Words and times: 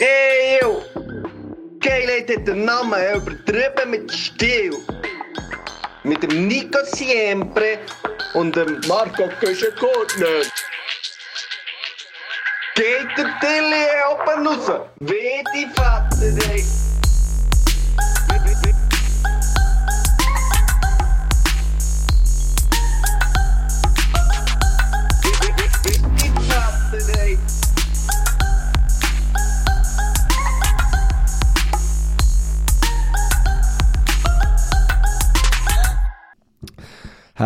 Eeuw! 0.00 0.82
Geilheid 1.78 2.28
hat 2.28 2.48
den 2.48 2.64
Namen 2.64 2.98
übertrieben 3.14 3.90
mit 3.90 4.12
Stil. 4.12 4.74
Mit 6.02 6.20
dem 6.24 6.48
Nico 6.48 6.78
Siempre 6.84 7.78
und 8.34 8.56
dem 8.56 8.80
Marco 8.88 9.28
Köschenkortner. 9.38 10.42
Geht 12.74 13.06
der 13.16 13.38
Tilly 13.40 13.86
oben 14.10 14.46
raus? 14.48 14.80
Wie 14.98 15.44
die 15.54 15.68
Vater, 15.76 16.50
ey. 16.50 16.83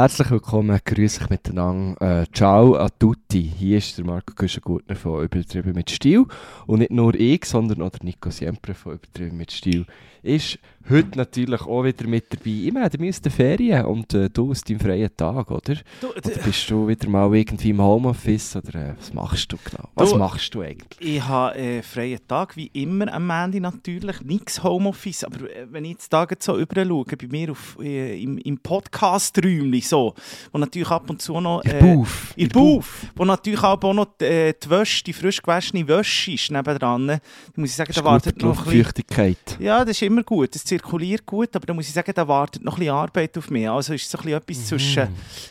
Herzlich 0.01 0.31
willkommen, 0.31 0.79
grüß 0.85 1.23
euch 1.23 1.29
miteinander. 1.29 2.21
Äh, 2.21 2.27
ciao 2.33 2.77
a 2.77 2.89
tutti. 2.89 3.43
Hier 3.43 3.79
ist 3.79 3.99
der 3.99 4.05
Marco 4.05 4.33
Güschengurtner 4.33 4.95
von 4.95 5.25
Übertrieben 5.25 5.73
mit 5.73 5.91
Stil. 5.91 6.25
Und 6.69 6.79
nicht 6.79 6.93
nur 6.93 7.17
ich, 7.17 7.45
sondern 7.45 7.83
auch 7.83 7.91
der 7.91 8.05
Nico 8.05 8.31
Siempre 8.31 8.75
von 8.75 8.93
Übertrieben 8.93 9.37
mit 9.37 9.51
Stil 9.51 9.87
ist 10.29 10.59
heute 10.91 11.19
natürlich 11.19 11.61
auch 11.61 11.85
wieder 11.85 12.07
mit 12.07 12.33
dabei. 12.33 12.45
Ich 12.47 12.73
meine, 12.73 12.87
aus 12.87 13.21
den 13.21 13.31
Ferien 13.31 13.85
und 13.85 14.15
äh, 14.15 14.31
du 14.31 14.51
aus 14.51 14.63
deinem 14.63 14.81
freien 14.81 15.11
Tag, 15.15 15.51
oder? 15.51 15.75
Du, 16.01 16.09
Oder 16.09 16.31
bist 16.43 16.71
du 16.71 16.89
wieder 16.89 17.09
mal 17.11 17.35
irgendwie 17.35 17.71
im 17.71 17.83
Homeoffice 17.83 18.57
oder 18.57 18.75
äh, 18.75 18.95
was 18.99 19.13
machst 19.13 19.53
du 19.53 19.59
genau? 19.63 19.89
Was 19.95 20.13
Du- 20.13 20.17
machst 20.17 20.55
du 20.55 20.63
eigentlich? 20.63 20.99
Ich 21.01 21.23
habe 21.23 21.59
äh, 21.59 21.83
freien 21.83 22.21
Tag, 22.27 22.57
wie 22.57 22.69
immer 22.69 23.13
am 23.13 23.29
Ende 23.29 23.61
natürlich. 23.61 24.23
Nichts 24.23 24.63
Homeoffice, 24.63 25.25
aber 25.25 25.51
äh, 25.51 25.67
wenn 25.71 25.85
ich 25.85 25.91
jetzt 25.93 26.09
Tage 26.09 26.37
so 26.41 26.59
über 26.59 26.83
schaue, 26.83 27.05
bei 27.05 27.27
mir 27.29 27.51
auf, 27.51 27.77
äh, 27.83 28.23
im, 28.23 28.39
im 28.39 28.57
Podcast-Räumchen 28.59 29.83
so, 29.83 30.15
wo 30.53 30.59
natürlich 30.59 30.91
ab 30.91 31.11
und 31.11 31.21
zu 31.21 31.39
noch... 31.39 31.63
Ihr 31.65 31.75
Buff. 31.75 32.33
Ihr 32.35 32.49
Buff. 32.49 33.07
Wo 33.15 33.27
natürlich 33.27 33.63
auch 33.63 33.93
noch 33.93 34.07
die, 34.19 34.25
äh, 34.25 34.55
die 34.55 34.71
Wäsche, 34.71 35.05
die 35.05 35.13
frisch 35.13 35.43
gewaschene 35.43 35.87
Wäsche 35.87 36.33
ist 36.33 36.51
nebendran. 36.51 37.09
Da 37.09 37.21
muss 37.57 37.71
ich 37.71 37.77
sagen, 37.77 37.93
da 37.95 38.05
wartet 38.05 38.41
noch 38.41 38.67
ein 38.67 38.83
bisschen... 38.83 39.37
Ja, 39.61 39.81
das 39.85 39.91
ist 39.97 40.03
immer 40.03 40.18
gut, 40.25 40.55
es 40.57 40.65
zirkuliert 40.65 41.25
gut, 41.27 41.55
aber 41.55 41.67
da 41.67 41.75
muss 41.75 41.89
ich 41.89 41.93
sagen, 41.95 42.13
da 42.15 42.27
wartet 42.29 42.63
noch 42.65 42.75
ein 42.77 42.81
bisschen 42.81 42.95
Arbeit 42.95 43.37
auf 43.39 43.51
mich. 43.51 43.69
Also 43.69 43.95
ist 43.95 44.11
so 44.11 44.19
ein 44.19 44.25
bisschen 44.25 44.39
etwas 44.39 44.67
zwischen 44.67 45.09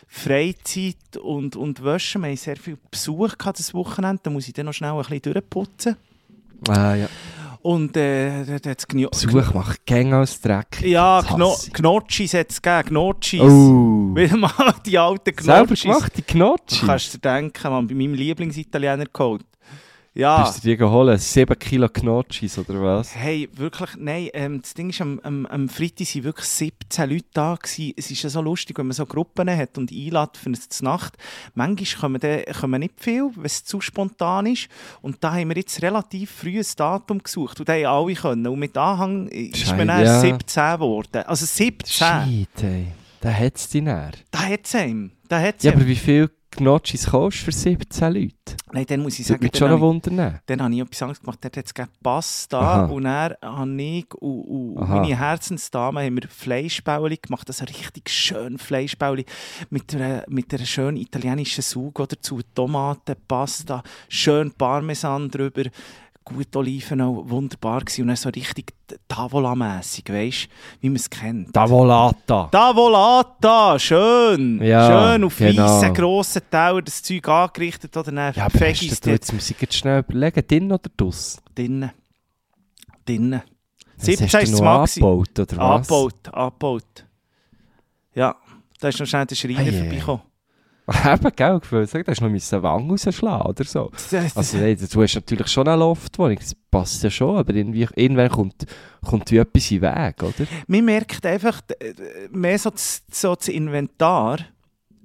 Freizeit 0.07 1.17
und, 1.21 1.55
und 1.55 1.83
Wäsche. 1.83 2.19
Wir 2.19 2.29
haben 2.29 2.37
sehr 2.37 2.57
viel 2.57 2.77
Besuch 2.91 3.37
gehabt 3.37 3.59
das 3.59 3.73
Wochenende, 3.73 4.21
da 4.23 4.29
muss 4.29 4.47
ich 4.47 4.53
dann 4.53 4.65
noch 4.65 4.73
schnell 4.73 4.91
ein 4.91 4.97
bisschen 4.99 5.21
durchputzen. 5.33 5.95
Ah, 6.67 6.95
ja. 6.95 7.07
Und 7.61 7.97
äh, 7.97 8.45
da 8.45 8.59
da 8.59 8.69
hat's 8.69 8.87
Gno 8.87 9.09
Besuch 9.09 9.53
macht 9.53 9.85
Gänge 9.85 10.17
aus 10.19 10.39
Dreck. 10.39 10.81
Ja, 10.81 11.21
Das 11.21 11.35
Gno. 11.35 11.55
Gnocchis 11.73 12.33
hat 12.33 12.49
es 12.51 12.61
gegeben, 12.61 12.89
Gnocchis. 12.89 13.41
Oh. 13.41 14.15
Wieder 14.15 14.37
mal 14.37 14.51
die 14.85 14.97
alten 14.97 15.33
Selber 15.43 15.65
Gnocchis. 15.67 15.81
gemacht, 15.83 16.11
die 16.17 16.21
Du 16.21 16.33
Gnocchi. 16.33 16.85
kannst 16.85 17.13
dir 17.13 17.17
denken, 17.19 17.69
man, 17.71 17.87
bei 17.87 17.93
meinem 17.95 18.13
Lieblingsitaliener 18.13 19.05
geholt. 19.11 19.43
Ja. 20.17 20.41
Bist 20.41 20.63
du 20.63 20.69
die 20.69 20.77
geholt? 20.77 21.21
7 21.21 21.59
Kilo 21.59 21.87
Gnocchis 21.93 22.57
oder 22.57 22.81
was? 22.81 23.15
Hey, 23.15 23.47
wirklich, 23.53 23.91
nein, 23.99 24.29
ähm, 24.33 24.61
das 24.61 24.73
Ding 24.73 24.89
ist, 24.89 24.99
am, 24.99 25.19
am, 25.21 25.45
am 25.45 25.69
Freitag 25.69 26.07
waren 26.15 26.23
wirklich 26.23 26.47
17 26.47 27.09
Leute 27.09 27.25
da. 27.33 27.55
Gewesen. 27.55 27.93
Es 27.95 28.09
ist 28.09 28.23
ja 28.23 28.29
so 28.31 28.41
lustig, 28.41 28.79
wenn 28.79 28.87
man 28.87 28.95
so 28.95 29.05
Gruppen 29.05 29.47
hat 29.47 29.77
und 29.77 29.91
einlädt 29.91 30.35
für 30.35 30.47
eine 30.47 30.57
Nacht. 30.81 31.17
Manchmal 31.53 32.01
kommen, 32.01 32.19
dann, 32.19 32.43
kommen 32.59 32.79
nicht 32.79 32.95
viel, 32.97 33.29
wenn 33.35 33.45
es 33.45 33.63
zu 33.63 33.79
spontan 33.79 34.47
ist. 34.47 34.69
Und 35.03 35.23
da 35.23 35.33
haben 35.33 35.49
wir 35.49 35.57
jetzt 35.57 35.83
relativ 35.83 36.31
früh 36.31 36.57
ein 36.57 36.65
Datum 36.75 37.21
gesucht 37.21 37.59
und 37.59 37.69
da 37.69 37.73
haben 37.73 37.85
alle 37.85 38.15
können. 38.15 38.47
Und 38.47 38.57
mit 38.57 38.75
Anhang 38.75 39.27
ist 39.27 39.67
man 39.77 39.87
dann 39.87 40.03
ja. 40.03 40.19
17 40.19 40.73
geworden. 40.73 41.23
Also 41.27 41.45
17, 41.45 41.93
Shit, 41.93 42.63
ey. 42.63 42.87
Da 43.21 43.31
hat 43.31 43.55
es 43.55 43.69
dich 43.69 43.83
näher. 43.83 44.11
da 44.31 44.39
hat 44.39 44.61
es. 44.63 44.71
Da 45.27 45.39
hat's 45.41 45.63
Ja, 45.63 45.73
aber 45.73 45.85
wie 45.85 45.95
viel 45.95 46.29
Gnocchis 46.57 47.07
kostet 47.07 47.45
für 47.45 47.51
17 47.51 48.13
Leute? 48.13 48.33
Nein, 48.71 48.85
dann 48.87 49.01
muss 49.01 49.13
ich 49.13 49.19
Das 49.19 49.27
sagen, 49.27 49.43
mich 49.43 49.51
dann 49.51 49.59
schon 49.59 49.71
ein 49.71 49.79
habe 49.79 49.97
ich-. 50.07 50.41
Dann 50.47 50.61
habe 50.61 50.73
ich 50.73 50.81
etwas 50.81 51.01
anderes 51.01 51.21
gemacht. 51.21 51.39
Dort 51.41 51.57
hat 51.57 51.65
es 51.65 51.73
Pasta 52.03 52.59
Aha. 52.59 52.85
und 52.85 53.03
dann 53.03 53.33
habe 53.41 53.81
ich 53.81 54.13
und, 54.15 54.41
und 54.41 54.83
Aha. 54.83 54.95
meine 54.95 55.17
Herzensdame 55.17 56.03
haben 56.03 56.15
wir 56.15 56.27
Fleischbäuli 56.27 57.17
gemacht. 57.17 57.47
Also 57.47 57.63
richtig 57.65 58.09
schön 58.09 58.57
Fleischbäuli 58.57 59.25
mit 59.69 59.95
einer, 59.95 60.23
mit 60.27 60.53
einer 60.53 60.65
schönen 60.65 60.97
italienischen 60.97 61.63
oder 61.77 62.07
dazu. 62.07 62.41
Tomaten, 62.53 63.15
Pasta, 63.27 63.83
schön 64.09 64.51
Parmesan 64.51 65.29
drüber. 65.29 65.63
Gut 66.29 66.55
Oliven 66.57 66.99
auch 67.01 67.23
wunderbar 67.29 67.79
gewesen. 67.81 68.01
Und 68.01 68.07
dann 68.09 68.17
so 68.17 68.29
richtig 68.29 68.73
Tavola-mässig, 69.07 70.03
weißt 70.09 70.43
du, 70.45 70.47
wie 70.81 70.89
man 70.89 70.95
es 70.97 71.09
kennt. 71.09 71.53
Tavolata. 71.53 72.49
Tavolata, 72.51 73.79
schön! 73.79 74.61
Ja, 74.61 75.11
schön 75.13 75.23
auf 75.23 75.37
genau. 75.37 75.63
weißen, 75.63 75.93
grossen 75.93 76.41
Teller 76.51 76.81
das 76.81 77.01
Zeug 77.01 77.27
angerichtet 77.29 77.95
oder 77.95 78.11
dann 78.11 78.33
Ja, 78.35 78.45
aber 78.45 78.59
hast 78.59 79.05
du, 79.05 79.09
jetzt 79.09 79.31
muss 79.33 79.49
ich 79.49 79.61
jetzt 79.61 79.75
schnell 79.75 79.99
überlegen, 79.99 80.43
drin 80.47 80.71
oder 80.71 80.89
dus? 80.97 81.37
drinnen. 81.55 81.91
Drinnen. 83.05 83.41
Was 83.95 84.05
17 84.05 84.25
hast 84.25 84.33
du 84.33 84.37
ist 84.39 84.51
das 84.53 84.59
noch 84.59 84.65
Maxi. 84.65 84.99
angebaut, 85.01 85.39
oder 85.39 85.57
was? 85.57 85.81
Abgebaut, 85.91 86.27
abgebaut. 86.33 87.05
Ja, 88.13 88.35
da 88.79 88.87
ist 88.89 88.99
noch 88.99 89.07
schnell 89.07 89.25
der 89.25 89.35
Schreiner 89.35 89.59
Ei, 89.59 89.63
ei, 89.63 89.67
ei. 89.69 89.71
vorbeigekommen. 89.79 90.21
Eben, 91.05 91.31
gell, 91.35 91.59
sagen, 91.85 92.03
da 92.05 92.11
hast 92.11 92.21
du 92.21 92.23
noch 92.23 92.31
müssen 92.31 92.63
Wange 92.63 92.91
rausschlagen 92.91 93.47
oder 93.47 93.63
so. 93.65 93.91
Also, 94.35 94.57
nein, 94.57 94.77
du 94.77 95.01
hast 95.01 95.15
natürlich 95.15 95.47
schon 95.47 95.67
eine 95.67 95.77
Loftwohnung, 95.77 96.37
das 96.37 96.55
passt 96.71 97.03
ja 97.03 97.09
schon, 97.09 97.35
aber 97.35 97.53
irgendwie, 97.53 97.87
irgendwann 97.95 98.29
kommt, 98.29 98.65
kommt 99.05 99.29
wie 99.31 99.37
etwas 99.37 99.69
in 99.69 99.81
den 99.81 99.95
Weg, 99.95 100.23
oder? 100.23 100.47
Man 100.67 100.85
merkt 100.85 101.25
einfach 101.25 101.61
mehr 102.31 102.57
so 102.57 102.69
das, 102.69 103.03
so 103.11 103.35
das 103.35 103.49
Inventar. 103.49 104.39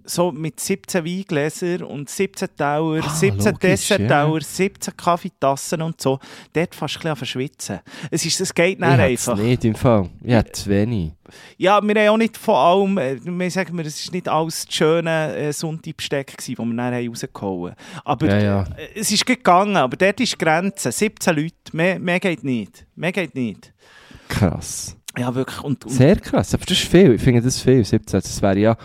So 0.05 0.33
mit 0.33 0.59
17 0.59 1.05
Weingläsern 1.05 1.83
und 1.85 2.11
17 2.11 2.49
Tauer, 2.57 3.01
Ah, 3.05 3.09
17 3.09 3.39
logisch, 3.53 3.59
Dessert-Tauer, 3.61 4.41
17 4.41 4.97
Kaffeetassen 4.97 5.83
und 5.83 6.01
so. 6.01 6.19
Dort 6.53 6.75
fast 6.75 6.97
ein 6.97 7.01
bisschen 7.03 7.17
verschwitzen. 7.17 7.81
Es, 8.11 8.25
ist, 8.27 8.41
es 8.41 8.53
geht 8.53 8.79
ich 8.81 8.85
nicht 8.85 8.99
einfach. 8.99 9.37
nicht 9.37 9.65
im 9.65 9.75
Fall. 9.75 10.09
Hätte 10.25 10.53
zu 10.53 10.71
wenig. 10.71 11.13
Ja, 11.57 11.81
wir 11.81 11.95
haben 11.95 12.09
auch 12.09 12.17
nicht 12.19 12.37
von 12.37 12.55
allem, 12.55 12.99
äh, 12.99 13.17
wir 13.25 13.51
sagen 13.51 13.77
wir, 13.79 13.87
es 13.87 14.07
war 14.07 14.13
nicht 14.15 14.29
alles 14.29 14.67
das 14.67 14.75
schöne 14.75 15.35
äh, 15.37 15.53
Sonntag-Besteck, 15.53 16.37
das 16.37 16.49
wir 16.49 16.57
dann 16.57 16.79
haben 16.81 17.09
rausgehauen 17.09 17.71
haben. 17.71 18.01
Aber 18.05 18.27
Ja, 18.27 18.39
ja. 18.43 18.63
äh, 18.77 18.89
es 19.01 19.11
ist 19.13 19.25
gegangen, 19.25 19.77
aber 19.77 19.97
dort 19.97 20.21
ist 20.21 20.33
die 20.33 20.39
Grenze. 20.45 20.93
17 20.93 21.37
Leute, 21.37 21.55
mehr, 21.73 21.99
mehr 21.99 22.21
geht 22.21 22.45
nicht. 22.45 22.85
Mehr 22.97 23.13
geht 23.13 23.35
nicht. 23.35 23.73
Krass. 24.29 24.97
Ja, 25.17 25.35
wirklich. 25.35 25.63
Und, 25.63 25.85
und 25.85 25.91
Sehr 25.93 26.17
krass, 26.17 26.55
aber 26.55 26.65
das 26.65 26.79
ist 26.79 26.89
viel. 26.89 27.13
Ich 27.15 27.23
finde 27.23 27.43
das 27.43 27.61
viel, 27.61 27.85
17. 27.85 28.21
Das 28.21 28.43
wäre 28.43 28.59
ja 28.59 28.77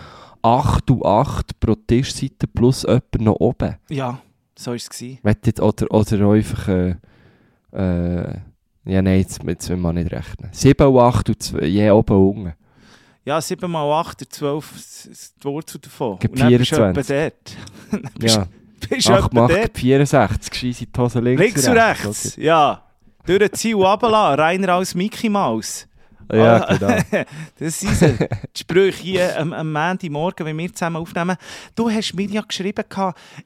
8 0.48 0.92
und 0.92 1.06
8 1.06 1.60
pro 1.60 1.76
Tischseite 1.76 2.48
plus 2.48 2.84
jemand 2.84 3.20
noch 3.20 3.36
oben. 3.36 3.76
ja, 3.90 4.20
so 4.58 4.72
war 4.72 4.76
es. 4.76 5.60
oder, 5.60 5.92
oder 5.92 6.30
einfach. 6.32 6.68
Äh, 6.68 6.96
äh, 7.74 8.34
ja, 8.86 9.02
nein, 9.02 9.20
jetzt, 9.20 9.44
jetzt 9.44 9.70
will 9.70 9.78
man 9.78 9.96
nicht 9.96 10.12
rechnen. 10.12 10.50
7 10.52 10.88
und 10.88 11.00
8 11.00 11.30
und 11.30 11.44
2, 11.44 11.66
je 11.66 11.92
oben 11.92 12.16
und 12.16 12.38
unten. 12.38 12.54
Ja, 13.26 13.42
7 13.42 13.70
mal 13.70 13.92
8, 14.00 14.22
der 14.22 14.30
12, 14.30 14.72
das 14.72 15.06
ist 15.06 15.36
die 15.44 15.46
Wurzel 15.46 15.82
davon. 15.82 16.18
Gibt 16.20 16.36
Und 16.36 16.40
dann 16.40 16.58
bist 16.58 16.72
du 16.72 16.76
24. 16.76 17.16
dort. 17.92 18.14
Bist 18.18 18.36
Ja, 18.38 18.48
bist 18.90 19.10
du 19.10 19.14
8 19.14 19.26
etwa 19.26 19.42
macht 19.42 19.52
dort. 19.54 19.78
64, 19.78 20.54
scheiße 20.54 20.84
in 20.86 20.92
die 20.94 21.00
Hose 21.00 21.20
links, 21.20 21.42
Links 21.42 21.68
und 21.68 21.78
rechts, 21.78 22.36
ja. 22.38 22.84
Durchziehen 23.26 23.76
und 23.76 23.84
runterlassen, 23.84 24.40
reiner 24.40 24.70
als 24.76 24.96
Mickey 24.96 25.28
Mouse. 25.28 25.88
Ja, 26.32 26.68
Ah, 26.68 26.78
genau. 26.78 27.26
Das 27.60 27.80
sind 27.80 28.20
die 28.20 28.60
Sprüche 28.60 29.04
hier 29.04 29.40
am, 29.40 29.54
am 29.54 29.72
Montagmorgen, 29.72 30.46
wenn 30.46 30.58
wir 30.58 30.74
zusammen 30.74 30.98
aufnehmen. 30.98 31.38
Du 31.76 31.90
hast 31.90 32.14
mir 32.14 32.28
ja 32.28 32.42
geschrieben, 32.42 32.84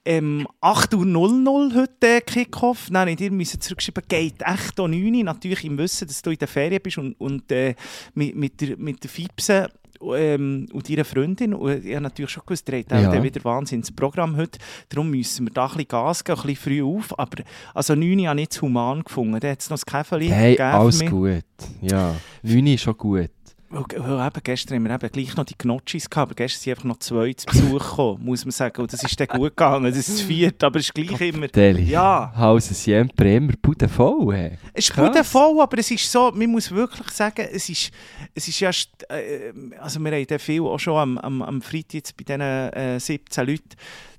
ähm, 0.06 0.47
8.00 0.62 1.47
Uhr 1.47 1.75
heute 1.75 2.22
Kickoff. 2.22 2.90
Nein, 2.90 3.09
ich 3.09 3.18
dir 3.18 3.31
müssen 3.31 3.62
zurückschreiben, 3.62 4.03
geht 4.08 4.42
echt 4.42 4.80
um 4.80 4.92
9 4.92 5.16
Uhr. 5.16 5.24
Natürlich 5.24 5.66
im 5.66 5.78
Wissen, 5.78 6.07
dass 6.07 6.22
du 6.22 6.31
in 6.31 6.38
der 6.38 6.48
Ferien 6.48 6.81
bist 6.81 6.98
und, 6.98 7.13
und 7.19 7.51
äh, 7.51 7.75
mit, 8.13 8.36
mit, 8.36 8.62
der, 8.62 8.78
mit 8.78 9.04
der 9.04 9.10
Fipse 9.10 9.69
ähm, 10.15 10.68
und 10.74 10.89
ihrer 10.89 11.06
Freundin. 11.06 11.53
Und 11.53 11.86
ich 11.86 11.94
habe 11.94 12.03
natürlich 12.03 12.31
schon 12.31 12.44
gewusst, 12.45 12.68
ihr 12.69 12.80
habt 12.80 12.92
Ja. 12.92 13.24
wieder 13.24 13.44
wahnsinns 13.44 13.92
Programm 13.92 14.38
heute. 14.38 14.59
Darum 14.89 15.09
müssen 15.09 15.48
wir 15.48 15.53
da 15.53 15.63
ein 15.65 15.68
bisschen 15.69 15.88
Gas 15.88 16.24
geben, 16.24 16.39
ein 16.42 16.48
bisschen 16.48 16.63
früh 16.63 16.83
auf. 16.83 17.18
Aber 17.19 17.44
also 17.74 17.95
9 17.95 18.19
Uhr 18.19 18.27
habe 18.27 18.39
ich 18.39 18.44
nicht 18.44 18.53
zu 18.53 18.62
human 18.63 19.03
gefunden. 19.03 19.39
Da 19.39 19.50
hat 19.50 19.59
es 19.62 19.69
noch 19.69 19.77
das 19.77 19.86
Käferli 19.86 20.27
Hey, 20.27 20.59
alles 20.59 21.06
gut. 21.06 21.44
Ja, 21.81 22.15
9 22.44 22.68
ist 22.68 22.81
schon 22.83 22.98
gut. 22.98 23.30
Eben, 23.73 24.44
gestern 24.44 24.75
haben 24.75 24.83
wir 24.83 24.94
eben 24.94 25.12
gleich 25.12 25.35
noch 25.38 25.45
die 25.45 25.57
Gnocchis 25.57 26.09
gehabt, 26.09 26.31
aber 26.31 26.35
gestern 26.35 26.62
sind 26.62 26.71
einfach 26.71 26.83
noch 26.83 26.97
zwei 27.00 27.31
zu 27.33 27.45
Besuch 27.45 27.89
gekommen, 27.89 28.25
muss 28.25 28.44
man 28.44 28.51
sagen. 28.51 28.81
Und 28.81 28.91
das 28.91 29.01
ist 29.01 29.18
dann 29.18 29.27
gut 29.27 29.56
gegangen, 29.56 29.85
das 29.85 29.97
ist 29.97 30.09
das 30.09 30.21
vierte, 30.21 30.65
aber 30.65 30.79
es 30.79 30.88
ist 30.88 30.94
gleich 30.94 31.21
immer... 31.21 31.47
Deli. 31.47 31.83
Ja. 31.83 32.33
Hause 32.35 32.73
siempre 32.73 33.35
immer 33.35 33.53
Bude 33.62 33.88
voll. 33.88 34.35
Hey. 34.35 34.57
Es 34.73 34.89
ist 34.89 35.27
voll, 35.27 35.62
aber 35.62 35.77
es 35.77 35.89
ist 35.89 36.12
so, 36.12 36.31
man 36.31 36.51
muss 36.51 36.69
wirklich 36.69 37.09
sagen, 37.12 37.47
es 37.50 37.69
ist, 37.69 37.91
es 38.35 38.47
ist 38.47 38.59
ja... 38.59 38.71
Äh, 39.09 39.53
also 39.79 40.00
wir 40.01 40.12
haben 40.12 40.39
viel 40.39 40.62
auch 40.62 40.79
schon 40.79 40.97
am, 40.97 41.18
am, 41.19 41.41
am 41.41 41.62
Freitag 41.62 41.94
jetzt 41.94 42.18
bei 42.18 42.25
diesen 42.25 42.41
äh, 42.41 43.00
17 43.00 43.47
Leuten, 43.47 43.69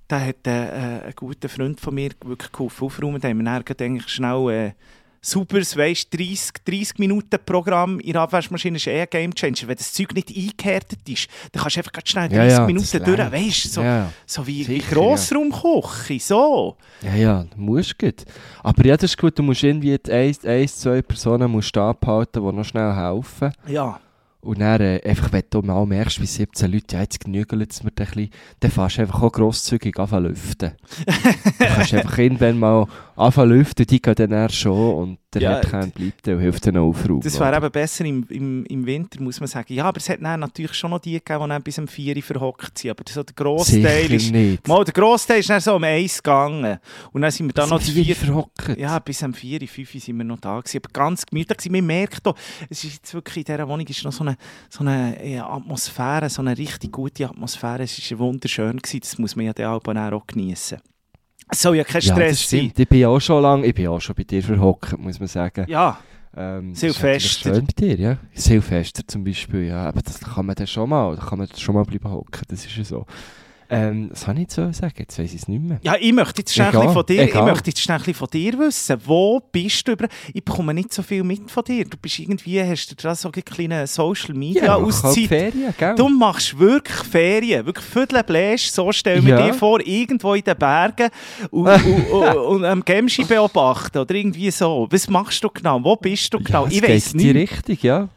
da 0.08 0.18
hat 0.18 0.46
äh, 0.46 0.50
äh, 0.50 1.02
ein 1.06 1.12
guter 1.14 1.50
Freund 1.50 1.78
von 1.78 1.94
mir 1.94 2.10
wirklich 2.24 2.52
geholfen 2.52 2.86
aufräumen, 2.86 3.20
da 3.20 3.28
haben 3.28 3.44
wir 3.44 3.62
dann 3.62 3.86
eigentlich 3.86 4.08
schnell... 4.08 4.50
Äh, 4.50 4.72
sauberes, 5.24 5.76
weißt 5.76 6.12
30, 6.12 6.52
30 6.64 6.98
Minuten 6.98 7.38
Programm 7.46 8.00
in 8.00 8.12
der 8.12 8.22
Abwaschmaschine 8.22 8.76
ist 8.76 8.86
eh 8.88 9.02
ein 9.02 9.06
Game 9.08 9.34
Changer. 9.34 9.68
Wenn 9.68 9.76
das 9.76 9.92
Zeug 9.92 10.12
nicht 10.14 10.28
eingehärtet 10.36 11.08
ist, 11.08 11.28
dann 11.52 11.62
kannst 11.62 11.76
du 11.76 11.80
einfach 11.80 11.92
ganz 11.92 12.08
schnell 12.08 12.28
30 12.28 12.36
Ja, 12.38 12.46
ja, 12.46 12.66
Minuten 12.66 13.04
durch. 13.04 13.32
Weißt 13.32 13.64
du, 13.64 13.68
so, 13.68 13.82
Ja. 13.82 14.12
so 14.26 14.46
wie, 14.46 14.66
wie 14.68 14.80
Sicher, 14.80 14.94
Grossraumküche, 14.96 16.18
so. 16.20 16.76
Ja, 17.02 17.14
ja, 17.14 17.44
du 17.44 17.60
musst 17.60 17.98
gut. 17.98 18.24
Aber 18.62 18.84
ja, 18.84 18.96
das 18.96 19.10
ist 19.12 19.18
gut, 19.18 19.38
du 19.38 19.42
musst 19.44 19.62
irgendwie 19.62 19.96
die 19.96 20.12
eins, 20.12 20.44
eins 20.44 20.78
zwei 20.80 21.00
Personen 21.02 21.50
musst 21.50 21.76
abhalten, 21.76 22.44
die 22.44 22.52
noch 22.56 22.64
schnell 22.64 22.92
helfen. 22.94 23.52
Ja. 23.68 24.00
Und 24.44 24.58
dann, 24.58 24.80
äh, 24.80 25.00
einfach, 25.04 25.32
wenn 25.32 25.44
du 25.50 25.62
mal 25.62 25.86
merkst, 25.86 26.20
wie 26.20 26.26
17 26.26 26.72
Leute, 26.72 26.96
ja, 26.96 27.02
jetzt 27.02 27.20
genügeln 27.20 27.64
es 27.68 27.84
mir 27.84 27.90
ein 27.90 27.94
bisschen, 27.94 28.30
dann 28.58 28.70
fährst 28.72 28.98
du 28.98 29.02
einfach 29.02 29.22
auch 29.22 29.32
grosszügig 29.32 29.96
anfangen 30.00 30.26
lüften. 30.26 30.72
du 31.06 31.64
kannst 31.64 31.94
einfach 31.94 32.18
irgendwann 32.18 32.58
mal 32.58 32.88
anfangen 33.14 33.50
lüften, 33.50 33.86
die 33.86 34.02
gehen 34.02 34.16
dann 34.16 34.32
eher 34.32 34.48
schon 34.48 34.94
und 34.94 35.18
der 35.34 35.42
Ja, 35.42 35.50
Herdkern 35.50 35.90
bleibt 35.90 36.28
und 36.28 36.40
hilft 36.40 36.66
dann 36.66 36.76
auch 36.76 36.88
aufräumen. 36.88 37.20
Das 37.20 37.38
wäre 37.38 37.56
eben 37.56 37.70
besser 37.70 38.04
im, 38.04 38.26
im, 38.28 38.64
im 38.66 38.86
Winter, 38.86 39.20
muss 39.22 39.40
man 39.40 39.48
sagen. 39.48 39.72
Ja, 39.72 39.84
aber 39.84 39.98
es 39.98 40.08
hat 40.08 40.22
dann 40.22 40.40
natürlich 40.40 40.74
schon 40.74 40.90
noch 40.90 41.00
die 41.00 41.12
gegeben, 41.12 41.44
die 41.44 41.48
dann 41.48 41.62
bis 41.62 41.78
um 41.78 41.88
4 41.88 42.16
Uhr 42.16 42.22
verhockt 42.22 42.78
sind. 42.78 42.90
Aber 42.90 43.02
so 43.08 43.22
der 43.22 43.34
Grossteil 43.34 44.12
ist... 44.12 44.30
nicht. 44.30 44.66
Mal, 44.68 44.84
der 44.84 44.94
Grossteil 44.94 45.40
ist 45.40 45.50
dann 45.50 45.60
so 45.60 45.76
um 45.76 45.84
1 45.84 46.22
gegangen. 46.22 46.78
Und 47.12 47.22
dann 47.22 47.30
sind 47.30 47.46
wir 47.46 47.54
dann 47.54 47.70
noch 47.70 47.82
die 47.82 47.92
vier... 47.92 48.16
verhockt. 48.16 48.76
Ja, 48.78 48.98
bis 48.98 49.22
um 49.22 49.34
4, 49.34 49.60
5 49.66 49.94
Uhr 49.94 50.00
sind 50.00 50.16
wir 50.18 50.24
noch 50.24 50.40
da 50.40 50.58
gewesen. 50.60 50.80
Aber 50.84 50.92
ganz 50.92 51.26
gemütlich 51.26 51.58
gewesen. 51.58 51.72
Man 51.72 51.86
merkt 51.86 52.26
auch, 52.26 52.36
es 52.68 52.84
ist 52.84 52.94
jetzt 52.94 53.14
wirklich 53.14 53.38
in 53.38 53.44
dieser 53.44 53.68
Wohnung 53.68 53.86
ist 53.86 54.04
noch 54.04 54.12
so 54.12 54.24
eine, 54.24 54.36
so 54.68 54.80
eine 54.80 55.26
ja, 55.26 55.48
Atmosphäre, 55.48 56.28
so 56.28 56.42
eine 56.42 56.56
richtig 56.56 56.92
gute 56.92 57.26
Atmosphäre. 57.26 57.82
Es 57.82 58.10
war 58.10 58.18
wunderschön 58.18 58.76
gewesen. 58.76 59.00
Das 59.00 59.18
muss 59.18 59.36
man 59.36 59.46
ja 59.46 59.52
dann 59.52 59.66
auch 59.66 59.82
auch 60.12 60.26
genießen. 60.26 60.78
Es 61.48 61.62
soll 61.62 61.76
ja 61.76 61.84
kein 61.84 62.00
ja, 62.02 62.12
Stress 62.14 62.30
das 62.40 62.50
sein. 62.50 62.58
stimmt. 62.60 62.78
Ich 62.78 62.88
bin 62.88 62.98
ja 63.00 63.08
auch 63.08 63.20
schon 63.20 63.42
lange, 63.42 63.66
ich 63.66 63.74
bin 63.74 63.86
auch 63.88 64.00
schon 64.00 64.14
bei 64.14 64.24
dir 64.24 64.42
verhockt, 64.42 64.98
muss 64.98 65.18
man 65.18 65.28
sagen. 65.28 65.64
Ja, 65.68 65.98
Ähm, 66.34 66.74
Silvester. 66.74 67.50
Das 67.50 67.56
schön 67.58 67.66
bei 67.66 67.72
dir, 67.78 67.96
ja. 67.98 68.16
Silvester 68.32 69.02
zum 69.06 69.22
Beispiel, 69.22 69.64
ja. 69.64 69.84
Aber 69.88 70.00
das 70.00 70.18
kann 70.20 70.46
man 70.46 70.54
dann 70.54 70.66
schon 70.66 70.88
mal, 70.88 71.14
da 71.14 71.22
kann 71.22 71.38
man 71.38 71.48
schon 71.56 71.74
mal 71.74 71.84
bleiben 71.84 72.10
hocken, 72.10 72.42
das 72.48 72.64
ist 72.64 72.74
ja 72.76 72.84
so. 72.84 73.04
Ähm, 73.74 74.08
was 74.10 74.20
soll 74.20 74.38
ich 74.38 74.50
so 74.50 74.70
sagen? 74.72 74.92
Jetzt 74.98 75.18
weiss 75.18 75.32
ich 75.32 75.40
es 75.42 75.48
nicht 75.48 75.62
mehr. 75.62 75.80
Ja, 75.82 75.94
ich 75.98 76.12
möchte 76.12 76.42
jetzt 76.42 76.52
schnell 76.54 76.70
von 76.72 77.06
dir, 77.06 77.22
ich 77.24 77.34
möchte 77.34 77.70
jetzt 77.70 77.80
schnell 77.80 78.00
von 78.14 78.28
dir 78.30 78.58
wissen. 78.58 78.98
Wo 79.06 79.40
bist 79.40 79.88
du 79.88 79.92
über? 79.92 80.08
Ich 80.34 80.44
bekomme 80.44 80.74
nicht 80.74 80.92
so 80.92 81.02
viel 81.02 81.24
mit 81.24 81.50
von 81.50 81.64
dir. 81.64 81.84
Du 81.86 81.96
bist 81.96 82.18
irgendwie, 82.18 82.62
hast 82.62 82.88
du 82.88 82.94
da 82.94 83.14
so 83.14 83.30
eine 83.32 83.42
kleine 83.42 83.86
Social 83.86 84.34
Media 84.34 84.64
Ja, 84.64 84.72
halt 84.74 84.84
Auszeit. 84.84 85.26
Ferien, 85.28 85.74
gell? 85.78 85.94
Du 85.94 86.08
machst 86.08 86.58
wirklich 86.58 86.98
Ferien, 86.98 87.64
wirklich 87.64 87.86
Viertel 87.86 88.22
bläsch, 88.22 88.70
so 88.70 88.92
stell 88.92 89.22
mir 89.22 89.30
Ja. 89.38 89.46
dir 89.46 89.54
vor, 89.54 89.80
irgendwo 89.80 90.34
in 90.34 90.44
den 90.44 90.56
Bergen 90.58 91.08
und, 91.50 91.66
und, 91.86 92.10
und, 92.10 92.36
und 92.36 92.64
am 92.66 92.84
Gemschi 92.84 93.24
beobachten 93.24 93.98
oder 93.98 94.14
irgendwie 94.14 94.50
so. 94.50 94.86
Was 94.90 95.08
machst 95.08 95.42
du 95.42 95.48
genau? 95.48 95.82
Wo 95.82 95.96
bist 95.96 96.32
du 96.34 96.38
genau? 96.38 96.66
Ja, 96.66 96.70
ich 96.72 96.82
weiß 96.82 97.12
in 97.14 97.18
die 97.20 97.32
nicht. 97.32 97.52
Richtung, 97.68 97.78
ja. 97.80 98.08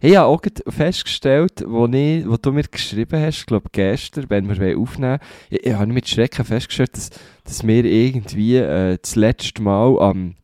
Ich 0.00 0.16
habe 0.16 0.26
auch 0.26 0.42
festgestellt, 0.68 1.64
wo, 1.66 1.86
ich, 1.86 2.28
wo 2.28 2.36
du 2.36 2.52
mir 2.52 2.64
geschrieben 2.64 3.20
hast, 3.20 3.40
ich 3.40 3.46
glaube 3.46 3.68
gestern, 3.72 4.28
wenn 4.30 4.48
wir 4.48 4.78
aufnehmen 4.78 5.18
wollen, 5.18 5.20
ich, 5.50 5.66
ich 5.66 5.72
habe 5.74 5.92
mit 5.92 6.08
Schrecken 6.08 6.44
festgestellt, 6.44 6.96
dass, 6.96 7.10
dass 7.44 7.66
wir 7.66 7.84
irgendwie 7.84 8.56
äh, 8.56 8.98
das 9.00 9.16
letzte 9.16 9.62
Mal 9.62 9.98
am, 10.00 10.36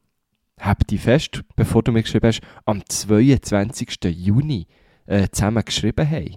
die 0.88 0.99
fest, 0.99 1.43
bevor 1.56 1.82
du 1.82 1.93
mir 1.93 2.02
geschrieben 2.02 2.28
hast, 2.28 2.40
am 2.64 2.82
22. 2.88 3.99
Juni 4.04 4.66
äh, 5.06 5.28
zusammen 5.31 5.64
geschrieben 5.64 6.08
haben. 6.08 6.37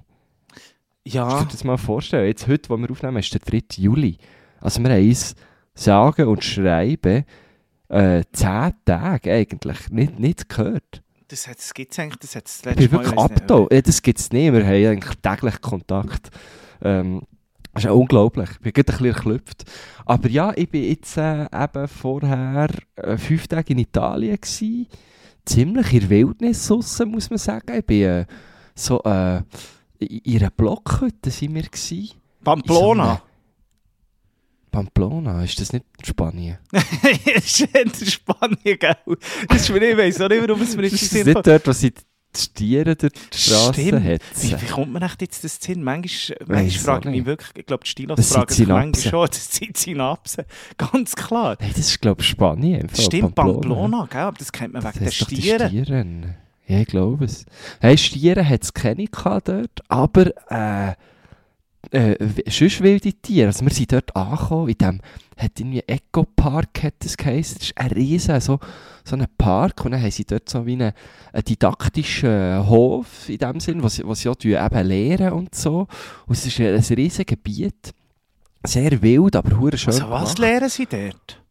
Kannst 1.17 1.33
du 1.33 1.35
Ja, 1.35 1.43
dir 1.45 1.51
das 1.51 1.63
mal 1.63 1.77
vorstellen? 1.77 2.27
Jetzt, 2.27 2.47
heute, 2.47 2.69
wo 2.69 2.77
wir 2.77 2.89
aufnehmen, 2.91 3.17
ist 3.17 3.33
der 3.33 3.41
3. 3.41 3.61
Juli. 3.77 4.17
Also 4.59 4.81
wir 4.83 4.89
haben 4.91 5.07
uns 5.07 5.35
sagen 5.73 6.27
und 6.27 6.43
schreiben 6.43 7.25
äh, 7.89 8.23
10 8.31 8.73
Tage 8.85 9.33
eigentlich 9.33 9.89
nicht, 9.91 10.19
nicht 10.19 10.49
gehört. 10.49 11.03
Das, 11.27 11.73
gibt 11.73 11.91
es 11.91 11.99
eigentlich, 11.99 12.17
das 12.17 12.35
hat 12.35 12.47
es 12.47 12.61
das 12.61 12.73
Ich 12.73 12.79
letzte 12.79 12.89
bin 12.89 12.97
Mal... 12.97 13.05
wirklich 13.05 13.15
nicht, 13.15 13.31
abgetan. 13.31 13.67
Ja, 13.71 13.81
das 13.81 14.01
gibt 14.01 14.19
es 14.19 14.31
nicht. 14.31 14.53
Wir 14.53 14.65
haben 14.65 14.85
eigentlich 14.85 15.15
täglich 15.21 15.61
Kontakt. 15.61 16.29
Ähm, 16.81 17.21
das 17.73 17.83
ist 17.83 17.87
ja 17.87 17.91
unglaublich. 17.91 18.49
Ich 18.51 18.59
bin 18.59 18.73
gerade 18.73 18.93
ein 18.93 18.97
bisschen 18.97 19.15
erklüpft. 19.15 19.63
Aber 20.05 20.29
ja, 20.29 20.53
ich 20.55 20.71
war 20.71 20.79
jetzt 20.79 21.17
äh, 21.17 21.45
eben 21.45 21.87
vorher 21.87 22.69
äh, 22.95 23.17
fünf 23.17 23.47
Tage 23.47 23.73
in 23.73 23.79
Italien. 23.79 24.35
Gewesen. 24.35 24.87
Ziemlich 25.45 25.93
in 25.93 25.99
der 25.99 26.09
Wildnis 26.09 26.67
draussen, 26.67 27.11
muss 27.11 27.29
man 27.29 27.37
sagen. 27.37 27.77
Ich 27.77 27.85
bin 27.85 28.03
äh, 28.03 28.25
so 28.73 29.01
äh, 29.03 29.37
in 29.99 30.17
in 30.23 30.39
einer 30.39 30.51
Blockhütte 30.51 31.29
sind 31.29 31.53
wir. 31.53 31.63
Gewesen. 31.63 32.11
Pamplona. 32.43 33.21
Pamplona, 34.75 35.41
ist 35.43 35.59
das 35.61 35.71
nicht 35.71 35.85
Spanien? 36.03 36.57
das 36.71 37.45
ist 37.45 37.61
in 37.61 38.07
Spanien, 38.07 38.77
gell? 38.77 38.95
Das 39.47 39.61
ist 39.61 39.69
mir 39.69 39.79
nicht, 39.79 39.91
ich 39.91 39.97
weiss 39.97 40.19
auch 40.19 40.27
nicht, 40.27 40.41
warum 40.45 40.61
es 40.61 40.75
mir 40.75 40.83
jetzt 40.83 41.01
Ist 41.01 41.15
das 41.15 41.25
nicht 41.25 41.47
dort, 41.47 41.65
wo 41.67 41.71
sie 41.71 41.91
die 41.91 42.01
Stiere 42.41 42.95
durch 42.97 43.13
die 43.13 43.37
Straße 43.37 43.73
Stimmt. 43.73 44.03
Wie, 44.03 44.07
hetzen? 44.07 44.61
wie 44.61 44.65
kommt 44.65 44.91
man 44.91 45.01
echt 45.01 45.21
jetzt 45.21 45.45
das 45.45 45.59
hin? 45.65 45.81
Manchmal, 45.81 46.37
manchmal 46.45 46.69
frage 46.71 46.99
ich 46.99 47.05
mich 47.05 47.15
nicht. 47.15 47.25
wirklich, 47.25 47.49
ich 47.55 47.65
glaube, 47.65 47.83
die 47.85 47.89
Stilos 47.89 48.29
fragen 48.33 48.53
sich 48.53 48.67
manchmal 48.67 49.11
schon, 49.11 49.27
das 49.31 49.55
sind 49.55 49.77
Synapsen. 49.77 50.43
Ganz 50.77 51.15
klar. 51.15 51.55
Nein, 51.57 51.69
das 51.73 51.87
ist 51.87 52.01
glaube 52.01 52.21
ich 52.21 52.27
Spanien. 52.27 52.89
Stimmt, 52.93 53.35
Pamplona, 53.35 54.09
gell? 54.11 54.21
aber 54.21 54.37
das 54.37 54.51
kennt 54.51 54.73
man 54.73 54.83
Das 54.83 54.95
wegen 54.95 55.05
der 55.05 55.11
Stiere. 55.11 55.67
Stieren. 55.69 56.35
Ja, 56.67 56.79
ich 56.79 56.87
glaube 56.87 57.23
es. 57.23 57.45
Hey, 57.79 57.97
Stiere 57.97 58.47
hat 58.47 58.63
es 58.63 58.73
keine 58.73 59.05
gehabt 59.05 59.47
dort, 59.47 59.81
aber 59.87 60.31
äh, 60.49 60.95
äh, 61.91 62.15
sonst 62.49 62.81
wilde 62.81 63.13
Tiere. 63.13 63.47
Also 63.47 63.65
wir 63.65 63.73
sind 63.73 63.91
dort 63.91 64.15
angekommen, 64.15 64.69
in 64.69 64.77
dem, 64.77 65.01
hat 65.37 65.59
irgendwie 65.59 65.83
Eco-Park, 65.85 66.83
hat 66.83 66.93
das 66.99 67.17
geheißen. 67.17 67.57
Das 67.59 67.67
ist 67.67 67.77
ein 67.77 67.91
riesen, 67.91 68.39
so, 68.41 68.59
so 69.03 69.15
ein 69.15 69.25
Park 69.37 69.83
und 69.85 69.91
dann 69.91 70.01
haben 70.01 70.11
sie 70.11 70.25
dort 70.25 70.49
so 70.49 70.65
wie 70.65 70.73
einen, 70.73 70.93
einen 71.33 71.43
didaktischen 71.43 72.67
Hof 72.67 73.29
in 73.29 73.37
dem 73.37 73.59
Sinn, 73.59 73.87
sie, 73.89 74.05
wo 74.05 74.13
sie 74.13 74.29
auch 74.29 74.35
eben 74.43 74.87
lehren 74.87 75.33
und 75.33 75.53
so. 75.55 75.87
Und 76.25 76.37
es 76.37 76.45
ist 76.45 76.59
ein, 76.59 76.75
ein 76.75 76.81
riesiges 76.81 77.25
Gebiet. 77.25 77.93
Sehr 78.65 79.01
wild, 79.01 79.35
aber 79.35 79.59
hure 79.59 79.77
schön 79.77 79.93
Also 79.93 80.09
was 80.09 80.35
gemacht. 80.35 80.39
lehren 80.39 80.69
sie 80.69 80.85
dort? 80.87 81.41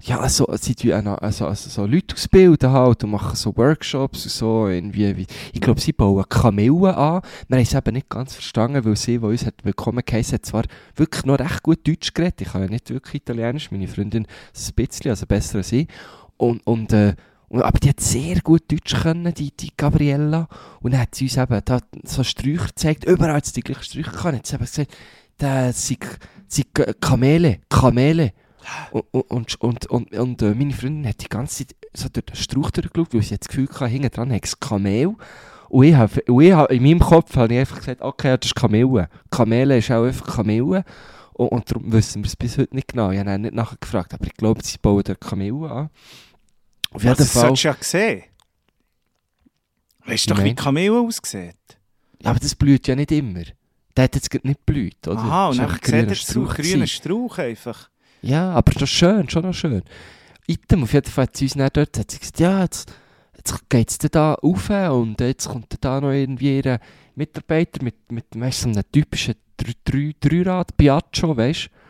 Ja, 0.00 0.18
also, 0.20 0.46
tun 0.46 0.92
auch 0.92 1.02
noch, 1.02 1.18
also, 1.18 1.46
also, 1.46 1.70
so 1.70 1.86
Leute 1.86 2.14
ausbilden 2.14 2.70
halt 2.72 3.04
und 3.04 3.10
machen 3.10 3.36
so 3.36 3.56
Workshops 3.56 4.24
und 4.24 4.32
so. 4.32 4.68
Irgendwie, 4.68 5.16
wie, 5.16 5.26
ich 5.52 5.60
glaube, 5.60 5.80
sie 5.80 5.92
bauen 5.92 6.28
Kamellen 6.28 6.86
an. 6.86 7.22
Wir 7.48 7.56
haben 7.56 7.62
es 7.62 7.74
eben 7.74 7.94
nicht 7.94 8.08
ganz 8.08 8.34
verstanden, 8.34 8.84
weil 8.84 8.96
sie, 8.96 9.18
die 9.18 9.24
uns 9.24 9.46
hat 9.46 9.64
willkommen 9.64 10.02
geheißen, 10.04 10.34
hat 10.34 10.46
zwar 10.46 10.64
wirklich 10.96 11.24
noch 11.24 11.38
recht 11.38 11.62
gut 11.62 11.86
Deutsch 11.86 12.12
geredet. 12.12 12.40
Ich 12.40 12.48
kann 12.48 12.62
ja 12.62 12.68
nicht 12.68 12.90
wirklich 12.90 13.22
Italienisch, 13.22 13.70
meine 13.70 13.86
Freundin 13.86 14.26
ein 14.26 14.74
bisschen, 14.74 15.10
also 15.10 15.26
besser 15.26 15.58
als 15.58 15.72
ich. 15.72 15.86
Und, 16.36 16.66
und, 16.66 16.92
äh, 16.92 17.14
aber 17.50 17.78
die 17.78 17.90
hat 17.90 18.00
sehr 18.00 18.40
gut 18.40 18.70
Deutsch 18.70 19.00
können, 19.00 19.32
die, 19.32 19.52
die 19.56 19.70
Gabriella. 19.76 20.48
Und 20.80 20.92
dann 20.92 21.02
hat 21.02 21.14
sie 21.14 21.26
uns 21.26 21.36
eben 21.36 21.60
da 21.64 21.78
so 22.02 22.24
Sträucher 22.24 22.66
gezeigt. 22.66 23.04
Überall 23.04 23.34
hat 23.34 23.46
sie 23.46 23.52
die 23.52 23.62
gleichen 23.62 23.84
Sträucher 23.84 24.10
gehabt. 24.10 24.36
Hat 24.36 24.46
sie 24.46 24.56
eben 24.56 24.64
gesagt, 24.64 24.96
das 25.38 25.86
sind 25.86 27.00
Kamele, 27.00 27.60
Kamele. 27.68 28.32
Und, 28.90 29.30
und, 29.60 29.86
und, 29.90 30.12
und, 30.12 30.42
äh, 30.42 30.54
meine 30.54 30.72
Freundin 30.72 31.06
hat 31.06 31.22
die 31.22 31.28
ganze 31.28 31.66
Zeit 31.66 31.76
so 31.92 32.08
durch 32.08 32.26
den 32.26 32.36
Strauch 32.36 32.70
durchgeschaut, 32.70 33.14
weil 33.14 33.22
sie 33.22 33.30
jetzt 33.30 33.48
das 33.48 33.48
Gefühl 33.48 33.68
hatte, 33.68 33.86
hinten 33.86 34.10
dran 34.10 34.32
hat 34.32 34.44
es 34.44 34.58
Kamel. 34.58 35.14
Und 35.68 35.84
ich 35.84 35.94
habe, 35.94 36.22
und 36.28 36.42
ich 36.42 36.52
habe, 36.52 36.74
in 36.74 36.82
meinem 36.82 37.00
Kopf 37.00 37.36
habe 37.36 37.52
ich 37.52 37.60
einfach 37.60 37.78
gesagt, 37.78 38.00
okay, 38.00 38.36
das 38.38 38.48
ist 38.48 38.54
Kamele. 38.54 39.08
Kamele 39.30 39.78
ist 39.78 39.90
auch 39.90 40.04
einfach 40.04 40.26
Kamele. 40.36 40.84
Und, 41.32 41.48
und 41.48 41.70
darum 41.70 41.92
wissen 41.92 42.22
wir 42.22 42.28
es 42.28 42.36
bis 42.36 42.58
heute 42.58 42.74
nicht 42.74 42.88
genau. 42.88 43.10
Ich 43.10 43.18
habe 43.18 43.38
nicht 43.38 43.54
nachher 43.54 43.76
gefragt, 43.80 44.14
aber 44.14 44.26
ich 44.26 44.34
glaube, 44.34 44.62
sie 44.62 44.78
bauen 44.78 45.02
dort 45.04 45.20
Kamele 45.20 45.70
an. 45.70 45.90
Auf 46.92 47.02
jeden 47.02 47.16
das 47.16 47.32
Fall. 47.32 47.56
solltest 47.56 47.64
du 47.64 47.68
ja 47.68 47.76
sehen. 47.80 48.22
Weißt 50.06 50.30
du 50.30 50.34
doch, 50.34 50.44
wie. 50.44 50.54
Kamele 50.54 51.00
aussieht? 51.00 51.56
Ja, 52.22 52.30
aber 52.30 52.38
das 52.38 52.54
blüht 52.54 52.86
ja 52.86 52.94
nicht 52.94 53.10
immer. 53.10 53.42
Der 53.96 54.04
hat 54.04 54.14
jetzt 54.14 54.32
nicht 54.44 54.66
blüht, 54.66 55.06
oder? 55.06 55.18
Aha, 55.18 55.48
und 55.48 55.58
Das 55.58 55.80
dann 55.80 56.08
sieht 56.08 56.08
er 56.08 56.14
zu, 56.14 56.44
gewesen. 56.44 56.86
Strauch 56.86 57.38
einfach. 57.38 57.90
Ja, 58.24 58.52
aber 58.52 58.72
das 58.72 58.82
ist 58.84 58.90
schön, 58.90 59.28
schon 59.28 59.42
noch 59.42 59.52
schön. 59.52 59.82
Item, 60.46 60.84
auf 60.84 60.92
jeden 60.92 61.10
Fall 61.10 61.24
hat 61.24 61.36
sie 61.36 61.44
uns 61.44 61.54
dann 61.54 61.68
dort 61.72 61.98
hat 61.98 62.10
sie 62.10 62.18
gesagt, 62.18 62.40
ja, 62.40 62.62
jetzt, 62.62 62.92
jetzt 63.36 63.68
geht 63.68 63.90
es 63.90 63.98
da 63.98 64.34
rauf 64.34 64.70
und 64.70 65.20
jetzt 65.20 65.48
kommt 65.48 65.74
da 65.80 66.00
noch 66.00 66.10
irgendwie 66.10 66.58
ihr 66.58 66.80
Mitarbeiter 67.14 67.82
mit, 67.82 68.10
mit 68.10 68.26
weißt, 68.34 68.62
so 68.62 68.68
einem 68.68 68.82
typischen 68.90 69.34
Dr- 69.56 69.74
Dr- 69.84 70.12
Dreirad 70.20 70.76
Piaggio, 70.76 71.36
weißt 71.36 71.66
du. 71.66 71.83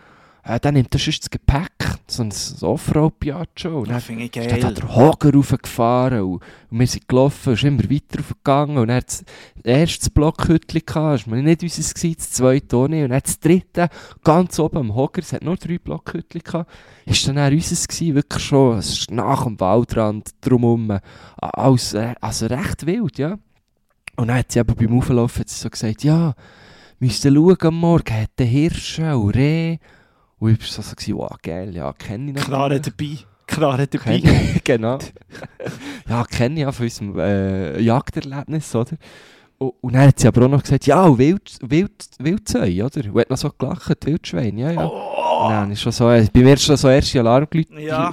Äh, 0.46 0.60
dann 0.60 0.74
nimmt 0.74 0.94
er 0.94 1.00
sonst 1.00 1.22
das 1.22 1.30
Gepäck, 1.30 1.72
so 2.06 2.22
ein 2.22 2.32
Offroad 2.60 3.18
Piaggio. 3.18 3.78
Und 3.78 3.88
dann 3.88 3.94
Das 3.96 4.04
finde 4.04 4.24
ich 4.24 4.36
ist 4.36 4.50
dann 4.50 4.60
da 4.60 4.66
geil. 4.68 4.74
der 4.74 4.94
Hoger 4.94 5.32
raufgefahren 5.32 6.20
und, 6.20 6.42
und 6.70 6.78
wir 6.78 6.86
sind 6.86 7.08
gelaufen 7.08 7.50
und 7.50 7.58
sind 7.58 7.80
immer 7.80 7.90
weiter 7.90 8.18
raufgegangen 8.18 8.76
und 8.76 8.88
dann 8.88 8.98
hat 8.98 9.06
das 9.06 9.24
erste 9.64 10.10
Blockhütchen 10.10 10.82
gehabt, 10.84 11.20
das 11.22 11.30
war 11.30 11.38
nicht 11.38 11.62
unseres, 11.62 11.94
gewesen, 11.94 12.16
das 12.18 12.30
zweite 12.32 12.76
auch 12.76 12.88
nicht 12.88 13.04
und 13.04 13.10
dann 13.10 13.22
das 13.24 13.40
dritte, 13.40 13.88
ganz 14.22 14.58
oben 14.58 14.76
am 14.76 14.94
Hoger, 14.94 15.22
es 15.22 15.32
hat 15.32 15.44
nur 15.44 15.56
drei 15.56 15.78
Blockhütchen 15.78 16.42
gehabt, 16.42 16.70
ist 17.06 17.26
dann 17.26 17.38
auch 17.38 17.50
unseres 17.50 17.88
gewesen, 17.88 18.14
wirklich 18.14 18.44
schon, 18.44 18.82
nach 19.10 19.44
dem 19.44 19.58
Waldrand 19.58 20.28
drumherum, 20.42 20.90
äh, 20.90 21.00
also 21.40 22.46
recht 22.46 22.84
wild, 22.84 23.16
ja. 23.18 23.38
Und 24.16 24.28
dann 24.28 24.38
hat 24.38 24.52
sie 24.52 24.58
eben 24.58 24.74
beim 24.76 24.98
Auflaufen 24.98 25.40
hat 25.40 25.48
so 25.48 25.70
gesagt, 25.70 26.04
ja, 26.04 26.34
müsst 26.98 27.24
ihr 27.24 27.32
schauen 27.32 27.56
am 27.60 27.80
Morgen, 27.80 28.14
hat 28.14 28.30
der 28.38 28.46
Hirsche 28.46 29.16
und 29.16 29.34
Reh 29.34 29.78
und 30.44 30.52
ich 30.62 30.76
war 30.76 30.82
so, 30.82 30.94
so 30.98 31.16
wow, 31.16 31.36
geil, 31.42 31.74
ja, 31.74 31.92
kenne 31.94 32.30
ich 32.30 32.36
noch. 32.36 32.44
Knarre 32.44 32.78
dabei. 32.78 33.16
Knarre 33.46 33.86
dabei. 33.86 34.22
Genau. 34.64 34.98
ja, 36.08 36.24
kenne 36.24 36.54
ich 36.56 36.60
ja 36.60 36.72
von 36.72 36.84
unserem 36.84 37.18
äh, 37.18 37.80
Jagderlebnis, 37.80 38.74
oder? 38.74 38.96
Und, 39.56 39.72
und 39.80 39.94
dann 39.94 40.08
hat 40.08 40.18
sie 40.18 40.28
aber 40.28 40.44
auch 40.44 40.50
noch 40.50 40.62
gesagt, 40.62 40.86
ja, 40.86 41.16
Wild, 41.16 41.58
Wild, 41.62 41.92
Wildzeu, 42.18 42.84
oder? 42.84 43.10
Und 43.10 43.20
hat 43.20 43.30
noch 43.30 43.38
so 43.38 43.50
gelacht, 43.56 44.04
Wildschwein, 44.04 44.58
ja, 44.58 44.70
ja. 44.70 44.86
Oh, 44.86 45.48
dann 45.48 45.70
ist 45.70 45.80
schon 45.80 45.92
so, 45.92 46.10
äh, 46.10 46.26
bei 46.30 46.40
mir 46.40 46.54
ist 46.54 46.64
schon 46.64 46.76
so 46.76 46.88
erste 46.88 47.20
Alarmglocke 47.20 47.80
Ja. 47.80 48.12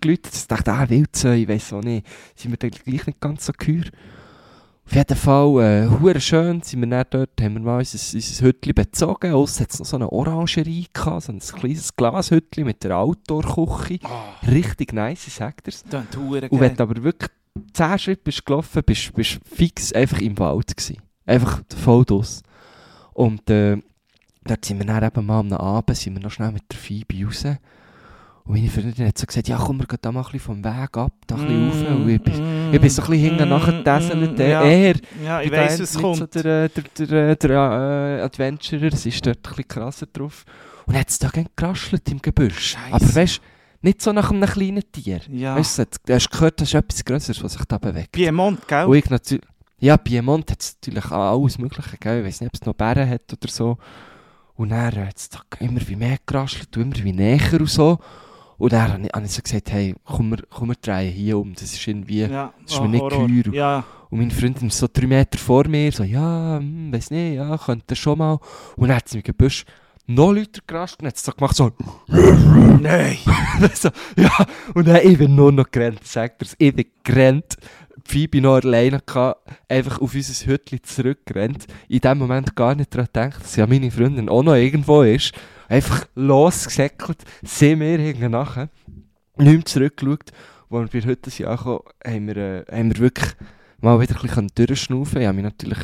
Geläutet. 0.00 0.34
Ich 0.34 0.46
dachte, 0.46 0.72
ah, 0.72 0.88
Wildzeu, 0.88 1.34
ich 1.34 1.48
weiss 1.48 1.70
auch 1.72 1.82
nicht. 1.82 2.06
Sind 2.34 2.50
wir 2.50 2.70
gleich 2.70 3.06
nicht 3.06 3.20
ganz 3.20 3.44
so 3.44 3.52
gehör? 3.56 3.84
Auf 4.88 4.94
jeden 4.94 5.16
Fall, 5.16 5.84
äh, 6.16 6.18
schön, 6.18 6.62
sind 6.62 6.80
wir 6.80 6.88
dann 6.88 7.04
dort, 7.10 7.42
haben 7.42 7.52
wir 7.52 7.60
mal 7.60 7.78
unser, 7.80 8.16
unser 8.16 8.46
Hütchen 8.46 8.72
bezogen. 8.72 9.34
Aussen 9.34 9.64
hat 9.64 9.70
es 9.70 9.78
noch 9.80 9.84
so 9.84 9.96
eine 9.96 10.10
Orangerie 10.10 10.86
gehabt, 10.90 11.24
so 11.24 11.32
ein 11.32 11.40
kleines 11.40 11.94
Glashütchen 11.94 12.64
mit 12.64 12.82
der 12.82 12.96
Outdoor-Küche. 12.96 13.98
oh, 14.04 14.46
Richtig 14.50 14.94
nice, 14.94 15.26
ich 15.26 15.34
sag 15.34 15.62
dir's. 15.62 15.84
das 15.90 16.04
ist 16.04 16.16
hure 16.16 16.48
Und 16.48 16.60
wenn 16.60 16.74
du 16.74 16.82
aber 16.82 17.02
wirklich 17.02 17.30
10 17.74 17.98
Schritte 17.98 18.22
bist 18.24 18.46
gelaufen, 18.46 18.82
bist 18.82 19.12
du 19.14 19.22
fix 19.22 19.92
einfach 19.92 20.22
im 20.22 20.38
Wald 20.38 20.74
gewesen. 20.74 21.02
Einfach 21.26 21.60
voll 21.76 22.06
draus. 22.06 22.42
Und 23.12 23.50
äh, 23.50 23.76
dort 24.44 24.64
sind 24.64 24.78
wir 24.78 24.86
dann 24.86 25.04
eben 25.04 25.26
mal 25.26 25.40
am 25.40 25.52
Abend, 25.52 25.98
sind 25.98 26.14
wir 26.14 26.22
noch 26.22 26.30
schnell 26.30 26.52
mit 26.52 26.62
der 26.72 26.78
Phoebe 26.78 27.26
raus. 27.26 27.44
Und 28.48 28.54
meine 28.54 28.70
Freundin 28.70 29.06
hat 29.06 29.18
so 29.18 29.26
gesagt, 29.26 29.46
ja 29.46 29.58
komm, 29.58 29.78
wir 29.78 29.86
gehen 29.86 29.98
da 30.00 30.10
mal 30.10 30.20
ein 30.20 30.24
bisschen 30.24 30.40
vom 30.40 30.64
Weg 30.64 30.96
ab, 30.96 31.12
da 31.26 31.34
ein 31.34 31.46
bisschen 31.46 31.86
rauf. 31.86 32.00
Und 32.00 32.08
ich 32.08 32.22
bin, 32.22 32.72
ich 32.72 32.80
bin 32.80 32.90
so 32.90 33.02
ein 33.02 33.10
bisschen 33.10 33.28
hinten 33.28 33.48
nachgetäselt. 33.50 34.38
Ja. 34.38 34.46
Ja. 34.46 34.62
Er, 34.62 34.94
Ja, 35.22 35.42
ich 35.42 35.52
weiss, 35.52 35.78
nicht 35.78 35.94
kommt. 36.00 36.16
So 36.16 36.26
der, 36.26 36.64
äh, 36.64 36.68
der, 36.70 37.06
der, 37.06 37.36
der 37.36 37.50
äh, 37.50 38.22
Adventurer, 38.22 38.84
es 38.90 39.04
ist 39.04 39.26
dort 39.26 39.36
ein 39.36 39.42
bisschen 39.42 39.68
krasser 39.68 40.06
drauf. 40.06 40.46
Und 40.86 40.96
hat 40.98 41.10
es 41.10 41.18
da 41.18 41.30
geraschelt 41.54 42.08
im 42.10 42.22
Gebüsch. 42.22 42.70
Scheisse. 42.70 42.94
Aber 42.94 43.14
weißt 43.14 43.36
du, 43.36 43.42
nicht 43.82 44.00
so 44.00 44.12
nach 44.12 44.30
einem 44.30 44.48
kleinen 44.48 44.82
Tier. 44.92 45.20
Ja. 45.30 45.54
Weißt 45.54 45.80
du, 45.80 45.84
du 46.06 46.14
hast 46.14 46.30
gehört, 46.30 46.58
das 46.58 46.68
ist 46.68 46.74
etwas 46.74 47.04
Größeres, 47.04 47.44
was 47.44 47.52
sich 47.52 47.64
da 47.66 47.76
bewegt. 47.76 48.12
Piemont, 48.12 48.66
gell? 48.66 48.86
Und 48.86 48.96
ich 48.96 49.10
natürlich, 49.10 49.44
ja, 49.78 49.98
Piemont 49.98 50.50
hat 50.50 50.62
es 50.62 50.74
natürlich 50.80 51.04
auch 51.04 51.42
alles 51.42 51.58
Mögliche 51.58 51.90
gegeben. 51.90 52.20
Ich 52.20 52.24
weiß 52.28 52.40
nicht, 52.40 52.48
ob 52.48 52.60
es 52.62 52.64
noch 52.64 52.72
Bären 52.72 53.10
hat 53.10 53.30
oder 53.30 53.52
so. 53.52 53.76
Und 54.54 54.70
dann 54.70 55.06
hat 55.06 55.16
es 55.18 55.28
da 55.28 55.40
immer 55.60 55.86
wie 55.86 55.96
mehr 55.96 56.16
geraschelt 56.24 56.74
und 56.78 56.96
immer 56.96 57.04
wie 57.04 57.12
näher 57.12 57.60
und 57.60 57.68
so. 57.68 57.98
Und 58.58 58.72
dann 58.72 59.08
habe 59.14 59.24
ich, 59.24 59.30
so 59.30 59.40
gesagt, 59.40 59.70
hey, 59.72 59.94
komm, 60.04 60.30
wir, 60.30 60.38
komm, 60.50 60.68
wir 60.68 60.74
drehen 60.74 61.12
hier 61.12 61.38
um. 61.38 61.54
Das 61.54 61.62
ist 61.62 61.86
irgendwie... 61.86 62.22
ja. 62.22 62.52
das 62.62 62.74
ist 62.74 62.80
mir 62.80 62.88
nicht 62.88 63.00
Horror. 63.00 63.26
geheuer. 63.28 63.54
Ja. 63.54 63.84
Und 64.10 64.18
meine 64.18 64.30
Freundin 64.30 64.68
ist 64.68 64.78
so 64.78 64.88
drei 64.92 65.06
Meter 65.06 65.38
vor 65.38 65.68
mir, 65.68 65.92
so, 65.92 66.02
ja, 66.02 66.58
hm, 66.58 66.92
weiß 66.92 67.10
nicht, 67.10 67.36
ja, 67.36 67.56
könnte 67.58 67.94
schon 67.94 68.18
mal. 68.18 68.38
Und 68.76 68.88
dann 68.88 68.96
hat 68.96 69.08
sie 69.08 69.18
im 69.18 69.22
Gebüsch 69.22 69.64
noch 70.06 70.32
lauter 70.32 70.62
gerascht 70.66 70.96
und 71.00 71.06
hat 71.06 71.16
es 71.16 71.22
so 71.22 71.32
gemacht, 71.32 71.54
so, 71.54 71.70
Nein. 72.08 73.18
so, 73.74 73.90
ja, 74.16 74.46
und 74.74 74.88
dann, 74.88 75.06
ich 75.06 75.18
bin 75.18 75.34
nur 75.34 75.52
noch 75.52 75.70
gerannt, 75.70 76.04
sagt 76.04 76.42
er 76.42 76.48
ich 76.58 76.74
bin 76.74 76.86
gerannt. 77.04 77.56
Phoebe 78.04 78.40
noch 78.40 78.56
alleine 78.56 79.02
gehabt, 79.04 79.46
einfach 79.68 80.00
auf 80.00 80.14
unser 80.14 80.46
Hütchen 80.46 80.82
zurückgerannt. 80.82 81.66
In 81.88 82.00
dem 82.00 82.18
Moment 82.18 82.56
gar 82.56 82.74
nicht 82.74 82.94
daran 82.94 83.06
gedacht, 83.06 83.42
dass 83.42 83.56
ja 83.56 83.66
meine 83.66 83.90
Freundin 83.90 84.30
auch 84.30 84.42
noch 84.42 84.54
irgendwo 84.54 85.02
ist. 85.02 85.34
Einfach 85.68 86.06
losgesäckelt, 86.14 87.18
sie 87.42 87.76
mir 87.76 87.98
hinten 87.98 88.30
nachher. 88.32 88.70
Nicht 89.36 89.54
mehr 89.54 89.64
zurückgeschaut. 89.64 90.32
Als 90.70 90.92
wir 90.92 91.04
heute 91.04 91.30
sind 91.30 91.46
haben 91.46 92.26
wir, 92.26 92.36
äh, 92.36 92.64
haben 92.70 92.94
wir 92.94 92.98
wirklich 92.98 93.34
mal 93.80 94.00
wieder 94.00 94.16
ein 94.16 94.22
bisschen 94.22 94.48
durchschnaufen. 94.54 95.20
Ich 95.20 95.26
habe 95.26 95.34
mich 95.36 95.44
natürlich 95.44 95.78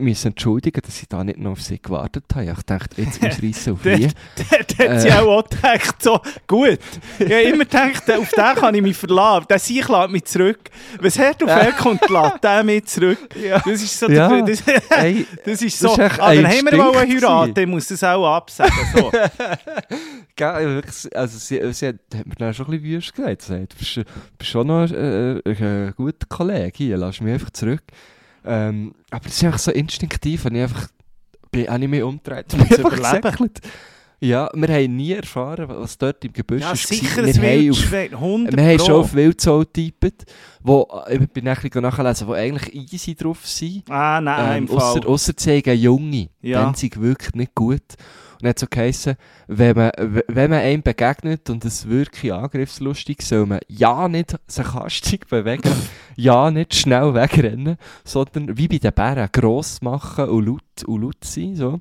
müssen 0.00 0.28
entschuldigen, 0.28 0.80
dass 0.84 1.00
ich 1.00 1.08
da 1.08 1.22
nicht 1.22 1.38
noch 1.38 1.52
auf 1.52 1.62
sie 1.62 1.80
gewartet 1.80 2.24
habe. 2.34 2.46
Ich 2.56 2.62
dachte, 2.64 3.00
jetzt 3.00 3.22
muss 3.22 3.38
ich 3.38 3.44
reissen 3.56 3.72
auf 3.74 3.84
nie. 3.84 4.08
Dort 4.50 4.78
hat 4.90 5.00
sie 5.00 5.08
Äh. 5.08 5.12
auch, 5.12 5.44
gedacht, 5.48 6.02
so, 6.02 6.20
gut. 6.48 6.78
Ich 7.20 7.24
habe 7.24 7.42
immer 7.42 7.64
gedacht, 7.64 8.10
auf 8.10 8.30
den 8.30 8.54
kann 8.56 8.74
ich 8.74 8.82
mich 8.82 8.96
verlassen. 8.96 9.46
Der 9.48 9.58
Sieg 9.60 9.88
lässt 9.88 10.10
mich 10.10 10.24
zurück. 10.24 10.58
Was 11.00 11.18
hört 11.18 11.40
auf 11.44 11.48
er 11.50 11.72
kommt, 11.72 12.08
lässt 12.10 12.42
der 12.42 12.64
mich 12.64 12.84
zurück. 12.86 13.18
Das 13.64 13.82
ist 13.82 13.98
so, 14.00 14.08
Ja. 14.10 14.28
das, 14.42 14.60
ist 14.60 14.66
Das 15.46 15.60
so. 15.78 16.02
ist 16.02 16.20
ein 16.20 16.42
dann 16.42 16.46
haben 16.52 16.66
wir 16.70 16.76
mal 16.78 16.94
heiraten, 16.98 17.54
gewesen. 17.54 17.58
ich 17.58 17.66
muss 17.66 17.86
das 17.86 18.02
auch 18.02 18.26
absagen. 18.26 18.72
So. 18.94 19.12
Also 20.38 21.38
sie, 21.38 21.72
sie 21.72 21.88
hat, 21.88 21.96
hat 22.14 22.26
mir 22.26 22.34
dann 22.36 22.52
schon 22.52 22.66
ein 22.66 22.72
bisschen 22.72 22.90
wüst 22.96 23.14
gesagt. 23.14 23.42
Sie 23.42 23.52
sagt, 23.52 23.72
du 23.72 23.76
bist, 23.78 24.00
schon 24.42 24.66
noch 24.66 24.90
äh, 24.90 25.40
ein 25.46 25.94
guter 25.96 26.26
Kollege, 26.28 26.72
hier, 26.76 26.96
lass 26.98 27.20
mich 27.22 27.35
einfach 27.36 27.50
zurück. 27.50 27.82
Ähm, 28.44 28.94
aber 29.10 29.26
es 29.26 29.34
ist 29.36 29.44
einfach 29.44 29.58
so 29.58 29.70
instinktiv, 29.72 30.44
und 30.44 30.54
ich 30.54 30.62
einfach, 30.62 30.88
bin, 31.50 31.68
habe 31.68 31.82
ich 31.84 31.90
mich 31.90 32.02
umgedreht 32.02 32.52
Um 32.54 32.68
zu 32.68 32.80
überleben. 32.80 33.50
Ja, 34.18 34.48
wir 34.54 34.68
haben 34.68 34.96
nie 34.96 35.12
erfahren, 35.12 35.68
was 35.68 35.98
dort 35.98 36.24
im 36.24 36.32
Gebüsch 36.32 36.62
ja, 36.62 36.72
ist. 36.72 36.88
sicher, 36.88 37.22
wir 37.26 37.34
haben 37.34 37.70
auf, 37.70 37.76
Wildschwein. 37.92 38.14
100 38.14 38.56
wir 38.56 38.64
haben 38.64 38.78
schon 38.78 38.94
auf 38.94 39.12
Wildsau 39.14 39.58
getippt, 39.58 40.24
wo, 40.62 40.88
äh, 41.06 41.16
ich 41.18 41.28
bin 41.30 41.46
ein 41.46 41.54
bisschen 41.54 41.82
nachlesen, 41.82 42.26
wo 42.26 42.32
eigentlich 42.32 42.74
easy 42.74 43.14
drauf 43.14 43.46
sind. 43.46 43.82
Ah, 43.90 44.18
nein, 44.22 44.56
Ähm, 44.56 44.62
im 44.62 44.68
Fall. 44.68 44.76
ausser, 44.78 45.06
ausser 45.06 45.32
sie 45.36 45.62
Junge, 45.74 46.28
Ja. 46.40 46.62
dann 46.62 46.74
sind 46.74 46.98
wirklich 46.98 47.34
nicht 47.34 47.54
gut. 47.54 47.82
Und 48.40 48.48
hat 48.48 48.58
so 48.58 48.66
geheissen, 48.68 49.16
wenn 49.46 49.76
man, 49.76 49.90
wenn 50.28 50.50
man 50.50 50.60
einem 50.60 50.82
begegnet 50.82 51.48
und 51.50 51.64
es 51.64 51.88
wirklich 51.88 52.32
angriffslustig 52.32 53.22
soll 53.22 53.46
man 53.46 53.60
ja 53.68 54.08
nicht 54.08 54.36
sich 54.46 54.74
hastig 54.74 55.26
bewegen, 55.28 55.70
ja 56.16 56.50
nicht 56.50 56.74
schnell 56.74 57.14
wegrennen, 57.14 57.76
sondern 58.04 58.56
wie 58.58 58.68
bei 58.68 58.78
den 58.78 58.92
Bären 58.92 59.28
gross 59.32 59.80
machen 59.82 60.28
und 60.28 60.46
laut, 60.46 60.84
und 60.86 61.02
laut 61.02 61.24
sein. 61.24 61.56
So. 61.56 61.80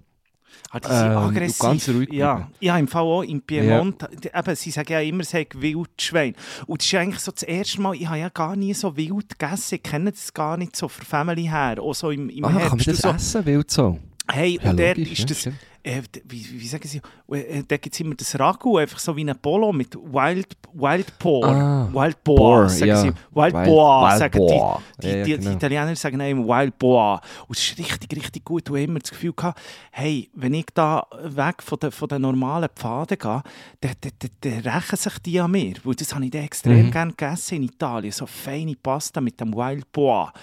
Ah, 0.72 0.80
die 0.80 0.88
sind 0.88 1.06
Ähm, 1.12 1.18
aggressiv. 1.18 1.60
ganz 1.60 1.90
ruhig 1.90 2.12
ja. 2.14 2.50
ja, 2.60 2.78
im 2.78 2.88
Fall 2.88 3.04
auch 3.04 3.22
in 3.22 3.42
Piemont. 3.42 4.08
die- 4.24 4.30
Eben, 4.34 4.56
sie 4.56 4.72
sagen 4.72 4.92
ja 4.94 5.00
immer, 5.02 5.22
es 5.22 5.30
sei 5.30 5.46
Wildschwein. 5.54 6.36
Und 6.68 6.82
das 6.82 6.88
ist 6.88 6.96
eigentlich 6.96 7.20
so 7.20 7.32
das 7.32 7.44
erste 7.44 7.82
Mal, 7.82 7.96
ich 7.96 8.08
habe 8.08 8.20
ja 8.20 8.30
gar 8.30 8.56
nie 8.56 8.74
so 8.74 8.96
wild 8.98 9.38
gegessen. 9.38 9.76
Ich 9.76 9.84
kenne 9.84 10.12
das 10.12 10.34
gar 10.34 10.58
nicht 10.58 10.76
so 10.76 10.88
von 10.88 11.06
Family 11.06 11.44
her. 11.44 11.76
Auch 11.80 11.94
so 11.94 12.10
im, 12.12 12.30
im 12.30 12.44
Ah, 12.46 12.48
kann 12.50 12.56
man 12.56 12.70
Herbst. 12.70 12.88
das 12.88 12.98
so. 13.00 13.10
essen, 13.10 13.46
Wildsau? 13.46 14.00
Hey, 14.32 14.60
Ja, 14.64 14.72
und 14.72 14.80
dort 14.80 14.98
logisch, 14.98 15.12
ist 15.14 15.20
ja, 15.20 15.26
das, 15.28 15.40
stimmt. 15.42 15.58
Äh, 15.86 16.02
wie, 16.26 16.46
wie 16.60 16.68
sagen 16.68 16.88
sie, 16.88 17.00
äh, 17.32 17.64
da 17.68 17.78
gibt 17.78 17.94
es 17.94 18.00
immer 18.00 18.16
das 18.16 18.38
Ragu, 18.40 18.78
einfach 18.78 18.98
so 19.00 19.16
wie 19.16 19.24
ein 19.30 19.38
Polo 19.40 19.72
mit 19.72 19.96
Wild, 19.96 20.58
Wild 20.74 21.20
Boar. 21.20 21.46
Ah, 21.56 21.90
Wild 21.94 22.24
Boar, 22.24 22.38
Boar, 22.62 22.70
sagen 22.70 22.88
ja. 22.88 22.96
sie. 22.98 23.12
Wild, 23.32 23.54
Wild- 23.54 23.66
Boar, 23.66 24.10
Wild 24.10 24.20
sagen 24.20 24.38
Boar. 24.40 24.82
die. 24.98 25.02
Die, 25.02 25.08
Ja, 25.08 25.16
ja, 25.18 25.24
die, 25.24 25.32
die 25.34 25.38
genau. 25.44 25.52
Italiener 25.56 25.96
sagen 25.96 26.20
einem 26.22 26.48
Wild 26.48 26.80
Boar. 26.80 27.22
Und 27.48 27.58
es 27.58 27.64
ist 27.70 27.78
richtig, 27.78 28.16
richtig 28.18 28.44
gut. 28.44 28.70
Und 28.70 28.78
ich 28.78 28.84
immer 28.86 29.00
das 29.00 29.12
Gefühl 29.12 29.34
gehabt, 29.34 29.60
hey, 29.92 30.30
wenn 30.34 30.54
ich 30.56 30.66
da 30.74 31.06
weg 31.24 31.62
von 31.62 31.78
den, 31.80 31.92
von 31.92 32.08
den 32.08 32.22
normalen 32.24 32.70
Pfaden 32.76 33.18
gehe, 33.20 33.44
dann, 33.82 33.92
dann, 34.02 34.12
dann, 34.20 34.30
dann 34.64 34.74
rächen 34.74 34.96
sich 34.98 35.20
die 35.20 35.40
an 35.40 35.52
mir. 35.52 35.76
Weil 35.84 35.96
das 35.96 36.14
habe 36.16 36.26
ich 36.26 36.32
dann 36.32 36.44
extrem 36.44 36.88
Mhm. 36.88 36.92
gerne 36.92 37.12
gegessen 37.12 37.56
in 37.58 37.64
Italien. 37.64 38.12
So 38.12 38.26
feine 38.26 38.76
Pasta 38.76 39.22
mit 39.22 39.40
dem 39.40 39.54
Wild 39.54 39.92
Boar. 39.92 40.34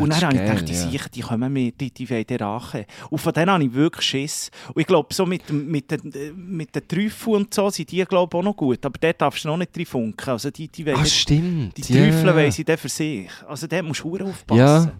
Und 0.00 0.12
dann 0.12 0.20
habe 0.22 0.34
ich 0.34 0.40
gedacht, 0.42 0.68
die 0.68 0.72
ja. 0.72 0.90
sicher, 0.90 1.08
die 1.08 1.20
kommen 1.20 1.52
mir, 1.52 1.70
die, 1.72 1.92
die 1.92 2.10
wollen 2.10 2.26
den 2.26 2.38
rachen. 2.38 2.84
Und 3.10 3.18
von 3.18 3.32
denen 3.32 3.50
habe 3.50 3.64
ich 3.64 3.72
wirklich 3.72 4.04
Schiss. 4.04 4.50
Und 4.74 4.80
ich 4.80 4.87
glaube, 4.88 5.14
so 5.14 5.24
mit, 5.24 5.48
mit, 5.52 5.90
den, 5.92 6.12
äh, 6.12 6.32
mit 6.32 6.74
den 6.74 6.88
Trüffeln 6.88 7.36
und 7.36 7.54
so 7.54 7.70
sind 7.70 7.90
die, 7.92 8.04
glaube 8.04 8.36
ich, 8.36 8.38
auch 8.40 8.42
noch 8.44 8.56
gut. 8.56 8.84
Aber 8.84 8.98
dort 9.00 9.20
darfst 9.20 9.44
du 9.44 9.48
noch 9.48 9.56
nicht 9.56 9.76
drin 9.76 9.86
funken. 9.86 10.30
Also 10.30 10.50
die, 10.50 10.66
die, 10.66 10.90
Ah, 10.90 11.04
stimmt. 11.04 11.76
die 11.76 11.92
ja. 11.92 12.04
Trüffel 12.04 12.34
wollen 12.34 12.50
sie 12.50 12.64
dann 12.64 12.76
für 12.78 12.88
sich. 12.88 13.30
Also 13.46 13.68
dort 13.68 13.84
musst 13.84 14.02
du 14.02 14.16
aufpassen. 14.18 14.58
Ja. 14.58 14.92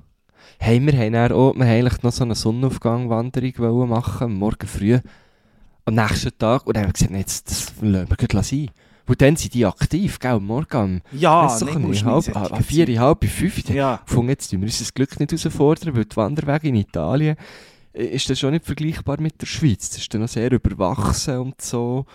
Hey, 0.61 0.81
wir 0.81 0.93
haben 0.93 1.33
auch, 1.33 1.55
wir 1.55 1.65
haben 1.65 1.71
eigentlich 1.71 2.03
noch 2.03 2.13
so 2.13 2.23
eine 2.25 2.35
Sonnenaufgangwanderung 2.35 3.53
wollen 3.59 3.89
machen, 3.89 4.35
morgen 4.35 4.67
früh, 4.67 4.99
am 5.85 5.95
nächsten 5.95 6.37
Tag. 6.39 6.67
Und 6.67 6.77
dann 6.77 6.85
haben 6.85 6.91
wir 6.91 6.93
gesagt, 6.93 7.13
jetzt, 7.13 7.51
das 7.51 7.73
lassen 7.81 8.09
wir 8.19 8.43
sein. 8.43 8.71
Weil 9.07 9.17
dann 9.17 9.37
sind 9.37 9.55
die 9.55 9.65
aktiv, 9.65 10.19
gell, 10.19 10.39
morgen 10.39 11.01
Ja, 11.13 11.45
weiss 11.47 11.61
doch 11.61 11.75
nicht, 11.79 12.05
halb, 12.05 12.37
ah, 12.37 12.61
vier, 12.61 13.01
halb, 13.01 13.25
fünf. 13.25 13.67
Ja. 13.71 14.01
Von 14.05 14.29
jetzt 14.29 14.51
tun 14.51 14.61
wir 14.61 14.67
unser 14.67 14.93
Glück 14.93 15.19
nicht 15.19 15.33
herausfordern, 15.33 15.97
weil 15.97 16.05
die 16.05 16.17
Wanderwege 16.17 16.69
in 16.69 16.75
Italien 16.77 17.37
ist 17.99 18.31
das 18.31 18.39
schon 18.39 18.53
nicht 18.53 18.65
vergleichbar 18.65 19.21
mit 19.21 19.41
der 19.41 19.47
Schweiz. 19.47 19.91
Das 19.91 19.99
ist 19.99 20.15
dann 20.15 20.21
noch 20.21 20.29
sehr 20.29 20.53
überwachsen 20.53 21.39
und 21.39 21.61
so. 21.61 22.07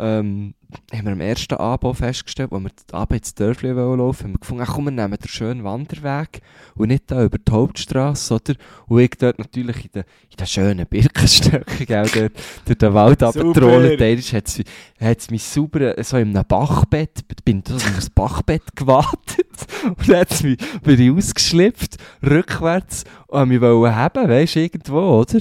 Ähm, 0.00 0.54
haben 0.94 1.04
wir 1.04 1.12
am 1.12 1.20
ersten 1.20 1.54
Abend 1.54 1.96
festgestellt, 1.96 2.52
als 2.52 2.62
wir 2.62 2.70
den 2.70 2.94
Abend 2.94 3.20
ins 3.20 3.34
Dörfli 3.34 3.70
laufen 3.70 3.98
wollten, 3.98 4.24
haben 4.24 4.32
wir 4.32 4.38
gefunden, 4.38 4.64
ach 4.66 4.72
komm, 4.74 4.84
wir 4.86 4.90
nehmen 4.92 5.18
den 5.18 5.28
schönen 5.28 5.64
Wanderweg 5.64 6.40
und 6.74 6.88
nicht 6.88 7.10
da 7.10 7.22
über 7.22 7.38
die 7.38 7.52
Hauptstrasse, 7.52 8.34
oder? 8.34 8.54
Und 8.86 9.00
ich 9.00 9.10
dort 9.18 9.38
natürlich 9.38 9.84
in 9.84 9.90
den, 9.92 10.04
in 10.30 10.36
den 10.38 10.46
schönen 10.46 10.86
Birkenstöcken, 10.86 11.86
gell, 11.86 12.08
dort 12.14 12.32
durch 12.64 12.78
den 12.78 12.94
Wald 12.94 13.20
Super. 13.20 13.40
abgetrollt. 13.40 14.00
Dann 14.00 14.16
hat 14.16 14.48
es 14.48 14.58
hat 15.00 15.18
es 15.18 15.30
mich 15.30 15.44
sauber, 15.44 15.98
äh, 15.98 16.02
so 16.02 16.16
in 16.16 16.36
einem 16.36 16.46
Bachbett, 16.46 17.24
bin 17.44 17.62
so 17.66 17.74
in 17.74 17.94
ein 17.94 18.08
Bachbett 18.14 18.74
gewartet 18.74 19.48
und 19.84 20.08
dann 20.08 20.16
hat's 20.16 20.42
mich, 20.42 20.58
bin 20.82 21.00
ich 21.00 21.10
ausgeschlüpft, 21.10 21.96
rückwärts 22.22 23.04
und 23.26 23.38
wollte 23.38 23.48
mich 23.48 23.60
wollen 23.60 23.94
haben, 23.94 24.28
weisst 24.28 24.54
du, 24.54 24.60
irgendwo, 24.60 25.20
oder? 25.20 25.40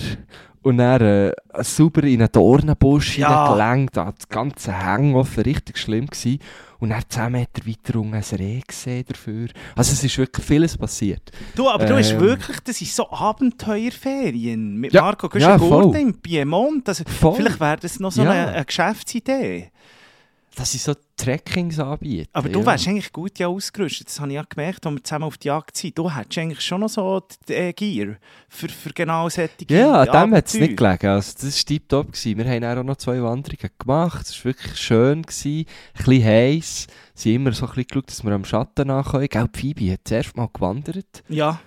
Und 0.61 0.77
dann 0.77 1.01
äh, 1.01 1.31
sauber 1.61 2.03
in 2.03 2.21
einen 2.21 2.31
Dornenbusch 2.31 3.17
Ja. 3.17 3.55
hat 3.57 3.89
das 3.95 4.27
ganze 4.27 4.77
Hang 4.77 5.15
offen, 5.15 5.43
richtig 5.43 5.77
schlimm 5.77 6.07
gewesen. 6.07 6.39
Und 6.79 6.89
dann 6.91 7.03
10 7.07 7.31
Meter 7.31 7.65
weiter 7.65 7.99
unten 7.99 8.13
ein 8.15 8.23
Reh 8.37 8.61
gesehen 8.65 9.03
dafür. 9.07 9.47
Also 9.75 9.91
es 9.93 10.03
ist 10.03 10.17
wirklich 10.17 10.45
vieles 10.45 10.77
passiert. 10.77 11.31
Du, 11.55 11.69
aber 11.69 11.85
du 11.85 11.97
hast 11.97 12.11
Ähm. 12.11 12.19
wirklich, 12.21 12.59
das 12.61 12.81
ist 12.81 12.95
so 12.95 13.09
Abenteuerferien. 13.09 14.77
Mit 14.77 14.93
Ja, 14.93 15.01
Marco 15.03 15.27
ja, 15.27 15.31
Guschengurten 15.57 15.91
voll. 15.91 16.01
im 16.01 16.13
Piemont. 16.19 16.87
Also, 16.87 17.03
Voll. 17.07 17.35
Vielleicht 17.35 17.59
wäre 17.59 17.77
das 17.77 17.99
noch 17.99 18.11
so 18.11 18.23
Ja. 18.23 18.31
eine, 18.31 18.47
eine 18.53 18.65
Geschäftsidee. 18.65 19.71
Dass 20.59 20.73
sie 20.73 20.77
so 20.77 20.93
Trekkings 21.15 21.79
anbieten. 21.79 22.29
Aber 22.33 22.49
du 22.49 22.59
ja. 22.59 22.65
wärst 22.65 22.87
eigentlich 22.87 23.13
gut 23.13 23.39
ja 23.39 23.47
ausgerüstet. 23.47 24.07
Das 24.07 24.19
habe 24.19 24.29
ich 24.29 24.35
ja 24.35 24.43
gemerkt, 24.47 24.85
als 24.85 24.95
wir 24.95 25.03
zusammen 25.03 25.25
auf 25.25 25.37
die 25.37 25.47
Jagd 25.47 25.77
sind. 25.77 25.97
Du 25.97 26.13
hättest 26.13 26.37
eigentlich 26.37 26.61
schon 26.61 26.81
noch 26.81 26.89
so 26.89 27.21
die, 27.47 27.53
äh, 27.53 27.73
Gear 27.73 28.17
für, 28.49 28.67
für 28.67 28.89
genau 28.89 29.29
solche 29.29 29.51
Ja, 29.69 30.01
an 30.01 30.29
dem 30.29 30.35
hat 30.35 30.47
es 30.47 30.53
nicht 30.55 30.77
gelegen. 30.77 31.07
Also, 31.07 31.33
das 31.33 31.43
war 31.43 31.65
tiptop. 31.65 32.11
gewesen. 32.11 32.37
Wir 32.37 32.45
haben 32.45 32.79
auch 32.79 32.83
noch 32.83 32.97
zwei 32.97 33.21
Wanderungen 33.21 33.71
gemacht. 33.77 34.27
Es 34.27 34.37
war 34.37 34.45
wirklich 34.45 34.77
schön. 34.77 35.21
Gewesen. 35.21 35.65
Ein 35.93 36.05
bisschen 36.05 36.25
heiß. 36.25 36.87
Sie 37.13 37.29
haben 37.33 37.41
immer 37.41 37.53
so 37.53 37.65
ein 37.65 37.69
bisschen 37.69 37.87
geschaut, 37.87 38.07
dass 38.09 38.23
wir 38.23 38.31
am 38.31 38.45
Schatten 38.45 38.87
nachkommen. 38.87 39.27
Gell, 39.27 39.47
die 39.53 39.59
Phoebe 39.59 39.93
hat 39.93 40.01
zuerst 40.03 40.35
mal 40.35 40.49
gewandert. 40.51 41.23
Ja, 41.29 41.59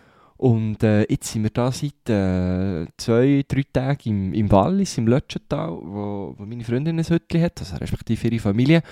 Und 0.42 0.82
äh, 0.82 1.02
jetzt 1.08 1.30
sind 1.30 1.44
wir 1.44 1.50
da 1.50 1.70
seit 1.70 2.08
äh, 2.08 2.84
zwei, 2.96 3.44
drei 3.46 3.62
Tagen 3.72 4.08
im, 4.11 4.34
im 4.34 4.50
Wallis, 4.50 4.99
im 4.99 5.06
Lötschental, 5.06 5.70
wo, 5.70 6.34
wo 6.37 6.44
meine 6.44 6.64
Freundin 6.64 6.99
ein 6.99 7.04
Hütchen 7.04 7.40
hat, 7.40 7.61
also 7.61 7.76
respektive 7.76 8.26
ihre 8.26 8.40
Familie. 8.40 8.82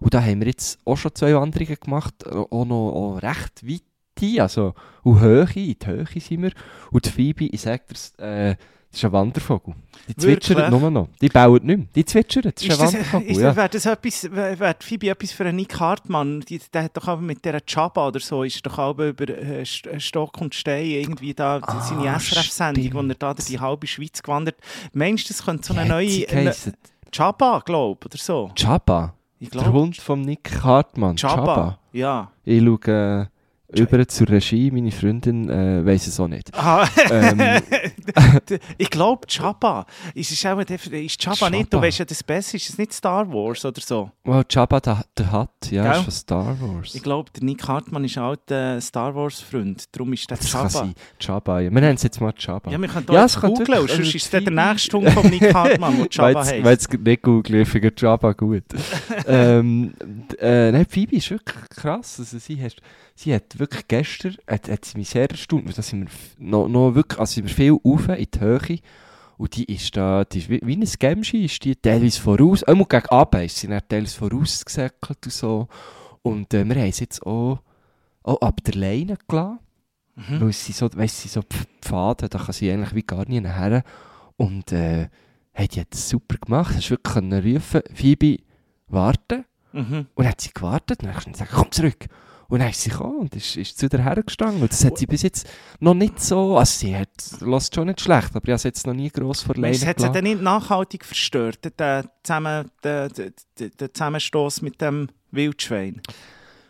Und 0.00 0.14
da 0.14 0.22
haben 0.22 0.40
wir 0.40 0.46
jetzt 0.46 0.78
auch 0.86 0.96
schon 0.96 1.14
zwei 1.14 1.34
Wanderungen 1.34 1.76
gemacht, 1.78 2.26
auch 2.26 2.64
noch 2.64 2.92
auch 2.92 3.22
recht 3.22 3.68
weit 3.68 4.40
also 4.40 4.72
und 5.02 5.20
Höhe, 5.20 5.46
in 5.54 5.76
die 5.78 5.86
Höhe 5.86 6.06
sind 6.06 6.40
wir. 6.40 6.52
Und 6.90 7.04
die 7.04 7.10
Phoebe, 7.10 7.44
ich 7.52 7.60
sage 7.60 7.82
dir, 8.18 8.24
äh, 8.24 8.56
das 8.94 9.02
ist 9.02 9.04
ein 9.06 9.12
Wandervogel. 9.12 9.74
Die 10.08 10.16
zwitschert 10.16 10.56
Wirklich? 10.58 10.80
nur 10.80 10.90
noch. 10.90 11.08
Die 11.20 11.28
bauen 11.28 11.64
nicht 11.64 11.76
mehr. 11.78 11.86
Die 11.94 12.04
zwitschert, 12.04 12.44
das 12.46 12.54
ist, 12.62 12.64
ist 12.64 12.80
ein 12.80 12.84
das, 12.86 12.94
Wandervogel. 12.94 13.30
ist, 13.30 13.40
ja. 13.40 13.56
wäre 13.56 13.68
das 13.68 13.86
etwas, 13.86 14.30
wäre 14.32 14.76
Phoebe 14.80 15.08
etwas 15.10 15.32
für 15.32 15.44
einen 15.44 15.56
Nick 15.56 15.80
Hartmann? 15.80 16.40
Die, 16.40 16.60
der 16.72 16.84
hat 16.84 16.96
doch 16.96 17.08
auch 17.08 17.20
mit 17.20 17.44
dieser 17.44 17.60
Chaba 17.66 18.08
oder 18.08 18.20
so, 18.20 18.42
ist 18.42 18.64
doch 18.64 18.78
auch 18.78 18.98
über 18.98 19.28
äh, 19.28 19.62
äh, 19.62 20.00
Stock 20.00 20.40
und 20.40 20.54
Stein 20.54 20.84
irgendwie 20.86 21.34
da 21.34 21.58
Ah, 21.62 21.80
seine 21.80 22.18
SRF-Sendung, 22.18 22.94
wo 22.94 23.08
er 23.08 23.14
da 23.14 23.34
durch 23.34 23.46
die 23.48 23.58
halbe 23.60 23.86
Schweiz 23.86 24.22
gewandert 24.22 24.56
Meinst 24.92 25.28
du, 25.28 25.34
das 25.34 25.44
könnte 25.44 25.66
so 25.66 25.74
eine 25.74 25.88
neue 25.88 26.28
eine? 26.28 26.54
Chaba, 27.12 27.60
glaube 27.64 27.98
ich, 28.00 28.06
oder 28.06 28.18
so? 28.22 28.50
Chaba. 28.56 29.14
Ich 29.38 29.50
Der 29.50 29.62
glaube, 29.62 29.78
Hund 29.78 29.96
von 29.96 30.20
Nick 30.20 30.62
Hartmann. 30.62 31.16
Chaba. 31.16 31.78
Ja. 31.92 32.30
Ich 32.44 32.62
schaue 32.62 33.22
äh, 33.22 33.26
über 33.78 34.06
zur 34.08 34.28
Regie, 34.28 34.70
meine 34.70 34.90
Freundin 34.90 35.48
äh, 35.48 35.84
weiss 35.84 36.06
es 36.06 36.18
auch 36.20 36.28
nicht. 36.28 36.50
Ah, 36.54 36.86
Ähm, 37.10 37.40
ich 38.78 38.90
glaube, 38.90 39.26
Chaba. 39.28 39.86
Ist, 40.14 40.30
es 40.32 40.44
auch, 40.46 40.62
der- 40.64 40.78
ist 40.92 41.20
Chaba 41.22 41.50
nicht, 41.50 41.72
du 41.72 41.76
Chaba. 41.76 41.86
weißt 41.86 41.98
ja 42.00 42.04
das 42.04 42.22
Beste, 42.22 42.56
ist 42.56 42.68
es 42.70 42.78
nicht 42.78 42.92
Star 42.92 43.28
Wars 43.32 43.64
oder 43.64 43.80
so? 43.80 44.10
oh, 44.26 44.42
Jabba 44.48 44.80
der, 44.80 45.04
der 45.16 45.32
Hutt, 45.32 45.48
ja, 45.70 45.82
Gell? 45.84 45.92
ist 45.92 46.02
von 46.04 46.12
Star 46.12 46.56
Wars. 46.60 46.94
Ich 46.94 47.02
glaube, 47.02 47.30
der 47.32 47.44
Nick 47.44 47.66
Hartmann 47.66 48.04
ist 48.04 48.16
ein 48.18 48.24
alter 48.24 48.80
Star 48.80 49.14
Wars-Freund, 49.14 49.84
darum 49.92 50.12
ist 50.12 50.28
der 50.30 50.36
das 50.36 50.48
Chaba. 50.50 50.90
Jabba, 51.20 51.60
ja. 51.60 51.70
Wir 51.70 51.80
nennen 51.80 51.96
es 51.96 52.02
jetzt 52.02 52.20
mal 52.20 52.32
Jabba. 52.38 52.70
Ja, 52.70 52.80
wir 52.80 52.88
können 52.88 53.06
hier 53.08 53.14
ja, 53.16 53.26
könnte 53.28 53.46
googeln, 53.64 53.78
sonst 53.88 53.98
also 53.98 54.16
ist 54.16 54.32
der 54.32 54.40
der 54.42 54.52
nächste 54.52 54.96
Hund 54.96 55.10
von 55.10 55.26
Nick 55.28 55.52
Hartmann, 55.54 55.96
der 55.98 56.06
Chaba 56.10 56.34
Weil 56.46 56.64
heisst. 56.64 56.92
es 56.94 56.98
nicht 57.00 57.22
googeln, 57.22 57.62
ich 57.62 57.68
finde 57.68 57.92
Jabba 57.96 58.32
gut. 58.32 58.64
ähm, 59.26 59.94
äh, 60.40 60.70
nein, 60.72 60.86
Phoebe 60.88 61.16
ist 61.16 61.30
wirklich 61.30 61.68
krass. 61.70 62.16
Also 62.18 62.38
sie, 62.38 62.62
hat, 62.62 62.76
sie 63.14 63.34
hat 63.34 63.58
wirklich 63.58 63.63
gestern, 63.66 64.36
hat, 64.48 64.68
hat 64.68 64.84
sie 64.84 64.98
mich 64.98 65.10
sehr 65.10 65.30
erstaunt, 65.30 65.66
weil 65.66 65.72
da 65.72 65.82
sind 65.82 66.08
wir 66.08 66.46
noch, 66.46 66.68
noch 66.68 66.94
wirklich, 66.94 67.18
also 67.18 67.34
sind 67.34 67.48
wir 67.48 67.54
viel 67.54 67.72
rauf 67.72 68.08
in 68.08 68.26
die 68.32 68.40
Höhe. 68.40 68.78
Und 69.36 69.56
die 69.56 69.64
ist 69.64 69.96
da, 69.96 70.24
die 70.24 70.38
ist 70.38 70.48
wie, 70.48 70.60
wie 70.62 70.76
ein 70.76 70.88
Gemschi, 70.98 71.44
ist 71.44 71.64
die 71.64 71.74
teilweise 71.74 72.20
voraus, 72.20 72.62
einmal 72.62 72.86
gegen 72.86 73.08
Abend 73.08 73.44
ist 73.44 73.56
sie 73.56 73.66
dann 73.66 73.80
teilweise 73.88 74.16
vorausgesäckelt 74.16 75.18
und 75.24 75.32
so. 75.32 75.68
Und 76.22 76.54
äh, 76.54 76.64
wir 76.64 76.76
haben 76.76 76.92
sie 76.92 77.04
jetzt 77.04 77.26
auch, 77.26 77.60
auch 78.22 78.40
ab 78.40 78.62
der 78.64 78.74
Leine 78.74 79.16
gelassen. 79.28 79.58
Mhm. 80.16 80.40
Weil 80.40 80.52
sie 80.52 80.72
so, 80.72 80.88
weißt, 80.94 81.22
sie 81.22 81.28
so 81.28 81.40
Pf- 81.40 81.66
Pfade, 81.82 82.28
da 82.28 82.38
kann 82.38 82.52
sie 82.52 82.70
eigentlich 82.70 82.94
wie 82.94 83.02
gar 83.02 83.28
nie 83.28 83.40
her. 83.40 83.82
Und 84.36 84.70
äh, 84.70 85.08
hey, 85.52 85.66
die 85.66 85.80
hat 85.80 85.88
das 85.90 86.08
super 86.08 86.36
gemacht. 86.36 86.74
Hast 86.76 86.90
wirklich 86.90 87.14
können 87.14 87.54
rufen, 87.54 87.82
Phoebe, 87.92 88.38
warten. 88.86 89.44
Mhm. 89.72 90.06
Und 90.14 90.24
dann 90.24 90.28
hat 90.28 90.40
sie 90.40 90.52
gewartet 90.54 91.00
und 91.00 91.08
dann 91.08 91.16
hast 91.16 91.26
du 91.26 91.32
gesagt, 91.32 91.50
komm 91.52 91.72
zurück. 91.72 92.06
Und 92.54 92.60
dann 92.60 92.70
ist 92.70 92.82
sie 92.82 92.90
gekommen 92.90 93.18
und 93.18 93.34
ist, 93.34 93.56
ist 93.56 93.76
zu 93.76 93.88
der 93.88 94.04
hergestanden. 94.04 94.62
Und 94.62 94.70
das 94.70 94.84
hat 94.84 94.96
sie 94.96 95.06
bis 95.06 95.22
jetzt 95.22 95.50
noch 95.80 95.92
nicht 95.92 96.22
so, 96.22 96.56
also 96.56 96.78
sie 96.78 96.96
hat, 96.96 97.08
lässt 97.40 97.74
schon 97.74 97.88
nicht 97.88 98.00
schlecht, 98.00 98.30
aber 98.36 98.44
ich 98.44 98.50
habe 98.50 98.58
sie 98.60 98.68
jetzt 98.68 98.86
noch 98.86 98.94
nie 98.94 99.10
gross 99.10 99.42
vor 99.42 99.56
Leine 99.56 99.66
Meinst 99.70 99.82
du, 99.82 99.86
hat 99.88 99.98
sie 99.98 100.12
dann 100.12 100.22
nicht 100.22 100.40
nachhaltig 100.40 101.04
verstört, 101.04 101.58
der, 101.80 102.04
Zusammen, 102.22 102.70
der, 102.84 103.08
der, 103.08 103.32
der, 103.58 103.92
Zusammenstoß 103.92 104.62
mit 104.62 104.80
dem 104.80 105.08
Wildschwein? 105.32 106.00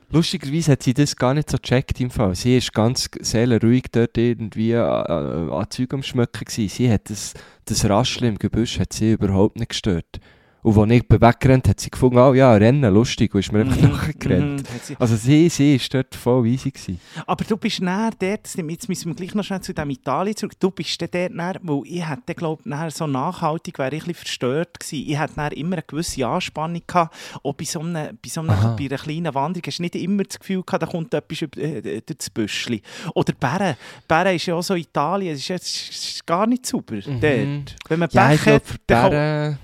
Lustigerweise 0.09 0.73
hat 0.73 0.85
sie 0.85 0.95
das 0.95 1.17
gar 1.17 1.35
nicht 1.35 1.51
so 1.51 1.59
gecheckt 1.59 2.01
im 2.01 2.11
Fall. 2.11 2.35
Sie 2.35 2.57
ist 2.57 2.73
ganz 2.73 3.11
seelenruhig 3.21 3.85
dort 3.93 4.17
irgendwie 4.17 4.73
äh, 4.73 4.79
äh, 4.79 5.53
an 5.53 5.67
Zeug 5.69 5.93
am 5.93 6.03
Schmöcken 6.03 6.47
gewesen. 6.47 6.75
Sie 6.75 6.91
hat 6.91 7.11
das, 7.11 7.35
das 7.67 7.87
Rascheln 7.87 8.31
im 8.31 8.39
Gebüsch 8.39 8.81
hat 8.81 8.95
sie 8.95 9.13
überhaupt 9.13 9.57
nicht 9.57 9.69
gestört. 9.69 10.19
Und 10.65 10.79
als 10.79 10.91
ich 10.93 11.05
weggerannt 11.11 11.69
hat 11.69 11.79
sie 11.79 11.91
gefunden, 11.91 12.17
oh 12.17 12.33
ja, 12.33 12.55
Rennen, 12.55 12.93
lustig, 12.95 13.35
und 13.35 13.41
ist 13.41 13.53
mir 13.53 13.61
einfach 13.61 13.77
Mhm, 13.77 13.83
nachgerannt. 13.93 14.63
mhm, 14.63 14.75
hat 14.75 14.85
sie- 14.87 14.97
Also 14.99 15.15
sie, 15.15 15.49
sie 15.51 15.77
ist 15.77 15.93
dort 15.93 16.15
voll 16.15 16.47
easy 16.47 16.71
gewesen. 16.71 16.99
Aber 17.27 17.45
du 17.45 17.59
bist 17.59 17.83
näher 17.83 18.11
dort, 18.19 18.49
jetzt 18.57 18.89
müssen 18.89 19.07
wir 19.09 19.15
gleich 19.15 19.35
noch 19.35 19.45
schnell 19.45 19.61
zu 19.61 19.75
dem 19.75 19.91
Italien 19.91 20.35
zurück, 20.35 20.55
du 20.59 20.71
bist 20.71 20.99
dort 21.03 21.13
näher, 21.13 21.57
weil 21.63 21.83
ich 21.85 22.09
hätte, 22.09 22.35
glaube 22.35 22.63
ich, 22.65 22.95
so 22.95 23.07
nachhaltig 23.07 23.79
wäre 23.79 23.95
ich 23.95 24.05
ein 24.05 24.07
bisschen 24.07 24.15
verstört 24.25 24.81
gewesen. 24.81 25.05
Ich 25.07 25.19
hätte 25.19 25.55
immer 25.55 25.77
eine 25.77 25.85
gewisse 25.87 26.27
Anspannung 26.27 26.81
gehabt, 26.87 27.15
auch 27.43 27.53
bei 27.53 27.65
so, 27.67 27.81
einem, 27.81 28.19
bei 28.23 28.29
so 28.31 28.41
einer, 28.41 28.75
bei 28.79 28.87
einer 28.87 28.97
kleinen 28.97 29.35
Wanderung 29.35 29.63
hast 29.67 29.79
du 29.79 29.83
nicht 29.83 29.95
immer 29.97 30.23
das 30.25 30.39
Gefühl 30.39 30.63
gehabt, 30.63 30.83
da 30.83 30.87
kommt 30.87 31.13
etwas 31.13 31.43
über, 31.43 31.59
äh, 31.61 31.83
durch 31.83 32.17
das 32.17 32.31
Büschli. 32.31 32.81
Oder 33.15 33.35
Bären. 33.35 33.77
Bären 34.09 34.35
ist 34.35 34.47
ja 34.47 34.55
auch 34.55 34.63
so 34.63 34.75
Italien, 34.75 35.35
es 35.35 35.41
ist, 35.51 35.91
ist 35.91 36.27
gar 36.27 36.47
nicht 36.47 36.65
sauber 36.65 36.95
Mhm. 36.97 37.21
dort. 37.21 37.77
Wenn 37.91 37.99
man 37.99 38.09
Ja, 38.13 38.29
Pech 38.29 38.47
hat, 38.47 38.63
dann 38.87 39.59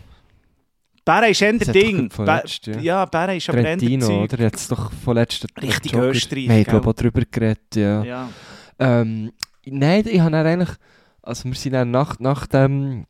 Bären, 1.04 1.30
ist 1.30 1.42
eher 1.42 1.52
Das 1.54 1.68
Ding. 1.72 2.10
vorletzt, 2.10 2.66
ja. 2.66 2.78
ja, 2.78 3.04
Bären 3.06 3.36
ist 3.36 3.48
aber 3.48 3.58
eher 3.58 3.64
Trentino, 3.78 4.06
Zeug. 4.06 4.32
oder? 4.32 4.42
Jetzt 4.44 4.70
doch 4.70 4.92
von 4.92 5.14
letzter 5.16 5.48
Richtig 5.60 5.92
Jogger. 5.92 6.08
Österreich, 6.10 6.48
Wir 6.48 6.54
haben, 6.54 6.64
glaube 6.64 6.80
ich, 6.84 6.86
auch 6.88 6.92
darüber 6.94 7.22
geredet, 7.30 7.76
ja. 7.76 8.02
Ja. 8.04 8.28
Ähm, 8.78 9.32
nein, 9.66 10.04
ich 10.06 10.20
habe 10.20 10.36
eigentlich, 10.36 10.70
also 11.22 11.44
wir 11.44 11.54
sind 11.54 11.72
dann 11.72 11.90
nach, 11.90 12.18
nach 12.18 12.46
dem, 12.46 13.06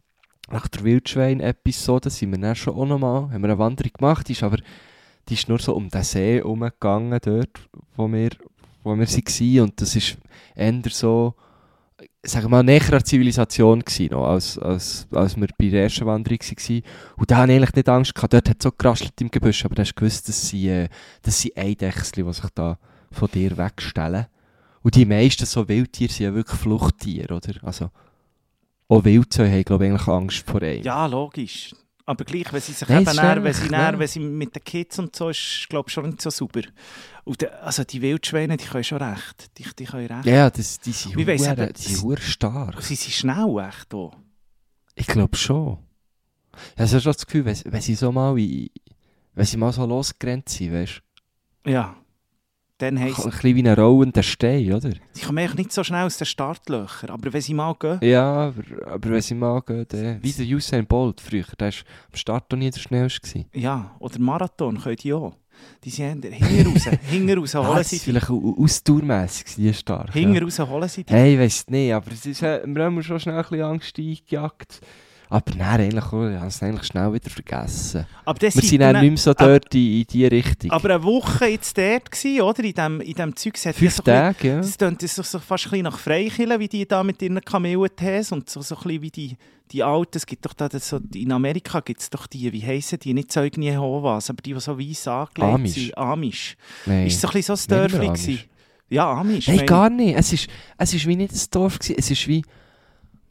nach 0.51 0.69
der 0.69 0.85
Wildschwein-Episode 0.85 2.11
sind 2.11 2.33
wir 2.33 2.39
dann 2.39 2.57
schon 2.57 2.75
auch 2.75 2.87
nochmal, 2.87 3.23
haben 3.31 3.43
wir 3.43 3.51
eine 3.51 3.59
Wanderung 3.59 3.93
gemacht, 3.99 4.29
die 4.29 4.33
ist 4.33 4.43
aber, 4.43 4.59
die 5.29 5.35
ist 5.35 5.49
nur 5.49 5.59
so 5.59 5.75
um 5.75 5.89
den 5.89 6.03
See 6.03 6.37
herumgegangen 6.39 7.19
dort, 7.23 7.61
wo 7.97 8.09
wir, 8.09 8.31
wo 8.83 8.97
wir 8.97 9.07
waren 9.07 9.61
und 9.61 9.81
das 9.81 9.97
ist 9.97 10.17
eher 10.57 10.83
so, 10.91 11.35
wir 12.23 12.49
mal, 12.49 12.63
näher 12.63 12.83
an 12.85 12.91
der 12.91 13.05
Zivilisation 13.05 13.81
gewesen, 13.81 14.13
noch, 14.13 14.27
als, 14.27 14.59
als, 14.59 15.07
als 15.13 15.37
wir 15.37 15.49
bei 15.59 15.69
der 15.69 15.85
ersten 15.85 16.07
Wanderung 16.07 16.39
waren. 16.41 16.83
Und 17.17 17.31
da 17.31 17.37
hatte 17.37 17.53
ich 17.53 17.57
eigentlich 17.57 17.75
nicht 17.75 17.89
Angst 17.89 18.15
gehabt, 18.15 18.33
dort 18.33 18.49
hat 18.49 18.57
es 18.59 18.65
so 18.65 18.73
geraschelt 18.73 19.21
im 19.21 19.31
Gebüsch, 19.31 19.65
aber 19.65 19.75
du 19.75 19.83
hast 19.83 19.95
gewusst, 19.95 20.29
dass 20.29 20.49
sie, 20.49 20.69
äh, 20.69 20.89
das 21.23 21.41
sind 21.41 21.57
Eidechsel, 21.57 22.25
die 22.25 22.33
sich 22.33 22.51
da 22.55 22.79
von 23.11 23.29
dir 23.33 23.57
wegstellen. 23.57 24.27
Und 24.83 24.95
die 24.95 25.05
meisten 25.05 25.47
so 25.47 25.69
Wildtiere 25.69 26.13
sind 26.13 26.25
ja 26.27 26.35
wirklich 26.35 26.59
Fluchttiere, 26.59 27.35
oder? 27.35 27.53
Also, 27.63 27.91
auch 28.89 29.05
Wildzäune 29.05 29.53
haben, 29.53 29.65
glaube 29.65 29.87
ich, 29.87 29.91
eigentlich 29.93 30.09
Angst 30.09 30.47
vor 30.47 30.63
einem. 30.63 30.83
Ja, 30.83 31.07
logisch. 31.07 31.75
Aber 32.11 32.25
gleich, 32.25 32.53
wenn 32.53 32.61
sie 32.61 32.73
sich 32.73 32.89
Nein, 32.89 33.03
eben 33.03 33.15
näher, 33.15 33.45
wenn 33.45 33.55
sie, 33.55 33.69
näher, 33.69 33.97
wenn 33.97 34.09
sie 34.09 34.19
mit 34.19 34.53
den 34.53 34.65
Kids 34.65 34.99
und 34.99 35.15
so 35.15 35.29
ist, 35.29 35.67
glaube 35.69 35.89
ich, 35.89 35.95
schon 35.95 36.07
nicht 36.07 36.21
so 36.21 36.29
sauber. 36.29 36.63
Und 37.23 37.41
de, 37.41 37.49
also 37.51 37.85
die 37.85 38.03
Wildschweine, 38.03 38.57
die 38.57 38.65
können 38.65 38.83
schon 38.83 38.99
recht. 39.01 39.57
Die, 39.57 39.63
die 39.79 39.85
können 39.85 40.09
recht. 40.09 40.27
Ja, 40.27 40.51
das, 40.51 40.81
die 40.81 40.91
sind 40.91 41.15
hure 41.15 42.21
stark. 42.21 42.83
Sie 42.83 42.97
sind 42.97 43.13
schnell 43.13 43.57
echt 43.61 43.95
auch. 43.95 44.17
Ich 44.97 45.07
glaube 45.07 45.37
schon. 45.37 45.79
Ich 46.75 46.81
habe 46.81 47.01
schon 47.01 47.13
das 47.13 47.25
Gefühl, 47.25 47.45
wenn, 47.45 47.57
wenn 47.67 47.81
sie 47.81 47.95
so 47.95 48.11
mal 48.11 48.37
in, 48.37 48.71
wenn 49.35 49.47
sie 49.47 49.57
mal 49.57 49.73
so 49.73 49.87
losgerannt 49.87 50.49
sind, 50.49 50.73
weißt 50.73 51.03
Ja. 51.65 51.95
Dann 52.81 52.97
du, 52.97 53.01
ein 53.03 53.07
heisst 53.09 53.25
bisschen 53.25 53.57
wie 53.57 53.69
ein 53.69 53.75
rollender 53.79 54.23
Stein, 54.23 54.73
oder? 54.73 54.91
sie 55.13 55.25
kommen 55.25 55.39
eigentlich 55.39 55.55
nicht 55.57 55.73
so 55.73 55.85
schnell 55.85 56.05
aus 56.07 56.17
den 56.17 56.27
Startlöchern. 56.27 57.11
Aber 57.11 57.33
wenn 57.33 57.41
sie 57.41 57.55
mal 57.55 57.75
gehen, 57.79 57.99
Ja, 58.03 58.25
aber, 58.49 58.63
aber 58.87 59.11
wenn 59.11 59.21
sie 59.23 59.35
mal 59.35 59.61
gehen, 59.63 59.87
dann, 59.89 60.23
wie 60.23 60.33
der 60.33 60.47
Usain 60.57 60.87
Bolt 60.87 61.21
früher, 61.21 61.45
der 61.59 61.69
war 61.69 61.75
am 62.11 62.17
Start 62.17 62.51
noch 62.51 62.59
nie 62.59 62.71
der 62.71 62.81
schnellste. 62.81 63.45
ja, 63.55 63.95
oder 64.01 64.19
Marathon 64.19 64.81
können 64.81 64.97
die 64.97 65.13
auch. 65.13 65.35
Die 65.85 65.91
sind 65.91 66.25
hinten 66.25 66.67
raus, 66.73 66.85
hinten 67.11 67.39
raus 67.39 67.55
holen 67.55 67.85
sie 67.85 67.99
die. 67.99 68.03
vielleicht 68.05 68.31
au- 68.31 68.57
ausdauermässig, 68.59 69.47
sind 69.49 69.65
die 69.65 69.75
stark. 69.75 70.07
ja. 70.09 70.13
Hinten 70.15 70.43
raus 70.43 70.59
holen 70.59 70.89
sie 70.89 71.05
die. 71.05 71.13
Hey, 71.13 71.35
ich 71.35 71.39
weiss 71.41 71.67
nicht, 71.69 71.93
aber 71.93 72.11
es 72.13 72.25
ist, 72.25 72.43
äh, 72.43 72.63
wir 72.65 72.85
haben 72.85 73.03
schon 73.03 73.21
schnell 73.21 73.37
ein 73.37 73.43
bisschen 73.43 73.63
Angst 73.63 73.99
eingejagt. 73.99 74.81
Aber 75.33 75.53
nein, 75.57 75.81
eigentlich, 75.81 76.05
auch, 76.05 76.29
ich 76.29 76.37
habe 76.37 76.47
es 76.49 76.61
eigentlich 76.63 76.87
schnell 76.89 77.13
wieder 77.13 77.31
vergessen. 77.31 78.05
Aber 78.25 78.39
das 78.41 78.57
Wir 78.57 78.63
sind 78.63 78.81
dann 78.81 79.01
nicht 79.01 79.11
mehr 79.11 79.17
so 79.17 79.33
dort 79.33 79.73
in, 79.75 80.01
in 80.01 80.05
die 80.05 80.27
Richtung. 80.27 80.71
Aber 80.73 80.91
eine 80.95 81.03
Woche 81.05 81.47
jetzt 81.47 81.79
dort 81.79 82.11
gewesen, 82.11 82.41
oder? 82.43 82.65
In 82.65 82.73
dem, 82.75 83.01
in 83.01 83.15
dem 83.15 83.37
Zeug. 83.37 83.55
Es 83.55 83.63
Fünf 83.63 83.77
so 83.79 83.85
ein 83.85 83.85
bisschen- 83.85 84.05
Tage, 84.05 84.49
ja. 84.49 84.57
Das 84.57 84.77
klingt 84.77 85.03
so, 85.03 85.23
so 85.23 85.39
fast 85.39 85.67
ein 85.67 85.71
bisschen 85.71 85.85
nach 85.85 85.99
Freikillen, 85.99 86.59
wie 86.59 86.67
die 86.69 86.87
da 86.87 87.05
mit 87.05 87.23
ihren 87.23 87.41
Kamellentees 87.41 88.33
und 88.33 88.51
so, 88.51 88.61
so 88.61 88.75
ein 88.75 88.83
bisschen 88.83 89.03
wie 89.03 89.11
die, 89.11 89.37
die 89.71 89.85
alten, 89.85 90.17
es 90.19 90.27
gibt 90.27 90.45
doch 90.45 90.53
da 90.53 90.69
so, 90.81 90.99
in 91.15 91.31
Amerika 91.31 91.79
gibt 91.79 92.01
es 92.01 92.11
doch 92.11 92.27
die, 92.27 92.53
wie 92.53 92.67
heissen 92.67 92.99
die, 92.99 93.15
nicht 93.15 93.31
Zeugen 93.31 93.63
Jehovas, 93.63 94.29
aber 94.31 94.43
die, 94.43 94.53
die 94.53 94.59
so 94.61 94.77
weiss 94.77 95.07
angelegt 95.07 95.55
Amish. 95.55 95.75
sind. 95.75 95.97
Amish. 95.97 96.57
Nein. 96.87 97.07
Ist 97.07 97.21
so 97.21 97.29
ein 97.29 97.35
bisschen 97.35 97.57
so 97.57 97.63
ein 97.75 97.89
Dörfli 97.89 98.07
gewesen? 98.09 98.39
Ja, 98.89 99.13
Amish. 99.13 99.47
Nein, 99.47 99.65
gar 99.65 99.89
nicht. 99.89 100.17
Es 100.19 100.33
ist, 100.33 100.49
es 100.77 100.93
ist 100.93 101.07
wie 101.07 101.15
nicht 101.15 101.33
ein 101.33 101.41
Dorf 101.53 101.79
gewesen. 101.79 101.95
Es 101.97 102.11
ist 102.11 102.27
wie, 102.27 102.43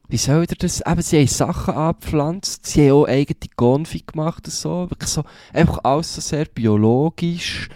wie 0.10 0.18
soll 0.18 0.44
ich 0.50 0.58
das, 0.58 0.82
eben, 0.86 1.02
sie 1.02 1.20
haben 1.20 1.28
Sachen 1.28 1.74
abgepflanzt, 1.76 2.66
sie 2.66 2.90
haben 2.90 2.98
auch 2.98 3.08
eigene 3.08 3.38
Konfi 3.56 4.04
gemacht 4.06 4.46
und 4.46 4.54
so, 4.54 4.90
wirklich 4.90 5.10
so, 5.10 5.24
einfach 5.54 5.80
alles 5.84 6.16
so 6.16 6.22
sehr 6.22 6.46
biologisch. 6.46 7.70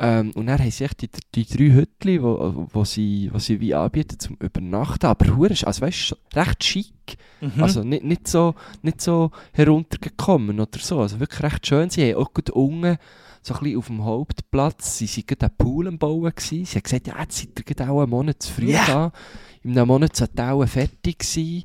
Ähm, 0.00 0.30
und 0.36 0.46
dann 0.46 0.58
haben 0.60 0.70
sie 0.70 0.84
echt 0.84 1.02
die, 1.02 1.10
die 1.34 1.44
drei 1.44 1.74
Hütchen, 1.74 2.22
wo, 2.22 2.68
wo, 2.72 2.84
sie, 2.84 3.30
wo 3.32 3.38
sie 3.38 3.60
wie 3.60 3.74
anbieten 3.74 4.18
zum 4.18 4.36
Übernachten, 4.36 5.06
aber 5.06 5.36
hure, 5.36 5.54
also 5.64 5.80
weißt 5.80 6.12
du, 6.12 6.38
recht 6.38 6.62
schick. 6.62 7.16
Mhm. 7.40 7.62
Also 7.62 7.82
nicht, 7.82 8.04
nicht, 8.04 8.28
so, 8.28 8.54
nicht 8.82 9.00
so 9.00 9.30
heruntergekommen 9.52 10.60
oder 10.60 10.78
so, 10.78 11.00
also 11.00 11.18
wirklich 11.20 11.42
recht 11.42 11.66
schön. 11.66 11.90
Sie 11.90 12.12
haben 12.12 12.22
auch 12.22 12.32
gut 12.32 12.50
unten, 12.50 12.98
so 13.42 13.54
ein 13.54 13.60
bisschen 13.60 13.78
auf 13.78 13.86
dem 13.86 14.04
Hauptplatz, 14.04 14.98
sie 14.98 15.08
waren 15.08 15.26
gerade 15.26 15.46
einen 15.46 15.56
Pool 15.56 15.88
am 15.88 15.98
Bauen. 15.98 16.32
Gewesen. 16.34 16.64
Sie 16.64 16.76
haben 16.76 16.82
gesagt, 16.82 17.06
ja, 17.06 17.20
jetzt 17.20 17.38
seid 17.38 17.50
ihr 17.56 17.64
gerade 17.64 17.90
auch 17.90 18.00
einen 18.00 18.10
Monat 18.10 18.42
zu 18.42 18.52
früh 18.52 18.70
Ja. 18.70 18.84
da. 18.86 19.12
In 19.62 19.72
einem 19.76 19.88
Monat 19.88 20.16
sollte 20.16 20.44
auch 20.44 20.64
fertig 20.66 21.22
sein. 21.24 21.62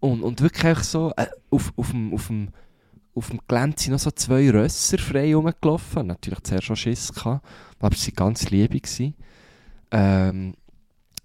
Und, 0.00 0.22
und 0.22 0.40
wirklich 0.40 0.78
so, 0.80 1.12
äh, 1.16 1.26
auf, 1.50 1.72
auf, 1.76 1.90
dem, 1.90 2.12
auf, 2.12 2.26
dem, 2.26 2.48
auf 3.14 3.28
dem 3.30 3.40
Gelände 3.46 3.76
sind 3.80 3.92
noch 3.92 4.00
so 4.00 4.10
zwei 4.10 4.50
Rösser 4.50 4.98
frei 4.98 5.34
rumgelaufen. 5.34 6.06
Natürlich 6.08 6.40
zuerst 6.42 6.64
schon 6.64 6.76
Schiss 6.76 7.12
gehabt, 7.12 7.46
aber 7.80 7.94
sie 7.96 8.10
waren 8.16 8.28
ganz 8.28 8.50
liebe. 8.50 8.80
gewesen. 8.80 9.14
Ähm, 9.90 10.54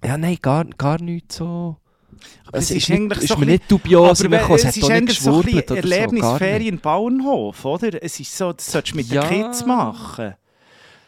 ja, 0.03 0.17
nein, 0.17 0.37
gar, 0.41 0.65
gar 0.65 1.01
nicht 1.01 1.31
so... 1.31 1.77
Aber 2.47 2.57
es 2.57 2.71
es 2.71 2.77
ist 2.77 2.89
nicht, 2.89 2.99
eigentlich 2.99 3.23
ist 3.23 3.29
so 3.29 3.35
mir 3.37 3.45
ein 3.45 3.47
nicht 3.49 3.71
dubios 3.71 4.19
Aber 4.19 4.25
rübergekommen. 4.25 4.55
es 4.57 4.65
hat 4.65 4.75
ist 4.77 4.83
nicht 4.83 4.91
eigentlich 4.91 5.19
so 5.19 5.29
ein 5.29 5.35
oder 5.37 5.49
so, 5.49 5.55
nicht. 5.55 5.69
Erlebnisferien 5.71 6.79
Bauernhof, 6.79 7.65
oder? 7.65 8.03
Es 8.03 8.19
ist 8.19 8.35
so, 8.35 8.53
das 8.53 8.71
solltest 8.71 8.93
du 8.93 8.97
mit 8.97 9.07
Ja. 9.07 9.27
den 9.27 9.43
Kids 9.43 9.65
machen. 9.65 10.33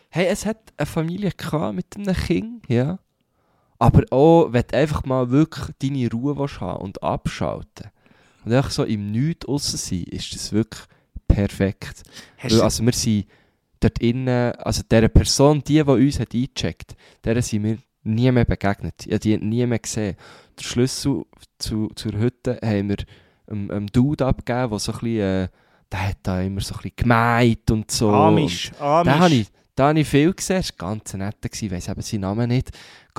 Hey, 0.10 0.28
es 0.28 0.46
hat 0.46 0.58
eine 0.78 0.86
Familie 0.86 1.32
gehabt 1.32 1.76
mit 1.76 1.86
einem 1.98 2.16
Kind, 2.16 2.64
ja. 2.68 3.00
Aber 3.80 4.04
auch, 4.12 4.52
wenn 4.52 4.64
du 4.68 4.78
einfach 4.78 5.06
mal 5.06 5.32
wirklich 5.32 5.76
deine 5.82 6.12
Ruhe 6.12 6.38
willst 6.38 6.60
haben 6.60 6.82
und 6.82 7.02
abschalten 7.02 7.88
und 8.46 8.54
einfach 8.54 8.72
so 8.72 8.84
im 8.84 9.12
Nichts 9.12 9.48
aussen 9.48 9.78
sein, 9.78 10.04
ist 10.04 10.36
das 10.36 10.52
wirklich 10.52 10.84
perfekt. 11.28 12.04
Weil, 12.42 12.62
also 12.62 12.84
wir 12.86 12.94
sind 12.94 13.26
dort 13.80 14.00
innen, 14.00 14.54
also 14.56 14.84
dieser 14.90 15.08
Person, 15.08 15.64
die, 15.66 15.76
die 15.76 15.82
uns 15.82 16.20
hat 16.20 16.34
eingecheckt, 16.34 16.96
der 17.24 17.42
sind 17.42 17.64
wir 17.64 17.78
nie 18.04 18.32
mehr 18.32 18.46
begegnet. 18.46 19.06
Ich 19.06 19.12
habe 19.14 19.20
die 19.20 19.38
nie 19.38 19.66
mehr 19.66 19.80
gesehen. 19.80 20.16
Der 20.58 20.64
Schlüssel 20.64 21.24
zu, 21.58 21.90
zur 21.96 22.12
Hütte 22.14 22.60
haben 22.64 22.90
wir 22.90 22.98
einem, 23.48 23.72
einem 23.72 23.88
Dude 23.88 24.26
abgegeben, 24.26 24.70
der 24.72 24.80
so 24.80 24.92
ein 24.92 25.00
bisschen, 25.00 25.20
äh, 25.20 25.48
der 25.92 26.08
hat 26.10 26.18
da 26.24 26.42
immer 26.42 26.62
so 26.62 26.76
ein 26.76 26.82
bisschen 26.82 26.96
gemeint 26.98 27.72
und 27.72 27.90
so. 27.90 28.10
Amish, 28.12 28.72
Da 29.06 29.20
habe 29.20 29.34
ich, 29.34 29.48
da 29.76 29.88
habe 29.90 30.00
ich 30.00 30.08
viel 30.08 30.34
gesehen. 30.34 30.58
Das 30.58 30.74
war 30.78 30.90
ganz 30.90 31.14
nett, 31.14 31.36
ich 31.50 31.72
weiss 31.72 31.88
eben 31.88 32.02
seinen 32.02 32.22
Namen 32.22 32.50
nicht. 32.50 32.72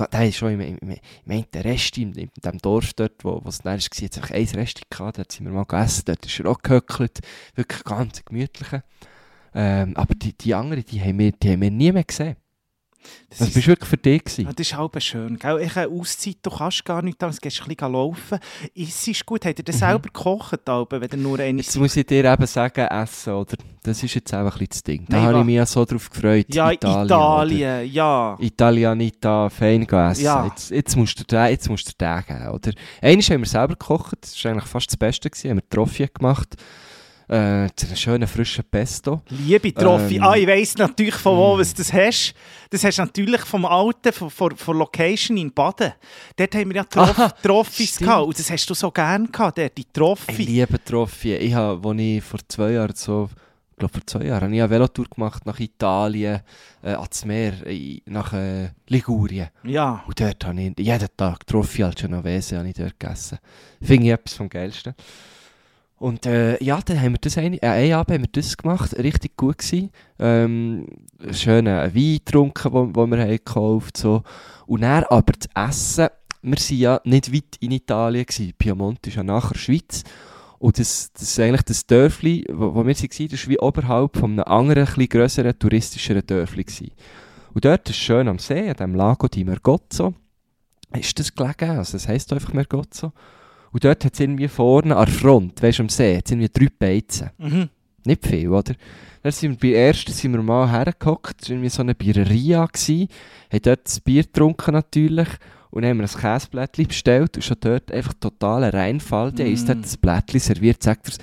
Der 0.07 0.27
ist 0.27 0.37
schon 0.37 0.53
im, 0.53 0.61
im, 0.61 0.77
im, 0.79 0.97
im 1.25 1.45
Rest, 1.61 1.97
in, 1.97 2.13
in 2.13 2.29
dem 2.43 2.57
Dorf 2.59 2.93
dort, 2.93 3.23
wo, 3.23 3.41
wo 3.43 3.49
es 3.49 3.59
dann 3.59 3.73
war, 3.73 3.79
hat 3.79 3.91
es 3.91 4.17
einfach 4.17 4.31
ein 4.31 4.47
Rest 4.47 4.89
gehabt, 4.89 5.17
dort 5.17 5.31
sind 5.31 5.45
wir 5.45 5.53
mal 5.53 5.65
gegessen, 5.65 6.03
dort 6.05 6.25
ist 6.25 6.39
er 6.39 6.45
auch 6.47 6.61
gehöckelt. 6.61 7.19
Wirklich 7.55 7.83
ganz 7.83 8.23
gemütliche. 8.23 8.83
Ähm, 9.53 9.95
aber 9.97 10.15
die, 10.15 10.33
die 10.33 10.53
anderen, 10.53 10.85
die 10.85 11.01
haben, 11.01 11.19
wir, 11.19 11.31
die 11.31 11.51
haben 11.51 11.61
wir 11.61 11.71
nie 11.71 11.91
mehr 11.91 12.03
gesehen. 12.03 12.37
Das 13.29 13.39
Das 13.39 13.47
ist- 13.49 13.55
war 13.57 13.67
wirklich 13.67 13.89
für 13.89 13.97
dich. 13.97 14.23
Gewesen. 14.23 14.45
Ja, 14.45 14.53
das 14.53 14.67
ist 14.67 14.77
halb 14.77 15.01
schön. 15.01 15.37
Gell? 15.39 15.59
Ich 15.61 15.75
habe 15.75 15.89
Auszeit, 15.91 16.37
du 16.41 16.49
kannst 16.49 16.85
gar 16.85 17.01
nicht, 17.01 17.21
dann 17.21 17.31
gehst 17.31 17.61
ein 17.61 17.67
bisschen 17.75 17.91
laufen. 17.93 18.39
Es 18.75 19.07
ist 19.07 19.25
gut, 19.25 19.45
habt 19.45 19.57
ihr 19.59 19.63
das 19.65 19.75
Mhm. 19.75 19.79
selber 19.79 20.09
gekocht, 20.13 20.69
Alben, 20.69 21.01
wenn 21.01 21.09
ihr 21.11 21.17
nur 21.17 21.39
eine 21.39 21.61
Jetzt 21.61 21.77
muss 21.77 21.95
ich 21.95 22.05
dir 22.05 22.25
eben 22.25 22.45
sagen, 22.45 22.81
essen, 22.87 23.33
oder? 23.33 23.55
Das 23.83 24.03
ist 24.03 24.13
jetzt 24.13 24.33
auch 24.33 24.39
ein 24.39 24.45
bisschen 24.45 24.67
das 24.69 24.83
Ding. 24.83 25.05
Da 25.09 25.17
Nein, 25.17 25.25
habe 25.27 25.39
ich 25.39 25.45
mich 25.45 25.55
ja 25.55 25.65
so 25.65 25.83
drauf 25.85 26.09
gefreut. 26.09 26.45
Ja, 26.53 26.71
Italien. 26.71 27.05
Italien, 27.05 27.91
ja. 27.91 28.37
Italianita, 28.39 29.49
fein 29.49 29.83
essen. 29.87 30.23
Ja. 30.23 30.45
Jetzt, 30.45 30.69
jetzt 30.71 30.95
musst 30.95 31.19
du 31.19 31.23
den, 31.23 31.45
jetzt 31.49 31.69
musst 31.69 31.87
du 31.87 31.91
den 31.97 32.23
geben, 32.27 32.49
oder? 32.49 32.71
Einmal 33.01 33.23
haben 33.23 33.39
wir 33.41 33.47
selber 33.47 33.73
gekocht, 33.75 34.17
das 34.21 34.43
war 34.43 34.51
eigentlich 34.51 34.65
fast 34.69 34.87
das 34.87 34.97
Beste, 34.97 35.29
gewesen. 35.29 35.49
haben 35.49 35.57
wir 35.57 35.69
Trophy 35.69 36.07
gemacht. 36.13 36.55
Äh, 37.31 37.69
zu 37.77 37.85
einem 37.85 37.95
schönen 37.95 38.27
frischen 38.27 38.65
Pesto. 38.69 39.21
Liebe 39.29 39.73
Trophy. 39.73 40.17
Ähm, 40.17 40.23
ah, 40.23 40.35
ich 40.35 40.45
weiss 40.45 40.77
natürlich 40.77 41.15
von 41.15 41.37
wo 41.37 41.55
mm. 41.55 41.59
was 41.59 41.73
du 41.73 41.77
das 41.77 41.93
hast. 41.93 42.33
Das 42.69 42.83
hast 42.83 42.97
du 42.97 43.03
natürlich 43.03 43.39
vom 43.43 43.63
Alten, 43.63 44.11
von, 44.11 44.29
von, 44.29 44.53
von 44.57 44.77
Location 44.77 45.37
in 45.37 45.53
Baden. 45.53 45.93
Dort 46.35 46.55
haben 46.55 46.69
wir 46.69 46.75
ja 46.75 46.83
Trof 46.83 47.17
Aha, 47.17 47.29
Trophys 47.41 47.95
stimmt. 47.95 48.09
gehabt. 48.09 48.27
Und 48.27 48.37
das 48.37 48.51
hast 48.51 48.69
du 48.69 48.73
so 48.73 48.91
gerne 48.91 49.29
gehabt, 49.29 49.57
dort, 49.57 49.77
die 49.77 49.83
Ich 49.83 49.87
Trophy. 49.93 50.43
liebe 50.43 50.83
Trophy. 50.83 51.35
Ich 51.35 51.53
habe, 51.53 51.89
als 51.89 51.99
ich 52.01 52.21
vor 52.21 52.39
zwei 52.49 52.71
Jahren 52.71 52.95
so, 52.95 53.29
ich 53.71 53.77
glaube 53.77 53.93
vor 53.93 54.05
zwei 54.05 54.25
Jahren, 54.25 54.43
habe 54.43 54.55
ich 54.55 54.61
eine 54.61 54.69
Velotour 54.69 55.05
gemacht 55.05 55.45
nach 55.45 55.57
Italien, 55.57 56.41
äh, 56.83 56.89
ans 56.89 57.23
Meer, 57.23 57.53
äh, 57.65 58.01
nach 58.07 58.33
äh, 58.33 58.71
Ligurien. 58.87 59.47
Ja. 59.63 60.03
Und 60.05 60.19
dort 60.19 60.45
habe 60.45 60.61
ich 60.61 60.73
jeden 60.77 61.07
Tag 61.15 61.47
Trophy 61.47 61.83
al 61.83 61.93
Genovese 61.93 62.57
habe 62.57 62.67
ich 62.67 62.75
dort 62.75 62.99
gegessen. 62.99 63.37
Finde 63.81 64.07
ich 64.07 64.11
etwas 64.11 64.33
vom 64.33 64.49
Geilsten. 64.49 64.93
Und 66.01 66.25
äh, 66.25 66.61
ja, 66.63 66.79
dann 66.83 66.99
haben 66.99 67.11
wir 67.11 67.19
das 67.19 67.37
ein, 67.37 67.53
äh, 67.53 67.59
einen 67.61 67.93
Abend 67.93 68.15
haben 68.15 68.23
wir 68.23 68.29
das 68.31 68.57
gemacht, 68.57 68.97
richtig 68.97 69.37
gut 69.37 69.59
gewesen. 69.59 69.91
Ähm, 70.17 70.87
schönen 71.29 71.93
Wein 71.93 72.17
getrunken, 72.25 72.73
wo 72.73 73.05
wir 73.05 73.19
haben 73.19 73.29
gekauft 73.29 73.97
so. 73.97 74.23
Und 74.65 74.81
dann 74.81 75.03
aber 75.03 75.33
das 75.33 75.47
Essen, 75.53 76.07
wir 76.41 76.57
waren 76.57 76.77
ja 76.79 77.01
nicht 77.03 77.31
weit 77.31 77.55
in 77.59 77.69
Italien 77.69 78.25
gewesen. 78.25 78.51
Piemont 78.57 79.05
ist 79.05 79.15
ja 79.15 79.21
nachher 79.21 79.55
Schweiz. 79.55 80.03
Und 80.57 80.79
das, 80.79 81.11
das 81.13 81.21
ist 81.21 81.39
eigentlich 81.39 81.65
das 81.65 81.85
Dörfli, 81.85 82.45
wo, 82.51 82.73
wo 82.73 82.83
wir 82.83 82.95
waren, 82.95 83.27
das 83.29 83.45
war 83.45 83.49
wie 83.51 83.59
oberhalb 83.59 84.17
von 84.17 84.31
einem 84.31 84.43
anderen, 84.45 84.87
etwas 84.87 85.07
grösseren, 85.07 85.59
touristischeren 85.59 86.25
Dörfli. 86.25 86.63
Gewesen. 86.63 86.91
Und 87.53 87.63
dort 87.63 87.87
ist 87.87 87.97
schön 87.97 88.27
am 88.27 88.39
See, 88.39 88.67
an 88.67 88.75
dem 88.75 88.95
Lago 88.95 89.27
di 89.27 89.43
Mergozzo, 89.43 90.15
ist 90.97 91.19
das 91.19 91.35
gelegen. 91.35 91.77
Also 91.77 91.93
das 91.93 92.07
heisst 92.07 92.33
einfach 92.33 92.53
Mergozzo. 92.53 93.13
Und 93.71 93.83
dort 93.83 94.03
hat 94.05 94.13
es 94.13 94.19
irgendwie 94.19 94.47
vorne 94.47 94.95
an 94.95 95.05
der 95.05 95.13
Front, 95.13 95.61
weißt 95.61 95.79
du, 95.79 95.83
am 95.83 95.89
See, 95.89 96.17
hat's 96.17 96.31
irgendwie 96.31 96.49
drei 96.51 96.67
Beizen. 96.77 97.29
Mhm. 97.37 97.69
Nicht 98.05 98.25
viel, 98.25 98.49
oder? 98.49 98.73
Dann 99.23 99.31
sind 99.31 99.61
wir 99.61 99.69
bei 99.69 99.75
der 99.77 99.87
ersten 99.87 100.11
sind 100.11 100.31
wir 100.33 100.41
mal 100.41 100.69
hergehockt, 100.69 101.41
das 101.41 101.49
war 101.51 101.69
so 101.69 101.81
eine 101.83 101.93
Biereria, 101.95 102.65
gewesen, 102.65 103.07
haben 103.51 103.61
dort 103.61 103.85
das 103.85 103.99
Bier 103.99 104.23
getrunken 104.23 104.73
natürlich 104.73 105.27
und 105.69 105.85
haben 105.85 105.99
wir 105.99 106.07
ein 106.09 106.19
Käseblättchen 106.21 106.87
bestellt 106.87 107.35
und 107.37 107.43
schon 107.43 107.57
dort 107.61 107.91
einfach 107.91 108.13
totaler 108.19 108.73
Reinfall. 108.73 109.31
Die 109.31 109.43
haben 109.43 109.51
uns 109.51 109.63
Mm. 109.63 109.67
dort 109.67 109.83
das 109.85 109.97
Blättchen 109.97 110.39
serviert, 110.39 110.81
sagt 110.83 111.07
er, 111.09 111.13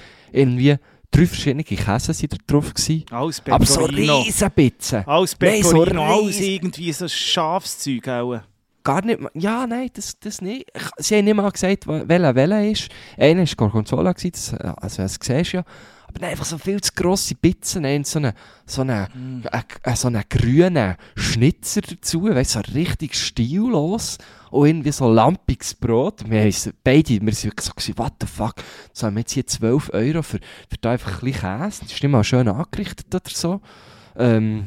irgendwie 0.41 0.77
drei 1.11 1.27
verschiedene 1.27 1.65
Käse 1.65 2.15
sind 2.15 2.33
da 2.33 2.37
drauf 2.47 2.73
gewesen. 2.73 3.05
Alles 3.11 3.43
Aber 3.51 3.67
so 3.67 3.81
Pecorino. 3.81 4.21
riesen 4.21 4.51
Bitzen. 4.55 5.03
Alles 5.07 5.37
Nein, 5.41 5.63
so 5.65 5.71
Pecorino, 5.71 6.03
alles 6.03 6.41
irgendwie 6.41 6.93
so 6.93 7.09
Schafszeug. 7.09 8.07
Auch. 8.09 8.41
Gar 8.85 9.05
nicht. 9.05 9.21
Ja, 9.35 9.67
nein, 9.67 9.91
das, 9.95 10.19
das 10.21 10.41
nicht. 10.41 10.67
Ich- 10.75 11.05
Sie 11.05 11.17
haben 11.17 11.25
nicht 11.25 11.35
mal 11.35 11.51
gesagt, 11.51 11.87
welcher 11.87 12.35
welcher 12.35 12.65
ist. 12.65 12.89
Einer 13.17 13.41
war 13.47 13.55
Gorgonzola, 13.57 14.13
das, 14.15 14.53
äh, 14.53 14.73
also 14.77 15.03
das 15.03 15.19
siehst 15.21 15.53
du 15.53 15.57
ja. 15.59 15.65
Aber 16.07 16.21
dann 16.21 16.31
einfach 16.31 16.47
so 16.47 16.57
viel 16.57 16.81
zu 16.81 16.93
grosse 16.95 17.35
Pizzen, 17.35 17.83
dann 17.83 18.03
so 18.05 18.19
einen 18.19 18.33
so 18.65 18.81
eine, 18.81 19.09
Mm. 19.15 19.43
äh, 19.83 19.95
so 19.95 20.09
einen 20.09 20.23
grünen 20.31 20.95
Schnitzer 21.17 21.83
dazu, 21.83 22.23
weißt 22.25 22.53
so 22.53 22.61
richtig 22.75 23.15
stillos. 23.15 24.17
Und 24.51 24.67
irgendwie 24.69 24.93
so 24.93 25.13
lampiges 25.13 25.75
Brot. 25.75 26.23
Wir 26.31 26.41
haben 26.41 26.73
beide, 26.83 27.21
wir 27.21 27.35
sind 27.35 27.61
so 27.61 27.73
what 27.99 28.15
the 28.23 28.27
fuck, 28.27 28.55
so 28.95 29.07
haben 29.07 29.17
wir 29.17 29.21
jetzt 29.21 29.33
hier 29.33 29.47
12 29.47 29.91
Euro 29.93 30.23
für, 30.23 30.39
für 30.39 30.79
da 30.81 30.93
einfach 30.93 31.23
ein 31.23 31.31
bisschen 31.31 31.41
Käse. 31.43 31.81
Das 31.83 31.93
ist 31.93 32.03
nicht 32.03 32.09
mal 32.09 32.25
schön 32.25 32.49
angerichtet 32.49 33.15
oder 33.15 33.23
so. 33.31 33.61
Ähm, 34.17 34.65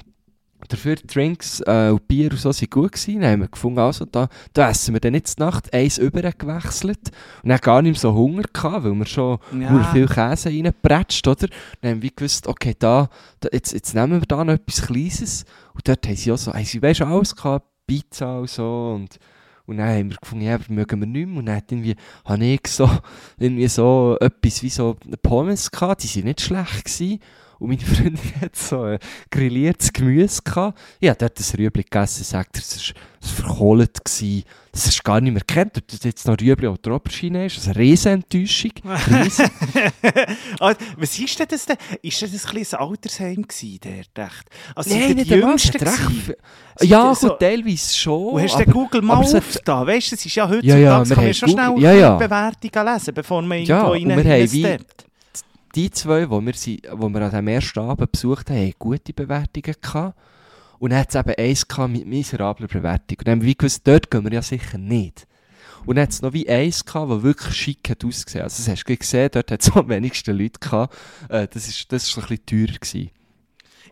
Dafür 0.71 0.95
die 0.95 1.05
Drinks 1.05 1.59
äh, 1.67 1.89
und 1.89 2.07
Bier 2.07 2.31
und 2.31 2.39
so 2.39 2.51
sind 2.53 2.71
gut 2.71 2.93
gewesen. 2.93 3.19
Dann 3.19 3.31
haben 3.31 3.41
wir 3.41 3.47
gefunden, 3.49 3.79
also 3.79 4.05
da, 4.05 4.29
da 4.53 4.69
essen 4.69 4.93
wir 4.93 5.01
dann 5.01 5.13
jetzt 5.13 5.37
Nacht 5.37 5.73
eins 5.73 5.97
übergewechselt. 5.97 7.11
Und 7.43 7.49
dann 7.49 7.59
gar 7.59 7.81
nicht 7.81 7.91
mehr 7.91 7.99
so 7.99 8.13
Hunger 8.13 8.43
gehabt, 8.53 8.85
weil 8.85 8.93
wir 8.93 9.05
schon 9.05 9.39
Ja. 9.59 9.83
viel 9.91 10.07
Käse 10.07 10.49
reingepratscht, 10.49 11.27
oder? 11.27 11.47
Dann 11.81 11.91
haben 11.91 12.01
wir 12.01 12.09
gewusst, 12.11 12.47
okay, 12.47 12.73
da, 12.79 13.09
da, 13.41 13.49
jetzt, 13.51 13.73
jetzt 13.73 13.93
nehmen 13.93 14.21
wir 14.21 14.25
da 14.27 14.43
noch 14.45 14.53
etwas 14.53 14.81
Kleines. 14.87 15.45
Und 15.73 15.87
dort 15.87 16.07
haben 16.07 16.15
sie 16.15 16.31
auch 16.31 16.37
so, 16.37 16.53
haben 16.53 16.63
sie, 16.63 16.81
weißt 16.81 17.01
alles 17.01 17.35
gehabt, 17.35 17.65
Pizza 17.85 18.39
und 18.39 18.49
so. 18.49 18.93
Und, 18.95 19.17
und 19.65 19.77
dann 19.77 19.89
haben 19.89 20.09
wir 20.09 20.17
gefunden, 20.21 20.45
ja, 20.45 20.57
mögen 20.69 20.99
wir 21.01 21.07
nicht 21.07 21.27
mehr. 21.27 21.39
Und 21.39 21.45
dann 21.47 21.57
hat 21.57 21.69
irgendwie, 21.71 21.95
habe 22.23 22.45
ich 22.45 22.61
so, 22.67 22.89
irgendwie 23.37 23.67
so 23.67 24.15
etwas 24.21 24.63
wie 24.63 24.69
so 24.69 24.95
Pommes 25.21 25.69
gehabt, 25.69 26.03
die 26.03 26.07
sind 26.07 26.25
nicht 26.25 26.39
schlecht 26.41 26.85
gewesen. 26.85 27.19
Und 27.61 27.69
meine 27.69 27.81
Freundin 27.95 28.19
hat 28.41 28.55
so 28.55 28.85
äh, 28.87 28.97
grilliertes 29.29 29.93
Gemüse 29.93 30.41
gehabt. 30.43 30.79
Ich 30.99 31.07
habe 31.07 31.17
dort 31.19 31.39
ein 31.39 31.55
Rüebli 31.59 31.83
gegessen, 31.83 32.23
sagt 32.23 32.55
er, 32.57 32.61
es 32.61 32.93
war 32.93 33.01
verkohlt. 33.21 34.03
gewesen. 34.03 34.43
Das 34.71 34.87
hast 34.87 34.99
du 34.99 35.03
gar 35.03 35.21
nicht 35.21 35.31
mehr 35.33 35.43
gekannt. 35.45 35.73
Dort 35.75 35.93
ist 35.93 36.03
jetzt 36.05 36.25
noch 36.27 36.39
Rüebli 36.39 36.65
oder 36.67 36.93
Aubergine 36.93 37.45
ist. 37.45 37.57
Das 37.57 37.63
ist 37.65 37.69
eine 37.69 37.79
Riesenenttäuschung. 37.79 38.71
Riesen. 39.23 39.45
Ah, 40.59 40.73
was 40.97 41.19
ist 41.19 41.37
denn 41.39 41.47
das 41.49 41.65
denn? 41.65 41.77
Ist 42.01 42.21
das 42.21 42.45
ein 42.51 42.57
ein 42.57 42.79
Altersheim 42.79 43.41
gewesen, 43.47 43.79
der 43.83 43.99
echt? 43.99 44.45
Also 44.75 44.89
Nein, 44.95 45.13
nicht. 45.15 45.29
Jüngsten 45.29 45.77
viel- 45.85 46.35
Sind 46.77 46.89
Ja, 46.89 47.11
die 47.13 47.19
so- 47.19 47.27
gut, 47.27 47.39
teilweise 47.39 47.95
schon. 47.95 48.27
Und 48.33 48.41
hast 48.41 48.51
du 48.53 48.55
aber- 48.55 48.65
den 48.65 48.73
Google 48.73 49.01
mal 49.03 49.23
hat- 49.23 49.35
aufgetan? 49.35 49.85
Weißt 49.87 50.11
die 55.75 55.89
zwei, 55.91 56.25
die 56.25 56.45
wir, 56.45 56.53
sind, 56.53 56.87
wo 56.91 57.09
wir 57.09 57.21
an 57.21 57.29
diesem 57.29 57.47
ersten 57.47 57.79
Abend 57.79 58.11
besucht 58.11 58.49
haben, 58.49 58.57
haben 58.57 58.73
gute 58.77 59.13
Bewertungen 59.13 59.75
gehabt. 59.81 60.17
Und 60.79 60.89
dann 60.89 60.99
hat 60.99 61.09
es 61.09 61.15
eben 61.15 61.35
eins 61.37 61.67
gehabt 61.67 61.91
mit 61.91 62.07
miserabler 62.07 62.67
Bewertung. 62.67 63.17
Und 63.19 63.27
dann 63.27 63.39
haben 63.39 63.45
wir 63.45 63.55
gewusst, 63.55 63.87
dort 63.87 64.09
gehen 64.09 64.23
wir 64.23 64.33
ja 64.33 64.41
sicher 64.41 64.77
nicht. 64.77 65.27
Und 65.85 65.95
dann 65.95 66.03
hat 66.03 66.11
es 66.11 66.21
noch 66.21 66.33
wie 66.33 66.49
eins 66.49 66.85
gehabt, 66.85 67.11
das 67.11 67.23
wirklich 67.23 67.55
schick 67.55 67.89
hat 67.89 68.03
ausgesehen. 68.03 68.43
Also, 68.43 68.63
das 68.63 68.67
hast 68.67 68.83
du 68.83 68.97
gesehen, 68.97 69.29
dort 69.31 69.51
hat 69.51 69.61
es 69.61 69.71
am 69.71 69.89
wenigsten 69.89 70.37
Leute 70.37 70.59
gehabt. 70.59 70.95
Äh, 71.29 71.47
das 71.47 71.67
ist, 71.67 71.91
das 71.91 72.07
ist 72.07 72.17
ein 72.17 72.21
bisschen 72.21 72.45
teurer 72.45 72.79
gewesen. 72.79 73.11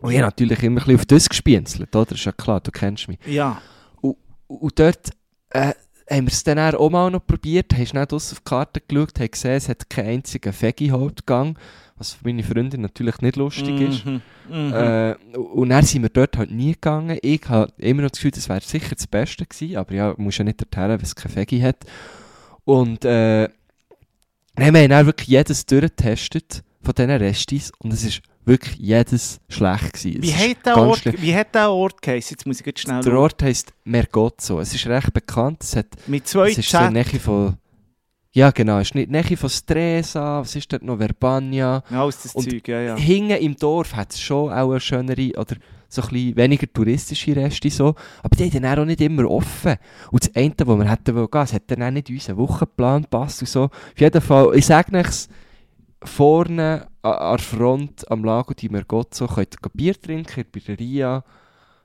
Und 0.00 0.12
ich 0.12 0.18
habe 0.18 0.28
natürlich 0.28 0.62
immer 0.62 0.80
ein 0.80 0.84
bisschen 0.84 1.00
auf 1.00 1.06
das 1.06 1.28
gespienzelt, 1.28 1.94
oder? 1.94 2.12
Ist 2.12 2.24
ja 2.24 2.32
klar, 2.32 2.60
du 2.60 2.70
kennst 2.70 3.08
mich. 3.08 3.18
Ja. 3.26 3.60
Und, 4.00 4.16
und 4.46 4.78
dort 4.78 5.10
äh, 5.50 5.74
haben 6.10 6.26
wir 6.26 6.32
es 6.32 6.42
dann 6.42 6.58
auch 6.58 6.90
mal 6.90 7.10
noch 7.10 7.24
probiert, 7.24 7.72
haben 7.72 7.86
schnell 7.86 8.06
draussen 8.06 8.34
auf 8.34 8.40
die 8.40 8.44
Karte 8.44 8.80
geschaut, 8.80 9.18
haben 9.18 9.30
gesehen, 9.30 9.52
es 9.52 9.68
hat 9.68 9.88
keinen 9.88 10.08
einzigen 10.08 10.52
Fegi-Hauptgang, 10.52 11.58
was 11.96 12.14
für 12.14 12.24
meine 12.24 12.42
Freundin 12.42 12.80
natürlich 12.80 13.20
nicht 13.20 13.36
lustig 13.36 13.80
ist. 13.80 14.04
Mhm. 14.04 14.22
Mhm. 14.48 14.72
Äh, 14.72 15.14
und 15.36 15.68
dann 15.68 15.84
sind 15.84 16.02
wir 16.02 16.08
dort 16.08 16.36
halt 16.36 16.50
nie 16.50 16.72
gegangen. 16.72 17.18
Ich 17.22 17.48
habe 17.48 17.72
immer 17.78 18.02
noch 18.02 18.10
das 18.10 18.18
Gefühl, 18.18 18.32
das 18.32 18.48
wäre 18.48 18.60
sicher 18.60 18.94
das 18.94 19.06
Beste 19.06 19.46
gewesen, 19.46 19.76
aber 19.76 19.94
ja, 19.94 20.14
muss 20.16 20.38
ja 20.38 20.44
nicht 20.44 20.60
dorthin, 20.60 20.90
weil 20.90 21.02
es 21.02 21.14
kein 21.14 21.30
Fegi 21.30 21.60
hat. 21.60 21.76
Und 22.64 23.04
äh, 23.04 23.48
dann 24.56 24.66
haben 24.66 24.74
wir 24.74 24.88
dann 24.88 25.06
wirklich 25.06 25.28
jedes 25.28 25.64
durchgetestet 25.66 26.64
von 26.82 26.94
diesen 26.94 27.10
Restis 27.10 27.72
und 27.78 27.92
es 27.92 28.04
ist 28.04 28.22
wirklich 28.44 28.76
jedes 28.78 29.40
schlecht 29.48 29.92
gewesen. 29.92 30.22
Es 30.22 30.28
wie, 30.28 30.50
hat 30.50 30.66
der 30.66 30.76
Ort, 30.76 30.98
schlimm. 30.98 31.16
wie 31.18 31.34
hat 31.34 31.54
der 31.54 31.70
Ort 31.70 32.02
geheißen? 32.02 32.34
Jetzt 32.36 32.46
muss 32.46 32.60
ich 32.60 32.66
jetzt 32.66 32.80
schnell 32.80 33.02
Der 33.02 33.10
schauen. 33.10 33.18
Ort 33.18 33.42
heisst 33.42 33.72
Mergozzo. 33.84 34.60
Es 34.60 34.74
ist 34.74 34.86
recht 34.86 35.12
bekannt. 35.12 35.62
Es, 35.62 35.76
hat, 35.76 35.86
Mit 36.06 36.26
zwei 36.26 36.50
es 36.50 36.58
ist 36.58 36.70
so 36.70 36.78
Z. 36.78 36.80
der 36.82 36.90
Nähe 36.90 37.20
von... 37.20 37.56
Ja, 38.32 38.50
genau. 38.52 38.78
Es 38.78 38.88
ist 38.88 38.94
nicht 38.94 39.10
Nähe 39.10 39.36
von 39.36 39.50
Stresa. 39.50 40.40
Was 40.40 40.54
ist 40.54 40.72
dort 40.72 40.82
noch? 40.82 40.98
Verbania. 40.98 41.82
Ja, 41.90 42.02
aus 42.02 42.22
das 42.22 42.34
Und 42.34 42.48
Zeug, 42.48 42.66
ja, 42.68 42.80
ja. 42.80 42.96
Hinten 42.96 43.32
im 43.32 43.56
Dorf 43.56 43.94
hat 43.96 44.12
es 44.12 44.20
schon 44.20 44.52
auch 44.52 44.70
eine 44.70 44.80
schönere 44.80 45.32
oder 45.36 45.56
so 45.88 46.02
ein 46.02 46.08
bisschen 46.08 46.36
weniger 46.36 46.72
touristische 46.72 47.34
Reste 47.34 47.68
so. 47.70 47.96
Aber 48.22 48.36
die 48.36 48.48
haben 48.48 48.62
dann 48.62 48.78
auch 48.78 48.84
nicht 48.84 49.00
immer 49.00 49.28
offen. 49.28 49.74
Und 50.12 50.24
das 50.24 50.36
eine, 50.36 50.54
wo 50.64 50.76
wir 50.76 50.88
hätten 50.88 51.16
wollen 51.16 51.28
gehen, 51.30 51.42
es 51.42 51.52
hat 51.52 51.64
dann 51.66 51.82
auch 51.82 51.90
nicht 51.90 52.08
in 52.08 52.14
unseren 52.14 52.36
Wochenplan 52.36 53.02
gepasst 53.02 53.42
und 53.42 53.48
so. 53.48 53.64
Auf 53.64 53.98
jeden 53.98 54.20
Fall, 54.20 54.54
ich 54.54 54.66
sage 54.66 54.96
nichts, 54.96 55.28
vorne 56.02 56.88
an 57.02 57.36
der 57.36 57.38
Front 57.38 58.10
am 58.10 58.24
Lago 58.24 58.54
di 58.54 58.68
Mergozzo 58.68 59.26
könnt 59.26 59.56
ihr 59.62 59.70
Bier 59.72 60.00
trinken, 60.00 60.40
in 60.40 60.44
der 60.44 60.44
Pizzeria. 60.44 61.24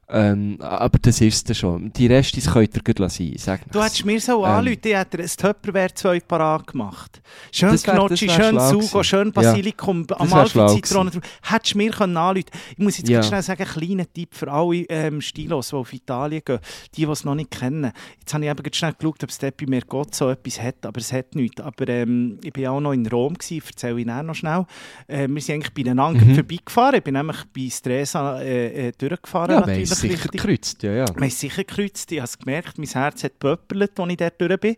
Ähm, 0.08 0.58
aber 0.62 1.00
das 1.00 1.20
ist 1.20 1.50
es 1.50 1.58
schon. 1.58 1.92
Die 1.94 2.06
Restis 2.06 2.46
könnt 2.52 2.76
ihr 2.76 2.84
gut 2.84 3.00
lassen. 3.00 3.34
Sag 3.38 3.62
Du 3.72 3.82
hättest 3.82 4.06
mir 4.06 4.20
so 4.22 4.46
Ähm. 4.46 4.52
anrufen, 4.52 4.78
ich 4.84 4.94
hätte 4.96 5.18
ein 5.18 5.28
Tupperware 5.28 5.92
2 5.96 6.20
parat 6.20 6.68
gemacht. 6.68 7.22
Schön 7.52 7.72
Das 7.72 7.88
wär- 7.88 7.96
Gnocchi, 7.96 8.28
das 8.28 8.38
wär 8.38 8.46
schön 8.46 8.60
Sugo, 8.82 9.02
schön 9.04 9.28
Ja. 9.28 9.32
Basilikum, 9.34 10.06
Das 10.06 10.20
wär 10.20 10.28
schlau 10.48 10.66
Amalfi-Zitrone 10.66 11.10
drauf. 11.10 11.24
Hättest 11.42 11.74
du 11.74 11.78
mir 11.80 11.92
können 11.92 12.18
anrufen 12.18 12.46
Ich 12.72 12.78
muss 12.78 12.98
jetzt 13.00 13.10
Ja. 13.10 13.18
ganz 13.18 13.28
schnell 13.30 13.42
sagen, 13.42 13.64
einen 13.64 13.72
kleinen 13.72 14.14
Tipp 14.14 14.36
für 14.36 14.52
alle 14.52 14.78
ähm, 14.90 15.22
Stilos, 15.22 15.70
die 15.70 15.76
auf 15.76 15.92
Italien 15.92 16.42
gehen, 16.46 16.60
die, 16.96 17.06
die 17.06 17.12
es 17.12 17.24
noch 17.26 17.34
nicht 17.36 17.50
kennen. 17.50 17.92
Jetzt 18.20 18.34
habe 18.34 18.44
ich 18.46 18.52
eben 18.52 18.62
ganz 18.64 18.76
schnell 18.76 18.94
geschaut, 18.94 19.24
ob 19.24 19.30
es 19.30 19.38
dort 19.40 19.58
bei 19.58 19.66
Mergozzo 19.66 20.30
etwas 20.30 20.62
hat, 20.62 20.86
aber 20.86 21.00
es 21.00 21.12
hat 21.14 21.34
nichts. 21.34 21.62
Aber 21.62 21.88
ähm, 21.88 22.38
ich 22.44 22.56
war 22.62 22.74
auch 22.74 22.80
noch 22.80 22.92
in 22.94 23.08
Rom, 23.08 23.34
gewesen, 23.34 23.64
erzähle 23.66 24.00
ich 24.02 24.06
nachher 24.06 24.22
noch 24.24 24.36
schnell. 24.36 24.66
Äh, 25.08 25.28
wir 25.30 25.42
sind 25.42 25.56
eigentlich 25.56 25.74
beieinander 25.74 26.24
Mhm. 26.24 26.36
vorbeigefahren. 26.36 26.96
Ich 26.98 27.04
bin 27.04 27.16
nämlich 27.16 27.38
bei 27.56 27.70
Stresa 27.72 28.40
äh, 28.42 28.90
äh, 28.90 28.92
durchgefahren. 28.96 29.50
Ja, 29.52 29.60
natürlich 29.62 29.95
es 29.96 30.02
sicher 30.02 30.14
richtig. 30.26 30.42
gekreuzt. 30.42 30.84
Ja, 30.84 30.92
ja. 30.92 31.06
Haben 31.06 31.24
es 31.24 31.40
sicher 31.40 31.64
gekreuzt. 31.64 32.12
Ich 32.12 32.20
habe 32.20 32.26
es 32.26 32.38
gemerkt, 32.38 32.78
mein 32.78 32.88
Herz 32.88 33.24
hat 33.24 33.34
gepöppelt, 33.40 34.00
als 34.00 34.12
ich 34.12 34.18
dort 34.18 34.42
durch 34.42 34.60
bin. 34.60 34.76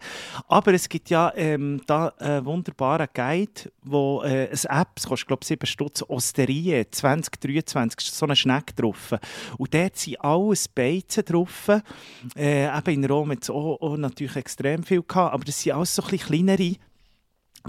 Aber 0.48 0.74
es 0.74 0.88
gibt 0.88 1.10
ja 1.10 1.32
ähm, 1.36 1.82
da 1.86 2.10
einen 2.18 2.46
wunderbaren 2.46 3.08
Guide, 3.14 3.72
wo 3.84 4.22
äh, 4.24 4.50
eine 4.50 4.82
App, 4.82 4.90
das 4.96 5.08
kostet 5.08 5.28
glaube 5.28 5.42
ich 5.44 5.48
7 5.48 5.66
Stutz, 5.66 6.04
Osterie 6.08 6.86
2023, 6.90 8.08
ist 8.08 8.18
so 8.18 8.26
eine 8.26 8.36
Schnecke 8.36 8.74
drauf. 8.74 9.14
Und 9.58 9.74
dort 9.74 9.98
sind 9.98 10.20
alles 10.22 10.68
Beizen 10.68 11.26
drauf. 11.26 11.70
Äh, 12.36 12.78
eben 12.78 13.04
in 13.04 13.06
Rom 13.06 13.32
hat 13.32 13.44
es 13.44 13.50
auch, 13.50 13.82
auch 13.82 13.98
natürlich 13.98 14.36
extrem 14.36 14.84
viel 14.84 15.04
gehabt, 15.04 15.34
aber 15.34 15.44
das 15.44 15.62
sind 15.62 15.74
alles 15.74 15.96
so 15.96 16.04
ein 16.04 16.10
bisschen 16.10 16.28
kleinere 16.28 16.76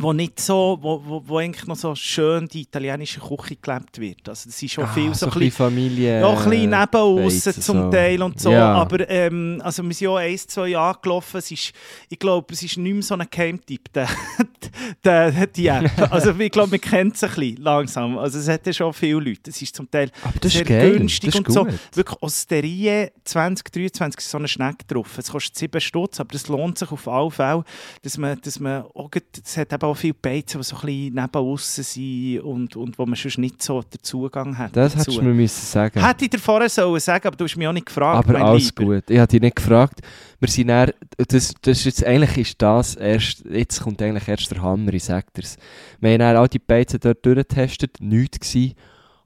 wo 0.01 0.13
nicht 0.13 0.41
so, 0.41 0.79
wo, 0.81 1.03
wo, 1.05 1.23
wo 1.27 1.39
eigentlich 1.39 1.67
noch 1.67 1.77
so 1.77 1.95
schön 1.95 2.47
die 2.49 2.63
italienische 2.63 3.21
Küche 3.21 3.57
gelebt 3.57 3.99
wird. 3.99 4.29
Also 4.29 4.49
das 4.49 4.63
ist 4.63 4.73
schon 4.73 4.87
viel 4.89 5.11
Ah, 5.11 5.15
so, 5.15 5.27
so 5.27 5.27
ein 5.27 5.33
ein 5.33 5.39
bisschen 5.41 5.57
Familie. 5.57 6.21
ja, 6.21 6.29
ein 6.29 6.37
bisschen 6.51 6.71
neben 6.71 6.91
Beizen, 7.27 7.63
zum 7.63 7.83
so. 7.83 7.91
Teil 7.91 8.23
und 8.23 8.41
so. 8.41 8.51
Ja. 8.51 8.75
Aber 8.75 9.09
ähm, 9.11 9.61
also 9.65 9.83
wir 9.83 9.93
sind 9.95 10.05
ja 10.07 10.17
eins, 10.17 10.47
zwei 10.47 10.69
Jahre 10.69 10.99
gelaufen. 11.03 11.37
Es 11.39 11.51
ist, 11.51 11.73
ich 12.09 12.19
glaube, 12.19 12.53
es 12.53 12.63
ist 12.63 12.77
nicht 12.77 12.93
mehr 12.93 13.03
so 13.03 13.15
ein 13.15 13.27
Geheimtipp, 13.31 13.93
der, 13.93 14.09
der, 15.05 15.47
die 15.49 15.67
App. 15.67 15.91
Also 16.13 16.31
ich 16.39 16.51
glaube, 16.51 16.71
man 16.71 16.81
kennt 16.81 17.15
es 17.17 17.25
ein 17.25 17.31
bisschen 17.31 17.57
langsam. 17.63 18.19
Also 18.19 18.39
es 18.39 18.49
hat 18.49 18.67
ja 18.67 18.73
schon 18.73 18.93
viele 18.93 19.21
Leute. 19.21 19.51
Es 19.51 19.61
ist 19.61 19.75
zum 19.75 19.91
Teil 19.91 20.11
das 20.41 20.53
sehr 20.53 20.63
ist 20.63 20.69
geil. 20.69 20.93
günstig 20.99 21.31
das 21.33 21.41
ist 21.41 21.47
und 21.49 21.53
so. 21.53 21.67
Wirklich 21.95 22.23
Osterie 22.23 23.11
2023 23.25 24.19
ist 24.21 24.31
so 24.31 24.39
eine 24.39 24.49
Schnecke 24.49 24.85
drauf. 24.87 25.19
Es 25.19 25.31
kostet 25.31 25.57
7 25.57 25.81
Stutz, 25.81 26.21
aber 26.21 26.35
es 26.35 26.49
lohnt 26.49 26.79
sich 26.79 26.91
auf 26.91 27.07
alle 27.09 27.31
Fälle, 27.31 27.65
dass 28.03 28.17
man, 28.19 28.41
dass 28.41 28.61
man 28.61 28.83
auch, 28.95 29.11
gut- 29.11 29.23
es 29.45 29.57
hat 29.57 29.73
eben 29.73 29.83
auch 29.89 29.97
viele 29.97 30.15
Beizen, 30.15 30.59
die 30.59 30.65
so 30.65 30.77
ein 30.77 30.81
bisschen 30.87 31.15
neben 31.15 31.35
aussen 31.35 31.85
sind 31.85 32.41
und, 32.41 32.77
und 32.77 32.99
wo 32.99 33.07
man 33.07 33.15
sonst 33.17 33.39
nicht 33.39 33.63
so 33.63 33.83
den 33.83 34.03
Zugang 34.03 34.57
hat 34.57 34.77
Das 34.77 34.93
dazu. 34.93 35.01
hättest 35.07 35.19
du 35.19 35.23
mir 35.23 35.35
müssen 35.35 35.67
sagen 35.67 36.05
Hätte 36.05 36.25
ich 36.25 36.31
dir 36.31 36.39
vorher 36.39 36.69
sollen 36.69 37.01
sagen, 37.01 37.27
aber 37.27 37.37
du 37.37 37.45
hast 37.45 37.57
mich 37.57 37.67
auch 37.67 37.73
nicht 37.73 37.87
gefragt, 37.87 38.29
Aber 38.29 38.41
alles 38.41 38.73
Lieber. 38.77 38.95
gut. 38.97 39.11
Ich 39.11 39.19
habe 39.19 39.29
dich 39.29 39.41
nicht 39.41 39.57
gefragt. 39.57 40.01
Wir 40.41 40.49
sind 40.49 40.69
dann, 40.69 40.91
das, 41.17 41.55
das 41.61 41.79
ist 41.79 41.85
jetzt, 41.85 42.05
eigentlich 42.05 42.37
ist 42.39 42.63
das 42.63 42.95
erst, 42.95 43.45
jetzt 43.47 43.81
kommt 43.83 44.01
eigentlich 44.01 44.29
erst 44.29 44.51
der 44.51 44.63
Hammer, 44.63 44.93
ich 44.95 45.05
sag 45.05 45.33
dir's. 45.35 45.57
Wir 46.01 46.13
haben 46.13 46.19
dann 46.21 46.37
all 46.37 46.49
die 46.49 46.59
Beizen 46.61 47.01
dort 47.01 47.25
durchgetestet, 47.27 47.97
nichts 48.01 48.39
gewesen. 48.41 48.75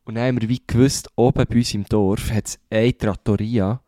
Und 0.05 0.14
dann 0.16 0.25
haben 0.27 0.40
wir 0.40 0.48
wie 0.48 0.62
gewusst, 0.66 1.09
oben 1.16 1.44
bei 1.48 1.57
uns 1.57 1.75
im 1.75 1.85
Dorf 1.85 2.31
hat 2.33 2.46
es 2.48 2.59
eine 2.70 2.96
Trattoria. 2.96 3.81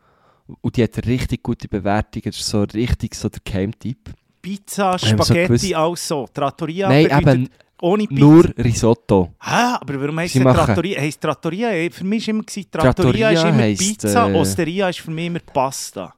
Und 0.61 0.77
die 0.77 0.83
hat 0.83 0.97
eine 0.99 1.07
richtig 1.07 1.43
gute 1.43 1.69
Bewertung. 1.69 2.23
Das 2.25 2.37
ist 2.37 2.47
so 2.49 2.63
richtig 2.63 3.15
so 3.15 3.29
der 3.31 3.41
Geheimtipp. 3.45 4.11
Pizza, 4.45 4.99
so 4.99 5.07
Spaghetti, 5.07 5.47
gewusst- 5.49 5.75
alles 5.75 6.09
so. 6.09 6.27
Trattoria 6.33 6.89
Nein, 6.89 7.07
eben 7.11 7.49
ohne 7.81 8.07
Pizza. 8.07 8.21
nur 8.25 8.45
Risotto. 8.59 9.33
Hä? 9.43 9.77
Aber 9.81 10.01
warum 10.03 10.19
heisst 10.21 10.37
es 10.37 10.43
Trattoria? 10.43 11.01
Heisst 11.01 11.21
Trattoria? 11.21 11.71
eh, 11.73 11.91
Für 11.91 12.05
mich 12.05 12.27
war 12.29 12.35
immer, 12.35 12.45
Trattoria, 12.45 12.71
Trattoria 12.93 13.31
ist 13.31 13.45
immer 13.45 13.63
heisst, 13.63 13.81
Pizza, 13.83 14.29
äh, 14.31 14.35
Osteria 14.35 14.89
ist 14.91 15.01
für 15.01 15.11
mich 15.11 15.27
immer 15.27 15.41
Pasta. 15.41 16.15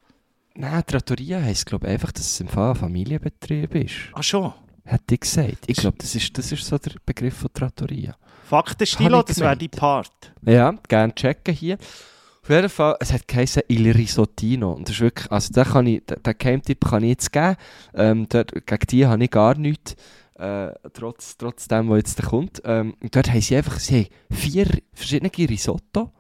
Nein, 0.55 0.83
Trattoria 0.87 1.41
heisst, 1.41 1.67
glaube 1.67 1.87
ich, 1.87 1.93
einfach, 1.93 2.13
dass 2.13 2.25
es 2.27 2.41
im 2.41 2.49
Fall 2.49 2.71
ein 2.71 2.77
Familienbetrieb 2.77 3.75
ist. 3.75 3.95
Ach 4.15 4.23
schon. 4.23 4.53
Hätte 4.85 5.15
ich 5.15 5.21
gesagt. 5.21 5.65
Ich 5.67 5.77
glaube, 5.79 5.97
das 5.99 6.15
ist, 6.15 6.37
das 6.39 6.51
ist 6.53 6.65
so 6.65 6.79
der 6.79 6.93
Begriff 7.05 7.37
von 7.37 7.51
Trattoria. 7.53 8.15
Faktenstilo, 8.49 9.23
das 9.23 9.41
wäre 9.41 9.57
die. 9.57 9.69
Part. 9.69 10.33
Ja, 10.47 10.73
gerne 10.89 11.15
checken 11.15 11.55
hier. 11.55 11.79
Auf 12.47 12.51
jeden 12.51 12.69
Fall, 12.69 12.97
es 13.01 13.13
hat 13.13 13.27
geheißen 13.27 13.63
Il 13.67 13.91
Risottino. 13.91 14.71
Und 14.73 14.89
das 14.89 14.95
ist 14.95 15.01
wirklich, 15.01 15.33
also 15.33 15.53
den, 15.53 15.65
kann 15.65 15.87
ich, 15.89 16.05
den, 16.07 16.23
den 16.23 16.35
Geheimtipp 16.39 16.85
kann 16.85 17.03
ich 17.03 17.09
jetzt 17.09 17.33
geben. 17.33 17.57
Ähm, 17.93 18.27
dort, 18.29 18.53
gegen 18.67 18.87
die 18.89 19.05
habe 19.05 19.25
ich 19.25 19.31
gar 19.33 19.57
nichts. 19.59 19.97
Äh, 20.39 20.69
trotz, 20.93 21.37
trotz 21.37 21.67
dem, 21.67 21.89
was 21.89 21.97
jetzt 21.97 22.21
da 22.21 22.27
kommt. 22.29 22.63
Ähm, 22.65 22.95
und 23.03 23.17
dort 23.17 23.31
haben 23.31 23.41
sie 23.41 23.57
einfach, 23.57 23.81
sie 23.81 24.07
vier 24.31 24.69
verschiedene 24.93 25.33
Risotto. 25.37 26.13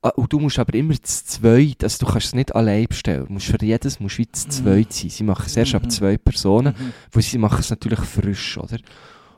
Ah, 0.00 0.10
Und 0.10 0.32
du 0.32 0.38
musst 0.38 0.60
aber 0.60 0.74
immer 0.74 0.94
zu 0.94 1.24
zweit, 1.24 1.82
also 1.82 2.06
du 2.06 2.12
kannst 2.12 2.26
es 2.28 2.34
nicht 2.36 2.54
allein 2.54 2.86
bestellen. 2.86 3.26
Du 3.26 3.32
musst 3.32 3.46
für 3.46 3.58
jedes 3.60 3.98
musst 3.98 4.18
du 4.18 4.22
wie 4.22 4.30
zu 4.30 4.48
zweit 4.48 4.92
sein. 4.92 5.10
Sie 5.10 5.24
machen 5.24 5.44
es 5.46 5.56
erst 5.56 5.74
ab 5.74 5.82
Mhm. 5.82 5.90
zwei 5.90 6.18
Personen, 6.18 6.72
Mhm. 6.78 6.92
weil 7.10 7.22
sie 7.24 7.38
machen 7.38 7.58
es 7.60 7.70
natürlich 7.70 7.98
frisch, 8.00 8.58
oder? 8.58 8.78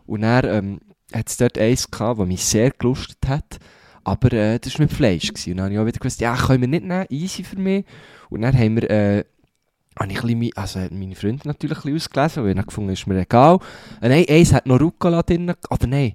Und 0.04 0.20
dann 0.20 0.44
ähm, 0.44 0.80
hat 1.14 1.30
es 1.30 1.38
dort 1.38 1.56
eins 1.56 1.90
gehabt, 1.90 2.20
das 2.20 2.26
mich 2.26 2.44
sehr 2.44 2.70
gelustet 2.72 3.26
hat. 3.26 3.58
Aber 4.04 4.32
äh, 4.32 4.58
das 4.58 4.74
war 4.74 4.82
mit 4.84 4.92
Fleisch. 4.92 5.28
Gewesen. 5.28 5.52
Und 5.52 5.56
dann 5.56 5.64
habe 5.64 5.74
ich 5.74 5.80
auch 5.80 5.86
wieder 5.86 5.98
gewusst, 5.98 6.20
ja, 6.20 6.36
können 6.36 6.60
wir 6.60 6.68
nicht 6.68 6.84
nehmen, 6.84 7.06
easy 7.08 7.42
für 7.42 7.58
mich. 7.58 7.84
Und 8.30 8.42
dann 8.42 8.56
haben 8.56 8.76
wir, 8.76 8.90
äh, 8.90 9.24
habe 9.98 10.12
ich 10.12 10.22
ein 10.22 10.38
bisschen, 10.38 10.56
also 10.56 10.78
meine 10.90 11.14
Freundin 11.14 11.40
natürlich 11.44 11.78
ein 11.78 11.94
bisschen 11.94 11.96
ausgelesen, 11.96 12.42
weil 12.42 12.50
ich 12.50 12.56
dann 12.56 12.66
gefunden 12.66 12.92
ist 12.92 13.06
mir 13.06 13.20
egal. 13.20 13.58
Äh, 14.00 14.08
nein, 14.08 14.24
eins 14.28 14.52
hat 14.52 14.66
noch 14.66 14.80
Rucola 14.80 15.22
drin, 15.22 15.52
oder 15.70 15.86
nein, 15.86 16.14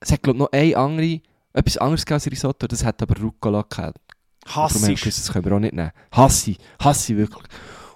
es 0.00 0.12
hat 0.12 0.22
glaube 0.22 0.36
ich 0.36 0.40
noch 0.40 0.52
eine 0.52 0.76
andere, 0.76 1.20
etwas 1.52 1.78
anderes 1.78 2.06
als 2.10 2.30
Risotto, 2.30 2.66
das 2.66 2.84
hat 2.84 3.00
aber 3.02 3.20
Rucola 3.20 3.62
gehabt. 3.62 3.98
Hassisch. 4.46 5.02
das 5.04 5.32
können 5.32 5.44
wir 5.44 5.52
auch 5.52 5.60
nicht 5.60 5.74
nehmen. 5.74 5.90
Hasse 6.12 6.50
ich 6.50 7.16
wirklich. 7.16 7.44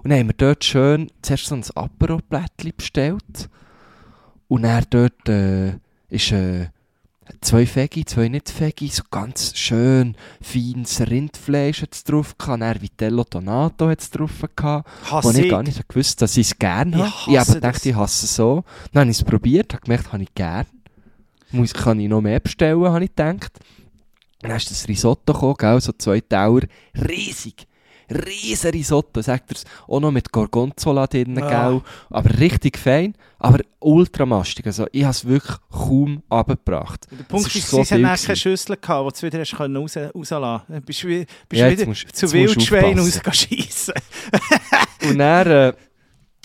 Und 0.02 0.10
dann 0.10 0.20
haben 0.20 0.28
wir 0.28 0.34
dort 0.34 0.64
schön 0.64 1.10
zuerst 1.20 1.46
so 1.46 1.54
ein 1.54 1.64
Apero-Blättchen 1.74 2.72
bestellt. 2.76 3.50
Und 4.46 4.62
dann 4.62 4.84
dort 4.88 5.28
äh, 5.28 5.74
ist 6.08 6.32
äh, 6.32 6.68
zwei 7.40 7.66
Veggie, 7.66 8.04
zwei 8.04 8.28
nicht 8.28 8.60
Veggie, 8.60 8.88
so 8.88 9.02
ganz 9.10 9.56
schön 9.56 10.16
feines 10.40 11.00
Rindfleisch 11.00 11.82
hat's 11.82 12.04
drauf 12.04 12.36
gehabt. 12.36 12.62
Dann 12.62 12.82
Vitello 12.82 13.24
Donato 13.24 13.88
hat's 13.88 14.10
drauf 14.10 14.32
gehabt. 14.54 14.88
Wo 15.10 15.30
ich 15.30 15.48
gar 15.48 15.62
nicht 15.62 15.88
gewusst 15.88 16.20
dass 16.22 16.36
ich 16.36 16.48
es 16.48 16.58
gerne 16.58 16.96
Ich 16.96 17.02
habe. 17.02 17.10
hasse 17.10 17.30
Ich 17.30 17.38
habe 17.38 17.52
gedacht, 17.54 17.86
ich 17.86 17.94
hasse 17.94 18.26
es 18.26 18.36
so. 18.36 18.64
Dann 18.92 19.02
habe 19.02 19.10
ich 19.10 19.18
es 19.18 19.24
probiert, 19.24 19.72
habe 19.72 19.82
gemerkt, 19.82 20.12
habe 20.12 20.22
ich 20.22 20.34
gerne. 20.34 20.66
Muss, 21.50 21.72
kann 21.72 22.00
ich 22.00 22.08
noch 22.08 22.20
mehr 22.20 22.40
bestellen, 22.40 22.84
habe 22.84 23.04
ich 23.04 23.10
gedacht. 23.10 23.58
Dann 24.40 24.56
ist 24.56 24.70
das 24.70 24.86
Risotto 24.86 25.32
gekommen, 25.32 25.54
gell, 25.58 25.80
so 25.80 25.92
zwei 25.92 26.20
Tauer. 26.20 26.62
Riesig. 26.94 27.66
Riesen 28.10 28.70
Risotto, 28.70 29.20
sagt 29.22 29.52
er 29.52 29.56
Auch 29.92 30.00
noch 30.00 30.10
mit 30.10 30.32
Gorgonzola 30.32 31.06
drin, 31.06 31.38
Ah. 31.42 31.68
gell. 31.70 31.82
Aber 32.10 32.38
richtig 32.38 32.78
fein, 32.78 33.14
aber 33.38 33.60
ultramastig. 33.80 34.66
Also 34.66 34.86
ich 34.92 35.02
habe 35.02 35.10
es 35.12 35.24
wirklich 35.26 35.56
kaum 35.70 36.22
abgebracht. 36.28 37.06
Der 37.10 37.24
Punkt 37.24 37.46
Es 37.48 37.54
ist, 37.56 37.68
so 37.68 37.82
sie 37.84 38.00
dann 38.00 38.16
keine. 38.16 38.36
Schüssel 38.36 38.76
gehabt, 38.76 39.16
die 39.16 39.20
du 39.20 39.26
wieder 39.26 39.40
hast 39.40 39.56
können 39.56 39.76
raus, 39.76 39.96
rauslassen 39.96 40.64
konntest. 40.66 40.86
Bist 40.86 41.02
du 41.02 41.08
bist 41.48 41.60
Ja, 41.60 41.70
wieder 41.70 41.86
musst- 41.86 42.16
zu 42.16 42.32
Wildschwein 42.32 42.98
aufpassen. 42.98 43.22
rausschiessen. 43.26 43.94
Und 45.08 45.18
dann 45.18 45.46
äh, 45.46 45.72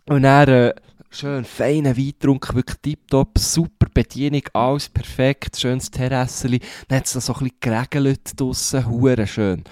Und 0.09 0.23
dann 0.23 0.49
äh, 0.49 0.73
schön 1.11 1.45
feinen 1.45 1.95
Wein 1.95 2.07
getrunken, 2.07 2.55
wirklich 2.57 2.77
tiptop, 2.81 3.37
super 3.37 3.87
Bedienung, 3.93 4.41
alles 4.51 4.89
perfekt, 4.89 5.57
schönes 5.57 5.89
Terrasseli. 5.89 6.59
Dann 6.89 6.97
hat 6.99 7.05
es 7.05 7.15
noch 7.15 7.21
so 7.21 7.33
ein 7.35 7.39
bisschen 7.39 7.57
geregelt 7.61 8.31
draussen, 8.39 8.85
hure 8.89 9.25
schön. 9.27 9.63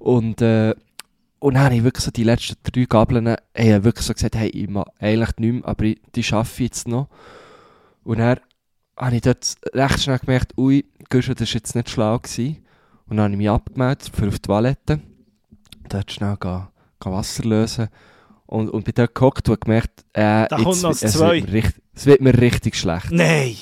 Und, 0.00 0.40
äh, 0.42 0.74
und 1.40 1.54
dann 1.54 1.64
habe 1.64 1.74
ich 1.74 1.82
wirklich 1.82 2.04
so 2.04 2.10
die 2.10 2.24
letzten 2.24 2.56
drei 2.62 2.84
Gabeln 2.84 3.26
äh, 3.26 3.36
ich 3.54 3.84
wirklich 3.84 4.06
so 4.06 4.12
gesagt, 4.12 4.36
hey, 4.36 4.48
ich 4.50 4.68
mache 4.68 4.92
eigentlich 4.98 5.36
nicht 5.38 5.52
mehr, 5.54 5.66
aber 5.66 5.84
ich, 5.84 6.00
die 6.14 6.22
schaffe 6.22 6.62
ich 6.62 6.68
jetzt 6.70 6.86
noch. 6.86 7.08
Und 8.04 8.18
dann 8.18 8.38
habe 8.96 9.16
ich 9.16 9.22
dort 9.22 9.56
recht 9.72 10.02
schnell 10.02 10.18
gemerkt, 10.18 10.56
ui, 10.58 10.84
Guschen, 11.08 11.34
das 11.34 11.48
war 11.48 11.54
jetzt 11.54 11.74
nicht 11.74 11.90
schlau. 11.90 12.18
Gewesen. 12.18 12.64
Und 13.08 13.16
dann 13.16 13.24
habe 13.24 13.32
ich 13.32 13.38
mich 13.38 13.50
abgemeldet 13.50 14.10
für 14.14 14.28
auf 14.28 14.38
die 14.38 14.42
Toilette. 14.42 15.00
Dort 15.88 16.12
schnell 16.12 16.36
gehen, 16.36 16.68
gehen 17.00 17.12
Wasser 17.12 17.44
lösen. 17.44 17.88
Und, 18.46 18.68
und 18.68 18.84
bin 18.84 18.94
dort 18.94 19.14
gehockt 19.14 19.48
und 19.48 19.60
gemerkt, 19.60 20.04
äh, 20.12 20.46
Da 20.46 20.56
kommt 20.56 20.82
noch 20.82 20.90
das 20.90 21.02
es, 21.02 21.12
Zwei. 21.14 21.36
wird 21.36 21.46
mir 21.46 21.52
richtig, 21.52 21.82
es 21.94 22.06
wird 22.06 22.20
mir 22.20 22.38
richtig 22.38 22.76
schlecht. 22.76 23.10
Nein! 23.12 23.56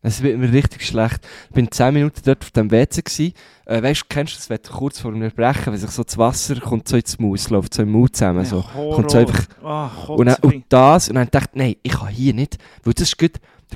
Es 0.00 0.22
wird 0.22 0.38
mir 0.38 0.52
richtig 0.52 0.86
schlecht. 0.86 1.20
Ich 1.48 1.54
bin 1.54 1.70
10 1.70 1.92
Minuten 1.92 2.20
dort 2.24 2.42
auf 2.42 2.50
dem 2.52 2.70
WC. 2.70 3.32
Äh, 3.66 3.82
weißt 3.82 4.02
du, 4.02 4.06
kennst 4.08 4.34
du 4.34 4.54
das, 4.56 4.62
du 4.62 4.70
kurz 4.72 5.00
vor 5.00 5.10
dem 5.10 5.22
Erbrechen, 5.22 5.72
wenn 5.72 5.78
sich 5.78 5.90
so 5.90 6.04
das 6.04 6.16
Wasser 6.16 6.54
kommt 6.60 6.86
so 6.88 6.96
ins 6.96 7.18
Maus, 7.18 7.50
läuft 7.50 7.74
so 7.74 7.82
im 7.82 7.90
Mund 7.90 8.14
zusammen, 8.14 8.44
so. 8.44 8.62
Kommt 8.62 9.10
so 9.10 9.18
einfach, 9.18 9.44
Ah, 9.62 9.90
und, 10.06 10.26
dann, 10.26 10.36
und 10.42 10.64
das, 10.68 11.08
und 11.08 11.16
dann 11.16 11.28
dachte 11.30 11.50
ich, 11.54 11.58
nein, 11.58 11.74
ich 11.82 11.92
kann 11.92 12.08
hier 12.08 12.32
nicht, 12.32 12.58
weil 12.84 12.94
das 12.94 13.08
ist 13.08 13.18
gut, 13.18 13.32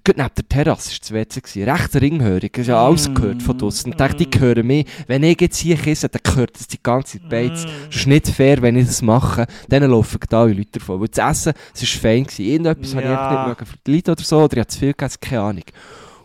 gut 0.07 0.17
neben 0.17 0.31
der 0.37 0.49
Terrasse 0.49 0.93
ist 0.93 1.03
das 1.03 1.13
WC 1.13 1.41
gsi, 1.41 1.65
recht 1.65 1.95
ringhörig, 1.97 2.57
ist 2.57 2.69
ja 2.69 2.83
alles 2.87 3.13
gehört 3.13 3.43
von 3.43 3.59
draussen. 3.59 3.91
Ich 3.91 3.97
dachte, 3.97 4.25
die 4.25 4.41
hören 4.41 4.67
mich, 4.67 4.87
wenn 5.09 5.25
ich 5.25 5.41
jetzt 5.41 5.59
hier 5.59 5.77
kisse, 5.77 6.09
dann 6.09 6.23
gehört 6.23 6.55
das 6.59 6.69
die 6.69 6.83
ganze 6.83 7.19
Beiz. 7.19 7.67
Das 7.89 7.97
ist 7.97 8.07
nicht 8.07 8.29
fair, 8.29 8.63
wenn 8.63 8.77
ich 8.77 8.87
das 8.87 9.03
mache, 9.03 9.47
dann 9.69 9.83
laufen 9.91 10.21
da 10.31 10.43
alle 10.43 10.53
Leute 10.55 10.79
davon. 10.79 11.01
Weil 11.01 11.09
das 11.09 11.31
Essen, 11.31 11.53
es 11.75 11.83
war 11.83 12.01
fein 12.01 12.23
gewesen, 12.25 12.43
irgendetwas 12.47 12.95
habe 12.95 13.03
ich 13.03 13.09
Ja. 13.11 13.15
einfach 13.21 13.31
nicht 13.33 13.49
mögen 13.49 13.67
für 13.67 13.77
die 13.87 13.95
Leute 13.97 14.13
oder 14.13 14.23
so, 14.23 14.39
oder 14.39 14.53
ich 14.55 14.61
habe 14.61 14.69
zu 14.69 14.79
viel 14.79 14.93
gegessen, 14.93 15.19
keine 15.21 15.43
Ahnung. 15.43 15.65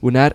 Und 0.02 0.16
dann 0.16 0.34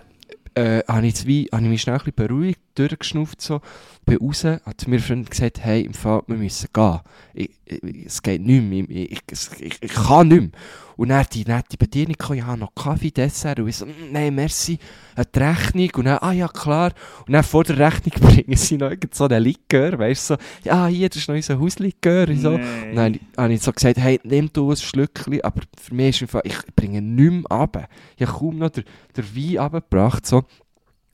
äh, 0.55 0.83
habe 0.87 1.07
ich, 1.07 1.19
habe 1.21 1.63
ich 1.63 1.69
mich 1.69 1.81
schnell 1.81 1.95
ein 1.95 2.03
bisschen 2.03 2.27
beruhigt, 2.27 2.59
durchgeschnauft 2.75 3.41
so, 3.41 3.61
bin 4.05 4.17
raus, 4.17 4.43
hat 4.43 4.81
zu 4.81 4.89
mir 4.89 4.99
Freund 4.99 5.29
gesagt, 5.29 5.63
hey, 5.63 5.81
im 5.81 5.93
Fall, 5.93 6.23
wir 6.27 6.37
müssen 6.37 6.67
gehen. 6.73 6.99
Ich, 7.33 7.49
ich, 7.65 8.05
es 8.05 8.21
geht 8.21 8.41
nicht 8.41 8.63
mehr, 8.63 8.85
ich, 8.89 9.19
ich, 9.59 9.77
ich, 9.81 9.93
kann 9.93 10.27
nicht 10.27 10.41
mehr. 10.41 10.49
Und 10.95 11.09
dann 11.09 11.25
die 11.33 11.43
nette 11.43 11.77
Bedienung 11.77 12.15
kam, 12.17 12.35
ja, 12.35 12.55
noch 12.55 12.75
Kaffee, 12.75 13.11
Dessert, 13.11 13.59
und 13.59 13.67
ich 13.67 13.77
so, 13.77 13.85
«Mm, 13.85 14.11
nein, 14.11 14.35
merci, 14.35 14.77
die 15.17 15.39
Rechnung, 15.39 15.89
und 15.95 16.05
dann, 16.05 16.19
ah 16.19 16.31
ja, 16.31 16.47
klar, 16.47 16.91
und 17.25 17.33
dann 17.33 17.43
vor 17.43 17.63
der 17.63 17.79
Rechnung 17.79 18.13
bringen 18.21 18.55
sie 18.55 18.77
noch 18.77 18.91
so 19.11 19.25
einen 19.25 19.43
Likör, 19.43 19.97
weißt 19.97 20.29
du, 20.29 20.33
so, 20.35 20.39
ja, 20.63 20.87
hier, 20.87 21.09
das 21.09 21.17
ist 21.17 21.27
noch 21.27 21.35
unser 21.35 21.59
Hauslikör, 21.59 22.27
und 22.27 22.39
so. 22.39 22.51
Und 22.51 22.95
dann 22.95 23.19
habe 23.37 23.53
ich 23.53 23.61
so 23.61 23.71
gesagt, 23.71 23.97
hey, 23.97 24.19
nimm 24.23 24.51
du 24.53 24.69
ein 24.69 24.77
Schlückchen, 24.77 25.41
aber 25.41 25.61
für 25.81 25.95
mich 25.95 26.09
ist 26.09 26.21
im 26.21 26.27
Fall, 26.27 26.43
ich 26.45 26.57
bringe 26.75 27.01
nichts 27.01 27.49
mehr 27.49 27.57
runter. 27.57 27.87
Ich 28.17 28.27
habe 28.27 28.37
kaum 28.37 28.57
noch 28.59 28.69
den, 28.69 28.83
den 29.17 29.35
Wein 29.35 29.57
runtergebracht, 29.57 30.25
so. 30.25 30.43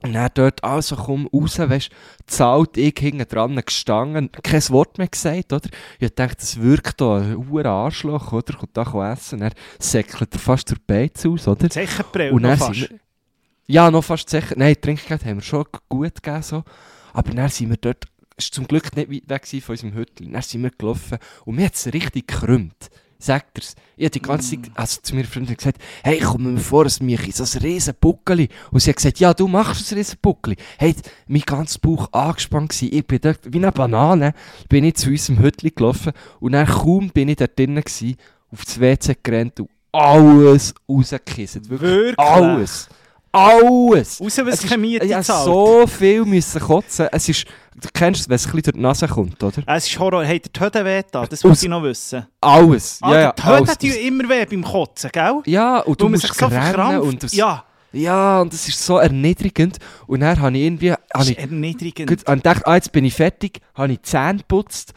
Und 0.01 0.13
dann 0.13 0.29
dort, 0.33 0.63
also 0.63 0.95
komm 0.95 1.27
raus, 1.27 1.59
weißt 1.59 1.89
zahlt 2.25 2.77
ich 2.77 2.95
hinten 2.97 3.27
dran 3.27 3.55
gestanden, 3.57 4.31
kein 4.31 4.69
Wort 4.69 4.97
mehr 4.97 5.09
gesagt, 5.09 5.51
oder? 5.51 5.69
Ich 5.99 6.15
dachte, 6.15 6.38
das 6.38 6.62
wirkt 6.62 7.01
da, 7.01 7.17
ein 7.17 7.49
hoher 7.49 7.65
Arschloch, 7.65 8.31
oder? 8.31 8.53
Kommt 8.53 8.77
da 8.77 9.12
essen, 9.12 9.39
dann 9.39 9.51
säckelt 9.77 10.33
er 10.33 10.39
fast 10.39 10.69
zur 10.69 10.77
Beiz 10.88 11.25
aus, 11.25 11.49
oder? 11.49 11.69
Zechenbrille 11.69 12.31
Und 12.31 12.43
noch 12.43 12.57
fast. 12.57 12.89
wir, 12.89 12.99
ja, 13.67 13.91
noch 13.91 14.03
fast 14.03 14.29
sicher. 14.29 14.55
Nein, 14.55 14.75
Trinkgeld 14.79 15.25
haben 15.25 15.38
wir 15.38 15.43
schon 15.43 15.65
gut 15.89 16.23
gegeben. 16.23 16.43
So. 16.43 16.63
Aber 17.13 17.33
dann 17.33 17.49
sind 17.49 17.69
wir 17.69 17.77
dort, 17.77 18.05
war 18.05 18.51
zum 18.51 18.67
Glück 18.67 18.95
nicht 18.95 19.12
weit 19.12 19.29
weg 19.29 19.63
von 19.63 19.73
unserem 19.73 19.93
Hüttel. 19.93 20.31
Dann 20.31 20.41
sind 20.41 20.63
wir 20.63 20.71
gelaufen 20.71 21.17
und 21.43 21.55
mir 21.55 21.65
hat 21.65 21.75
es 21.75 21.85
richtig 21.88 22.27
gekrümmt. 22.29 22.89
Sagt 23.21 23.58
er's. 23.58 23.75
Ich 23.97 24.05
habe 24.05 24.12
die 24.12 24.21
ganze 24.21 24.55
Mm. 24.55 24.63
Zeit, 24.63 24.71
also 24.75 25.01
zu 25.01 25.13
meiner 25.13 25.27
Freundin 25.27 25.58
gesagt, 25.58 25.77
hey, 26.03 26.19
komm 26.19 26.53
mir 26.53 26.60
vor, 26.60 26.86
es 26.86 27.01
mich 27.01 27.36
so 27.36 27.43
ein 27.43 27.62
riesen 27.63 27.93
Buckeli. 27.99 28.47
Und 28.71 28.79
sie 28.79 28.89
hat 28.91 28.95
gesagt, 28.95 29.19
ja, 29.19 29.34
du 29.34 29.47
machst 29.49 29.91
ein 29.91 29.97
riesen 29.97 30.17
Buckeli. 30.21 30.55
Hey, 30.77 30.95
mein 31.27 31.41
ganzer 31.41 31.79
Bauch 31.79 32.12
angespannt 32.13 32.69
gewesen. 32.69 32.95
Ich 32.95 33.05
bin 33.05 33.19
dort, 33.21 33.39
wie 33.43 33.58
eine 33.58 33.73
Banane, 33.73 34.34
bin 34.69 34.86
ich 34.86 34.95
zu 34.95 35.10
unserem 35.10 35.39
Hüttel 35.39 35.71
gelaufen 35.71 36.13
und 36.39 36.53
dann 36.53 36.65
kaum 36.65 37.10
bin 37.10 37.27
ich 37.27 37.36
dort 37.36 37.60
drinnen 37.60 37.84
gewesen, 37.84 38.15
auf 38.51 38.63
das 38.63 38.79
WC 38.79 39.17
gerannt 39.21 39.60
und 39.60 39.69
alles 39.91 40.73
rausgekissen. 40.88 41.69
Wirklich, 41.69 41.91
Wirklich? 41.91 42.19
alles. 42.19 42.89
Alles! 43.31 44.19
Raus, 44.19 44.37
was 44.39 44.63
ist- 44.63 44.71
ich 44.71 45.13
hab 45.13 45.23
zahlt. 45.23 45.45
so 45.45 45.85
viel 45.87 46.25
müssen 46.25 46.59
kotzen. 46.61 47.07
Es 47.11 47.29
ist, 47.29 47.45
du 47.79 47.87
kennst 47.93 48.21
es, 48.21 48.29
wenn 48.29 48.35
es 48.35 48.45
ein 48.47 48.51
bisschen 48.51 48.63
durch 48.63 48.75
die 48.75 48.81
Nase 48.81 49.07
kommt, 49.07 49.43
oder? 49.43 49.61
Es 49.67 49.87
ist 49.87 49.99
Horror. 49.99 50.23
Hey, 50.23 50.39
der 50.39 50.51
Töten 50.51 50.83
weh 50.85 51.01
da, 51.11 51.25
das 51.25 51.43
muss 51.43 51.61
ich 51.61 51.69
noch 51.69 51.83
wissen. 51.83 52.25
Alles. 52.41 52.99
Ah, 53.01 53.11
ja, 53.13 53.19
ja, 53.21 53.31
der. 53.31 53.65
Töten 53.65 53.77
tut 53.87 54.01
immer 54.01 54.29
weh 54.29 54.45
beim 54.45 54.63
Kotzen, 54.63 55.09
gell? 55.13 55.41
Ja, 55.45 55.79
und 55.79 55.99
du 56.01 56.05
Weil 56.05 56.11
musst 56.11 56.27
so 56.27 56.49
verkrampft. 56.49 57.01
und 57.07 57.23
das, 57.23 57.33
Ja, 57.33 57.63
ja, 57.91 58.41
und 58.41 58.51
das 58.53 58.67
ist 58.67 58.83
so 58.83 58.97
erniedrigend. 58.97 59.77
Und 60.07 60.21
dann 60.21 60.39
habe 60.39 60.57
ich 60.57 60.63
irgendwie, 60.63 60.91
habe 60.91 61.01
das 61.09 61.29
ich, 61.29 61.37
ist 61.37 61.43
erniedrigend. 61.43 62.07
gut, 62.09 62.19
ich 62.19 62.25
gedacht, 62.25 62.65
ah, 62.67 62.75
jetzt 62.75 62.91
bin 62.91 63.05
ich 63.05 63.13
fertig, 63.13 63.59
habe 63.75 63.91
ich 63.93 63.97
die 63.99 64.03
Zähne 64.03 64.37
geputzt, 64.39 64.93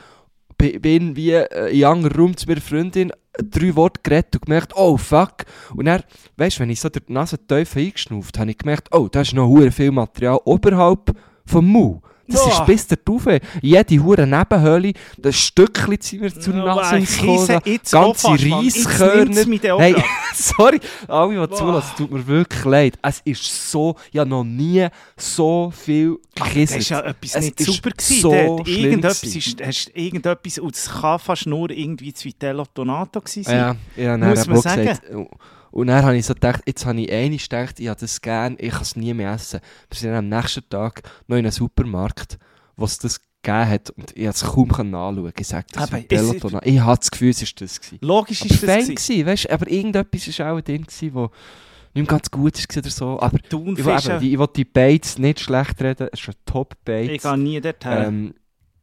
bi- 0.59 0.79
bin 0.79 1.17
wie 1.17 1.33
äh, 1.33 1.69
in 1.79 1.85
einem 1.85 2.07
Raum 2.07 2.37
zu 2.37 2.47
meiner 2.47 2.61
Freundin, 2.61 3.11
äh, 3.11 3.15
drei 3.39 3.75
Worte 3.77 4.01
geredet 4.03 4.37
und 4.37 4.47
gemerkt, 4.47 4.73
oh 4.77 4.97
fuck. 4.97 5.45
Und 5.75 5.87
dann, 5.87 6.03
weißt 6.37 6.57
du, 6.57 6.61
wenn 6.61 6.71
ich 6.71 6.81
so 6.81 6.89
durch 6.89 7.07
die 7.07 7.13
Nase 7.13 7.39
tief 7.39 7.77
eingeschnauft 7.77 8.39
habe, 8.39 8.51
ich 8.51 8.59
gemerkt, 8.59 8.89
oh, 8.93 9.09
da 9.09 9.23
ist 9.23 9.35
noch 9.35 9.71
viel 9.71 9.91
Material 9.91 10.41
oberhalb 10.45 11.17
vom 11.47 11.67
Mund. 11.67 12.03
Das 12.33 12.47
ist 12.47 12.67
bis 12.67 12.87
der 12.87 13.05
Taufe. 13.05 13.41
Jede 13.61 14.03
hure 14.03 14.27
Nebenhöhle, 14.27 14.93
das 15.19 15.37
Stückchen 15.37 15.99
sind 16.01 16.23
Ja, 16.23 16.29
gekommen. 16.29 17.07
kiesse 17.07 17.59
jetzt 17.65 17.95
auch 17.95 18.17
Ganze 18.17 18.29
Reiskörner. 18.29 19.59
grad. 19.59 20.05
sorry, 20.35 20.81
alle, 21.09 21.47
die 21.47 21.55
zulassen, 21.55 21.91
tut 21.97 22.11
mir 22.11 22.27
wirklich 22.27 22.65
leid. 22.65 22.99
Es 23.03 23.21
ist 23.25 23.71
so, 23.71 23.97
habe 24.17 24.29
noch 24.29 24.45
nie 24.45 24.87
so 25.17 25.73
viel 25.75 26.19
Das 26.35 26.49
gekisst. 26.49 26.77
ist 26.77 26.89
ja 26.91 27.01
etwas 27.01 27.35
Es 27.35 27.45
nicht 27.45 27.61
ist 27.61 27.67
super 27.67 27.91
gewesen. 27.91 28.21
so 28.21 28.63
Irgendetwas 28.67 29.23
ist, 29.25 29.63
hast 29.65 29.91
irgendetwas, 29.95 30.59
und 30.59 30.75
es 30.75 30.89
kann 30.91 31.19
fast 31.19 31.47
nur 31.47 31.71
irgendwie 31.71 32.13
das 32.13 32.25
Vitello 32.25 32.65
Tonato 32.73 33.21
gewesen 33.21 33.45
sein. 33.45 33.77
Ja, 33.97 34.03
ja 34.03 34.17
dann 34.17 34.29
Muss 34.31 34.47
man 34.47 34.57
auch 34.59 34.63
gesagt. 34.63 35.03
Und 35.73 35.89
dann 35.89 36.05
habe 36.05 36.17
ich 36.17 36.25
so 36.27 36.35
gedacht, 36.35 36.63
jetzt 36.67 36.87
habe 36.87 37.01
ich 37.01 37.11
einmal 37.13 37.39
gedacht, 37.39 37.81
ich 37.81 37.89
habe 37.89 37.99
das 38.01 38.21
gerne, 38.21 38.57
ich 38.59 38.71
kann 38.73 38.83
es 38.83 38.95
nie 38.95 39.13
mehr 39.15 39.33
essen. 39.33 39.61
Wir 39.91 39.99
sind 39.99 40.13
am 40.15 40.29
nächsten 40.29 40.69
Tag 40.69 41.03
noch 41.27 41.37
in 41.37 41.45
einem 41.45 41.51
Supermarkt, 41.53 42.39
wo 42.77 42.85
es 42.85 42.99
das 42.99 43.21
gegeben 43.43 43.69
hat 43.69 43.91
und 43.91 44.11
ich 44.17 44.23
konnte 44.25 44.29
es 44.29 44.43
kaum 44.45 44.71
anschauen. 44.71 45.33
Ich 45.37 45.47
sage 45.49 45.67
das 45.73 45.83
Aber 45.93 45.99
es- 46.09 46.39
Tonato. 46.39 46.61
Ich 46.65 46.79
hatte 46.81 47.01
das 47.01 47.11
Gefühl, 47.11 47.31
es 47.31 47.41
war 47.43 47.49
das. 47.59 47.81
Gewesen. 47.81 47.99
Logisch 48.03 48.43
Aber 48.43 48.51
ist 48.51 48.63
das 48.63 48.71
fein 48.71 48.87
gewesen. 48.95 49.27
weißt, 49.27 49.51
aber 49.51 49.69
irgendetwas 49.71 50.39
war 50.39 50.53
auch 50.53 50.57
ein 50.59 50.65
Ding, 50.65 50.83
gewesen, 50.85 51.15
wo 51.15 51.23
nicht 51.23 51.31
mehr 51.95 52.05
ganz 52.05 52.31
gut 52.31 52.55
war 52.57 52.77
oder 52.79 52.91
so. 52.91 53.21
Aber 53.21 53.37
ich 53.37 53.43
will, 53.45 53.49
Thunfische. 53.49 54.11
eben, 54.13 54.21
die- 54.21 54.33
ich 54.35 54.39
will 54.39 54.49
die 54.55 54.65
Baits 54.65 55.19
nicht 55.19 55.41
schlecht 55.41 55.83
reden, 55.83 56.09
es 56.13 56.21
ist 56.21 56.29
ein 56.29 56.35
Top-Bait. 56.47 57.11
Ich 57.11 57.23
gehe 57.23 57.39
nie 57.39 57.61
dorthin. 57.61 57.93
Ähm, 57.93 58.35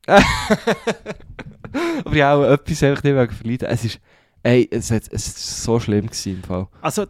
aber 2.04 2.16
ich 2.16 2.22
habe 2.22 2.48
auch 2.48 2.52
etwas 2.52 2.84
einfach 2.84 3.04
nicht 3.04 3.34
verleiden. 3.34 3.68
Es 3.70 3.86
ist, 3.86 4.00
ey, 4.44 4.68
es, 4.72 4.92
ist 4.92 5.64
so 5.64 5.80
schlimm 5.80 6.08
gewesen 6.08 6.36
im 6.38 6.44
Fall. 6.44 6.68
Also, 6.82 7.06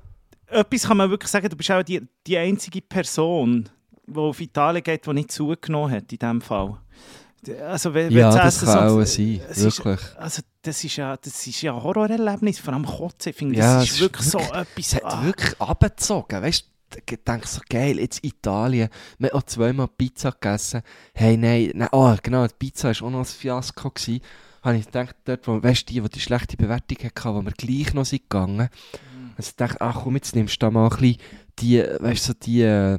etwas 0.48 0.84
kann 0.84 0.98
man 0.98 1.10
wirklich 1.10 1.30
sagen, 1.32 1.50
du 1.50 1.56
bist 1.56 1.70
auch 1.72 1.84
die, 1.84 2.02
die 2.26 2.38
einzige 2.38 2.82
Person, 2.82 3.70
die 4.08 4.18
auf 4.18 4.39
Italien 4.42 4.84
geht, 4.84 5.06
die 5.06 5.13
nicht 5.13 5.32
zugenommen 5.32 5.92
hat 5.92 6.12
in 6.12 6.18
diesem 6.20 6.42
Fall. 6.42 6.78
Also, 7.65 7.94
wenn, 7.94 8.12
Ja, 8.12 8.30
wenn 8.30 8.38
das 8.38 8.56
Essen 8.56 8.65
kann 8.68 8.89
so- 8.89 9.02
auch 9.02 9.06
sein, 9.06 9.42
es 9.50 9.58
ist- 9.60 9.86
wirklich. 9.86 10.18
Also, 10.18 10.42
das 10.62 10.84
ist 10.84 10.96
ja, 10.98 11.15
das 11.15 11.48
ist 11.48 11.62
ja 11.62 11.74
ein 11.74 11.82
Horrorerlebnis, 11.84 12.60
vor 12.60 12.74
allem 12.74 12.86
Kotzen. 12.86 13.30
Ich 13.30 13.36
finde, 13.36 13.56
Ja, 13.58 13.76
das 13.76 13.84
es 13.84 13.89
ist 13.89 13.96
ist 13.96 14.02
wirklich 14.02 14.28
so 14.28 14.39
wirklich- 14.39 14.58
etwas. 14.62 14.86
Es 14.88 14.96
hat 14.96 15.04
ah. 15.06 15.26
wirklich 15.26 15.62
abgezogen, 15.62 16.42
weißt 16.42 16.62
du? 16.63 16.70
Ich 16.98 17.24
denke 17.24 17.48
so, 17.48 17.62
geil, 17.70 18.00
jetzt 18.00 18.24
Italien. 18.26 18.89
Wir 19.20 19.30
haben 19.30 19.38
auch 19.38 19.44
zweimal 19.44 19.88
Pizza 19.88 20.32
gegessen. 20.32 20.82
Hey, 21.13 21.38
nein, 21.38 21.72
nein 21.76 21.89
oh, 21.92 22.15
genau, 22.22 22.48
die 22.48 22.54
Pizza 22.58 22.88
war 22.89 23.08
auch 23.08 23.12
noch 23.12 23.20
ein 23.20 23.26
Fiasko. 23.26 23.92
Gewesen. 23.92 24.22
Habe 24.62 24.78
ich 24.78 24.86
gedacht, 24.86 25.15
dort, 25.26 25.48
wo, 25.48 25.62
weißt 25.63 25.89
du, 25.89 25.93
die, 25.93 26.02
die 26.02 26.10
die 26.10 26.19
schlechte 26.19 26.58
Bewertung 26.58 26.98
hatten, 27.04 27.36
wo 27.36 27.45
wir 27.45 27.52
gleich 27.52 27.93
noch 27.93 28.06
sind 28.06 28.30
gegangen. 28.30 28.69
Also 29.38 29.50
ich 29.50 29.56
dachte, 29.56 29.82
ach 29.82 30.02
komm, 30.04 30.15
jetzt 30.15 30.36
nimmst 30.36 30.56
du 30.56 30.65
da 30.65 30.72
mal 30.72 30.86
ein 30.86 30.89
bisschen 30.89 31.17
die, 31.60 31.80
weißt 31.82 32.24
du, 32.24 32.32
so 32.32 32.34
die, 32.41 32.62
äh, 32.62 32.98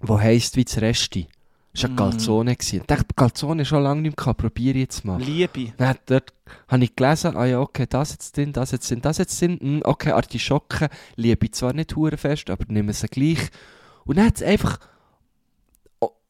wo 0.00 0.18
heisst 0.18 0.56
wie 0.56 0.64
das 0.64 0.80
Resti. 0.80 1.26
Das 1.72 1.82
war 1.84 1.90
eine 1.90 1.94
Mm. 1.94 2.10
Calzone. 2.10 2.56
Ich 2.58 2.82
dachte, 2.86 3.14
Calzone 3.14 3.64
schon 3.64 3.82
lange 3.82 4.02
nicht 4.02 4.24
mehr 4.24 4.34
probiere 4.34 4.78
ich 4.78 4.82
jetzt 4.82 5.04
mal. 5.04 5.20
Liebe. 5.20 5.72
Dann 5.76 5.96
dort 6.06 6.32
habe 6.66 6.84
ich 6.84 6.96
gelesen, 6.96 7.36
ah 7.36 7.44
ja, 7.44 7.60
okay, 7.60 7.86
das 7.88 8.10
jetzt 8.12 8.36
drin, 8.36 8.52
das 8.52 8.72
jetzt 8.72 8.90
drin, 8.90 9.00
das 9.00 9.18
jetzt 9.18 9.40
drin. 9.40 9.58
Hm, 9.60 9.82
okay, 9.84 10.12
Artischocken 10.12 10.88
liebe 11.16 11.46
ich 11.46 11.52
zwar 11.52 11.72
nicht 11.72 11.94
fest, 12.16 12.50
aber 12.50 12.64
nehme 12.68 12.92
sie 12.92 13.06
gleich. 13.06 13.50
Und 14.04 14.16
dann 14.18 14.26
hat 14.26 14.36
es 14.36 14.42
einfach, 14.42 14.80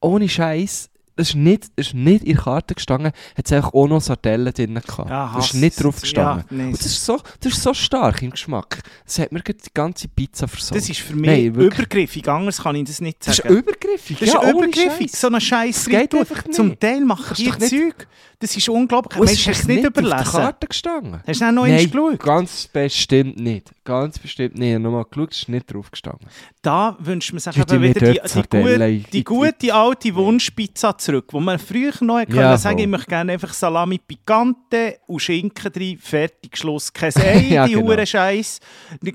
ohne 0.01 0.29
Scheiß, 0.29 0.91
es 1.19 1.31
ist 1.31 1.35
nicht, 1.35 1.65
ist 1.77 1.95
nicht 1.95 2.25
in 2.25 2.35
der 2.37 2.45
Karte 2.45 2.75
gestanden, 2.75 3.13
hat 3.37 3.45
es 3.47 3.53
einfach 3.53 3.75
auch 3.75 3.87
noch 3.89 4.01
Sardellen 4.01 4.53
drin 4.53 4.75
gehabt. 4.75 5.11
Ja, 5.11 5.33
das 5.35 5.47
ist 5.47 5.55
nicht 5.55 5.83
drauf 5.83 6.01
gestanden. 6.01 6.45
Ja, 6.51 6.57
nein, 6.57 6.67
Und 6.69 6.79
das 6.79 6.87
ist, 6.87 7.05
so, 7.05 7.21
das 7.41 7.53
ist 7.53 7.63
so 7.63 7.75
stark 7.75 8.23
im 8.23 8.31
Geschmack. 8.31 8.81
Das 9.05 9.19
hat 9.19 9.33
mir 9.33 9.41
die 9.41 9.55
ganze 9.75 10.09
Pizza 10.09 10.47
versorgt. 10.49 10.81
das 10.83 10.89
ist 10.89 11.01
für 11.01 11.15
mich 11.17 11.29
Nein, 11.31 11.55
wirklich. 11.55 11.79
übergriffig, 11.81 12.29
anders 12.29 12.63
kann 12.63 12.77
ich 12.77 12.85
das 12.89 13.01
nicht 13.01 13.27
Das 13.27 13.37
sagen. 13.37 13.49
ist 13.49 13.59
übergriffig. 13.61 14.19
Das 14.21 14.29
ist 14.29 14.35
ja, 14.35 14.51
übergriffig, 14.51 15.11
so 15.13 15.27
einen 15.27 15.41
Scheiß 15.41 15.85
Das. 15.85 16.45
Zum 16.53 16.79
Teil 16.79 17.03
doch 17.07 17.39
nicht- 17.61 17.71
Zeug, 17.71 18.07
Das 18.41 18.57
ist 18.57 18.69
unglaublich. 18.69 19.19
Mensch, 19.19 19.49
hast 19.49 19.59
du 19.59 19.63
es 19.63 19.67
nicht 19.67 19.87
auf 19.87 19.93
der? 19.93 20.25
Karte 20.25 20.69
gestanden. 20.69 21.21
Hast 21.27 21.41
du 21.41 21.45
dann 21.45 21.57
noch 21.57 21.67
Nein, 21.67 21.91
geschaut? 21.91 22.21
ganz 22.21 22.69
bestimmt 22.69 23.37
nicht. 23.37 23.73
Ganz 23.83 24.17
bestimmt 24.21 24.57
nicht. 24.57 24.69
Ich 24.69 24.75
habe 24.75 24.85
nochmal 24.85 25.07
geschaut, 25.11 25.33
es 25.33 25.39
ist 25.39 25.49
nicht 25.49 25.75
drauf 25.75 25.91
gestanden. 25.91 26.29
Da 26.63 26.97
wünscht 27.01 27.33
man 27.33 27.41
sich 27.41 27.57
eben 27.57 27.81
mir 27.81 27.95
wieder 27.97 28.13
die, 28.13 28.21
die, 28.21 28.43
gute, 28.43 29.03
die 29.13 29.25
gute 29.25 29.75
alte 29.75 30.15
Wunschpizza 30.15 30.97
zurück, 30.97 31.27
wo 31.33 31.41
man 31.41 31.59
früher 31.59 31.93
noch 32.01 32.21
hätte 32.21 32.37
Ja, 32.37 32.43
können 32.43 32.59
sagen 32.59 32.79
ich 32.79 32.87
möchte 32.87 33.09
gerne 33.09 33.33
einfach 33.33 33.53
Salami 33.53 33.99
Picante 33.99 34.99
und 35.09 35.19
Schinken 35.21 35.73
drin, 35.73 35.99
fertig, 35.99 36.57
Schluss. 36.57 36.93
Kein 36.93 37.13
Ei, 37.17 37.39
Ja, 37.51 37.67
die 37.67 37.75
genau. 37.75 38.07
Scheiß, 38.07 38.61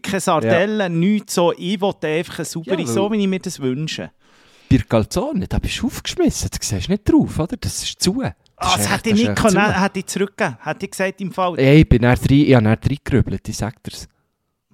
keine 0.01 0.19
Sardellen, 0.19 0.99
nichts 0.99 1.35
so. 1.35 1.53
Ich 1.57 1.79
wollte 1.79 2.07
einfach 2.07 2.39
eine 2.39 2.45
saubere, 2.45 2.81
Ja, 2.81 2.87
so 2.87 3.09
wie 3.09 3.21
ich 3.21 3.27
mir 3.27 3.39
das 3.39 3.57
wünsche. 3.61 4.11
Bei 4.69 4.77
Calzone, 4.79 5.47
da 5.47 5.59
bist 5.59 5.79
du 5.81 5.87
aufgeschmissen. 5.87 6.49
Du 6.51 6.57
siehst 6.59 6.89
nicht 6.89 7.03
drauf, 7.09 7.39
oder? 7.39 7.55
Das 7.57 7.83
ist 7.83 8.01
zu. 8.01 8.21
Ah, 8.63 8.75
ist 8.75 8.77
das 8.79 8.91
hätte 8.91 9.09
ich 9.09 9.15
nicht 9.15 9.35
können, 9.35 9.81
hätte 9.81 9.99
ich 9.99 10.05
zurückgegeben. 10.07 10.57
Hätte 10.61 10.85
ich 10.85 10.91
gesagt 10.91 11.21
im 11.21 11.31
Fall. 11.31 11.59
Ey, 11.59 11.81
ich 11.81 11.89
bin 11.89 12.01
dann 12.01 12.17
rein, 12.17 12.25
ich 12.29 12.53
habe 12.55 12.63
dann 12.63 12.77
reingerübelt, 12.79 13.47
ich 13.49 13.57
sag 13.57 13.81
dir's. 13.83 14.07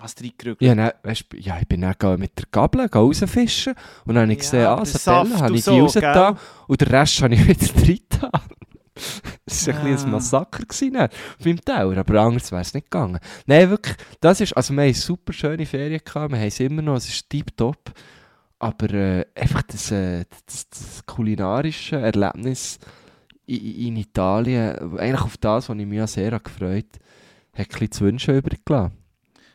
Was 0.02 0.16
dann, 0.16 0.92
weißt, 1.04 1.26
ja, 1.40 1.60
ich 1.60 1.68
bin 1.68 1.82
dann 1.82 2.20
mit 2.20 2.38
der 2.38 2.46
Gabel 2.52 2.86
rausfischen 2.86 3.74
und 4.06 4.16
dann 4.16 4.24
habe 4.24 4.32
ich 4.32 4.38
Ja, 4.38 4.44
gesehen, 4.44 4.66
ah, 4.66 4.76
der 4.78 4.86
Sardellen, 4.86 5.30
Saft 5.32 5.42
habe 5.42 5.52
und 5.52 5.58
ich 5.58 5.64
so, 5.66 5.74
die 5.74 5.80
rausgetan 5.82 6.34
gell? 6.36 6.44
und 6.68 6.82
den 6.82 6.88
Rest 6.88 7.22
habe 7.22 7.34
ich 7.34 7.48
wieder 7.48 7.76
reingetan. 7.76 8.32
Das 9.46 9.68
war 9.68 9.76
ein, 9.76 9.84
bisschen 9.84 9.98
Ah. 9.98 10.04
ein 10.06 10.12
Massaker 10.12 10.64
gewesen, 10.64 10.96
auf 10.98 11.10
meinem 11.46 11.62
Tower, 11.62 11.98
aber 11.98 12.22
anders 12.22 12.50
wäre 12.52 12.62
es 12.62 12.74
nicht 12.74 12.90
gegangen. 12.90 13.20
Nein, 13.46 13.70
wirklich, 13.70 13.98
das 14.22 14.40
ist, 14.40 14.54
also 14.56 14.74
wir 14.74 14.84
haben 14.84 14.94
super 14.94 15.34
schöne 15.34 15.66
Ferien 15.66 16.02
gehabt, 16.04 16.32
wir 16.32 16.40
haben 16.40 16.48
es 16.48 16.60
immer 16.62 16.82
noch, 16.82 16.96
es 16.96 17.10
ist 17.10 17.30
tiptop, 17.30 17.92
aber 18.60 18.94
äh, 18.94 19.26
einfach 19.36 19.64
das, 19.64 19.92
äh, 19.92 20.24
das, 20.46 20.70
das 20.70 21.06
kulinarische 21.06 21.98
Erlebnis 21.98 22.80
in, 23.50 23.98
Italien, 23.98 24.98
eigentlich 24.98 25.22
auf 25.22 25.38
das, 25.38 25.70
was 25.70 25.78
ich 25.78 25.86
mich 25.86 26.06
sehr 26.08 26.32
habe 26.32 26.44
gefreut 26.44 27.00
hat 27.54 27.82
ein 27.82 27.92
zu 27.92 28.06
wünschen 28.06 28.36
übrig 28.36 28.64
gelassen. 28.66 28.94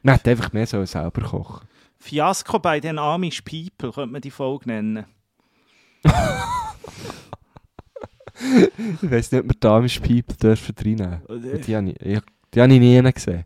Man 0.03 0.17
hätte 0.17 0.31
einfach 0.31 0.53
mehr 0.53 0.67
so 0.67 0.85
selber 0.85 1.23
kochen. 1.23 1.67
Fiasko 1.99 2.59
bei 2.59 2.81
den 2.81 2.99
Amish 2.99 3.41
People, 3.43 3.93
könnte 3.93 4.13
man 4.13 4.21
die 4.21 4.31
Folge 4.31 4.69
nennen. 4.69 5.07
Ich 9.01 9.11
weiss 9.11 9.31
nicht, 9.31 9.43
ob 9.43 9.49
wir 9.49 9.57
Damisch 9.61 10.01
Pipe 10.01 10.35
dürfen 10.35 10.75
reinnehmen. 10.77 11.23
Die 11.65 11.77
habe 11.77 11.91
ich, 11.91 12.01
ich, 12.01 12.21
die 12.53 12.61
habe 12.61 12.75
ich 12.75 12.81
nie 12.81 13.13
gesehen. 13.13 13.45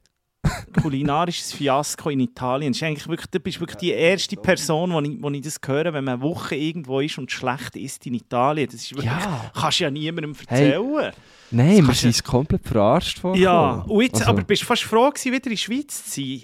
kulinarisches 0.83 1.53
Fiasko 1.53 2.11
in 2.11 2.21
Italien. 2.21 2.73
Das 2.73 2.79
ist 2.79 2.83
eigentlich 2.85 3.09
wirklich, 3.09 3.27
du 3.31 3.41
bist 3.41 3.61
wirklich 3.61 3.79
die 3.79 3.91
erste 3.91 4.37
Person, 4.37 4.93
wo 4.93 5.01
ich, 5.01 5.23
wo 5.23 5.31
ich 5.31 5.41
das 5.43 5.59
höre, 5.65 5.93
wenn 5.93 6.05
man 6.05 6.15
eine 6.15 6.23
Woche 6.23 6.55
irgendwo 6.57 7.01
ist 7.01 7.19
und 7.19 7.31
schlecht 7.31 7.77
isst 7.77 8.07
in 8.07 8.15
Italien. 8.15 8.67
Das 8.67 8.77
ist 8.81 8.91
wirklich, 8.93 9.07
Ja. 9.07 9.51
kannst 9.55 9.81
du 9.81 9.85
ja 9.85 9.91
niemandem 9.91 10.35
Hey, 10.49 10.71
erzählen. 10.73 11.13
Nein, 11.51 11.87
wir 11.87 11.95
sind 11.95 12.09
uns 12.11 12.23
komplett 12.23 12.67
verarscht 12.67 13.23
worden. 13.25 13.41
ja, 13.41 13.71
und 13.87 14.03
jetzt, 14.03 14.17
Also- 14.17 14.31
aber 14.31 14.43
bist 14.43 14.63
du 14.63 14.67
fast 14.67 14.83
froh 14.85 15.09
gewesen, 15.11 15.33
wieder 15.33 15.45
in 15.47 15.51
der 15.51 15.57
Schweiz 15.57 16.05
zu 16.05 16.21
sein? 16.21 16.43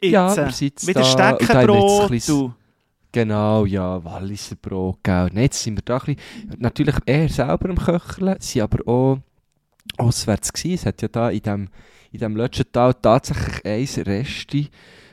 Jetzt, 0.00 0.12
Ja, 0.12 0.36
wir 0.36 0.52
sind 0.52 0.86
Wieder 0.86 1.00
und 1.00 1.06
Steckenbrot. 1.06 2.28
du. 2.28 2.52
Genau, 3.12 3.64
ja, 3.64 4.04
Walliser 4.04 4.56
Brot, 4.56 4.98
gell. 5.02 5.30
Nein, 5.32 5.44
jetzt 5.44 5.62
sind 5.62 5.76
wir 5.78 5.82
da 5.82 5.96
ein 5.96 6.14
bisschen, 6.16 6.58
natürlich 6.58 6.96
eher 7.06 7.28
selber 7.30 7.70
am 7.70 7.76
Köcheln, 7.78 8.36
sind 8.40 8.60
aber 8.62 8.86
auch 8.86 9.18
auswärts 9.96 10.52
gewesen. 10.52 10.74
Es 10.74 10.84
hat 10.84 11.00
ja 11.00 11.08
da 11.08 11.30
in 11.30 11.40
dem, 11.40 11.68
in 12.16 12.20
dem 12.20 12.36
letzten 12.36 12.70
Tal 12.72 12.94
tatsächlich 12.94 13.64
ein 13.64 14.02
Resti, 14.04 14.68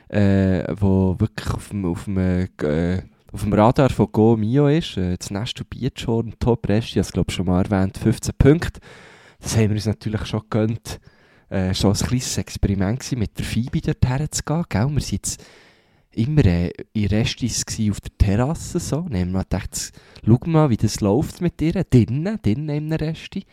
äh, 0.08 0.64
wo 0.74 1.14
wirklich 1.18 1.52
auf 1.52 1.68
dem, 1.68 1.84
auf 1.84 2.04
dem, 2.04 2.16
äh, 2.16 3.02
auf 3.30 3.42
dem 3.42 3.52
Radar 3.52 3.90
von 3.90 4.10
Go 4.10 4.36
Mio 4.36 4.68
ist. 4.68 4.96
Äh, 4.96 5.18
das 5.18 5.30
Nesto 5.30 5.64
Beachhorn, 5.64 6.34
Top 6.38 6.66
Resti, 6.68 6.92
ich 6.92 6.96
habe 6.96 7.00
es 7.00 7.12
glaube 7.12 7.32
schon 7.32 7.46
mal 7.46 7.62
erwähnt, 7.62 7.98
15 7.98 8.34
Punkte. 8.38 8.80
Das 9.38 9.56
haben 9.56 9.68
wir 9.68 9.76
uns 9.76 9.86
natürlich 9.86 10.24
schon 10.26 10.40
gegönnt. 10.48 10.98
Äh, 11.50 11.74
schon 11.74 11.92
ein 11.92 11.98
kleines 11.98 12.38
Experiment 12.38 13.00
gewesen, 13.00 13.18
mit 13.18 13.38
der 13.38 13.44
Phoebe 13.44 13.80
dort 13.82 14.06
herzugehen, 14.06 14.64
gell. 14.68 14.88
Wir 14.88 15.00
sind 15.00 15.12
jetzt 15.12 15.44
immer 16.12 16.44
äh, 16.46 16.72
in 16.94 17.06
Restis 17.06 17.64
auf 17.90 18.00
der 18.00 18.16
Terrasse 18.16 18.80
so. 18.80 18.98
Und 18.98 19.14
haben 19.14 19.32
wir 19.32 19.40
gedacht, 19.40 19.92
schau 20.24 20.40
mal, 20.46 20.70
wie 20.70 20.78
das 20.78 21.02
läuft 21.02 21.42
mit 21.42 21.60
ihr. 21.60 21.84
Drinnen, 21.84 22.38
drinnen 22.40 22.70
in 22.70 22.92
einem 22.92 22.92
Resti. 22.92 23.44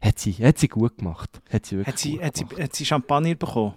Hat 0.00 0.18
sie, 0.18 0.32
hat 0.32 0.58
sie 0.58 0.68
gut 0.68 0.98
gemacht. 0.98 1.40
Hat 1.50 1.66
sie 1.66 1.84
Hat 1.84 1.98
sie, 1.98 2.20
hat, 2.20 2.36
sie, 2.36 2.44
hat 2.44 2.74
sie 2.74 2.86
Champagner 2.86 3.34
bekommen? 3.34 3.74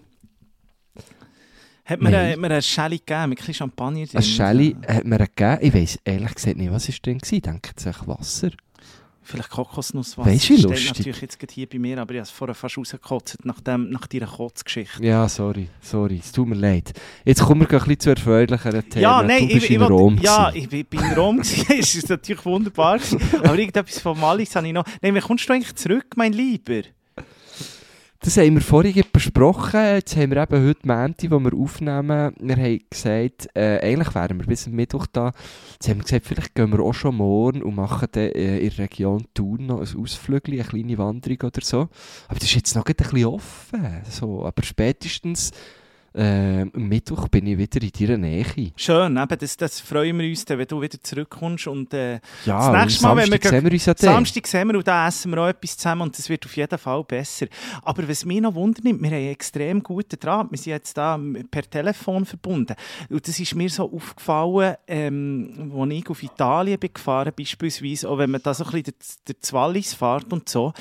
Hat 1.86 2.02
mir, 2.02 2.12
Nein. 2.12 2.40
äh, 2.40 2.42
hat 2.42 2.52
eine 2.52 2.62
Schelle 2.62 2.98
gegeben 2.98 3.30
mit 3.30 3.46
ein 3.46 3.54
Champagner 3.54 4.06
drin? 4.06 4.18
Ein 4.18 4.24
Shelly 4.24 4.76
hat 4.88 5.04
mir 5.04 5.18
gegeben. 5.18 5.58
Ich 5.62 5.74
weiss 5.74 6.00
ehrlich 6.06 6.34
gesagt 6.36 6.58
nicht, 6.58 6.72
was 6.72 6.88
ist 6.88 7.06
drin 7.06 7.22
war. 7.22 7.34
Ich 7.34 7.42
denke, 7.42 7.72
es 7.76 7.86
ist 7.86 8.08
Wasser. 8.08 8.52
Vielleicht 9.24 9.50
Kokosnusswasser. 9.50 10.30
Weisst 10.30 10.50
du, 10.50 10.58
wie 10.58 10.62
lustig? 10.62 10.98
natürlich 10.98 11.22
jetzt 11.22 11.40
gerade 11.40 11.54
hier 11.54 11.68
bei 11.70 11.80
mir, 11.80 11.98
aber 12.00 12.14
ich 12.14 12.18
habe 12.20 12.24
es 12.26 12.30
vorher 12.32 12.54
fast 12.56 12.78
rausgekotzt 12.78 13.46
nach, 13.46 13.60
dem, 13.62 13.90
nach 13.90 14.06
deiner 14.08 14.28
Kotzgeschichte. 14.28 15.04
Ja, 15.04 15.28
sorry, 15.30 15.70
sorry. 15.82 16.20
Es 16.24 16.32
tut 16.32 16.48
mir 16.48 16.56
leid. 16.56 16.94
Jetzt 17.26 17.42
kommen 17.42 17.62
wir 17.62 17.68
gleich 17.68 17.84
ein 17.84 17.88
bisschen 17.88 18.00
zu 18.02 18.10
erfreulicheren 18.12 18.90
Themen. 18.90 19.02
Ja, 19.04 19.24
nein, 19.24 19.48
du 19.48 19.54
bist 19.54 19.66
ich, 19.66 19.72
in 19.72 19.82
ich, 19.82 19.90
Rom. 19.90 20.14
wollte- 20.16 20.24
Ja, 20.24 20.52
ich 20.54 20.70
bin 20.70 21.00
in 21.00 21.14
Rom. 21.14 21.40
Es 21.70 21.96
ist 21.96 22.10
natürlich 22.10 22.46
wunderbar. 22.46 23.00
Aber 23.40 23.58
irgendetwas 23.58 24.00
von 24.00 24.20
Malis 24.20 24.56
habe 24.56 24.68
ich 24.68 24.74
noch. 24.74 24.86
Nein, 25.02 25.16
wie 25.16 25.20
kommst 25.20 25.48
du 25.48 25.54
eigentlich 25.54 25.76
zurück, 25.76 26.06
mein 26.16 26.34
Lieber? 26.34 26.82
Das 28.24 28.38
haben 28.38 28.54
wir 28.54 28.62
vorhin 28.62 29.04
besprochen. 29.12 29.82
Jetzt 29.82 30.16
haben 30.16 30.32
wir 30.32 30.42
eben 30.42 30.66
heute 30.66 30.88
Montag, 30.88 31.30
wo 31.30 31.40
wir 31.40 31.54
aufnehmen. 31.54 32.34
Wir 32.40 32.56
haben 32.56 32.80
gesagt, 32.90 33.50
äh, 33.54 33.80
eigentlich 33.80 34.16
wären 34.16 34.40
wir 34.40 34.48
bis 34.48 34.66
Mittwoch 34.66 35.08
da. 35.08 35.34
Jetzt 35.74 35.90
haben 35.90 35.98
wir 35.98 36.04
gesagt, 36.04 36.28
vielleicht 36.28 36.56
gehen 36.56 36.72
wir 36.72 36.80
auch 36.80 36.94
schon 36.94 37.16
morgen 37.16 37.62
und 37.62 37.76
machen 37.76 38.08
dann 38.14 38.32
äh, 38.32 38.60
in 38.60 38.70
der 38.70 38.80
Region 38.80 39.26
Thun 39.34 39.66
noch 39.66 39.82
ein 39.82 40.02
Ausflügel, 40.02 40.54
eine 40.54 40.64
kleine 40.64 40.98
Wanderung 40.98 41.38
oder 41.44 41.60
so. 41.62 41.90
Aber 42.30 42.40
das 42.40 42.44
ist 42.44 42.56
jetzt 42.56 42.76
noch 42.78 42.86
ein 42.86 42.96
bisschen 42.96 43.26
offen. 43.26 44.02
So. 44.10 44.46
Aber 44.46 44.64
spätestens 44.64 45.52
äh, 46.14 46.62
am 46.62 46.88
Mittwoch 46.88 47.28
bin 47.28 47.48
ich 47.48 47.58
wieder 47.58 47.82
in 47.82 47.92
deiner 47.92 48.18
Nähe. 48.18 48.72
Schön, 48.76 49.18
eben, 49.18 49.38
das, 49.40 49.58
das 49.58 49.80
freuen 49.80 50.20
wir 50.20 50.30
uns, 50.30 50.46
dann, 50.46 50.60
wenn 50.60 50.68
du 50.68 50.82
wieder 50.82 51.02
zurückkommst. 51.02 51.68
Und 51.68 51.94
äh, 51.94 52.20
Ja, 52.46 52.72
Das 52.72 52.86
nächste 52.86 53.04
Mal, 53.08 53.18
wenn 53.18 53.32
wir 53.32 53.40
sehen 53.42 53.64
wir 53.64 53.72
uns 53.72 53.86
ja 53.86 53.94
dann. 53.94 54.14
Samstag 54.14 54.48
sehen 54.48 54.68
wir 54.68 54.78
und 54.78 54.88
da 54.88 55.08
essen 55.08 55.32
wir 55.32 55.40
auch 55.42 55.48
etwas 55.48 55.78
zusammen 55.78 56.04
und 56.04 56.18
das 56.18 56.30
wird 56.30 56.46
auf 56.46 56.56
jeden 56.56 56.78
Fall 56.78 57.04
besser. 57.04 57.48
Aber 57.82 58.08
was 58.08 58.26
mich 58.26 58.42
noch 58.42 58.54
wundert, 58.56 58.84
wir 58.84 58.94
haben 58.94 59.04
einen 59.06 59.30
extrem 59.30 59.82
guten 59.82 60.20
Draht. 60.20 60.52
Wir 60.52 60.58
sind 60.58 60.72
jetzt 60.72 60.98
da 60.98 61.20
per 61.50 61.70
Telefon 61.70 62.26
verbunden. 62.26 62.76
Und 63.10 63.28
das 63.28 63.40
ist 63.40 63.56
mir 63.56 63.70
so 63.70 63.92
aufgefallen, 63.92 64.76
ähm, 64.88 65.72
als 65.76 65.92
ich 65.94 66.10
auf 66.10 66.24
Italien 66.24 66.80
bin 66.80 66.94
gefahren 66.94 67.32
beispielsweise, 67.36 68.10
auch 68.10 68.18
wenn 68.18 68.32
man 68.32 68.42
da 68.42 68.54
so 68.54 68.66
ein 68.66 68.72
bisschen 68.72 68.94
der, 69.28 69.36
der 69.36 69.54
Wallis 69.54 69.94
fährt 69.94 70.32
und 70.32 70.48
so. 70.48 70.74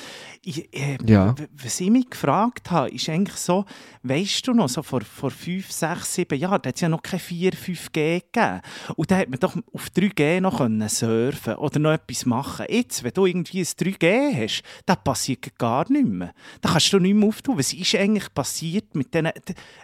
Ich, 0.43 0.73
äh, 0.73 0.97
Ja. 1.05 1.35
Was 1.61 1.79
ich 1.79 1.89
mich 1.89 2.09
gefragt 2.09 2.69
habe, 2.71 2.89
ist 2.89 3.09
eigentlich 3.09 3.37
so, 3.37 3.65
weißt 4.03 4.47
du 4.47 4.53
noch, 4.53 4.69
so 4.69 4.83
vor, 4.83 5.01
vor 5.23 5.31
fünf, 5.31 5.71
sechs, 5.71 6.15
sieben 6.15 6.37
Jahren, 6.37 6.61
da 6.61 6.67
hat 6.67 6.75
es 6.75 6.81
ja 6.81 6.89
noch 6.89 7.01
kein 7.01 7.17
4, 7.17 7.53
5G 7.53 7.93
gegeben. 7.93 8.59
Und 8.97 9.09
da 9.09 9.15
hat 9.19 9.29
man 9.29 9.39
doch 9.39 9.55
auf 9.73 9.87
3G 9.95 10.41
noch 10.41 10.57
können 10.57 10.89
surfen 10.89 11.55
oder 11.55 11.79
noch 11.79 11.93
etwas 11.93 12.25
machen. 12.25 12.65
Jetzt, 12.67 13.03
wenn 13.05 13.13
du 13.13 13.25
irgendwie 13.25 13.59
ein 13.59 13.65
3G 13.65 14.43
hast, 14.43 14.63
da 14.85 14.97
passiert 14.97 15.57
gar 15.57 15.89
nichts 15.89 16.09
mehr. 16.09 16.33
Da 16.59 16.71
kannst 16.71 16.91
du 16.91 16.99
nicht 16.99 17.13
mehr 17.15 17.29
auftun. 17.29 17.57
Was 17.57 17.71
ist 17.71 17.95
eigentlich 17.95 18.33
passiert 18.33 18.93
mit 18.95 19.13
diesen... 19.13 19.29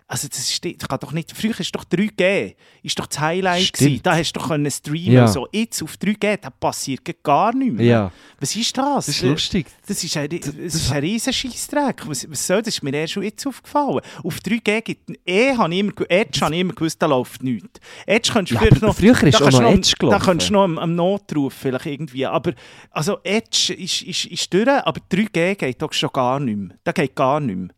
Also 0.10 0.28
das 0.28 0.40
ist, 0.50 0.66
das 0.66 0.90
kann 0.90 1.00
doch 1.00 1.14
nicht... 1.14 1.32
Früher 1.32 1.58
ist 1.58 1.74
doch 1.74 1.86
3G, 1.86 2.56
ist 2.84 3.00
doch 3.00 3.06
das 3.06 3.20
Highlight 3.22 3.62
Stimmt. 3.64 3.78
gewesen. 3.80 4.04
Da 4.04 4.18
hast 4.18 4.34
du 4.34 4.40
doch 4.42 4.48
können 4.50 4.70
streamen 4.70 5.14
Ja. 5.14 5.28
so. 5.30 5.48
Jetzt 5.54 5.82
auf 5.82 5.94
3G, 5.96 6.36
da 6.36 6.50
passiert 6.50 7.24
gar 7.24 7.56
nichts 7.56 7.76
mehr. 7.78 7.86
Ja, 7.86 8.12
Was 8.42 8.54
ist 8.58 8.78
das? 8.78 9.06
das 9.06 9.16
ist 9.16 9.22
lustig. 9.22 9.68
Das 9.88 10.04
ist 10.04 10.18
ein, 10.18 10.28
das 10.30 10.76
ist 10.76 10.92
ein 10.92 11.00
riesen 11.00 11.32
Scheissdreck. 11.32 12.06
Was, 12.08 12.30
was 12.30 12.46
soll 12.46 12.58
das? 12.58 12.66
Das 12.70 12.76
ist 12.76 12.84
mir 12.84 12.94
erst 12.94 13.14
schon 13.14 13.24
jetzt 13.24 13.48
aufgefallen. 13.48 14.02
Auf 14.24 14.38
3G 14.38 14.82
gibt 14.82 15.10
eh 15.30 15.56
habe 15.58 15.74
ich 15.74 15.80
immer, 15.80 15.92
ge- 15.92 16.08
Edge 16.10 16.42
habe 16.42 16.56
ich 16.56 16.62
immer 16.62 16.74
gewusst, 16.74 17.02
da 17.02 17.06
läuft 17.06 17.44
nichts. 17.44 17.80
Edge 18.06 18.32
könntest 18.34 18.52
du 18.52 18.56
Ja, 18.56 18.62
vielleicht 18.62 18.82
noch... 18.82 18.96
früher 18.96 19.24
ist 19.24 19.40
da 19.40 19.46
auch 19.48 19.52
noch 19.52 19.60
am- 19.62 19.74
Edge 19.76 19.92
Da 19.92 20.08
gelaufen. 20.08 20.26
könntest 20.26 20.50
du 20.50 20.54
noch 20.54 20.64
am, 20.64 20.78
am 20.78 20.96
Notruf 20.96 21.54
vielleicht 21.54 21.86
irgendwie. 21.86 22.26
Aber 22.26 22.54
also 22.92 23.18
Edge 23.24 23.74
ist, 23.74 24.02
ist, 24.02 24.26
ist 24.26 24.54
durch, 24.54 24.68
aber 24.68 25.00
3G 25.12 25.56
geht 25.56 25.82
doch 25.82 25.94
schon 25.94 26.10
gar 26.12 26.40
nicht 26.40 26.58
mehr. 26.58 26.78
Da 26.84 26.92
geht 26.92 27.16
gar 27.16 27.40
nicht 27.40 27.56
mehr. 27.58 27.70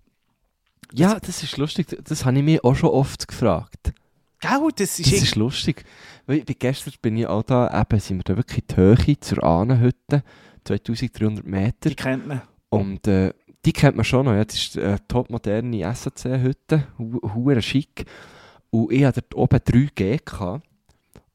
Ja, 0.93 1.20
das 1.20 1.43
ist 1.43 1.58
lustig. 1.58 1.88
Das 2.04 2.26
habe 2.26 2.38
ich 2.38 2.43
mich 2.43 2.64
auch 2.64 2.76
schon 2.76 2.89
oft 2.89 3.28
gefragt. 3.28 3.93
Gell, 4.39 4.70
das 4.76 4.99
ist, 4.99 5.12
Das 5.12 5.22
ist 5.22 5.36
lustig. 5.36 5.86
Weil 6.26 6.41
gestern 6.41 6.93
bin 7.02 7.16
ich 7.18 7.28
auch 7.28 7.43
da, 7.43 7.80
eben 7.82 7.99
sind 7.99 8.18
wir 8.20 8.24
da 8.24 8.36
wirklich 8.38 8.60
in 8.60 8.66
die 8.70 8.76
Höhe 8.76 9.20
zur 9.20 9.43
Ahnenhütte, 9.43 10.24
2300 10.66 11.45
Meter. 11.45 11.89
die 11.89 11.95
kennt 11.95 12.28
man. 12.28 12.41
Und 12.70 13.08
äh, 13.08 13.34
die 13.66 13.74
kennt 13.74 13.95
man 13.95 14.05
schon 14.05 14.26
noch, 14.26 14.34
ja. 14.34 14.43
das 14.45 14.55
ist 14.55 14.78
eine 14.78 14.97
topmoderne 15.07 15.93
SAC-Hütte, 15.95 16.88
hu- 16.97 17.22
hure 17.34 17.62
schick. 17.62 18.05
Und 18.72 18.91
ich 18.91 19.03
hatte 19.03 19.22
dort 19.30 19.36
oben 19.36 19.59
3G 19.59 20.20
gehabt 20.24 20.66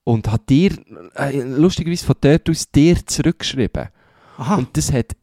und 0.04 0.30
hat 0.30 0.48
dir, 0.48 0.72
äh, 1.16 1.40
lustigerweise 1.42 2.06
von 2.06 2.16
dort 2.20 2.48
aus, 2.50 2.70
dir 2.70 3.04
zurückgeschrieben. 3.06 3.88
Aha. 4.38 4.56
Und 4.56 4.76
das 4.76 4.92
hat 4.92 5.14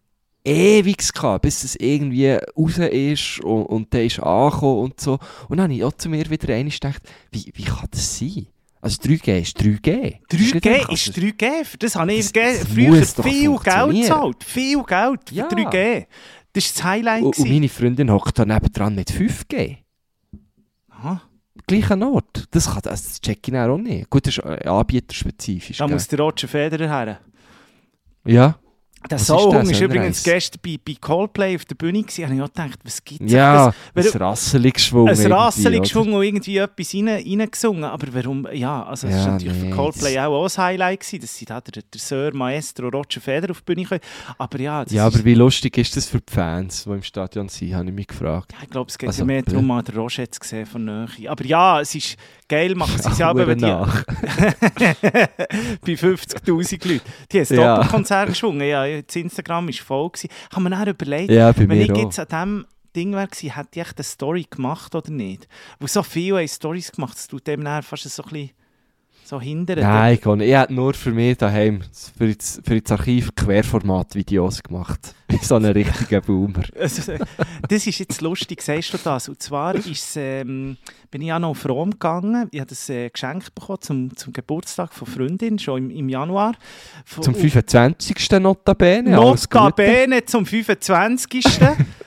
ewig 0.45 1.14
gehabt, 1.14 1.41
bis 1.43 1.64
es 1.64 1.76
irgendwie 1.78 2.38
raus 2.58 2.78
ist 2.78 3.39
und, 3.41 3.64
und 3.66 3.93
dann 3.93 4.01
ist 4.01 4.20
angekommen 4.20 4.80
und 4.84 4.99
so. 4.99 5.14
Und 5.47 5.58
dann 5.58 5.64
habe 5.64 5.74
ich 5.74 5.84
auch 5.84 5.93
zu 5.93 6.10
mir 6.10 6.30
wieder 6.30 6.54
einmal 6.54 6.72
gedacht, 6.72 7.01
wie, 7.32 7.51
wie 7.56 7.64
kann 7.64 7.88
das 7.91 8.18
sein? 8.20 8.47
Also 8.82 9.01
3G 9.01 9.39
ist 9.41 9.58
3G. 9.62 10.16
Das 10.28 10.39
nicht 10.39 10.56
3G 10.56 10.74
einfach- 10.76 10.91
ist 10.91 11.18
3G. 11.18 11.64
Für 11.64 11.78
das 11.78 11.95
habe 11.95 12.14
ich 12.14 12.32
Das- 12.34 12.60
das 12.60 12.68
früher 12.68 13.04
viel 13.06 13.58
Geld 13.58 13.91
gezahlt. 13.95 14.43
Viel 14.43 14.84
Geld 14.84 15.20
für 15.30 15.36
Ja. 15.36 15.47
3G. 15.47 16.06
Das 16.54 16.66
war 16.66 16.74
das 16.74 16.84
Highlight. 16.84 17.24
Und, 17.24 17.39
und 17.39 17.49
meine 17.49 17.70
Freundin 17.70 18.12
hockt 18.12 18.39
da 18.39 18.45
nebendran 18.45 18.95
mit 18.95 19.12
5G. 19.12 19.78
Aha. 20.89 21.22
Gleichen 21.68 22.04
Ort. 22.04 22.47
Das, 22.51 22.72
kann, 22.72 22.82
das 22.84 23.22
check 23.22 23.47
ich 23.47 23.56
auch 23.56 23.78
nicht. 23.78 24.10
Gut, 24.10 24.28
das 24.28 24.38
ist 24.38 24.45
äh, 24.45 24.68
anbieterspezifisch. 24.68 25.78
Da 25.78 25.86
gell? 25.86 25.95
muss 25.95 26.08
der 26.08 26.20
Roger 26.20 26.47
Federer 26.47 26.88
her. 26.88 27.20
Ja. 28.26 28.56
Der 29.10 29.18
ist 29.18 29.28
Soulhung 29.28 29.68
das, 29.68 29.74
war 29.74 29.82
übrigens 29.82 30.24
gestern 30.24 30.60
bei, 30.64 30.78
bei 30.86 30.95
Coldplay 30.99 31.56
auf 31.56 31.66
der 31.66 31.76
Bühne. 31.76 32.01
gewesen. 32.04 32.24
Habe 32.26 32.36
ich 32.36 32.41
auch 32.41 32.47
gedacht, 32.47 32.80
was 32.84 33.04
gibt 33.04 33.22
es? 33.22 33.32
Ja, 33.32 33.74
ein 33.95 34.04
rasselig 34.16 34.74
geschwungen. 34.76 35.10
ein 35.10 35.16
irgendwie, 35.16 35.32
Rasselig 35.34 35.80
oder? 35.80 35.80
geschwungen 35.82 36.14
und 36.14 36.24
irgendwie 36.24 36.58
etwas 36.58 36.93
rein, 36.93 37.08
reingesungen. 37.10 37.84
Aber 37.84 38.08
warum? 38.14 38.47
Ja, 38.54 38.84
also 38.84 39.08
es 39.08 39.14
Ja, 39.16 39.26
war 39.26 39.32
natürlich 39.34 39.58
nee, 39.62 39.70
für 39.70 39.76
Coldplay 39.76 40.16
das- 40.16 40.26
auch, 40.28 40.45
ein 40.58 40.64
Highlight 40.64 40.99
gewesen, 41.01 41.22
dass 41.22 41.36
sie 41.38 41.45
da 41.45 41.60
der, 41.62 41.84
der 41.84 41.99
Sir 41.99 42.32
Maestro 42.34 42.88
Roger 42.88 43.20
Federer 43.22 43.51
auf 43.51 43.62
die 43.62 43.74
Bühne 43.74 43.86
können. 43.88 44.01
Aber 44.38 44.60
ja, 44.60 44.86
Ja, 44.89 45.08
ist, 45.08 45.16
aber 45.16 45.26
wie 45.26 45.34
lustig 45.36 45.78
ist 45.78 45.97
das 45.97 46.08
für 46.08 46.20
die 46.22 46.32
Fans, 46.34 46.86
die 46.86 46.89
im 46.91 47.04
Stadion 47.04 47.49
sind, 47.49 47.74
habe 47.76 47.88
ich 47.88 47.93
mich 47.93 48.08
gefragt. 48.08 48.54
ich 48.64 48.70
glaube, 48.70 48.89
es 48.89 48.97
geht 48.97 49.10
Also, 49.10 49.22
ja 49.22 49.26
mehr 49.26 49.41
darum, 49.41 49.68
den 49.86 49.95
Roger 49.95 50.32
zu 50.32 50.39
sehen 50.43 50.66
von 50.66 50.86
Nähe. 50.86 51.08
Aber 51.30 51.45
ja, 51.45 51.82
es 51.82 51.93
ist 51.93 52.16
geil, 52.54 52.76
machen 52.76 53.01
sie 53.01 53.10
es 53.10 53.18
ja, 53.18 53.30
aber 53.30 53.47
wenn 53.47 53.58
die, 53.58 53.66
bei 55.82 55.93
50'000 55.93 56.88
Leuten. 56.88 57.01
Die 57.32 57.39
haben 57.39 57.47
ein 57.49 57.56
Ja. 57.58 57.76
Doppelkonzert 57.76 58.30
geschwungen. 58.30 58.68
Ja, 58.68 59.01
das 59.01 59.16
Instagram 59.16 59.68
war 59.68 59.74
voll. 59.74 60.10
Gewesen. 60.10 60.30
Ich 60.49 60.56
habe 60.56 60.64
mir 60.64 60.70
dann 60.70 60.88
überlegt, 60.88 61.32
Ja, 61.32 61.56
wenn 61.58 61.72
ich 61.72 61.91
auch. 61.91 61.97
jetzt 61.97 62.20
an 62.20 62.28
diesem 62.28 62.66
Ding 62.95 63.14
wäre, 63.14 63.28
gewesen, 63.28 63.56
hätte 63.56 63.70
ich 63.74 63.82
echt 63.82 63.97
eine 63.97 64.04
Story 64.04 64.45
gemacht 64.49 64.93
oder 64.95 65.12
nicht? 65.12 65.47
Weil 65.80 65.89
so 65.89 66.04
viele 66.04 66.38
haben 66.38 66.47
Stories 66.47 66.91
gemacht, 66.91 67.16
das 67.16 67.28
tut 67.28 67.47
dem 67.47 67.64
fast 67.82 68.04
so 68.10 68.24
ein 68.24 68.30
bisschen 68.30 68.51
so 69.26 69.40
hindern. 69.40 69.80
Nein, 69.80 70.14
ich, 70.16 70.26
ich 70.26 70.54
hätte 70.54 70.74
nur 70.74 70.94
für 70.94 71.12
mich 71.12 71.38
daheim 71.38 71.82
für 72.18 72.34
das, 72.34 72.62
für 72.64 72.80
das 72.82 72.92
Archiv 72.92 73.34
Querformat-Videos 73.36 74.64
gemacht. 74.64 75.14
So 75.42 75.56
ein 75.56 75.66
richtiger 75.66 76.22
Boomer. 76.22 76.62
Also, 76.80 77.14
das 77.68 77.88
ist 77.88 77.98
jetzt 77.98 78.22
lustig, 78.22 78.62
sagst 78.62 78.94
du 78.94 78.98
das? 79.04 79.28
Und 79.30 79.42
zwar 79.42 79.74
ist, 79.74 80.16
ähm, 80.16 80.78
bin 81.10 81.24
ich 81.24 81.34
auch 81.34 81.40
noch 81.40 81.50
auf 81.50 81.68
Rom 81.68 81.90
gegangen. 81.90 82.48
Ich 82.52 82.60
habe 82.60 82.70
das 82.70 82.88
äh, 82.90 83.10
Geschenk 83.10 83.54
bekommen 83.56 83.82
zum, 83.82 84.16
zum 84.16 84.32
Geburtstag 84.32 84.94
von 84.94 85.08
Freundin, 85.08 85.58
schon 85.58 85.90
im, 85.90 85.98
im 85.98 86.10
Januar. 86.10 86.54
Von- 87.04 87.24
Zum 87.24 87.34
25. 87.34 88.30
Notabene. 88.40 89.10
Notabene 89.10 90.24
zum 90.26 90.46
25. 90.46 91.44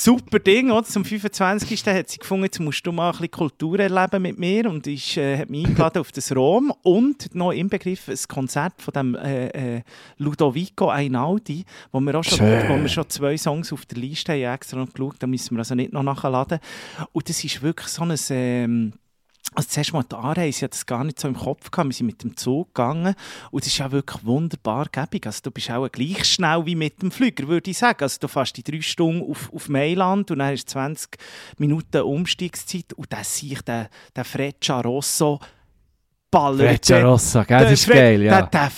Super 0.00 0.38
Ding, 0.38 0.70
oder? 0.70 0.84
Zum 0.84 1.04
25. 1.04 1.84
hat 1.86 2.08
sie 2.08 2.18
gefunden, 2.18 2.44
jetzt 2.44 2.60
musst 2.60 2.86
du 2.86 2.92
mal 2.92 3.08
ein 3.08 3.12
bisschen 3.14 3.32
Kultur 3.32 3.80
erleben 3.80 4.22
mit 4.22 4.38
mir 4.38 4.70
und 4.70 4.86
ist, 4.86 5.16
äh, 5.16 5.38
hat 5.38 5.50
mich 5.50 5.66
eingeladen 5.66 5.98
auf 5.98 6.12
das 6.12 6.30
Rom 6.36 6.72
und 6.84 7.34
noch 7.34 7.50
im 7.50 7.68
Begriff 7.68 8.06
ein 8.06 8.16
Konzert 8.28 8.80
von 8.80 8.92
dem 8.92 9.16
äh, 9.16 9.48
äh, 9.48 9.82
Ludovico 10.18 10.88
Einaudi, 10.88 11.64
wo 11.90 11.98
wir 11.98 12.14
auch 12.14 12.22
schon, 12.22 12.38
Schön. 12.38 12.68
wo 12.68 12.80
wir 12.80 12.88
schon 12.88 13.10
zwei 13.10 13.36
Songs 13.36 13.72
auf 13.72 13.86
der 13.86 13.98
Liste 13.98 14.34
haben, 14.34 14.54
extra 14.54 14.78
noch 14.78 14.92
geschaut, 14.92 15.16
da 15.18 15.26
müssen 15.26 15.56
wir 15.56 15.58
also 15.58 15.74
nicht 15.74 15.92
noch 15.92 16.04
nachladen. 16.04 16.60
Und 17.10 17.28
das 17.28 17.42
ist 17.42 17.60
wirklich 17.60 17.88
so 17.88 18.04
ein... 18.04 18.16
Ähm, 18.30 18.92
also 19.54 19.68
zuerst 19.70 19.92
mal 19.92 20.04
die 20.04 20.14
Anreise, 20.14 20.48
ich 20.48 20.62
hatte 20.62 20.70
das 20.70 20.86
gar 20.86 21.04
nicht 21.04 21.18
so 21.18 21.26
im 21.26 21.36
Kopf 21.36 21.70
gehabt. 21.70 21.88
Wir 21.88 21.94
sind 21.94 22.06
mit 22.06 22.22
dem 22.22 22.36
Zug 22.36 22.74
gegangen 22.74 23.14
und 23.50 23.62
es 23.62 23.68
ist 23.68 23.78
ja 23.78 23.90
wirklich 23.90 24.24
wunderbar 24.24 24.86
gäbig. 24.90 25.26
Also 25.26 25.40
du 25.44 25.50
bist 25.50 25.70
auch 25.70 25.88
gleich 25.90 26.24
schnell 26.24 26.66
wie 26.66 26.74
mit 26.74 27.00
dem 27.02 27.10
Flüger, 27.10 27.48
würde 27.48 27.70
ich 27.70 27.78
sagen. 27.78 28.02
Also 28.02 28.18
du 28.20 28.28
fährst 28.28 28.56
die 28.56 28.62
drei 28.62 28.80
Stunden 28.80 29.28
auf, 29.28 29.52
auf 29.52 29.68
Mailand 29.68 30.30
und 30.30 30.38
dann 30.38 30.52
hast 30.52 30.66
du 30.66 30.72
20 30.72 31.16
Minuten 31.58 32.02
Umstiegszeit 32.02 32.92
und 32.92 33.12
dann 33.12 33.24
sehe 33.24 33.52
ich 33.52 33.62
den, 33.62 33.88
den 34.16 34.24
Freccia 34.24 34.80
Rosso 34.80 35.40
ballert. 36.30 36.86
Freccia 36.86 36.98
gell? 37.44 37.60
Das 37.60 37.72
ist 37.72 37.88
geil, 37.88 38.22
ja. 38.22 38.42
Der, 38.42 38.70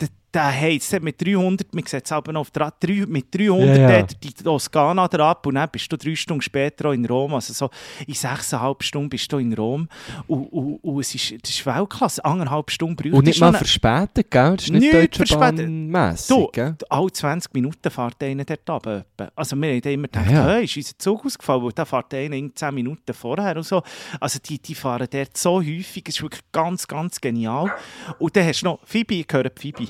der, 0.00 0.08
der, 0.34 0.52
heizt 0.60 1.00
mit 1.00 1.20
300, 1.24 1.74
man 1.74 1.84
sieht 1.86 2.04
es 2.04 2.12
aber 2.12 2.32
noch 2.32 2.40
auf 2.42 2.50
der 2.50 2.62
Rad- 2.66 2.82
drei- 2.82 3.04
mit 3.06 3.34
300 3.34 3.76
Ja, 3.78 3.90
ja. 3.90 3.98
hat 4.00 4.22
die 4.22 4.32
Toskana 4.32 5.04
ab 5.04 5.46
und 5.46 5.54
dann 5.54 5.68
bist 5.70 5.90
du 5.90 5.96
drei 5.96 6.14
Stunden 6.14 6.42
später 6.42 6.88
auch 6.88 6.92
in 6.92 7.06
Rom. 7.06 7.34
Also 7.34 7.52
so 7.52 7.70
in 8.06 8.14
sechseinhalb 8.14 8.82
Stunden 8.82 9.08
bist 9.10 9.30
du 9.32 9.38
in 9.38 9.52
Rom 9.54 9.88
und, 10.26 10.46
und, 10.52 10.76
und 10.82 11.00
es 11.00 11.14
ist, 11.14 11.32
das 11.42 11.50
ist 11.50 11.64
Weltklasse. 11.66 12.24
Anderthalb 12.24 12.70
Stunden 12.70 12.96
braucht 12.96 13.12
Und 13.14 13.24
nicht 13.26 13.40
mal 13.40 13.48
eine- 13.48 13.58
verspätet, 13.58 14.30
gell? 14.30 14.56
Das 14.56 14.64
ist 14.64 14.70
nicht 14.72 14.92
Deutsche 14.92 15.26
verspätet. 15.26 16.30
Du, 16.30 16.48
gell? 16.52 16.76
alle 16.88 17.12
20 17.12 17.54
Minuten 17.54 17.90
fährt 17.90 18.22
einer 18.22 18.44
dort 18.44 18.86
etwa. 18.86 19.04
Also 19.36 19.56
wir 19.56 19.68
haben 19.74 19.80
immer 19.82 20.08
gedacht, 20.08 20.26
Ja, 20.30 20.32
ja. 20.48 20.54
hey, 20.54 20.64
ist 20.64 20.76
unser 20.76 20.98
Zug 20.98 21.24
ausgefallen, 21.26 21.62
weil 21.64 21.72
da 21.72 21.84
fährt 21.84 22.12
einer 22.14 22.34
irgendwie 22.36 22.54
10 22.54 22.74
Minuten 22.74 23.12
vorher 23.14 23.56
und 23.56 23.62
so. 23.64 23.82
Also 24.20 24.38
die, 24.44 24.58
die 24.58 24.74
fahren 24.74 25.06
dort 25.10 25.36
so 25.36 25.56
häufig, 25.60 26.04
es 26.08 26.16
ist 26.16 26.22
wirklich 26.22 26.42
ganz, 26.52 26.86
ganz 26.86 27.20
genial. 27.20 27.72
Und 28.18 28.36
dann 28.36 28.46
hast 28.46 28.62
du 28.62 28.66
noch 28.66 28.80
Phoebe, 28.84 29.14
ich 29.14 29.26
höre 29.30 29.50
Phoebe. 29.58 29.88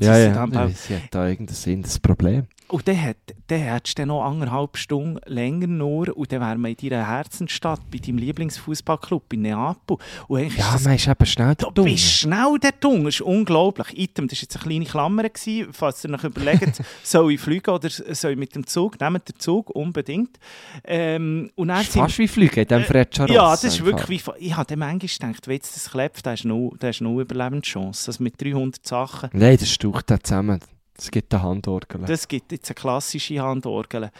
Ja, 0.00 0.16
ja. 0.18 0.46
Bau. 0.46 0.68
Sie 0.68 0.96
hat 0.96 1.02
da 1.10 1.28
irgendein 1.28 1.82
das 1.82 1.98
Problem. 1.98 2.46
Und 2.70 2.86
dann, 2.86 3.02
hat, 3.02 3.16
dann 3.48 3.58
hättest 3.60 3.98
du 3.98 4.02
dann 4.02 4.08
noch 4.08 4.24
anderthalb 4.24 4.76
Stunden 4.76 5.18
länger 5.26 5.66
nur 5.66 6.16
und 6.16 6.30
dann 6.30 6.40
wären 6.40 6.60
wir 6.60 6.68
in 6.68 6.88
deiner 6.90 7.06
Herzensstadt, 7.06 7.80
bei 7.90 7.98
deinem 7.98 8.18
Lieblingsfußballclub 8.18 9.32
in 9.32 9.42
Neapel. 9.42 9.96
Und 10.28 10.38
eigentlich 10.38 10.56
Ja, 10.58 10.66
ist 10.66 10.74
das 10.74 10.84
man 10.84 10.94
ist 10.94 11.08
eben 11.08 11.26
schnell 11.26 11.54
Du 11.56 11.64
da 11.66 11.70
dumm. 11.72 11.84
bist 11.86 12.04
schnell 12.04 12.56
dort 12.60 12.84
unten. 12.84 13.04
Das 13.04 13.14
ist 13.14 13.20
unglaublich. 13.22 13.98
Item, 13.98 14.28
das 14.28 14.38
war 14.38 14.42
jetzt 14.42 14.56
eine 14.56 14.64
kleine 14.64 14.84
Klammer. 14.84 15.22
Gewesen, 15.28 15.72
falls 15.72 16.04
ihr 16.04 16.14
euch 16.14 16.24
überlegt, 16.24 16.80
soll 17.02 17.32
ich 17.32 17.40
fliegen 17.40 17.70
oder 17.70 17.88
soll 17.90 18.32
ich 18.32 18.38
mit 18.38 18.54
dem 18.54 18.66
Zug? 18.66 19.00
Nehmt 19.00 19.28
den 19.28 19.38
Zug, 19.38 19.70
unbedingt. 19.70 20.38
Ähm, 20.84 21.50
und 21.56 21.68
dann 21.68 21.78
Das 21.78 21.88
ist 21.88 21.94
fast 21.94 22.18
wie 22.18 22.28
Fliegen 22.28 22.66
diesem 22.66 22.82
Äh, 22.82 22.86
Freccia 22.86 23.24
Rossa. 23.24 23.34
ja, 23.34 23.50
das 23.50 23.64
ist 23.64 23.84
wirklich 23.84 24.24
wie... 24.26 24.30
Ich 24.38 24.56
habe 24.56 24.76
manchmal 24.76 24.98
gedacht, 25.30 25.48
wenn 25.48 25.54
jetzt 25.54 25.74
das 25.74 25.90
klebt, 25.90 26.24
da 26.24 26.30
hast 26.32 26.44
du 26.44 26.48
null, 26.48 26.70
da 26.78 26.90
du 26.90 27.04
null 27.04 27.22
Überlebenschance. 27.22 28.08
Also 28.08 28.22
mit 28.22 28.40
300 28.40 28.86
Sachen. 28.86 29.30
Nein, 29.32 29.56
das 29.58 29.70
staucht 29.70 30.10
da 30.10 30.20
zusammen. 30.20 30.60
Es 31.00 31.10
gibt 31.10 31.32
eine 31.32 31.42
Handorgel. 31.42 32.02
Das 32.06 32.28
gibt 32.28 32.52
jetzt 32.52 32.68
eine 32.68 32.74
klassische 32.74 33.40
Handorgel. 33.40 34.10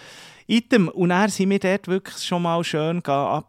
Item, 0.51 0.89
und 0.89 1.11
dann 1.11 1.31
sind 1.31 1.49
wir 1.51 1.61
dort 1.61 1.87
wirklich 1.87 2.19
schon 2.19 2.43
mal 2.43 2.65
schön 2.65 3.01
gehen, 3.05 3.43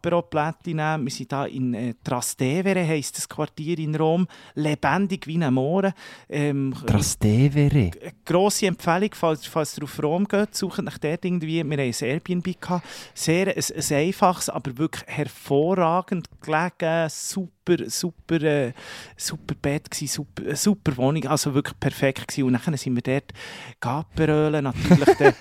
nehmen. 0.66 1.04
Wir 1.04 1.10
sind 1.10 1.32
da 1.32 1.46
in 1.46 1.74
äh, 1.74 1.94
Trastevere, 2.04 2.86
heisst 2.86 3.16
das 3.16 3.28
Quartier 3.28 3.76
in 3.80 3.96
Rom, 3.96 4.28
lebendig 4.54 5.26
wie 5.26 5.42
ein 5.42 5.52
Moor. 5.52 5.92
Ähm, 6.28 6.72
Trastevere. 6.86 7.90
eine 8.00 8.12
grosse 8.24 8.68
Empfehlung, 8.68 9.10
falls, 9.14 9.46
falls 9.46 9.76
ihr 9.78 9.82
auf 9.82 10.00
Rom 10.00 10.28
geht, 10.28 10.54
sucht 10.54 10.80
nach 10.80 10.98
dort 10.98 11.24
irgendwie, 11.24 11.64
wir 11.64 11.76
haben 11.76 11.80
ein 11.80 11.92
Airbnb 11.92 12.60
gehabt, 12.60 12.86
sehr 13.14 13.48
ein, 13.48 13.54
ein 13.56 13.96
einfaches, 13.96 14.48
aber 14.48 14.78
wirklich 14.78 15.04
hervorragend 15.08 16.28
gelegen, 16.40 17.08
super, 17.08 17.90
super, 17.90 18.42
äh, 18.42 18.72
super 19.16 19.56
Bett 19.60 19.90
gewesen, 19.90 20.06
super, 20.06 20.46
äh, 20.46 20.54
super 20.54 20.96
Wohnung, 20.96 21.26
also 21.26 21.52
wirklich 21.52 21.80
perfekt 21.80 22.28
gewesen. 22.28 22.44
Und 22.44 22.64
dann 22.64 22.76
sind 22.76 22.94
wir 22.94 23.02
dort 23.02 23.32
Gaperölen, 23.80 24.62
natürlich 24.62 25.34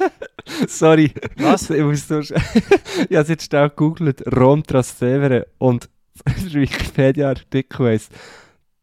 Sorry. 0.68 1.14
Was? 1.52 1.70
Ich 1.70 1.84
muss 1.84 2.10
nur... 2.10 2.22
ich 2.22 2.32
habe 2.32 3.28
jetzt 3.28 3.46
schnell 3.46 3.70
gegoogelt. 3.70 4.24
Rom 4.36 4.64
Trastevere. 4.64 5.48
Und 5.58 5.90
Wikipedia-Artikel 6.52 7.88
heisst 7.88 8.12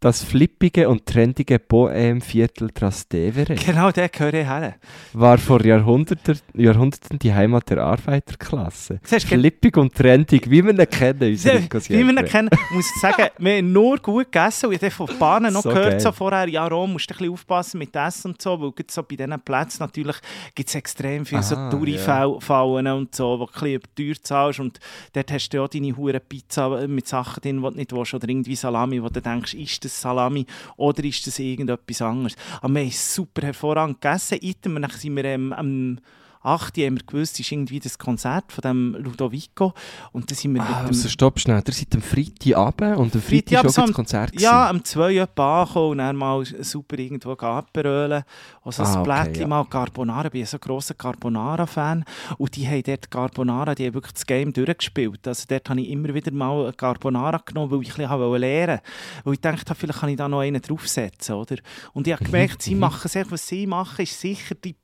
Das 0.01 0.23
flippige 0.23 0.89
und 0.89 1.07
trendige 1.07 1.59
Bohem-Viertel 1.59 2.71
Trastevere 2.71 3.57
genau 3.57 3.91
der 3.91 4.09
gehöre 4.09 4.35
ich 4.35 4.47
her. 4.47 4.77
war 5.13 5.39
vor 5.39 5.61
Jahrhunderten, 5.65 6.39
Jahrhunderten 6.55 7.19
die 7.19 7.35
Heimat 7.35 7.69
der 7.69 7.79
Arbeiterklasse. 7.83 9.01
Siehst 9.03 9.27
Flippig 9.27 9.77
und 9.77 9.93
trendig, 9.93 10.49
wie 10.49 10.65
wir 10.65 10.71
ihn 10.71 10.89
kennen, 10.89 11.21
unsere 11.33 11.59
Wie 11.59 11.63
Nikos 11.63 11.89
wir 11.89 11.99
ihn 11.99 12.25
kennen, 12.27 12.49
muss 12.71 12.87
ich 12.95 13.01
sagen, 13.03 13.27
wir 13.39 13.57
haben 13.57 13.73
nur 13.73 13.99
gut 13.99 14.31
gegessen. 14.31 14.67
Und 14.67 14.75
ich 14.75 14.83
habe 14.83 14.93
von 14.93 15.09
Bahnen 15.19 15.53
noch 15.53 15.63
So 15.63 15.71
gehört 15.71 15.91
geil. 15.91 16.01
so 16.01 16.13
vorher, 16.13 16.49
ja, 16.49 16.69
Rom, 16.69 16.93
musst 16.93 17.11
du 17.11 17.15
ein 17.15 17.19
bisschen 17.19 17.33
aufpassen 17.33 17.79
mit 17.79 17.97
Essen 17.97 18.31
und 18.31 18.41
so, 18.41 18.61
weil 18.61 18.73
so 18.89 19.03
bei 19.03 19.17
diesen 19.17 19.41
Plätzen 19.41 19.83
natürlich 19.83 20.17
gibt 20.55 20.69
es 20.69 20.77
extrem 20.77 21.27
viele 21.27 21.43
so 21.43 21.57
Ah, 21.57 21.71
Touri-Fallen 21.71 22.87
und 22.87 23.17
so, 23.17 23.41
wo 23.41 23.47
du 23.47 23.51
ein 23.51 23.53
bisschen 23.53 23.75
überteuert 23.75 24.25
zahlst. 24.25 24.61
Und 24.61 24.79
dort 25.13 25.33
hast 25.33 25.49
du 25.49 25.61
auch 25.61 25.69
deine 25.69 25.97
hure 25.97 26.21
Pizza 26.21 26.87
mit 26.87 27.09
Sachen 27.09 27.41
drin, 27.41 27.57
die 27.57 27.63
du 27.63 27.71
nicht 27.71 27.93
willst, 27.93 28.15
oder 28.15 28.29
irgendwie 28.29 28.55
Salami, 28.55 29.03
wo 29.03 29.09
du 29.09 29.21
denkst, 29.21 29.55
ist 29.55 29.85
das 29.85 29.88
Salami 29.89 30.47
oder 30.77 31.05
ist 31.05 31.27
das 31.27 31.39
irgendetwas 31.39 32.03
anderes. 32.03 32.37
Aber 32.61 32.75
wir 32.75 32.83
haben 32.83 32.91
super 32.91 33.43
hervorragend 33.43 34.01
gegessen. 34.01 34.39
Item, 34.41 34.81
dann 34.81 34.91
sind 34.91 35.17
wir 35.17 35.25
ähm, 35.25 35.53
am 35.53 35.99
8. 36.43 36.77
haben 36.79 36.97
wir 36.99 37.05
gewusst, 37.07 37.39
ist 37.41 37.51
irgendwie 37.53 37.81
das 37.81 37.99
Konzert 37.99 38.53
von 38.53 38.63
dem 38.63 38.97
Ludovico. 39.03 39.73
Und 40.13 40.31
dann 40.31 40.37
sind 40.37 40.55
wir 40.55 40.63
Ah, 40.63 40.69
mit 40.69 40.79
dem... 40.81 40.87
also 40.87 41.09
stopp 41.09 41.39
schnell, 41.41 41.63
ihr 41.67 41.73
seid 41.73 41.95
am 41.95 42.03
Freitagabend 42.03 42.97
und 42.97 43.15
am 43.15 43.23
Freitag 43.23 43.65
ist 43.65 43.79
auch 43.79 43.83
am- 43.83 43.87
das 43.89 43.95
Konzert 43.97 44.41
Ja, 44.41 44.69
am 44.69 44.85
2 44.85 45.17
etwa 45.17 45.63
angekommen 45.63 45.91
und 45.93 45.99
dann 45.99 46.17
mal 46.17 46.45
super 46.45 46.99
irgendwo 46.99 47.33
aperölen. 47.33 48.23
Also 48.63 48.83
Ah, 48.83 48.93
ein 48.95 49.01
okay, 49.01 49.05
Blättchen 49.05 49.41
ja. 49.43 49.47
mal 49.49 49.65
Carbonara. 49.65 50.27
Ich 50.27 50.33
bin 50.33 50.47
so 50.47 50.57
ein 50.57 50.61
grosser 50.61 50.95
Carbonara-Fan. 50.95 52.05
Und 52.39 52.57
die 52.57 52.67
haben 52.67 52.83
dort 52.83 53.11
Carbonara, 53.11 53.75
die 53.75 53.87
haben 53.87 53.95
wirklich 53.95 54.13
das 54.15 54.27
Game 54.27 54.53
durchgespielt. 54.53 55.27
Also 55.27 55.45
dort 55.49 55.69
habe 55.69 55.81
ich 55.81 55.89
immer 55.91 56.13
wieder 56.15 56.33
mal 56.33 56.65
eine 56.65 56.73
Carbonara 56.73 57.39
genommen, 57.45 57.71
weil 57.73 57.83
ich 57.83 57.91
ein 57.91 57.97
bisschen 57.97 58.11
wollte 58.21 58.41
lernen 58.41 58.81
Weil 59.25 59.35
ich 59.35 59.41
dachte, 59.41 59.75
vielleicht 59.75 60.01
kann 60.01 60.09
ich 60.11 60.17
da 60.17 60.29
noch 60.29 60.41
einen 60.41 60.61
draufsetzen, 60.63 61.35
oder? 61.35 61.57
Und 61.93 62.07
ich 62.07 62.13
habe 62.13 62.23
Mhm, 62.25 62.27
gemerkt, 62.33 62.63
sie 62.63 62.75
machen 62.75 63.09
sehr, 63.09 63.31
was 63.31 63.47
sie 63.47 63.67
machen, 63.67 64.03
ist 64.03 64.21
sicher 64.21 64.55
die 64.55 64.77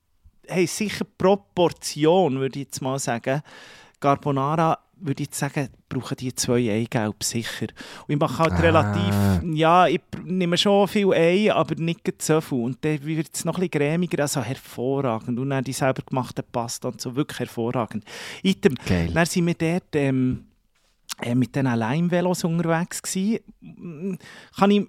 haben 0.51 0.67
sicher 0.67 1.05
Proportion, 1.19 2.39
würde 2.41 2.59
ich 2.61 2.67
jetzt 2.67 2.83
mal 2.83 2.99
sagen. 2.99 3.43
Carbonara 4.01 4.79
würde 5.01 5.23
ich 5.23 5.29
jetzt 5.29 5.39
sagen, 5.39 5.69
brauchen 5.89 6.17
die 6.17 6.35
zwei 6.35 6.71
Eigelb 6.71 7.23
sicher. 7.25 7.67
Und 8.07 8.15
ich 8.15 8.19
mache 8.19 8.39
halt 8.39 8.53
Ah. 8.53 8.61
relativ, 8.61 9.43
ja, 9.55 9.87
ich 9.87 10.01
nehme 10.25 10.57
schon 10.57 10.89
viel 10.89 11.13
Ei, 11.13 11.53
aber 11.53 11.75
nicht 11.75 12.23
so 12.23 12.41
viel. 12.41 12.59
Und 12.63 12.85
dann 12.85 13.03
wird 13.05 13.29
es 13.35 13.45
noch 13.45 13.55
ein 13.57 13.69
bisschen 13.69 13.71
cremiger, 13.83 14.23
also 14.23 14.41
hervorragend. 14.43 15.39
Und 15.39 15.51
dann 15.51 15.65
die 15.65 15.73
selber 15.73 16.03
gemachte 16.03 16.43
Pasta 16.43 16.89
und 16.89 17.01
so, 17.01 17.15
wirklich 17.17 17.41
hervorragend. 17.41 18.05
Item, 18.43 18.75
Geil. 18.87 19.11
dann 19.13 19.27
sind 19.27 19.47
wir 19.47 19.55
dort 19.55 19.95
ähm, 19.95 20.45
äh, 20.47 20.54
mit 21.35 21.55
diesen 21.55 21.67
Leimvelos 21.75 22.45
unterwegs 22.45 23.01
gewesen. 23.03 23.39
Mm, 23.61 24.15
Kann 24.59 24.71
ich, 24.71 24.87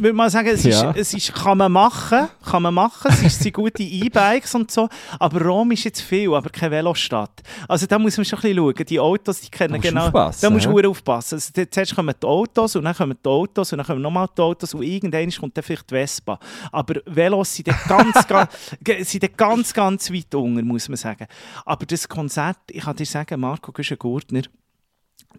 würde 0.00 0.12
mal 0.12 0.28
sagen, 0.30 0.48
es, 0.48 0.64
Ja. 0.64 0.90
ist, 0.90 0.98
es 0.98 1.14
ist, 1.14 1.34
kann 1.34 1.58
man 1.58 1.72
machen, 1.72 2.28
kann 2.44 2.62
man 2.62 2.74
machen, 2.74 3.08
es 3.10 3.22
ist- 3.22 3.40
sind 3.42 3.54
gute 3.54 3.82
E-Bikes 3.82 4.54
und 4.54 4.70
so, 4.70 4.88
aber 5.18 5.42
Rom 5.44 5.70
ist 5.72 5.84
jetzt 5.84 6.00
viel, 6.02 6.32
aber 6.34 6.50
keine 6.50 6.72
Velostadt. 6.72 7.42
Also 7.68 7.86
da 7.86 7.98
muss 7.98 8.16
man 8.16 8.24
schon 8.24 8.38
ein 8.38 8.42
bisschen 8.42 8.56
schauen, 8.56 8.86
die 8.88 9.00
Autos, 9.00 9.40
die 9.40 9.50
kennen 9.50 9.74
Da 9.74 9.78
du 9.78 9.88
genau, 9.88 10.06
aufpassen, 10.06 10.38
da 10.42 10.50
musst 10.50 10.66
du 10.66 10.70
verdammt 10.70 10.90
aufpassen. 10.90 11.34
Also, 11.36 11.52
zuerst 11.70 11.94
kommen 11.94 12.14
die 12.22 12.26
Autos 12.26 12.76
und 12.76 12.84
dann 12.84 12.94
kommen 12.94 13.16
die 13.24 13.28
Autos 13.28 13.72
und 13.72 13.78
dann 13.78 13.86
kommen 13.86 14.02
nochmal 14.02 14.28
die 14.36 14.42
Autos 14.42 14.74
und 14.74 14.82
irgendwann 14.82 15.30
kommt 15.30 15.56
dann 15.56 15.64
vielleicht 15.64 15.90
die 15.90 15.94
Vespa. 15.94 16.38
Aber 16.72 17.00
Velos 17.06 17.54
sind 17.54 17.68
ganz, 17.88 18.26
ganz, 18.26 18.50
sind 19.10 19.36
ganz, 19.38 19.72
ganz 19.74 20.12
weit 20.12 20.34
unten, 20.34 20.66
muss 20.66 20.88
man 20.88 20.96
sagen. 20.96 21.26
Aber 21.64 21.86
das 21.86 22.08
Konzert, 22.08 22.58
ich 22.70 22.82
kann 22.82 22.96
dir 22.96 23.06
sagen, 23.06 23.40
Marco 23.40 23.72
Güschen-Gurtner, 23.72 24.42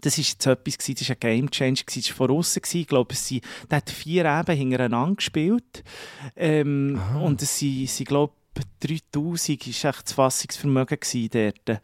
das 0.01 0.17
war 0.17 0.23
jetzt 0.23 0.45
etwas, 0.45 0.77
gewesen, 0.77 0.95
das 0.99 1.09
war 1.09 1.15
ein 1.15 1.19
Game 1.19 1.51
Change, 1.51 1.83
das 1.85 2.09
war 2.09 2.15
von 2.15 2.37
außen. 2.37 2.61
Ich 2.73 2.87
glaube, 2.87 3.13
es 3.13 3.27
sind- 3.27 3.43
der 3.69 3.77
hat 3.77 3.89
vier 3.89 4.25
Eben 4.25 4.57
hintereinander 4.57 5.15
gespielt. 5.15 5.83
Ähm, 6.35 6.99
und 7.21 7.41
es 7.41 7.59
sind, 7.59 7.89
sind 7.89 8.07
glaube 8.07 8.33
ich, 8.57 8.65
3000 9.11 9.83
war 9.83 9.89
echt 9.91 10.03
das 10.05 10.13
Fassungsvermögen 10.13 10.99
dort. 11.31 11.81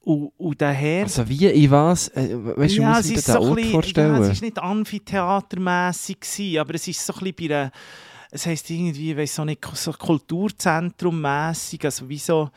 Und, 0.00 0.32
und 0.36 0.60
daher... 0.60 1.04
Also 1.04 1.28
wie, 1.28 1.46
in 1.46 1.70
was? 1.70 2.08
Äh, 2.08 2.36
weißt 2.56 2.76
du, 2.76 2.82
ja, 2.82 2.88
muss 2.88 2.98
es 3.00 3.04
ich 3.06 3.12
mir 3.12 3.18
ist 3.18 3.28
den 3.28 3.34
so 3.34 3.40
Ort 3.40 3.64
vorstellen? 3.66 4.14
ja, 4.14 4.20
es 4.22 4.32
ist 4.32 4.42
nicht 4.42 4.58
amphitheatermässig 4.58 6.60
aber 6.60 6.74
es 6.74 6.88
ist 6.88 7.06
so 7.06 7.12
ein 7.14 7.32
bisschen 7.32 7.48
bei 7.48 7.54
einer, 7.54 7.72
es 8.30 8.46
heisst 8.46 8.68
irgendwie, 8.70 9.12
ich 9.12 9.16
weiss 9.16 9.38
auch 9.38 9.44
nicht, 9.44 9.64
so 9.74 9.92
Kulturzentrum-mässig, 9.92 11.84
also 11.84 12.08
wie 12.08 12.18
so, 12.18 12.50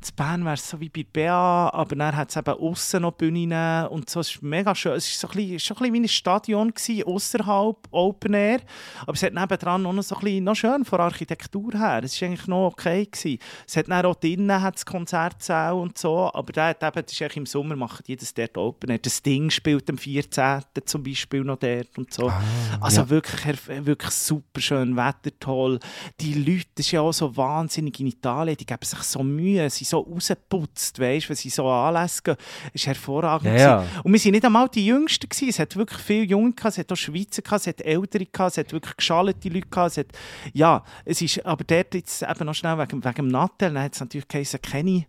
in 0.00 0.14
Bern 0.16 0.44
wäre 0.44 0.54
es 0.54 0.68
so 0.68 0.80
wie 0.80 0.88
bei 0.88 1.04
BA, 1.04 1.70
aber 1.70 1.94
dann 1.94 2.16
hat 2.16 2.30
es 2.30 2.36
eben 2.36 2.50
aussen 2.50 3.02
noch 3.02 3.12
Bühnen 3.12 3.86
und 3.88 4.08
so, 4.08 4.20
es 4.20 4.30
ist 4.30 4.42
mega 4.42 4.74
schön, 4.74 4.94
es 4.94 5.22
war 5.22 5.28
so 5.28 5.32
ein 5.32 5.36
bisschen, 5.36 5.58
schon 5.60 5.76
ein 5.76 5.80
bisschen 5.80 5.94
wie 5.94 6.00
ein 6.00 6.08
Stadion 6.08 6.72
ausserhalb, 7.04 7.76
Open 7.90 8.34
Air, 8.34 8.60
aber 9.02 9.12
es 9.12 9.22
hat 9.22 9.34
nebendran 9.34 9.84
auch 9.84 9.92
noch 9.92 10.02
so 10.02 10.14
ein 10.16 10.20
bisschen, 10.22 10.44
noch 10.44 10.54
schön 10.54 10.84
von 10.84 10.98
der 10.98 11.06
Architektur 11.06 11.72
her, 11.72 12.00
es 12.02 12.20
war 12.20 12.28
eigentlich 12.28 12.46
noch 12.46 12.68
okay 12.68 13.04
gewesen. 13.04 13.38
Es 13.66 13.76
hat 13.76 13.88
dann 13.88 14.06
auch 14.06 14.14
drinnen 14.14 14.62
hat's 14.62 14.86
Konzertsaal 14.86 15.74
und 15.74 15.98
so, 15.98 16.30
aber 16.32 16.52
der 16.52 16.68
hat 16.68 16.82
eben, 16.82 17.04
das 17.04 17.12
ist 17.12 17.22
eigentlich 17.22 17.36
im 17.36 17.46
Sommer, 17.46 17.76
machen 17.76 18.02
die 18.06 18.16
das 18.16 18.32
dort 18.32 18.56
Open 18.56 18.90
Air, 18.90 18.98
das 18.98 19.22
Ding 19.22 19.50
spielt 19.50 19.90
am 19.90 19.98
14. 19.98 20.62
zum 20.86 21.02
Beispiel 21.02 21.44
noch 21.44 21.58
dort 21.58 21.98
und 21.98 22.12
so. 22.12 22.32
also 22.80 23.02
ja. 23.02 23.10
wirklich, 23.10 23.58
wirklich 23.68 24.12
super 24.12 24.60
schön, 24.60 24.96
Wetter 24.96 25.30
toll, 25.38 25.78
die 26.20 26.34
Leute, 26.34 26.68
das 26.76 26.86
ist 26.86 26.92
ja 26.92 27.02
auch 27.02 27.12
so 27.12 27.36
wahnsinnig 27.36 28.00
in 28.00 28.06
Italien, 28.06 28.56
die 28.56 28.64
geben 28.64 28.84
sich 28.84 29.00
so 29.00 29.22
Mühe, 29.22 29.68
sie 29.68 29.89
so 29.90 30.00
rausgeputzt, 30.00 30.98
weißt 30.98 31.26
du, 31.26 31.28
wenn 31.30 31.36
sie 31.36 31.50
so 31.50 31.68
Anlässe 31.68 32.22
gehen, 32.22 32.36
es 32.72 32.86
war 32.86 32.94
hervorragend. 32.94 33.58
Ja, 33.58 33.82
ja. 33.82 33.86
Und 34.02 34.12
wir 34.12 34.24
waren 34.24 34.32
nicht 34.32 34.44
einmal 34.44 34.68
die 34.68 34.86
Jüngsten, 34.86 35.28
gewesen. 35.28 35.48
es 35.48 35.58
hat 35.58 35.76
wirklich 35.76 36.00
viele 36.00 36.24
Junge 36.24 36.52
gehabt, 36.52 36.72
es 36.72 36.78
hat 36.78 36.92
auch 36.92 36.96
Schweizer 36.96 37.42
gehabt, 37.42 37.60
es 37.60 37.66
hat 37.66 37.80
Ältere 37.80 38.26
gehabt, 38.26 38.52
es 38.52 38.58
hat 38.58 38.72
wirklich 38.72 38.96
geschallte 38.96 39.48
Leute 39.48 39.68
gehabt, 39.68 39.90
es 39.92 39.98
hat, 39.98 40.06
ja, 40.52 40.82
es 41.04 41.20
ist, 41.20 41.44
aber 41.44 41.64
dort 41.64 41.94
jetzt 41.94 42.22
eben 42.22 42.46
noch 42.46 42.54
schnell 42.54 42.78
wegen, 42.78 43.04
wegen 43.04 43.14
dem 43.14 43.28
Nattel, 43.28 43.72
dann 43.72 43.82
hat 43.82 43.94
es 43.94 44.00
natürlich 44.00 44.28
geheißen, 44.28 44.60
keine 44.62 45.06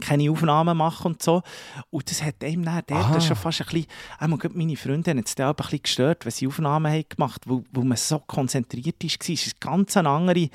keine 0.00 0.30
Aufnahmen 0.30 0.76
machen 0.76 1.12
und 1.12 1.22
so. 1.22 1.42
Und 1.90 2.08
das 2.10 2.22
hat 2.22 2.44
einem 2.44 2.64
dann 2.64 2.82
dort 2.86 3.06
Aha. 3.06 3.20
schon 3.20 3.36
fast 3.36 3.60
ein 3.62 3.66
bisschen, 3.66 3.86
einmal 4.18 4.38
gerade 4.38 4.56
meine 4.56 4.76
Freunde 4.76 5.10
haben 5.10 5.18
jetzt 5.18 5.38
da 5.38 5.50
ein 5.50 5.56
bisschen 5.56 5.82
gestört, 5.82 6.24
wenn 6.24 6.32
sie 6.32 6.46
Aufnahmen 6.46 6.92
haben 6.92 7.04
gemacht 7.08 7.44
haben, 7.44 7.50
wo, 7.50 7.64
wo 7.72 7.82
man 7.82 7.96
so 7.96 8.20
konzentriert 8.20 9.02
ist, 9.02 9.28
war. 9.28 9.34
Es 9.34 9.46
ist 9.46 9.60
ganz 9.60 9.96
eine 9.96 10.08
andere, 10.08 10.48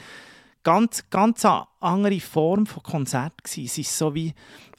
ganz, 0.66 1.10
ganz 1.10 1.46
andere 1.80 2.20
Form 2.20 2.66
von 2.66 2.84
Konzert 2.84 3.42
gewesen. 3.44 3.66
Es 3.66 3.78
ist 3.78 3.98
so 3.98 4.14
wie, 4.14 4.34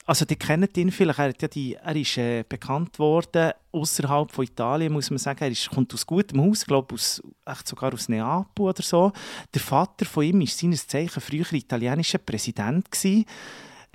also 0.05 0.25
die 0.25 0.35
kennen 0.35 0.69
ihn 0.75 0.91
vielleicht, 0.91 1.19
er, 1.19 1.33
ja 1.39 1.47
die, 1.47 1.73
er 1.73 1.95
ist 1.95 2.17
äh, 2.17 2.43
bekannt 2.47 2.99
worden 2.99 3.51
außerhalb 3.71 4.31
von 4.31 4.45
Italien, 4.45 4.93
muss 4.93 5.09
man 5.09 5.17
sagen. 5.17 5.39
Er 5.41 5.49
ist, 5.49 5.69
kommt 5.69 5.93
aus 5.93 6.05
gutem 6.05 6.41
Haus, 6.41 6.65
glaube 6.65 6.95
echt 6.95 7.67
sogar 7.67 7.93
aus 7.93 8.09
Neapel 8.09 8.65
oder 8.65 8.83
so. 8.83 9.11
Der 9.53 9.61
Vater 9.61 10.05
von 10.05 10.23
ihm 10.23 10.41
war 10.41 10.47
seines 10.47 10.87
Zeichen 10.87 11.21
früher 11.21 11.51
italienischer 11.51 12.19
Präsident 12.19 12.91
gewesen. 12.91 13.25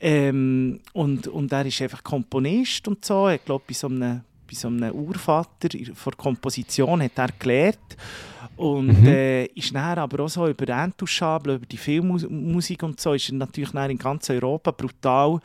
Ähm, 0.01 0.81
und, 0.95 1.29
und 1.29 1.53
er 1.53 1.67
ist 1.67 1.81
einfach 1.81 2.03
Komponist 2.03 2.89
und 2.89 3.05
so. 3.05 3.29
Ich 3.29 3.45
glaube, 3.45 3.65
bei 3.69 3.75
so 3.75 3.87
einem, 3.87 4.23
bei 4.53 4.59
so 4.59 4.69
einem 4.69 4.93
Urvater 4.93 5.69
von 5.95 6.17
Komposition 6.17 7.03
hat 7.03 7.17
er 7.17 7.29
gelernt. 7.39 7.97
Und 8.57 9.07
äh, 9.07 9.47
ist 9.47 9.75
dann 9.75 9.99
aber 9.99 10.25
auch 10.25 10.29
so 10.29 10.47
über 10.47 10.85
Intouchable, 10.85 11.55
über 11.55 11.67
die 11.67 11.79
Filmmusik 11.79 12.83
und 12.83 13.01
so, 13.01 13.15
ist 13.15 13.31
er 13.31 13.37
natürlich 13.37 13.71
dann 13.71 13.91
in 13.91 13.99
ganz 13.99 14.29
Europa 14.29 14.71
brutal 14.73 15.41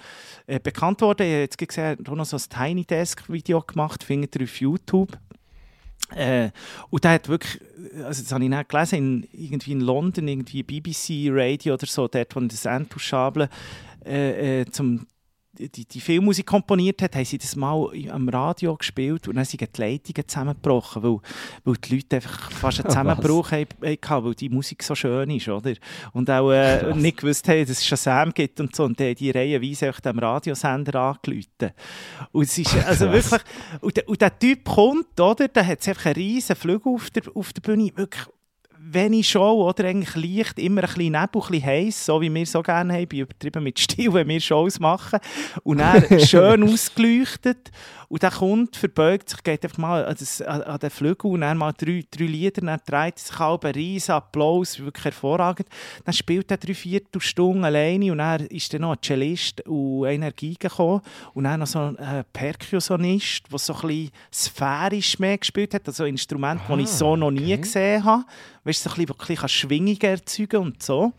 äh, 0.45 0.59
bekannt 0.59 1.01
worden. 1.01 1.25
Ich 1.25 1.31
habe 1.31 1.41
jetzt 1.41 1.57
gesehen, 1.57 1.83
er 1.83 1.91
hat 1.91 2.09
auch 2.09 2.15
noch 2.15 2.25
so 2.25 2.37
ein 2.37 2.43
Tiny 2.49 2.83
Desk 2.83 3.29
Video 3.29 3.61
gemacht, 3.61 4.03
findet 4.03 4.35
ihr 4.35 4.43
auf 4.43 4.59
YouTube. 4.59 5.17
Äh, 6.15 6.49
und 6.89 7.03
der 7.03 7.11
hat 7.11 7.29
wirklich, 7.29 7.61
also 8.03 8.21
das 8.21 8.31
habe 8.31 8.43
ich 8.43 8.49
nicht 8.49 8.69
gelesen, 8.69 8.95
in, 8.97 9.27
irgendwie 9.31 9.71
in 9.71 9.81
London, 9.81 10.27
irgendwie 10.27 10.63
BBC 10.63 11.29
Radio 11.31 11.75
oder 11.75 11.85
so, 11.85 12.07
dort, 12.07 12.35
wo 12.35 12.39
das 12.41 12.65
Intouchable 12.65 13.49
äh, 14.05 14.61
äh, 14.61 14.65
zum 14.65 15.07
die, 15.57 15.85
die 15.85 16.01
Filmmusik 16.01 16.45
komponiert 16.45 17.01
hat, 17.01 17.15
haben 17.15 17.25
sie 17.25 17.37
das 17.37 17.55
mal 17.55 17.89
am 18.11 18.29
Radio 18.29 18.75
gespielt 18.75 19.27
und 19.27 19.35
dann 19.35 19.45
sind 19.45 19.61
die 19.61 19.81
Leitungen 19.81 20.27
zusammengebrochen, 20.27 21.03
weil, 21.03 21.17
weil 21.63 21.75
die 21.75 21.95
Leute 21.95 22.15
einfach 22.17 22.51
fast 22.51 22.79
einen? 22.79 22.89
Zusammenbruch 22.97 23.51
haben, 23.51 23.67
hatten, 23.83 24.25
weil 24.25 24.35
die 24.35 24.49
Musik 24.49 24.83
so 24.83 24.95
schön 24.95 25.29
ist, 25.29 25.47
oder? 25.47 25.73
Und 26.13 26.29
auch 26.29 26.51
äh, 26.51 26.93
nicht 26.95 27.17
gewusst 27.17 27.47
haben, 27.47 27.61
dass 27.61 27.77
es 27.77 27.85
Shazam 27.85 28.33
gibt 28.33 28.59
und 28.59 28.75
so. 28.75 28.85
Und 28.85 28.99
haben 28.99 29.15
die 29.15 29.31
reihenweise 29.31 29.89
auch 29.89 29.99
dem 29.99 30.19
Radiosender 30.19 30.95
angerufen. 30.99 31.71
Und 32.31 32.43
es 32.43 32.57
ist 32.57 32.75
also 32.85 33.11
wirklich... 33.11 33.41
Und, 33.81 33.97
der- 33.97 34.09
und 34.09 34.21
der 34.21 34.37
Typ 34.37 34.65
kommt, 34.65 35.19
oder? 35.19 35.47
Da 35.47 35.65
hat 35.65 35.87
einfach 35.87 36.05
einen 36.07 36.15
riesen 36.15 36.55
Flügel 36.55 36.93
auf 36.93 37.09
der, 37.09 37.23
auf 37.33 37.53
der 37.53 37.61
Bühne. 37.61 37.91
Wirklich 37.95 38.25
wenig 38.93 39.29
Show, 39.29 39.67
oder 39.67 39.85
eigentlich 39.85 40.15
leicht, 40.15 40.59
immer 40.59 40.81
ein 40.83 40.87
bisschen 40.87 41.13
Nebel, 41.13 41.19
ein 41.19 41.29
bisschen 41.31 41.65
heiß, 41.65 42.05
so 42.05 42.21
wie 42.21 42.33
wir 42.33 42.45
so 42.45 42.61
gerne 42.61 42.93
haben, 42.93 43.07
bin 43.07 43.19
übertrieben 43.21 43.63
mit 43.63 43.79
Stil, 43.79 44.13
wenn 44.13 44.27
wir 44.27 44.39
Shows 44.39 44.79
machen. 44.79 45.19
Und 45.63 45.79
dann 45.79 46.19
schön 46.19 46.63
ausgeleuchtet. 46.63 47.71
Und 48.09 48.23
der 48.23 48.31
kommt, 48.31 48.77
verbeugt 48.77 49.29
sich, 49.29 49.43
geht 49.43 49.63
einfach 49.65 49.77
mal 49.77 50.05
an, 50.05 50.15
das, 50.17 50.41
an, 50.41 50.61
an 50.61 50.79
den 50.79 50.89
Flügel 50.89 51.31
und 51.31 51.41
dann 51.41 51.57
mal 51.57 51.73
drei, 51.73 52.03
drei 52.09 52.23
Lieder, 52.23 52.61
dann 52.61 52.79
dreht 52.85 53.19
sich 53.19 53.37
halb 53.37 53.65
ein 53.65 53.73
riesen 53.73 54.13
Applaus, 54.13 54.79
wirklich 54.79 55.05
hervorragend. 55.05 55.67
Dann 56.05 56.13
spielt 56.13 56.49
er 56.49 56.57
drei 56.57 56.73
Viertelstunden 56.73 57.65
alleine 57.65 58.11
und 58.13 58.19
dann 58.19 58.45
ist 58.47 58.73
dann 58.73 58.81
noch 58.81 58.93
ein 58.93 59.01
Cellist 59.01 59.59
und 59.67 60.05
Energie 60.05 60.55
gekommen 60.57 61.01
und 61.33 61.43
dann 61.43 61.59
noch 61.59 61.67
so 61.67 61.79
ein 61.79 61.97
äh, 61.97 62.23
Perkussionist, 62.31 63.51
der 63.51 63.59
so 63.59 63.73
ein 63.73 63.81
bisschen 63.81 64.11
sphärisch 64.33 65.19
mehr 65.19 65.37
gespielt 65.37 65.73
hat, 65.73 65.85
also 65.87 66.03
ein 66.03 66.11
Instrument, 66.11 66.61
das 66.65 66.79
ich 66.79 66.87
so 66.87 67.17
noch 67.17 67.31
nie 67.31 67.53
okay. 67.53 67.57
gesehen 67.57 68.03
habe. 68.05 68.23
Weißt 68.67 68.85
du, 68.85 68.89
so 68.89 68.95
ein 68.95 69.05
bisschen, 69.05 69.35
bisschen 69.35 69.49
Schwingungen 69.49 70.01
erzeugen 70.01 70.57
und 70.57 70.83
so. 70.83 71.13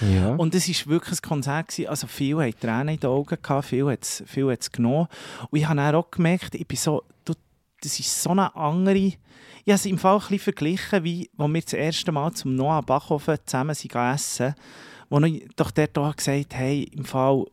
Ja. 0.00 0.34
Und 0.36 0.54
es 0.54 0.66
war 0.68 0.92
wirklich 0.92 1.18
ein 1.18 1.28
Konzert. 1.28 1.68
Gewesen. 1.68 1.88
Also 1.88 2.06
viele 2.06 2.46
hatten 2.46 2.58
Tränen 2.58 2.94
in 2.94 3.00
den 3.00 3.10
Augen, 3.10 3.36
gehabt, 3.40 3.66
viel 3.66 3.86
hat 3.86 4.02
es 4.02 4.24
viel 4.26 4.50
hat's 4.50 4.72
genommen. 4.72 5.08
Und 5.50 5.58
ich 5.58 5.66
habe 5.66 5.76
dann 5.76 5.94
auch 5.94 6.10
gemerkt, 6.10 6.54
ich 6.54 6.66
bin 6.66 6.78
so, 6.78 7.02
du, 7.26 7.34
das 7.82 8.00
ist 8.00 8.22
so 8.22 8.30
eine 8.30 8.54
andere... 8.56 9.12
Ich 9.66 9.70
habe 9.70 9.76
es 9.76 9.86
im 9.86 9.98
Fall 9.98 10.14
ein 10.14 10.20
bisschen 10.20 10.38
verglichen, 10.38 11.04
wie 11.04 11.30
als 11.36 11.52
wir 11.52 11.60
das 11.60 11.72
erste 11.74 12.12
Mal 12.12 12.32
zum 12.32 12.54
Noah 12.54 12.82
Bachhofen 12.82 13.36
zusammen 13.44 13.70
essen, 13.70 14.54
wo 15.10 15.20
ich 15.20 15.46
doch 15.56 15.70
dort 15.70 15.98
auch 15.98 16.16
gesagt 16.16 16.54
hey, 16.54 16.84
im 16.92 17.04
Fall, 17.04 17.44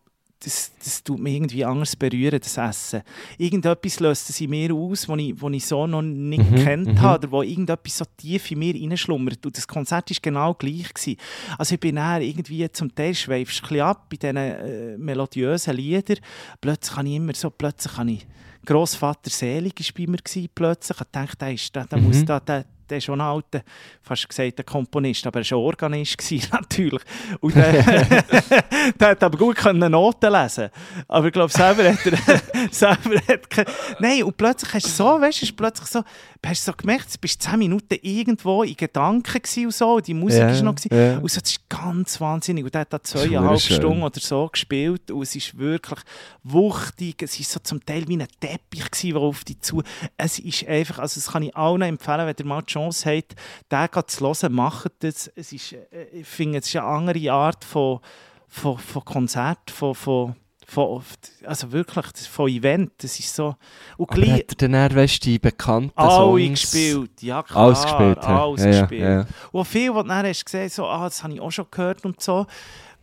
das, 0.43 0.71
das 0.83 1.03
tut 1.03 1.19
mich 1.19 1.35
irgendwie 1.35 1.63
anders 1.63 1.95
berühren, 1.95 2.39
das 2.41 2.57
Essen. 2.57 3.01
Irgendetwas 3.37 3.99
löst 3.99 4.29
es 4.29 4.41
in 4.41 4.49
mir 4.49 4.73
aus, 4.73 5.07
was 5.07 5.19
ich, 5.19 5.35
ich 5.41 5.65
so 5.65 5.85
noch 5.87 6.01
nicht 6.01 6.49
Mhm, 6.49 6.55
gekannt 6.55 6.87
mhm. 6.87 7.01
habe, 7.01 7.27
oder 7.27 7.31
wo 7.31 7.41
irgendetwas 7.43 7.97
so 7.97 8.05
tief 8.17 8.49
in 8.51 8.59
mir 8.59 8.73
reinschlummert. 8.73 9.45
Und 9.45 9.55
das 9.55 9.67
Konzert 9.67 10.09
war 10.09 10.17
genau 10.21 10.53
gleich. 10.53 10.93
Gewesen. 10.93 11.17
Also 11.57 11.75
ich 11.75 11.79
bin 11.79 11.95
dann 11.95 12.21
irgendwie 12.21 12.69
zum 12.71 12.93
Teil 12.93 13.13
schweifst 13.13 13.61
du 13.69 13.75
ein 13.75 13.81
ab 13.81 14.07
bei 14.09 14.17
diesen 14.17 14.37
äh, 14.37 14.97
melodiösen 14.97 15.75
Liedern. 15.75 16.17
Plötzlich 16.59 16.97
habe 16.97 17.07
ich 17.07 17.15
immer 17.15 17.33
so, 17.35 17.49
plötzlich 17.49 17.97
habe 17.97 18.11
ich 18.11 18.27
Grossvater 18.65 19.29
Selig 19.29 19.73
war 19.79 20.05
bei 20.05 20.11
mir 20.11 20.47
plötzlich. 20.53 20.97
Ich 21.01 21.07
dachte, 21.11 21.37
der, 21.37 21.53
ist, 21.53 21.75
der, 21.75 21.85
der, 21.85 21.97
Mhm. 21.97 22.03
muss 22.05 22.25
da, 22.25 22.39
der, 22.39 22.65
der 22.91 22.97
ist 22.99 23.05
schon 23.05 23.19
ein 23.19 23.27
alter, 23.27 23.61
fast 24.01 24.27
gesagt 24.27 24.59
ein 24.59 24.65
Komponist, 24.65 25.25
aber 25.25 25.39
er 25.39 25.51
war 25.51 25.59
Organist, 25.59 26.17
gewesen, 26.17 26.47
natürlich. 26.51 27.01
Und 27.39 27.55
der, 27.55 27.71
der 28.99 29.07
hat 29.07 29.23
aber 29.23 29.37
gut 29.37 29.55
können 29.55 29.91
Noten 29.91 30.31
lesen 30.31 30.69
Aber 31.07 31.27
ich 31.27 31.33
glaube, 31.33 31.51
selber 31.51 31.91
hat 31.91 32.05
er... 32.05 32.41
selber 32.71 33.19
hat 33.27 33.67
Nein, 33.99 34.23
und 34.23 34.37
plötzlich 34.37 34.73
hast 34.73 34.85
du 34.85 34.89
so, 34.89 35.05
weißt 35.21 35.41
du, 35.41 35.53
plötzlich 35.55 35.87
so, 35.87 36.03
hast 36.45 36.67
du 36.67 36.71
so 36.71 36.77
gemerkt, 36.77 37.13
du 37.13 37.17
bist 37.19 37.41
10 37.41 37.57
Minuten 37.59 37.97
irgendwo 38.01 38.63
in 38.63 38.75
Gedanken 38.75 39.41
gewesen 39.41 39.65
und 39.65 39.73
so, 39.73 39.95
und 39.95 40.07
die 40.07 40.13
Musik 40.13 40.39
Ja, 40.39 40.49
ist 40.49 40.61
noch 40.61 40.75
gewesen. 40.75 40.89
ja. 40.93 41.17
Und 41.17 41.31
so, 41.31 41.39
das 41.39 41.51
ist 41.51 41.69
ganz 41.69 42.19
wahnsinnig. 42.19 42.63
Und 42.65 42.73
der 42.73 42.81
hat 42.81 42.93
da 42.93 43.01
zweieinhalb. 43.01 43.59
Stunden 43.61 44.03
oder 44.03 44.19
so 44.19 44.47
gespielt 44.47 45.11
und 45.11 45.21
es 45.21 45.35
ist 45.35 45.57
wirklich 45.57 45.99
wuchtig. 46.43 47.21
Es 47.21 47.39
ist 47.39 47.51
so 47.51 47.59
zum 47.59 47.83
Teil 47.85 48.07
wie 48.07 48.17
ein 48.17 48.27
Teppich 48.39 48.89
gewesen, 48.91 49.13
der 49.13 49.21
auf 49.21 49.43
dich 49.43 49.61
zu... 49.61 49.83
Es 50.17 50.39
ist 50.39 50.67
einfach, 50.67 50.99
also 50.99 51.19
das 51.19 51.31
kann 51.31 51.43
ich 51.43 51.55
allen 51.55 51.81
empfehlen, 51.81 52.27
wenn 52.27 52.35
ihr 52.37 52.45
mal 52.45 52.61
die 52.61 52.73
Chance 52.81 53.09
habt, 53.09 53.35
den 53.71 54.07
zu 54.07 54.25
hören, 54.27 54.53
macht 54.53 54.91
das. 54.99 55.31
Es 55.35 55.51
ist, 55.53 55.73
äh, 55.73 56.03
ich 56.13 56.27
finde, 56.27 56.59
es 56.59 56.67
ist 56.67 56.75
eine 56.75 56.85
andere 56.85 57.31
Art 57.31 57.63
von, 57.63 57.99
von, 58.47 58.77
von 58.77 59.05
Konzert, 59.05 59.69
von, 59.71 59.95
von, 59.95 60.35
von, 60.67 61.01
also 61.45 61.71
wirklich, 61.71 62.05
von 62.29 62.49
Event. 62.49 62.91
Das 62.97 63.19
ist 63.19 63.35
so... 63.35 63.55
Und 63.97 64.09
Aber 64.09 64.21
gleich- 64.21 64.39
hat 64.39 64.51
er 64.51 64.55
dann, 64.69 64.73
eher, 64.73 64.95
weißt 64.95 65.25
die 65.25 65.39
bekannten 65.39 65.91
Songs... 65.99 66.61
gespielt, 66.61 67.21
ja 67.21 67.43
klar. 67.43 67.65
Alles 67.65 67.83
gespielt? 67.83 68.17
Alles 68.19 68.61
Ja, 68.63 68.69
ja, 68.71 68.81
gespielt. 68.81 69.01
ja. 69.01 69.25
Und 69.51 69.65
viel, 69.65 69.93
was 69.93 70.03
du 70.03 70.09
dann 70.09 70.25
hast 70.25 70.45
gesehen, 70.45 70.69
so, 70.69 70.85
ah, 70.87 71.03
das 71.05 71.23
habe 71.23 71.33
ich 71.33 71.41
auch 71.41 71.51
schon 71.51 71.65
gehört 71.69 72.05
und 72.05 72.21
so. 72.21 72.45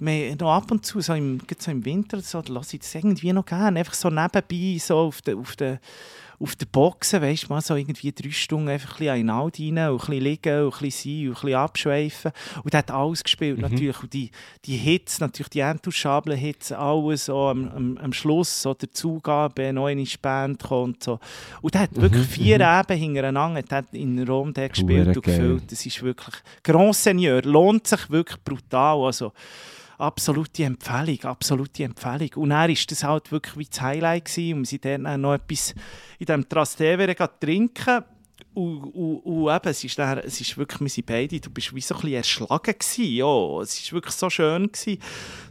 Wir, 0.01 0.37
noch 0.37 0.53
ab 0.55 0.70
und 0.70 0.87
zu, 0.87 1.01
so 1.01 1.12
im, 1.12 1.41
so 1.59 1.70
im 1.72 1.85
Winter, 1.85 2.20
so, 2.20 2.41
da 2.41 2.53
lasse 2.53 2.76
ich 2.76 2.83
das 2.83 2.95
irgendwie 2.95 3.33
noch 3.33 3.45
gerne. 3.45 3.81
Einfach 3.81 3.95
so 3.95 4.09
nebenbei, 4.09 4.79
so 4.79 4.97
auf 4.97 5.20
der, 5.22 5.37
auf 5.37 5.57
der, 5.57 5.81
auf 6.41 6.55
der 6.55 6.66
Boxen, 6.66 7.20
weißt 7.20 7.45
du, 7.45 7.53
mal 7.53 7.61
so 7.61 7.74
irgendwie 7.74 8.12
drei 8.12 8.30
Stunden 8.30 8.68
einfach 8.68 8.93
ein 8.93 8.99
bisschen 8.99 9.14
in 9.14 9.20
Inhalt 9.22 9.59
rein 9.59 9.68
und 9.70 9.78
ein 9.78 9.97
bisschen 9.97 10.22
liegen 10.22 10.62
und 10.62 10.74
ein 10.74 10.80
bisschen 10.80 11.11
sein 11.11 11.28
und 11.28 11.28
ein 11.28 11.41
bisschen 11.43 11.55
abschweifen. 11.55 12.32
Und 12.62 12.74
er 12.74 12.78
hat 12.78 12.91
alles 12.91 13.24
gespielt, 13.24 13.59
natürlich. 13.59 14.03
Und 14.03 14.12
die, 14.12 14.30
die 14.64 14.76
Hits, 14.76 15.18
natürlich 15.20 15.49
die 15.49 15.61
entouchablen 15.61 16.39
Hits, 16.39 16.70
alles 16.70 17.24
so 17.24 17.49
am, 17.49 17.68
am, 17.68 17.99
am 17.99 18.12
Schluss, 18.12 18.62
so 18.62 18.74
der 18.74 18.91
Zugabe, 18.93 19.72
noch 19.72 19.86
eine 19.86 20.05
Band 20.22 20.62
kommt. 20.62 21.03
So. 21.03 21.18
Und 21.61 21.74
er 21.74 21.82
hat 21.82 21.97
wirklich 21.97 22.26
vier 22.26 22.61
Eben 22.61 22.99
hintereinander 22.99 23.59
hat 23.61 23.72
er 23.72 23.99
in 23.99 24.26
Rom 24.26 24.53
der 24.53 24.68
gespielt 24.68 25.09
Hure 25.09 25.16
und 25.16 25.24
geil. 25.24 25.39
gefüllt. 25.39 25.72
Das 25.72 25.84
ist 25.84 26.03
wirklich 26.03 26.36
Grand 26.62 26.95
Seigneur, 26.95 27.43
lohnt 27.43 27.86
sich 27.86 28.11
wirklich 28.11 28.43
brutal. 28.43 29.05
Also, 29.05 29.32
absolute 29.99 30.65
Empfehlung, 30.65 31.23
absolute 31.25 31.85
Empfehlung. 31.85 32.31
Und 32.37 32.51
er 32.51 32.69
war 32.69 32.77
das 32.89 33.05
halt 33.05 33.33
wirklich 33.33 33.57
wie 33.57 33.67
das 33.67 33.81
Highlight 33.81 34.25
gewesen. 34.27 34.55
und 34.55 34.61
wir 34.61 34.67
sind 34.67 34.85
dann 34.85 35.21
noch 35.21 35.35
etwas 35.35 35.75
in 36.19 36.27
diesem 36.27 36.49
Trastevere 36.49 37.15
trinken. 37.41 38.05
Und, 38.55 38.85
und, 38.95 39.19
und 39.21 39.55
eben, 39.55 39.69
es 39.69 39.85
ist, 39.85 39.99
dann, 39.99 40.19
es 40.19 40.41
ist 40.41 40.57
wirklich, 40.57 40.81
wir 40.81 40.89
sind 40.89 41.07
beide, 41.07 41.41
du 41.41 41.51
bist 41.51 41.75
wie 41.75 41.81
so 41.81 41.95
ein 41.95 42.01
bisschen 42.01 42.17
erschlagen 42.17 42.75
gewesen, 42.79 43.15
ja. 43.15 43.61
Es 43.61 43.79
ist 43.79 43.93
wirklich 43.93 44.15
so 44.15 44.31
schön 44.31 44.71
gewesen. 44.71 44.99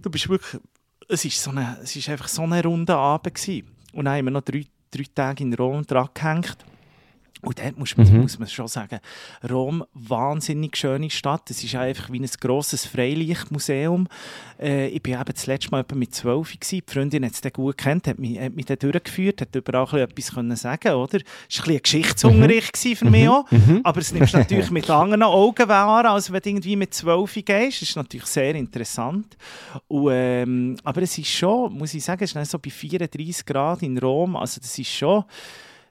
Du 0.02 0.10
bist 0.10 0.28
wirklich, 0.30 0.62
es 1.08 1.24
ist, 1.24 1.42
so 1.42 1.52
eine, 1.52 1.78
es 1.82 1.96
ist 1.96 2.10
einfach 2.10 2.28
so 2.28 2.44
ein 2.44 2.54
runder 2.54 2.98
Abend 2.98 3.36
gewesen. 3.36 3.68
Und 3.94 4.06
dann 4.06 4.18
haben 4.18 4.26
wir 4.26 4.32
noch 4.32 4.42
drei, 4.42 4.66
drei 4.92 5.06
Tage 5.14 5.44
in 5.44 5.54
Rom 5.54 5.86
dran 5.86 6.10
gehängt. 6.14 6.58
Und 7.44 7.60
dort 7.60 7.78
muss 7.78 7.96
man, 7.96 8.12
Mhm. 8.12 8.22
muss 8.22 8.40
man 8.40 8.48
schon 8.48 8.68
sagen, 8.68 9.00
Rom, 9.50 9.84
wahnsinnig 9.94 10.76
schöne 10.76 11.10
Stadt. 11.10 11.50
Es 11.52 11.64
ist 11.64 11.76
einfach 11.76 12.12
wie 12.12 12.20
ein 12.20 12.30
grosses 12.40 12.86
Freilichtmuseum. 12.86 14.08
Äh, 14.60 14.88
ich 14.88 15.02
war 15.06 15.22
eben 15.22 15.34
das 15.34 15.46
letzte 15.46 15.70
Mal 15.72 15.86
mit 15.94 16.16
12 16.16 16.54
gewesen. 16.60 16.82
Die 16.88 16.92
Freundin 16.94 17.26
hat 17.26 17.34
es 17.34 17.42
dann 17.42 17.52
gut 17.54 17.78
kennt, 17.78 18.08
hat 18.08 18.18
mich, 18.18 18.40
hat 18.40 18.54
mich 18.56 18.66
dann 18.66 18.80
durchgeführt, 18.80 19.42
hat 19.42 19.56
überall 19.56 19.84
ein 19.86 19.90
bisschen 19.90 20.10
etwas 20.10 20.34
können 20.34 20.56
sagen 20.56 20.94
oder? 20.94 21.20
Es 21.50 21.60
war 21.60 21.68
ein 21.70 21.80
Geschichtsunterricht 21.82 22.74
gewesen 22.74 22.96
für 22.96 23.10
mich 23.10 23.30
auch. 23.30 23.46
Aber 23.84 24.00
es 24.02 24.12
nimmst 24.12 24.34
natürlich 24.34 24.72
mit 24.72 24.90
anderen 24.90 25.24
Augen 25.24 25.68
wahr, 25.68 26.06
als 26.06 26.32
wenn 26.32 26.42
du 26.42 26.50
irgendwie 26.50 26.76
mit 26.76 26.94
12 26.94 27.34
gehst. 27.46 27.82
Das 27.82 27.90
ist 27.90 27.96
natürlich 27.96 28.26
sehr 28.28 28.56
interessant. 28.56 29.38
Und, 29.88 30.10
ähm, 30.12 30.78
aber 30.84 31.02
es 31.04 31.18
ist 31.18 31.30
schon, 31.30 31.74
muss 31.74 31.94
ich 31.94 32.04
sagen, 32.04 32.24
es 32.24 32.34
ist 32.36 32.52
so 32.52 32.58
bei 32.60 32.70
34 32.70 33.46
Grad 33.46 33.84
in 33.84 33.98
Rom, 33.98 34.36
also 34.36 34.60
das 34.60 34.78
ist 34.78 34.90
schon 34.92 35.24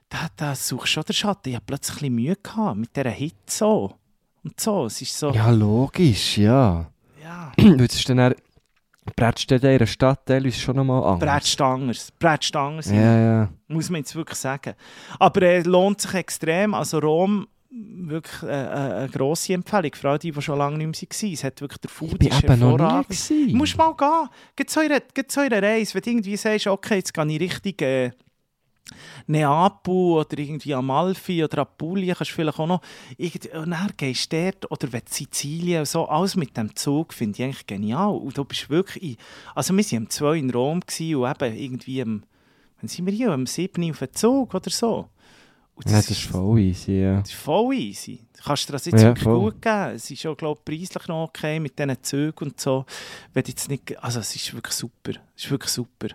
da, 0.09 0.27
da 0.35 0.55
suchst 0.55 0.85
du 0.85 0.87
schon 0.87 1.03
den 1.03 1.13
Schatten. 1.13 1.49
Ich 1.49 1.55
hatte 1.55 1.65
plötzlich 1.65 1.97
ein 1.97 1.99
bisschen 1.99 2.15
Mühe 2.15 2.35
gehabt 2.35 2.77
mit 2.77 2.95
dieser 2.95 3.09
Hitze 3.09 3.57
so. 3.57 3.95
Und 4.43 4.59
so, 4.59 4.85
es 4.85 5.01
ist 5.01 5.17
so... 5.17 5.31
Ja, 5.31 5.49
logisch, 5.49 6.37
ja. 6.37 6.89
ja. 7.21 7.51
Weil 7.57 7.81
es 7.81 7.95
ist 7.95 8.09
dann 8.09 8.19
eher... 8.19 8.35
Brätst 9.15 9.49
du 9.49 9.55
in 9.55 9.61
dieser 9.61 9.87
Stadt 9.87 10.25
teilweise 10.25 10.59
schon 10.59 10.75
nochmal 10.75 11.03
anders? 11.03 11.29
Brätstangers. 11.29 12.11
Brätstangers, 12.19 12.91
Ja, 12.91 13.19
ja. 13.19 13.49
muss 13.67 13.89
man 13.89 14.01
jetzt 14.01 14.15
wirklich 14.15 14.37
sagen. 14.37 14.73
Aber 15.17 15.41
es 15.43 15.65
äh, 15.65 15.69
lohnt 15.69 16.01
sich 16.01 16.13
extrem. 16.13 16.73
Also 16.73 16.99
Rom, 16.99 17.47
wirklich 17.69 18.43
äh, 18.43 18.47
äh, 18.47 18.69
eine 18.69 19.09
grosse 19.09 19.53
Empfehlung. 19.53 19.91
Vor 19.95 20.11
allem 20.11 20.19
die, 20.19 20.31
die 20.31 20.41
schon 20.41 20.57
lange 20.57 20.77
nicht 20.77 21.01
mehr 21.01 21.09
waren. 21.21 21.33
Es 21.33 21.43
hat 21.43 21.61
wirklich 21.61 21.79
der 21.79 21.89
Food 21.89 22.21
Ich 22.21 22.29
ist 22.29 22.43
eben 22.43 22.59
noch 22.59 22.77
nie. 22.77 23.51
Du 23.51 23.57
musst 23.57 23.77
mal 23.77 23.95
gehen. 23.95 24.29
Geht 24.55 24.75
in 24.75 24.81
einer, 24.83 24.99
geht 24.99 25.37
in 25.37 25.43
einer 25.43 25.63
Reise. 25.63 25.93
Wenn 25.95 26.01
du 26.01 26.09
irgendwie 26.09 26.37
sagst, 26.37 26.67
okay, 26.67 26.95
jetzt 26.95 27.13
gehe 27.13 27.25
ich 27.25 27.39
Richtung 27.41 27.87
äh, 27.87 28.11
Neapel 29.27 29.93
oder 29.93 30.37
irgendwie 30.37 30.73
Amalfi 30.73 31.43
oder 31.43 31.59
Apulien, 31.59 32.15
kannst 32.15 32.31
du 32.31 32.35
vielleicht 32.35 32.59
auch 32.59 32.67
noch 32.67 32.81
und 33.17 33.71
dann 33.71 33.91
gehst 33.97 34.31
du 34.31 34.37
dort, 34.51 34.71
oder 34.71 34.91
wenn 34.93 35.01
Sizilien 35.05 35.79
und 35.79 35.87
so, 35.87 36.07
alles 36.07 36.35
mit 36.35 36.55
dem 36.55 36.75
Zug 36.75 37.13
finde 37.13 37.37
ich 37.37 37.43
eigentlich 37.43 37.67
genial. 37.67 38.15
Und 38.15 38.37
du 38.37 38.43
bist 38.45 38.69
wirklich, 38.69 39.03
in, 39.03 39.17
also 39.55 39.75
wir 39.75 39.83
waren 39.83 40.03
um 40.03 40.09
2 40.09 40.37
in 40.37 40.49
Rom 40.51 40.79
gewesen 40.81 41.15
und 41.15 41.29
eben 41.29 41.57
irgendwie 41.57 42.01
am, 42.01 42.23
wann 42.79 42.87
sind 42.87 43.05
wir 43.05 43.13
hier, 43.13 43.31
am 43.31 43.45
7 43.45 43.89
auf 43.91 43.99
dem 43.99 44.13
Zug 44.13 44.53
oder 44.53 44.69
so. 44.69 45.09
Und 45.75 45.89
Ja, 45.91 45.97
das 45.97 46.09
ist 46.09 46.21
voll 46.23 46.59
easy, 46.59 47.01
ja. 47.01 47.19
das 47.19 47.29
ist 47.29 47.35
voll 47.35 47.75
easy. 47.75 48.19
Du 48.35 48.43
kannst 48.43 48.67
dir 48.67 48.73
das 48.73 48.85
jetzt 48.85 48.99
Ja, 49.01 49.09
wirklich 49.09 49.23
voll. 49.25 49.39
gut 49.51 49.61
geben. 49.61 49.91
Es 49.95 50.09
ist 50.09 50.25
auch, 50.25 50.35
glaube 50.35 50.59
ich, 50.71 50.79
preislich 50.79 51.07
noch 51.07 51.25
okay 51.25 51.59
mit 51.59 51.77
diesen 51.77 52.03
Zügen 52.03 52.45
und 52.45 52.59
so. 52.59 52.85
Wenn 53.33 53.43
jetzt 53.45 53.69
nicht, 53.69 54.03
also 54.03 54.19
es 54.19 54.35
ist 54.35 54.53
wirklich 54.55 54.73
super. 54.73 55.11
Es 55.35 55.45
ist 55.45 55.51
wirklich 55.51 55.71
super. 55.71 56.07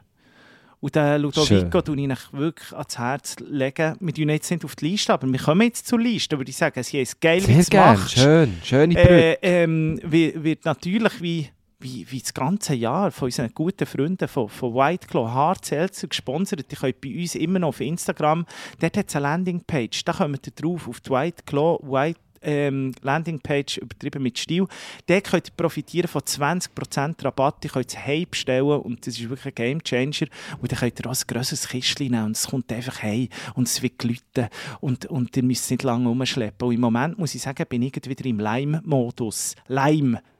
Und 0.83 0.97
den 0.97 1.23
Ludovico 1.23 1.81
tue 1.81 1.97
ich 1.97 2.11
euch 2.11 2.33
wirklich 2.33 2.73
ans 2.73 2.99
Herz 2.99 3.37
legen. 3.39 3.97
Wir 4.01 4.15
tun 4.15 4.29
jetzt 4.31 4.51
nicht 4.51 4.65
auf 4.65 4.75
die 4.75 4.89
Liste, 4.89 5.13
aber 5.13 5.29
wir 5.29 5.39
kommen 5.39 5.63
jetzt 5.63 5.87
zur 5.87 6.01
Liste. 6.01 6.37
würde 6.37 6.51
ich 6.51 6.57
sagen, 6.57 6.83
sie 6.83 7.01
ist 7.01 7.21
geil, 7.21 7.41
wie 7.47 7.53
Sehr 7.53 7.61
es 7.61 7.71
gerne, 7.71 7.99
machst. 7.99 8.19
schön, 8.19 8.59
schöne 8.65 8.95
Brücke. 8.95 9.43
Äh, 9.45 9.63
ähm, 9.63 10.01
wird, 10.03 10.43
wird 10.43 10.65
natürlich 10.65 11.23
wie, 11.23 11.49
wie, 11.79 12.05
wie 12.11 12.19
das 12.19 12.35
ganze 12.35 12.75
Jahr 12.75 13.13
von 13.13 13.27
unseren 13.27 13.55
guten 13.55 13.87
Freunden 13.87 14.27
von, 14.27 14.49
von 14.49 14.75
White 14.75 15.07
Claw 15.07 15.31
Hard 15.31 15.65
Seltzer 15.65 16.09
gesponsert. 16.09 16.69
Die 16.69 16.75
könnt 16.75 17.01
bei 17.01 17.17
uns 17.17 17.37
immer 17.37 17.61
noch 17.61 17.69
auf 17.69 17.81
Instagram, 17.81 18.45
dort 18.81 18.97
hat 18.97 19.09
es 19.09 19.15
eine 19.15 19.23
Landingpage, 19.23 20.05
da 20.05 20.13
kommt 20.13 20.45
ihr 20.49 20.53
drauf, 20.53 20.89
auf 20.89 20.99
die 20.99 21.11
White 21.11 21.45
Claw 21.47 21.79
White 21.83 22.19
ähm, 22.43 22.93
Landingpage 23.03 23.79
übertrieben 23.79 24.23
mit 24.23 24.39
Stil. 24.39 24.67
Dort 25.07 25.25
könnt 25.25 25.49
ihr 25.49 25.55
profitieren 25.57 26.09
von 26.09 26.23
20% 26.23 27.25
Rabatt. 27.25 27.65
Ihr 27.65 27.71
könnt 27.71 27.89
es 27.89 27.99
heim 27.99 28.27
bestellen 28.31 28.81
und 28.81 29.07
das 29.07 29.19
ist 29.19 29.29
wirklich 29.29 29.47
ein 29.47 29.55
Game 29.55 29.83
Changer. 29.83 30.29
Und 30.61 30.73
dann 30.73 30.79
könnt 30.79 31.01
ihr 31.01 31.07
auch 31.07 31.15
ein 31.15 31.27
grosses 31.27 31.69
Kistchen 31.69 32.11
nehmen 32.11 32.27
und 32.27 32.37
es 32.37 32.47
kommt 32.47 32.73
einfach 32.73 33.03
heim 33.03 33.29
und 33.55 33.69
es 33.69 33.83
wird 33.83 33.99
glüten 33.99 34.49
und, 34.81 35.07
und 35.07 35.37
ihr 35.37 35.43
müsst 35.43 35.65
es 35.65 35.71
nicht 35.71 35.83
lange 35.83 36.09
rumschleppen. 36.09 36.69
Und 36.69 36.75
im 36.75 36.81
Moment 36.81 37.19
muss 37.19 37.35
ich 37.35 37.43
sagen, 37.43 37.65
bin 37.69 37.83
ich 37.83 37.95
wieder 37.95 38.25
im 38.25 38.39
Lime-Modus. 38.39 39.55
Lime, 39.69 39.93
Lime. 39.93 40.32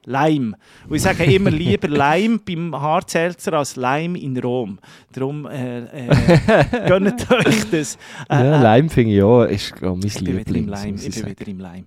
Und 0.87 0.95
ich 0.95 1.01
sage 1.01 1.23
immer 1.23 1.51
lieber 1.51 1.87
Lime 2.15 2.39
beim 2.39 2.75
Haarzelzer 2.75 3.53
als 3.53 3.75
Lime 3.75 4.19
in 4.19 4.37
Rom. 4.37 4.79
Darum 5.11 5.45
äh, 5.45 5.79
äh, 5.79 6.87
gönnt 6.87 7.29
euch 7.31 7.69
das. 7.69 7.95
Äh, 8.29 8.35
ja, 8.35 8.59
äh, 8.59 8.61
Leim 8.61 8.89
finde 8.89 9.15
ich 9.15 9.23
auch, 9.23 9.43
ist 9.43 9.75
glaub, 9.75 9.97
mein 9.97 10.07
ich 10.07 10.15
bin 10.15 10.27
wieder 10.27 10.37
im 10.37 10.53
Liebling. 10.53 10.65
Lime. 10.67 10.91
muss 10.91 11.05
Ich 11.05 11.15
bin 11.15 11.25
wieder 11.29 11.47
im 11.47 11.59
Lime. 11.59 11.85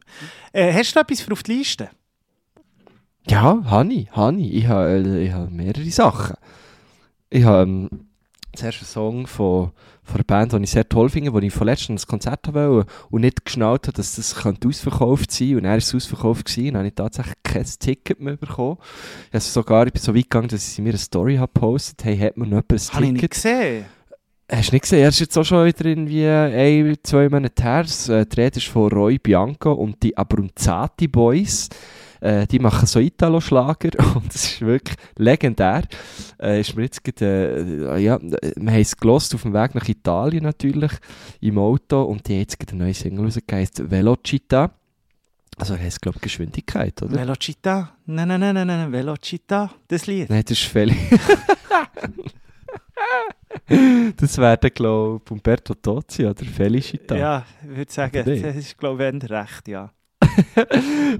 Äh, 0.52 0.72
hast 0.72 0.94
du 0.94 1.00
etwas 1.00 1.20
für 1.20 1.32
auf 1.32 1.42
die 1.42 1.52
Liste? 1.52 1.90
Ja, 3.28 3.62
habe 3.64 3.92
ich, 3.92 4.08
ich. 4.08 4.54
Ich 4.54 4.66
habe, 4.66 4.88
äh, 4.88 5.24
ich 5.24 5.32
habe 5.32 5.50
mehrere 5.50 5.90
Sachen. 5.90 6.36
Ich 7.28 7.44
habe 7.44 7.62
ähm, 7.62 7.90
zuerst 8.54 8.78
einen 8.78 8.86
Song 8.86 9.26
von, 9.26 9.72
von 10.06 10.16
einer 10.16 10.24
Band, 10.24 10.52
die 10.52 10.62
ich 10.62 10.70
sehr 10.70 10.88
toll 10.88 11.08
finde, 11.08 11.32
wo 11.32 11.38
ich 11.38 11.52
vorletzt 11.52 11.90
ein 11.90 11.98
Konzert 11.98 12.52
wollte 12.54 12.90
und 13.10 13.20
nicht 13.22 13.44
geschnallt 13.44 13.86
habe, 13.88 13.96
dass 13.96 14.16
das 14.16 14.34
könnte 14.34 14.68
ausverkauft 14.68 15.30
sein 15.30 15.48
könnte. 15.48 15.58
Und 15.58 15.64
er 15.66 15.76
ist 15.76 15.94
ausverkauft 15.94 16.46
gewesen, 16.46 16.68
und 16.68 16.72
dann 16.74 16.78
habe 16.80 16.88
ich 16.88 16.94
tatsächlich 16.94 17.34
kein 17.42 17.64
Ticket 17.64 18.20
mehr 18.20 18.36
bekommen. 18.36 18.78
Ich 19.28 19.34
habe 19.34 19.40
sogar, 19.40 19.86
ich 19.86 19.92
bin 19.92 20.02
so 20.02 20.14
weit 20.14 20.22
gegangen, 20.24 20.48
dass 20.48 20.72
ich 20.72 20.78
mir 20.78 20.90
eine 20.90 20.98
Story 20.98 21.36
habe 21.36 21.52
gepostet 21.52 22.04
hey, 22.04 22.16
hat 22.18 22.36
mir 22.36 22.46
noch 22.46 22.62
jemand 22.68 22.72
ein 22.72 22.94
Habe 22.94 23.04
ich 23.04 23.12
nicht 23.12 23.20
Ticket? 23.20 23.30
gesehen. 23.34 23.84
Hast 24.50 24.70
du 24.70 24.74
nicht 24.76 24.82
gesehen? 24.82 25.00
Er 25.00 25.08
ist 25.08 25.18
jetzt 25.18 25.36
auch 25.36 25.44
schon 25.44 25.66
wieder 25.66 25.84
irgendwie 25.84 26.24
ein, 26.24 26.96
zwei 27.02 27.28
Monate 27.28 27.62
her. 27.62 27.80
Äh, 27.80 28.26
die 28.26 28.40
Rede 28.40 28.58
ist 28.58 28.68
von 28.68 28.92
Roy 28.92 29.18
Bianco 29.18 29.72
und 29.72 30.00
die 30.04 30.16
Abruzzati 30.16 31.08
Boys. 31.08 31.68
Äh, 32.20 32.46
die 32.46 32.58
machen 32.58 32.86
so 32.86 33.00
Italo-Schlager 33.00 33.90
und 34.14 34.34
das 34.34 34.44
ist 34.44 34.60
wirklich 34.60 34.96
legendär. 35.16 35.82
Äh, 36.40 36.60
ist 36.60 36.76
mir 36.76 36.84
jetzt 36.84 37.02
gerade, 37.04 37.94
äh, 37.94 37.98
ja, 37.98 38.18
wir 38.20 38.72
haben 38.72 38.80
es 38.80 38.96
gelost 38.96 39.34
auf 39.34 39.42
dem 39.42 39.52
Weg 39.54 39.74
nach 39.74 39.88
Italien 39.88 40.44
natürlich, 40.44 40.92
im 41.40 41.58
Auto 41.58 42.02
und 42.02 42.26
die 42.28 42.34
haben 42.34 42.40
jetzt 42.40 42.56
eine 42.68 42.84
neue 42.84 42.94
Single 42.94 43.24
rausgegeben, 43.24 43.58
heisst 43.58 43.90
Velocita. 43.90 44.70
Also 45.58 45.76
heisst, 45.76 46.02
glaube 46.02 46.16
ich, 46.16 46.22
Geschwindigkeit, 46.22 47.00
oder? 47.02 47.16
Velocità. 47.16 47.88
Nein, 48.04 48.28
nein, 48.28 48.40
nein, 48.40 48.54
nein, 48.54 48.66
nein, 48.66 48.92
Velocità. 48.92 49.70
Das 49.88 50.06
Lied. 50.06 50.28
Nein, 50.28 50.42
das 50.46 50.58
ist 50.58 50.66
völlig... 50.66 50.96
das 54.16 54.38
wäre 54.38 54.58
dann, 54.58 54.70
glaube 54.70 55.22
ich, 55.24 55.30
Umberto 55.30 55.74
Tozzi 55.74 56.26
oder 56.26 56.44
Felicita. 56.44 57.16
Ja, 57.16 57.46
ich 57.62 57.76
würde 57.76 57.92
sagen, 57.92 58.22
das 58.24 58.56
ist, 58.56 58.76
glaube 58.76 59.10
ich, 59.10 59.30
recht, 59.30 59.68
ja. 59.68 59.90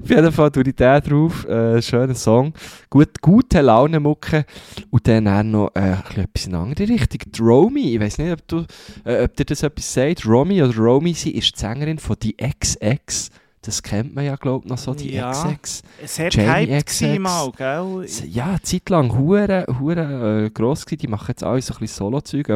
Auf 0.03 0.11
jeden 0.11 0.33
Fall 0.33 0.51
tue 0.51 0.65
ich 0.67 0.75
den 0.77 1.01
drauf. 1.01 1.45
Äh, 1.47 1.81
schöner 1.83 2.15
Song. 2.15 2.53
Gut, 2.91 3.21
gute 3.21 3.61
Laune 3.61 4.01
mucke. 4.01 4.45
Und 4.91 5.07
dann 5.07 5.29
auch 5.29 5.43
noch 5.43 5.71
äh, 5.75 5.81
ein 5.81 6.03
bisschen 6.07 6.25
etwas 6.25 6.47
in 6.47 6.55
eine 6.55 6.65
andere 6.65 6.89
Richtung. 6.89 7.21
Die 7.27 7.41
Romy, 7.43 7.95
ich 7.95 8.01
weiß 8.01 8.19
nicht, 8.19 8.33
ob, 8.33 8.49
du, 8.49 8.65
äh, 9.05 9.25
ob 9.25 9.37
dir 9.37 9.45
das 9.45 9.63
etwas 9.63 9.93
sagt. 9.93 10.27
Romy 10.27 10.63
oder 10.63 10.77
Romy, 10.77 11.15
sie 11.15 11.33
ist 11.33 11.55
die 11.57 11.61
Sängerin 11.61 11.99
von 11.99 12.17
die 12.23 12.37
XX. 12.37 13.31
Das 13.63 13.83
kennt 13.83 14.15
man 14.15 14.25
ja, 14.25 14.37
glaube 14.37 14.65
ich, 14.65 14.71
noch 14.71 14.79
so, 14.79 14.95
die 14.95 15.13
Ja. 15.13 15.33
XX. 15.33 15.83
Sehr 16.05 16.31
Jamie 16.31 16.81
XX. 16.85 17.19
mal, 17.19 17.51
gell? 17.57 18.07
Ja, 18.31 18.45
eine 18.51 18.63
Zeit 18.63 18.89
lang 18.91 19.13
hure, 19.19 19.67
hure 19.81 20.45
äh, 20.45 20.51
gross 20.51 20.87
gewesen. 20.87 21.01
Die 21.01 21.09
machen 21.09 21.27
jetzt 21.31 21.43
alle 21.43 21.61
so 21.61 21.75
ein 21.75 21.81
bisschen 21.81 21.97
Solo-Zeug. 21.97 22.47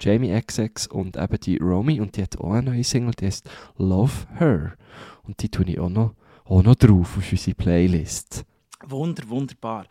Jamie 0.00 0.40
XX 0.40 0.86
und 0.86 1.18
eben 1.18 1.40
die 1.40 1.58
Romy. 1.58 2.00
Und 2.00 2.16
die 2.16 2.22
hat 2.22 2.38
auch 2.40 2.52
eine 2.52 2.70
neue 2.70 2.82
Single, 2.84 3.12
die 3.12 3.26
heißt 3.26 3.46
Love 3.76 4.12
Her. 4.38 4.72
Und 5.26 5.42
die 5.42 5.48
tue 5.48 5.64
ich 5.66 5.78
auch 5.80 5.88
noch, 5.88 6.14
auch 6.44 6.62
noch 6.62 6.74
drauf 6.74 7.16
auf 7.16 7.30
unsere 7.32 7.54
Playlist. 7.54 8.44
Wunder, 8.86 9.26
wunderbar. 9.30 9.86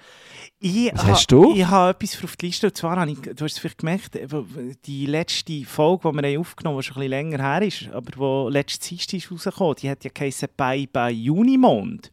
Ich 0.60 0.92
Was 0.94 1.04
ha- 1.04 1.08
hast 1.08 1.32
du? 1.32 1.52
Ich 1.56 1.66
habe 1.66 1.90
etwas 1.98 2.24
auf 2.24 2.36
die 2.36 2.46
Liste. 2.46 2.68
Und 2.68 2.78
zwar 2.78 2.98
habe 2.98 3.10
ich, 3.10 3.20
du 3.22 3.44
hast 3.44 3.54
es 3.54 3.58
vielleicht 3.58 3.80
gemerkt, 3.80 4.20
die 4.86 5.06
letzte 5.08 5.64
Folge, 5.66 6.12
die 6.12 6.22
wir 6.22 6.40
aufgenommen 6.40 6.76
haben, 6.76 6.82
die 6.82 6.86
schon 6.86 6.96
ein 6.98 7.00
bisschen 7.00 7.10
länger 7.10 7.42
her 7.42 7.62
ist, 7.64 7.90
aber 7.92 8.12
die 8.50 8.54
letzte 8.54 8.88
Dienstag 8.90 9.18
ist 9.18 9.32
rausgekommen, 9.32 9.76
die 9.82 9.90
hat 9.90 10.04
ja 10.04 10.12
geheißen 10.14 10.50
«Bye 10.56 10.86
Bye 10.86 11.10
Junimond». 11.12 12.12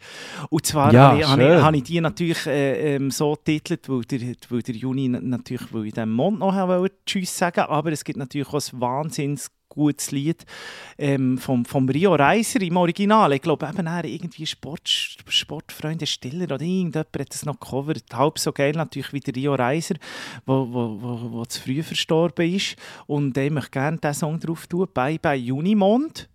Und 0.49 0.65
zwar 0.65 0.91
Ja, 0.95 1.11
habe, 1.11 1.21
ich, 1.21 1.27
habe, 1.29 1.43
ich, 1.43 1.49
schön. 1.49 1.63
habe 1.63 1.77
ich 1.77 1.83
die 1.83 2.01
natürlich 2.01 2.47
äh, 2.47 2.95
ähm, 2.97 3.11
so 3.11 3.33
getitelt, 3.35 3.87
weil 3.91 4.01
der, 4.05 4.35
weil 4.49 4.63
der 4.63 4.75
Juni 4.75 5.09
na- 5.09 5.21
natürlich, 5.21 5.75
weil 5.75 5.85
ich 5.85 5.93
dem 5.93 6.13
Mond 6.13 6.39
noch 6.39 6.55
wollte 6.67 6.97
Tschüss 7.05 7.37
sagen, 7.37 7.61
aber 7.61 7.93
es 7.93 8.05
gibt 8.05 8.19
natürlich 8.19 8.49
auch 8.49 8.55
ein 8.55 8.81
wahnsinns 8.81 9.51
gutes 9.71 10.11
Lied 10.11 10.45
ähm, 10.99 11.39
vom, 11.39 11.65
vom 11.65 11.89
Rio 11.89 12.15
Reiser 12.15 12.61
im 12.61 12.77
Original. 12.77 13.33
Ich 13.33 13.41
glaube, 13.41 13.67
eben 13.67 13.87
er 13.87 14.05
irgendwie 14.05 14.45
Sport, 14.45 14.87
Sportfreunde 14.87 16.07
Stiller 16.07 16.45
oder 16.45 16.61
irgendjemand 16.61 17.09
hat 17.19 17.31
das 17.31 17.47
noch 17.47 17.59
gecovert. 17.59 18.05
Halb 18.13 18.39
so 18.39 18.53
geil 18.53 18.73
natürlich 18.73 19.13
wie 19.15 19.21
der 19.21 19.35
Rio 19.35 19.55
Reiser, 19.55 19.95
wo, 20.45 20.67
wo, 20.71 20.99
wo, 21.01 21.31
wo 21.33 21.45
zu 21.47 21.61
früh 21.63 21.83
verstorben 21.83 22.53
ist. 22.55 22.77
Und 23.07 23.37
ich 23.39 23.51
möchte 23.51 23.71
gerne 23.71 23.97
diesen 23.97 24.15
Song 24.15 24.39
drauf 24.39 24.67
tun, 24.67 24.87
«Bye 24.93 25.19
Bye 25.19 25.37
Junimond». 25.39 26.29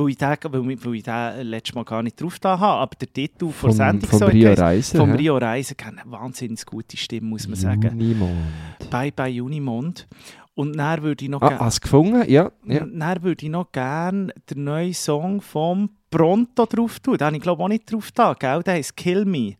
Weil 0.00 0.10
ich, 0.10 0.16
den, 0.16 0.28
weil, 0.28 0.70
ich- 0.70 0.84
weil 0.86 0.94
ich 0.94 1.02
den 1.02 1.46
letztes 1.48 1.74
Mal 1.74 1.84
gar 1.84 2.04
nicht 2.04 2.20
drauf 2.22 2.38
da 2.38 2.56
habe, 2.56 2.82
aber 2.82 2.94
der 3.00 3.12
Titel 3.12 3.48
von 3.50 3.70
der 3.70 3.76
Sendung 3.76 4.08
vom 4.08 4.18
so 4.20 4.26
Rio 4.26 4.52
Reiser. 4.52 4.98
vom? 4.98 5.10
Rio 5.10 5.36
Reiser 5.38 5.74
keine 5.74 6.02
wahnsinnig 6.04 6.64
gute 6.64 6.96
Stimme, 6.96 7.26
muss 7.30 7.48
man 7.48 7.56
sagen. 7.56 7.98
Junimond. 7.98 8.90
Bye 8.90 9.10
Bye 9.10 9.32
Junimond. 9.32 10.06
Und 10.58 10.76
dann 10.76 11.02
würde 11.04 11.24
ich 11.24 11.30
noch 11.30 11.40
Ah, 11.40 11.50
gerne... 11.50 11.70
gefunden? 11.80 12.24
Ja. 12.28 12.50
ja. 12.66 12.84
Dann 12.84 13.22
würde 13.22 13.44
ich 13.46 13.50
noch 13.50 13.70
gerne 13.70 14.32
den 14.50 14.64
neuen 14.64 14.92
Song 14.92 15.40
vom 15.40 15.88
Pronto 16.10 16.66
drauf 16.66 16.98
tun. 16.98 17.16
Den 17.16 17.26
habe 17.28 17.36
ich 17.36 17.42
glaube 17.42 17.62
auch 17.62 17.68
nicht 17.68 17.92
drauf 17.92 18.10
da, 18.10 18.34
gell? 18.34 18.64
Der 18.64 18.74
heißt 18.74 18.96
Kill 18.96 19.24
Me. 19.24 19.54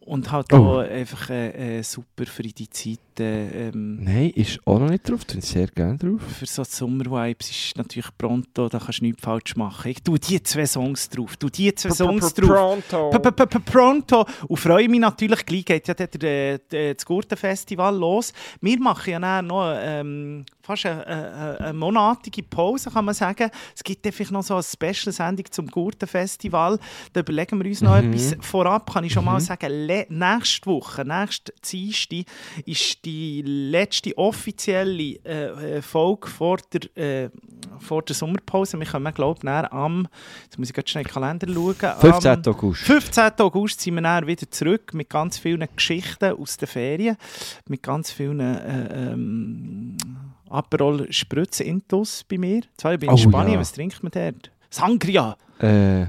Und 0.00 0.32
halt 0.32 0.52
Oh. 0.52 0.56
auch 0.56 0.78
einfach 0.78 1.30
äh, 1.30 1.78
äh, 1.78 1.82
super 1.82 2.26
für 2.26 2.42
die 2.42 2.68
Zeit. 2.68 2.98
Äh, 3.20 3.68
ähm, 3.68 4.02
Nein, 4.02 4.30
ist 4.30 4.60
auch 4.66 4.78
noch 4.78 4.90
nicht 4.90 5.08
drauf. 5.08 5.20
Ich 5.36 5.44
sehr 5.44 5.66
gerne 5.68 5.96
drauf. 5.96 6.20
für 6.38 6.46
so 6.46 6.64
Sommer-Vibes 6.64 7.50
ist 7.50 7.76
natürlich 7.78 8.08
Pronto, 8.18 8.68
da 8.68 8.78
kannst 8.78 9.00
du 9.00 9.04
nichts 9.04 9.22
falsch 9.22 9.56
machen. 9.56 9.90
Ich 9.90 10.02
tue 10.02 10.18
die 10.18 10.42
zwei 10.42 10.66
Songs 10.66 11.08
drauf. 11.08 11.36
Tu 11.36 11.48
die 11.48 11.74
zwei 11.74 11.90
Songs 11.90 12.34
drauf. 12.34 12.78
P- 12.88 13.18
p- 13.18 13.30
p- 13.32 13.46
p- 13.46 13.58
Pronto. 13.60 14.24
Und 14.48 14.56
freue 14.58 14.88
mich 14.88 15.00
natürlich, 15.00 15.44
gleich 15.46 15.64
geht 15.64 15.88
ja 15.88 15.94
dann 15.94 16.08
das 16.68 17.04
Gurtenfestival 17.06 17.96
los. 17.96 18.32
Wir 18.60 18.78
machen 18.80 19.10
ja 19.10 19.18
dann 19.18 19.46
noch 19.46 19.72
ähm, 19.78 20.44
fast 20.62 20.86
eine, 20.86 21.06
eine, 21.06 21.60
eine 21.60 21.72
monatige 21.72 22.42
Pause, 22.42 22.90
kann 22.90 23.04
man 23.04 23.14
sagen. 23.14 23.50
Es 23.74 23.82
gibt 23.84 24.06
einfach 24.06 24.30
noch 24.30 24.42
so 24.42 24.54
eine 24.54 24.62
Special-Sendung 24.62 25.46
zum 25.50 25.66
Gurtenfestival. 25.68 26.78
Da 27.12 27.20
überlegen 27.20 27.58
wir 27.62 27.66
uns 27.68 27.80
noch 27.80 28.00
Mhm. 28.00 28.12
etwas. 28.12 28.36
Vorab 28.40 28.92
kann 28.92 29.04
ich 29.04 29.12
schon 29.12 29.24
mal 29.24 29.40
sagen, 29.40 29.70
le 29.86 30.06
nächste 30.08 30.66
Woche, 30.66 31.04
nächste 31.04 31.52
Dienstag, 31.70 32.26
ist 32.64 33.04
die 33.06 33.42
letzte 33.42 34.16
offizielle 34.18 35.14
äh, 35.24 35.76
äh, 35.76 35.82
Folge 35.82 36.26
vor 36.26 36.58
der, 36.72 36.96
äh, 36.96 37.30
vor 37.78 38.02
der 38.02 38.16
Sommerpause. 38.16 38.78
Wir 38.78 38.86
kommen, 38.86 39.14
glaube 39.14 39.38
ich, 39.42 39.48
am, 39.48 40.08
jetzt 40.42 40.58
muss 40.58 40.68
ich 40.68 40.74
gerade 40.74 40.88
schnell 40.88 41.02
in 41.02 41.08
den 41.08 41.14
Kalender 41.14 41.46
schauen, 41.46 42.00
15. 42.00 42.30
am 42.30 42.42
August. 42.46 42.82
15. 42.82 43.32
August 43.38 43.80
sind 43.80 43.94
wir 43.94 44.02
dann 44.02 44.26
wieder 44.26 44.50
zurück 44.50 44.92
mit 44.92 45.08
ganz 45.08 45.38
vielen 45.38 45.66
Geschichten 45.74 46.32
aus 46.32 46.56
den 46.56 46.66
Ferien, 46.66 47.16
mit 47.68 47.82
ganz 47.82 48.10
vielen 48.10 48.40
äh, 48.40 49.12
ähm, 49.12 49.96
Aperol 50.50 51.10
Spritz 51.12 51.60
Intus 51.60 52.24
bei 52.24 52.38
mir. 52.38 52.62
Zwar, 52.76 52.94
ich 52.94 53.00
bin 53.00 53.08
in 53.08 53.14
Oh, 53.14 53.18
Spanien, 53.18 53.54
ja. 53.54 53.60
was 53.60 53.72
trinkt 53.72 54.02
man 54.02 54.10
dort? 54.12 54.50
Sangria! 54.68 55.36
Äh, 55.60 56.06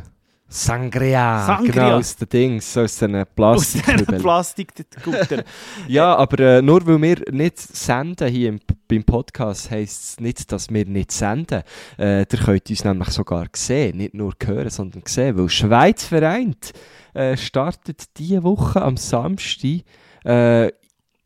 Sangria. 0.50 1.46
Sangria. 1.46 1.72
Genau, 1.72 1.98
aus 1.98 2.16
den 2.16 2.30
Dings, 2.30 2.78
aus 2.78 2.98
den 2.98 3.16
Aus 3.16 3.26
Plastik. 3.36 3.84
dieser 3.98 4.20
Plastikgutter. 4.20 5.44
Ja, 5.88 6.16
aber 6.16 6.40
äh, 6.40 6.62
nur 6.62 6.86
weil 6.88 7.02
wir 7.02 7.18
nicht 7.32 7.58
senden 7.58 8.30
hier 8.30 8.50
im, 8.50 8.60
beim 8.88 9.04
Podcast, 9.04 9.70
heisst 9.72 10.04
es 10.04 10.20
nicht, 10.20 10.50
dass 10.52 10.70
wir 10.70 10.86
nicht 10.86 11.12
senden. 11.12 11.64
Äh, 12.00 12.20
ihr 12.20 12.26
könnt 12.26 12.70
uns 12.70 12.84
nämlich 12.86 13.10
sogar 13.10 13.48
sehen, 13.54 13.98
nicht 13.98 14.14
nur 14.14 14.34
hören, 14.46 14.70
sondern 14.70 15.04
sehen, 15.06 15.38
weil 15.38 15.50
Schweiz 15.50 16.06
vereint 16.06 16.74
äh, 17.14 17.36
startet 17.36 18.18
diese 18.18 18.44
Woche 18.44 18.82
am 18.82 18.96
Samstag 18.96 19.82
äh, 20.24 20.72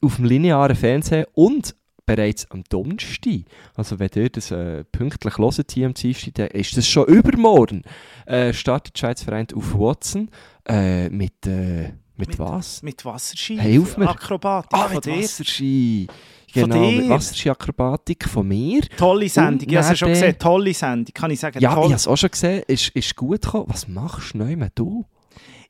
auf 0.02 0.16
dem 0.16 0.26
linearen 0.26 0.76
Fernsehen 0.76 1.26
und 1.34 1.76
bereits 2.16 2.50
am 2.52 2.64
Donnerstag. 2.70 3.42
Also 3.76 4.00
wenn 4.00 4.10
ihr 4.16 4.30
das 4.30 4.52
äh, 4.52 4.84
pünktlich 4.86 5.38
hört 5.38 5.72
hier 5.72 5.86
am 5.88 5.94
Dienstag, 5.94 6.34
dann 6.36 6.48
ist 6.48 6.76
das 6.78 6.88
schon 6.88 7.06
übermorgen. 7.08 7.84
Äh, 8.26 8.54
startet 8.54 8.96
die 8.96 9.00
Schweiz 9.00 9.24
vereint 9.24 9.54
auf 9.54 9.74
Watson 9.78 10.30
äh, 10.68 11.10
mit, 11.10 11.46
äh, 11.46 11.92
mit, 12.18 12.30
Mit- 12.30 12.40
was? 12.40 12.82
mit 12.84 13.04
Wasserski, 13.06 13.58
Hilf 13.58 13.98
mir. 13.98 14.10
Akrobatik 14.10 14.74
Ah, 14.74 14.90
mit. 14.94 15.08
Wasserski. 15.08 16.08
Von 16.54 16.70
Genau, 16.70 16.92
mit 16.92 17.08
Wasserski-Akrobatik 17.10 18.28
von 18.28 18.46
mir. 18.46 18.82
Tolle 18.98 19.30
Sendung, 19.30 19.70
ich 19.70 19.76
habe 19.78 19.88
sie 19.88 19.96
schon 19.96 20.10
gesehen. 20.10 20.38
Tolle 20.38 20.74
Sendung, 20.74 21.14
kann 21.14 21.32
ich 21.32 21.40
sagen. 21.40 21.60
Ja, 21.62 21.74
toll. 21.74 21.84
ich 21.86 21.92
habe 21.92 21.96
es 21.96 22.08
auch 22.08 22.18
schon 22.18 22.30
gesehen. 22.30 22.64
Ist, 22.68 22.90
ist 22.90 23.16
gut 23.16 23.42
gekommen. 23.42 23.68
Was 23.70 23.88
machst 23.88 24.34
du 24.34 24.40
neu 24.40 24.58
mit 24.58 24.74
du? 24.76 25.06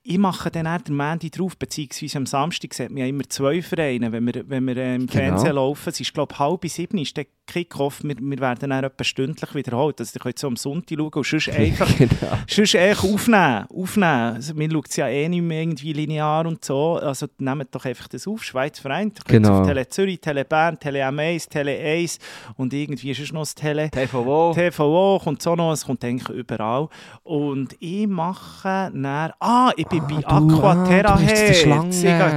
Ich 0.04 0.18
mache 0.18 0.49
dann 0.49 0.66
eher 0.66 0.80
den 0.80 0.95
Mandy 0.95 1.30
drauf, 1.30 1.56
beziehungsweise 1.58 2.18
am 2.18 2.26
Samstag 2.26 2.74
sieht 2.74 2.89
man 2.89 2.97
ja 2.97 3.06
immer 3.06 3.24
zwei 3.30 3.62
Vereine, 3.62 4.12
wenn 4.12 4.26
wir, 4.26 4.49
wenn 4.49 4.66
wir 4.66 4.76
im 4.95 5.06
Genau. 5.06 5.12
Fernsehen 5.12 5.54
laufen. 5.56 5.89
Es 5.89 5.99
ist, 5.99 6.14
glaube 6.14 6.34
ich, 6.34 6.39
halb 6.39 6.62
bis 6.62 6.74
sieben 6.76 6.97
ist 6.97 7.16
der 7.18 7.28
Kickoff. 7.52 8.04
Wir, 8.04 8.16
wir 8.20 8.39
werden 8.39 8.70
dann 8.70 8.84
etwa 8.84 9.04
stündlich 9.04 9.54
wiederholt. 9.56 9.99
Also, 9.99 10.12
ihr 10.16 10.22
könnt 10.22 10.39
so 10.39 10.47
am 10.47 10.56
Sonntag 10.56 10.97
schauen 10.97 11.12
und 11.14 11.26
sonst 11.26 11.49
einfach, 11.58 11.97
genau. 11.97 12.12
sonst 12.47 12.76
einfach 12.76 13.04
aufnehmen. 13.04 13.66
aufnehmen. 13.70 14.36
Also, 14.36 14.58
wir 14.58 14.72
schauen 14.72 14.84
es 14.89 14.95
ja 14.95 15.08
eh 15.08 15.28
nicht 15.30 15.41
mehr 15.43 15.62
irgendwie 15.62 15.93
linear 15.93 16.45
und 16.45 16.64
so. 16.64 16.97
Also 16.97 17.28
nehmt 17.38 17.74
doch 17.74 17.86
einfach 17.86 18.08
das 18.08 18.28
auf. 18.28 18.43
Schweiz 18.43 18.80
vereint. 18.80 19.20
Ihr 19.20 19.24
könnt 19.26 19.45
Genau. 19.45 19.60
auf 19.62 19.68
Tele 19.68 19.88
Zürich, 19.89 20.20
Tele 20.22 20.45
Bern, 20.45 20.80
Tele 20.80 21.04
M1, 21.04 21.49
Tele 21.49 21.78
1 21.78 22.20
und 22.58 22.74
irgendwie 22.74 23.12
ist 23.12 23.20
es 23.20 23.32
noch 23.32 23.41
das 23.41 23.56
Tele... 23.56 23.89
TVO. 23.89 24.54
TVO 24.54 25.20
kommt 25.24 25.41
so 25.41 25.56
noch, 25.56 25.72
es 25.74 25.86
kommt 25.86 26.04
eigentlich 26.04 26.30
überall. 26.30 26.88
Und 27.24 27.76
ich 27.80 28.08
mache 28.08 28.91
dann, 28.93 29.32
ah, 29.39 29.72
ich 29.76 29.88
bin 29.88 30.02
Ah, 30.02 30.08
bei 30.08 30.26
Aquaterra 30.26 31.14
ah, 31.14 31.16
bist 31.18 31.38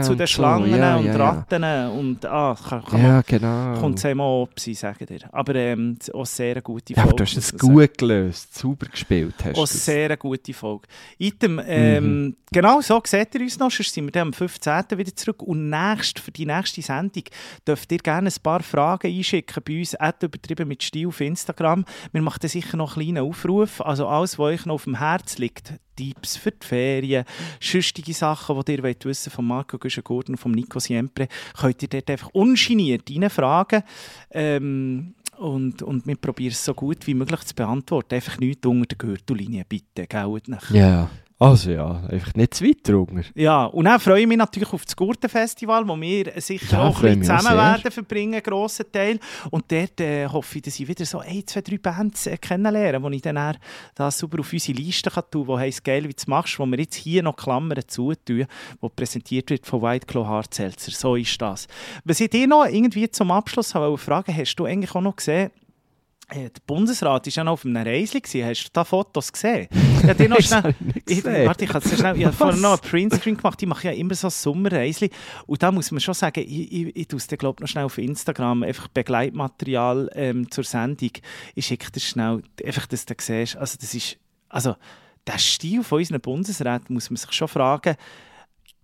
zu 0.05 0.15
den 0.15 0.27
Schlangen 0.27 0.71
so, 0.71 0.77
ja, 0.77 0.97
und 0.97 1.05
ja, 1.07 1.13
ja. 1.13 1.17
Ratten 1.17 1.65
und 1.99 2.25
ah, 2.27 2.57
kann, 2.69 2.85
kann 2.85 3.03
man, 3.03 3.11
Ja, 3.11 3.23
genau. 3.23 3.81
kommt 3.81 3.99
es 3.99 4.05
einmal 4.05 4.43
ob 4.43 4.59
sie 4.59 4.75
sagen 4.75 5.04
dir. 5.07 5.21
Aber 5.33 5.55
ähm, 5.55 5.97
auch 6.13 6.27
sehr 6.27 6.61
gute 6.63 6.93
ja, 6.95 7.03
Folge. 7.03 7.09
aber 7.11 7.17
du 7.17 7.25
hast 7.25 7.37
es 7.37 7.49
sagen. 7.49 7.59
gut 7.59 7.99
gelöst. 7.99 8.55
Sauber 8.57 8.87
gespielt 8.87 9.35
hast 9.45 9.53
Auch 9.59 9.67
du 9.69 9.75
es. 9.75 9.85
sehr 9.85 10.17
gute 10.17 10.53
Folge. 10.55 10.89
Item, 11.19 11.61
ähm, 11.65 12.05
Mhm. 12.05 12.37
Genau 12.53 12.81
so 12.81 13.03
seht 13.05 13.35
ihr 13.35 13.41
uns 13.41 13.59
noch, 13.59 13.71
sonst 13.71 13.93
sind 13.93 14.05
wir 14.05 14.13
dann 14.13 14.29
am 14.29 14.33
15. 14.33 14.85
wieder 14.97 15.15
zurück. 15.17 15.43
Und 15.43 15.71
nächst, 15.71 16.21
für 16.21 16.31
die 16.31 16.47
nächste 16.47 16.83
Sendung 16.83 17.25
dürft 17.67 17.91
ihr 17.91 17.99
gerne 17.99 18.29
ein 18.31 18.43
paar 18.43 18.63
Fragen 18.63 19.09
einschicken 19.09 19.63
bei 19.67 19.79
uns, 19.81 19.95
übertrieben 20.23 20.69
mit 20.69 20.83
Stil 20.83 21.09
auf 21.09 21.21
Instagram. 21.21 21.85
Wir 22.13 22.23
machen 22.23 22.39
dann 22.43 22.49
sicher 22.51 22.77
noch 22.77 22.97
einen 22.97 23.07
kleinen 23.15 23.29
Aufruf. 23.29 23.81
Also 23.81 24.07
alles, 24.07 24.39
was 24.39 24.45
euch 24.47 24.67
noch 24.67 24.75
auf 24.75 24.85
dem 24.85 24.99
Herz 24.99 25.39
liegt, 25.39 25.75
Tipps 25.97 26.37
für 26.37 26.51
die 26.51 26.67
Ferien, 26.67 27.25
sonstige 27.61 28.13
Sachen, 28.15 28.61
die 28.65 28.73
ihr 28.73 28.83
wollt 28.83 29.05
wissen 29.05 29.31
von 29.31 29.47
Marco 29.47 29.79
Güschen-Gurten 29.79 30.35
und 30.35 30.39
von 30.39 30.51
Nico 30.51 30.81
Siempre, 30.81 31.29
könnt 31.57 31.83
ihr 31.83 31.89
dort 31.89 32.11
einfach 32.11 32.31
ungeniert 32.33 33.09
reinfragen. 33.11 33.83
Ähm, 34.33 34.84
und, 35.39 35.83
und 35.83 36.07
wir 36.07 36.17
probieren 36.17 36.53
es 36.53 36.65
so 36.65 36.75
gut 36.75 37.07
wie 37.07 37.15
möglich 37.15 37.41
zu 37.41 37.55
beantworten. 37.55 38.15
Einfach 38.15 38.39
nichts 38.39 38.67
unter 38.67 38.87
der 38.87 38.99
Gürtellinie, 38.99 39.65
bitte. 39.69 40.07
Gell? 40.07 40.41
Ja. 40.71 41.11
Also 41.37 41.73
ja, 41.73 42.01
einfach 42.09 42.33
nicht 42.35 42.55
zu 42.55 42.65
weit 42.65 42.89
drunter. 42.89 43.23
Ja, 43.35 43.65
und 43.65 43.87
dann 43.87 43.99
freue 43.99 44.21
ich 44.21 44.27
mich 44.27 44.39
natürlich 44.39 44.73
auf 44.73 44.85
das 44.85 44.95
Gurtenfestival, 44.95 45.87
wo 45.89 46.01
wir 46.01 46.33
sicher 46.41 46.77
Ja, 46.77 46.85
auch 46.85 47.03
ein 47.03 47.19
bisschen 47.19 47.39
zusammen 47.39 47.59
werden 47.59 47.91
verbringen, 47.91 48.35
einen 48.35 48.43
grossen 48.45 48.87
Teil. 48.93 49.19
Und 49.51 49.65
dort 49.71 50.01
äh, 50.01 50.29
hoffe 50.29 50.59
ich, 50.59 50.63
dass 50.63 50.79
ich 50.79 50.87
wieder 50.87 51.05
so 51.05 51.19
ein, 51.19 51.45
zwei, 51.45 51.61
drei 51.61 51.79
Bands 51.79 52.29
äh, 52.29 52.37
kennenlerne, 52.37 53.11
die 53.11 53.17
ich 53.17 53.23
dann, 53.23 53.35
dann 53.35 53.57
da 53.97 54.13
super 54.13 54.39
auf 54.41 54.53
unsere 54.53 54.79
Liste 54.79 55.11
kann 55.11 55.25
tun 55.29 55.47
kann, 55.47 55.57
die 55.57 55.63
heisst 55.63 55.83
«Geil, 55.83 56.05
wie 56.05 56.15
du 56.15 56.23
machst», 56.29 56.57
wo 56.61 56.67
wir 56.67 56.79
jetzt 56.79 56.95
hier 56.95 57.25
noch 57.25 57.35
Klammern 57.35 57.83
zutun, 57.85 58.47
wo 58.81 58.89
präsentiert 58.89 59.51
wird 59.51 59.67
von 59.67 59.83
White 59.83 60.07
Claw 60.07 60.27
Hard 60.27 60.55
Seltzer. 60.55 60.93
So 60.93 61.17
ist 61.17 61.43
das. 61.43 61.67
Was 62.05 62.21
ich 62.21 62.31
dir 62.31 62.47
noch 62.47 62.65
irgendwie 62.65 63.11
zum 63.11 63.33
Abschluss 63.33 63.75
habe 63.75 63.99
fragen, 63.99 64.37
hast 64.37 64.55
du 64.55 64.67
eigentlich 64.67 64.95
auch 64.95 65.01
noch 65.01 65.17
gesehen, 65.17 65.51
äh, 66.31 66.51
der 66.51 66.61
Bundesrat 66.67 67.27
war 67.27 67.33
ja 67.33 67.45
noch 67.45 67.53
auf 67.53 67.65
einem 67.65 67.77
Reisli. 67.77 68.21
Hast 68.21 68.65
du 68.65 68.69
da 68.73 68.85
Fotos 68.85 69.33
gesehen? 69.33 69.69
Habe 70.03 70.15
dir 70.15 70.29
noch 70.29 70.37
Das 70.37 70.47
schnell, 70.47 70.75
ich 71.07 71.25
warte, 71.25 71.65
ich 71.65 71.73
habe 71.73 71.87
sehr 71.87 71.99
schnell, 71.99 72.17
ich 72.17 72.25
habe 72.25 72.35
vorhin 72.35 72.57
Was? 72.57 72.63
noch 72.63 72.83
einen 72.83 72.91
Printscreen 72.91 73.37
gemacht. 73.37 73.63
Ich 73.63 73.69
mache 73.69 73.89
ja 73.89 73.93
immer 73.93 74.15
so 74.15 74.29
Sommerreisli. 74.31 75.11
Und 75.47 75.63
da 75.63 75.71
muss 75.71 75.91
man 75.91 76.01
schon 76.01 76.15
sagen, 76.15 76.41
ich, 76.41 76.73
ich, 76.73 76.97
ich 76.97 77.09
tue 77.09 77.19
es 77.19 77.29
glaube 77.29 77.63
noch 77.63 77.69
schnell 77.69 77.85
auf 77.85 77.99
Instagram, 77.99 78.63
einfach 78.63 78.89
Begleitmaterial 78.89 80.11
ähm, 80.15 80.51
zur 80.51 80.65
Sendung. 80.65 81.11
Ich 81.55 81.67
schicke 81.67 81.91
dir 81.91 82.01
schnell, 82.01 82.43
einfach, 82.65 82.87
dass 82.87 83.05
du 83.05 83.15
das 83.15 83.27
siehst. 83.27 83.57
Also, 83.57 83.77
das 83.81 83.95
ist, 83.95 84.17
also, 84.49 84.77
der 85.27 85.39
Stil 85.39 85.83
von 85.83 85.99
unseren 85.99 86.21
Bundesräten 86.21 86.95
muss 86.95 87.11
man 87.11 87.17
sich 87.17 87.33
schon 87.33 87.49
fragen, 87.49 87.97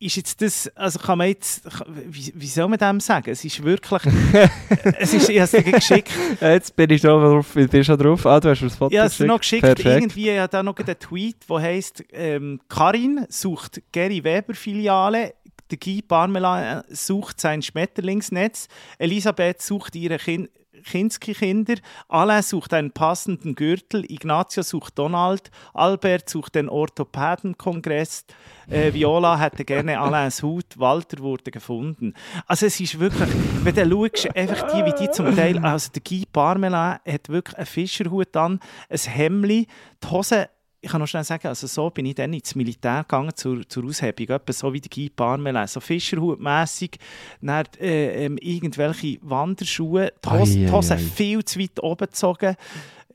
ist 0.01 0.17
jetzt 0.17 0.41
das, 0.41 0.69
also 0.75 0.99
kann 0.99 1.19
man 1.19 1.29
jetzt, 1.29 1.63
wie, 2.09 2.33
wie 2.35 2.47
soll 2.47 2.69
man 2.69 2.79
dem 2.79 3.01
sagen? 3.01 3.31
Es 3.31 3.45
ist 3.45 3.63
wirklich, 3.63 4.03
es 4.99 5.13
ist, 5.13 5.29
ich 5.29 5.39
habe 5.39 5.45
es 5.45 5.51
dir 5.51 5.73
geschickt, 5.73 6.11
Jetzt 6.41 6.75
bin 6.75 6.91
ich 6.91 7.03
schon 7.03 7.23
drauf. 7.23 7.55
Ich 7.55 7.69
bin 7.69 7.85
schon 7.85 7.99
drauf. 7.99 8.25
Ah, 8.25 8.41
du 8.41 8.49
hast 8.49 8.63
mir 8.63 8.69
das 8.69 8.77
Foto 8.79 8.93
ich 8.93 8.99
habe 8.99 9.09
es 9.09 9.17
dir 9.19 9.27
noch 9.27 9.39
geschickt, 9.39 9.63
Perfekt. 9.63 9.87
irgendwie 9.87 10.27
ja 10.27 10.49
da 10.49 10.63
noch 10.63 10.77
einen 10.77 10.99
Tweet, 10.99 11.37
der 11.49 11.61
heisst, 11.61 12.03
ähm, 12.13 12.61
Karin 12.69 13.27
sucht 13.29 13.83
Gary 13.93 14.25
Weber 14.25 14.55
Filiale, 14.55 15.35
der 15.71 15.79
Guy 15.79 16.03
Parmelin 16.03 16.83
sucht 16.89 17.41
sein 17.41 17.61
Schmetterlingsnetz, 17.61 18.69
Elisabeth 18.99 19.61
sucht 19.61 19.95
ihre 19.97 20.19
kind 20.19 20.49
Kinski-Kinder, 20.81 21.77
Alain 22.09 22.43
sucht 22.43 22.75
einen 22.75 22.91
passenden 22.91 23.55
Gürtel, 23.55 24.05
Ignazio 24.11 24.63
sucht 24.63 24.99
Donald, 24.99 25.51
Albert 25.75 26.29
sucht 26.29 26.55
den 26.55 26.69
Orthopädenkongress, 26.69 28.25
äh, 28.69 28.93
Viola 28.93 29.39
hätte 29.39 29.65
gerne 29.65 30.01
Alains 30.01 30.43
Hut, 30.43 30.79
Walter 30.79 31.19
wurde 31.21 31.51
gefunden. 31.51 32.15
Also 32.47 32.67
es 32.67 32.81
ist 32.81 32.99
wirklich, 32.99 33.29
wenn 33.63 33.75
du 33.75 34.07
schaust, 34.07 34.37
einfach 34.37 34.71
die, 34.73 34.85
wie 34.85 34.95
die 34.99 35.11
zum 35.11 35.35
Teil, 35.35 35.59
also 35.59 35.91
der 35.93 36.03
Guy 36.03 36.25
Parmelin 36.33 36.99
hat 37.07 37.29
wirklich 37.29 37.57
einen 37.57 37.67
Fischerhut 37.67 38.37
an, 38.37 38.61
ein 38.89 38.99
Hemdli, 38.99 39.67
die 40.03 40.09
Hose 40.09 40.49
ich 40.83 40.91
kann 40.91 41.01
noch 41.01 41.07
schnell 41.07 41.25
sagen, 41.25 41.47
also 41.47 41.67
so 41.67 41.91
bin 41.91 42.07
ich 42.07 42.15
dann 42.15 42.33
ins 42.33 42.55
Militär 42.55 43.03
gegangen 43.03 43.33
zur, 43.35 43.69
zur 43.69 43.85
Aushebung, 43.85 44.29
etwa 44.29 44.53
so 44.53 44.73
wie 44.73 44.81
der 44.81 44.89
Guy 44.89 45.11
Parmelin, 45.11 45.67
so 45.67 45.81
Fischerhutmässig, 45.81 46.99
dann 47.43 47.67
äh, 47.79 48.25
ähm, 48.25 48.39
irgendwelche 48.41 49.19
Wanderschuhe, 49.21 50.13
die 50.25 50.31
Hose, 50.31 50.53
die 50.55 50.65
Ei, 50.65 50.69
ei, 50.69 50.73
Hose 50.73 50.95
ei. 50.95 50.99
viel 50.99 51.45
zu 51.45 51.61
weit 51.61 51.83
oben 51.83 52.07
gezogen, 52.07 52.57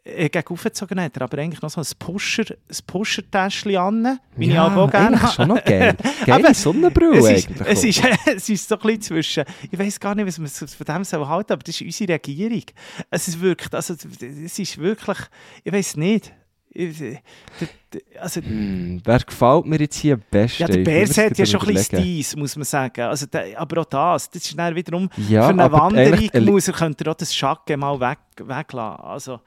äh, 0.03 0.29
gegen 0.29 0.47
aufgezogen 0.47 1.01
hat 1.01 1.17
er 1.17 1.23
aber 1.23 1.39
eigentlich 1.39 1.63
noch 1.63 1.71
so 1.71 1.81
ein 1.81 1.87
Pusher, 1.97 2.45
ein 2.51 2.77
Pusher-Täschchen 2.85 3.75
an, 3.75 4.19
wie 4.35 4.51
ich 4.51 4.59
aber 4.59 4.83
auch 4.83 4.91
gerne 4.91 5.17
eigentlich 5.17 5.31
schon 5.31 5.47
noch 5.47 5.63
geil. 5.63 5.97
Aber 6.27 6.41
Geile 6.41 6.53
Sonnenbrille 6.53 7.17
es 7.17 7.45
ist, 7.45 7.49
eigentlich. 7.49 7.67
es, 7.67 7.83
ist, 7.83 8.03
es 8.35 8.49
ist 8.49 8.69
so 8.69 8.75
ein 8.75 8.81
bisschen 8.81 9.01
zwischen, 9.01 9.43
ich 9.71 9.79
weiß 9.79 9.99
gar 9.99 10.13
nicht, 10.13 10.27
was 10.27 10.37
man 10.37 10.47
so 10.47 10.67
von 10.67 10.85
dem 10.85 11.03
soll 11.03 11.27
halten 11.27 11.53
aber 11.53 11.63
das 11.63 11.81
ist 11.81 11.81
unsere 11.81 12.13
Regierung. 12.13 12.63
Es 13.09 13.27
ist 13.27 13.41
wirklich, 13.41 13.73
also, 13.73 13.95
es 13.95 14.59
ist 14.59 14.77
wirklich, 14.77 15.17
ich 15.63 15.73
weiß 15.73 15.97
nicht. 15.97 16.31
Ich- 16.77 16.99
d- 16.99 18.01
Also, 18.19 18.41
Hm, 18.41 19.01
wer 19.03 19.19
gefällt 19.19 19.65
mir 19.65 19.79
jetzt 19.79 19.95
hier 19.95 20.15
am 20.15 20.23
besten? 20.29 20.63
ja, 20.63 20.67
der 20.67 20.77
Ich 20.79 20.83
Bärs 20.83 21.17
hat 21.17 21.37
ja 21.37 21.45
schon 21.45 21.61
ein 21.61 21.67
bisschen. 21.73 21.99
Stil, 22.01 22.39
muss 22.39 22.55
man 22.57 22.65
sagen. 22.65 23.01
Also, 23.01 23.25
der, 23.27 23.59
aber 23.59 23.81
auch 23.81 23.85
das, 23.85 24.29
das 24.29 24.43
ist 24.45 24.59
dann 24.59 24.75
wiederum 24.75 25.09
Ja, 25.29 25.43
für 25.43 25.49
eine 25.49 25.71
Wanderung 25.71 26.29
muss 26.53 26.67
er, 26.67 26.73
könnte 26.73 27.05
er 27.05 27.11
auch 27.11 27.15
das 27.15 27.33
Schacke 27.33 27.77
mal 27.77 27.97
weg, 27.99 28.17
weglassen. 28.37 29.05
Also, 29.05 29.39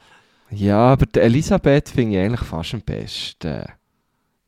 Ja, 0.51 0.79
aber 0.93 1.05
die 1.05 1.21
Elisabeth 1.21 1.91
finde 1.91 2.17
ich 2.17 2.25
eigentlich 2.25 2.41
fast 2.49 2.73
am 2.73 2.81
besten. 2.81 3.65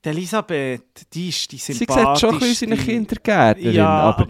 die 0.03 0.09
Elisabeth, 0.09 1.13
die 1.13 1.29
ist 1.29 1.53
die 1.53 1.59
Sie 1.59 1.75
sieht 1.75 1.91
schon 1.93 1.99
ein 1.99 2.39
bisschen 2.39 2.71
sympathischste. 2.71 2.77
Kindergärtnerin, 2.77 3.75
Ja, 3.75 3.89
aber 3.89 4.23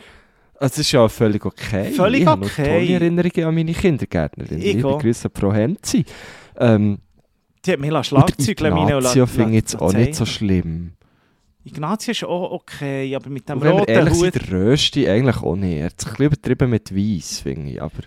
also, 0.59 0.73
es 0.75 0.79
ist 0.79 0.91
ja 0.93 1.09
völlig 1.09 1.45
okay. 1.47 1.93
Völlig 1.93 2.23
ich 2.23 2.27
habe 2.27 2.41
noch 2.45 2.51
okay. 2.51 2.65
tolle 2.65 2.95
Erinnerungen 2.95 3.45
an 3.45 3.55
meine 3.55 3.73
Kindergärtnerin. 3.73 4.59
Ich 4.59 4.75
Liebe. 4.75 4.99
Grüße 5.01 5.31
Frau 5.33 5.53
Henzi. 5.53 6.05
Ähm, 6.59 6.99
Die 7.65 7.73
hat 7.73 7.81
mich 7.81 7.93
und 7.93 8.07
Schlagzeugle 8.07 8.71
meine 8.71 8.97
Ignazio 8.97 9.27
finde 9.27 9.51
ich 9.51 9.57
jetzt 9.57 9.81
auch 9.81 9.93
nicht 9.93 10.15
so 10.15 10.25
schlimm. 10.25 10.93
Ignazio 11.63 12.13
ist 12.13 12.25
auch 12.25 12.53
okay, 12.53 13.15
aber 13.15 13.29
mit 13.29 13.49
dem 13.49 13.59
Und 13.59 13.69
roten 13.69 13.91
ehrlich 13.91 14.15
Hut... 14.15 14.33
sind, 14.33 14.35
der 14.37 14.51
Rösti 14.51 15.09
eigentlich 15.09 15.37
auch 15.37 15.57
nicht. 15.57 15.77
Er 15.79 15.87
hat 15.87 16.01
sich 16.01 16.09
ein 16.09 16.13
bisschen 16.15 16.27
übertrieben 16.27 16.71
mit 16.71 16.97
Weiss, 16.97 17.41
finde 17.41 17.73
ich. 17.73 17.83
Aber 17.83 18.01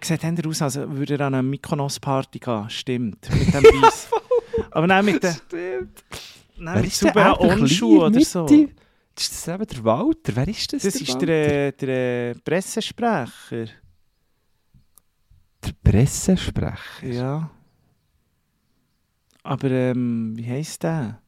Sieht 0.00 0.24
eher 0.24 0.46
aus, 0.46 0.62
als 0.62 0.76
würde 0.76 1.14
er 1.14 1.20
an 1.26 1.34
eine 1.34 1.42
Mykonos-Party 1.42 2.38
gehen. 2.38 2.70
Stimmt, 2.70 3.28
mit 3.30 3.52
dem 3.52 3.62
Weiss. 3.62 4.08
Aber 4.70 4.86
nein, 4.86 5.04
mit 5.04 5.22
den 5.22 5.36
nein, 6.56 6.80
mit 6.80 6.92
Zubehör 6.92 7.40
Onschuh 7.40 8.04
oder 8.04 8.20
so. 8.20 8.46
Ist 8.46 9.46
das 9.46 9.48
eben 9.48 9.66
der 9.66 9.84
Walter? 9.84 10.32
Wer 10.34 10.48
ist 10.48 10.72
das? 10.72 10.82
Das 10.82 10.94
der 10.94 11.02
ist 11.02 11.22
der, 11.22 11.72
der 11.72 12.34
Pressesprecher. 12.44 13.66
der 15.62 15.72
Pressesprecher. 15.82 17.06
Ja. 17.06 17.50
Aber 19.44 19.70
ähm, 19.70 20.32
wie 20.36 20.48
heisst 20.48 20.82
der? 20.82 21.20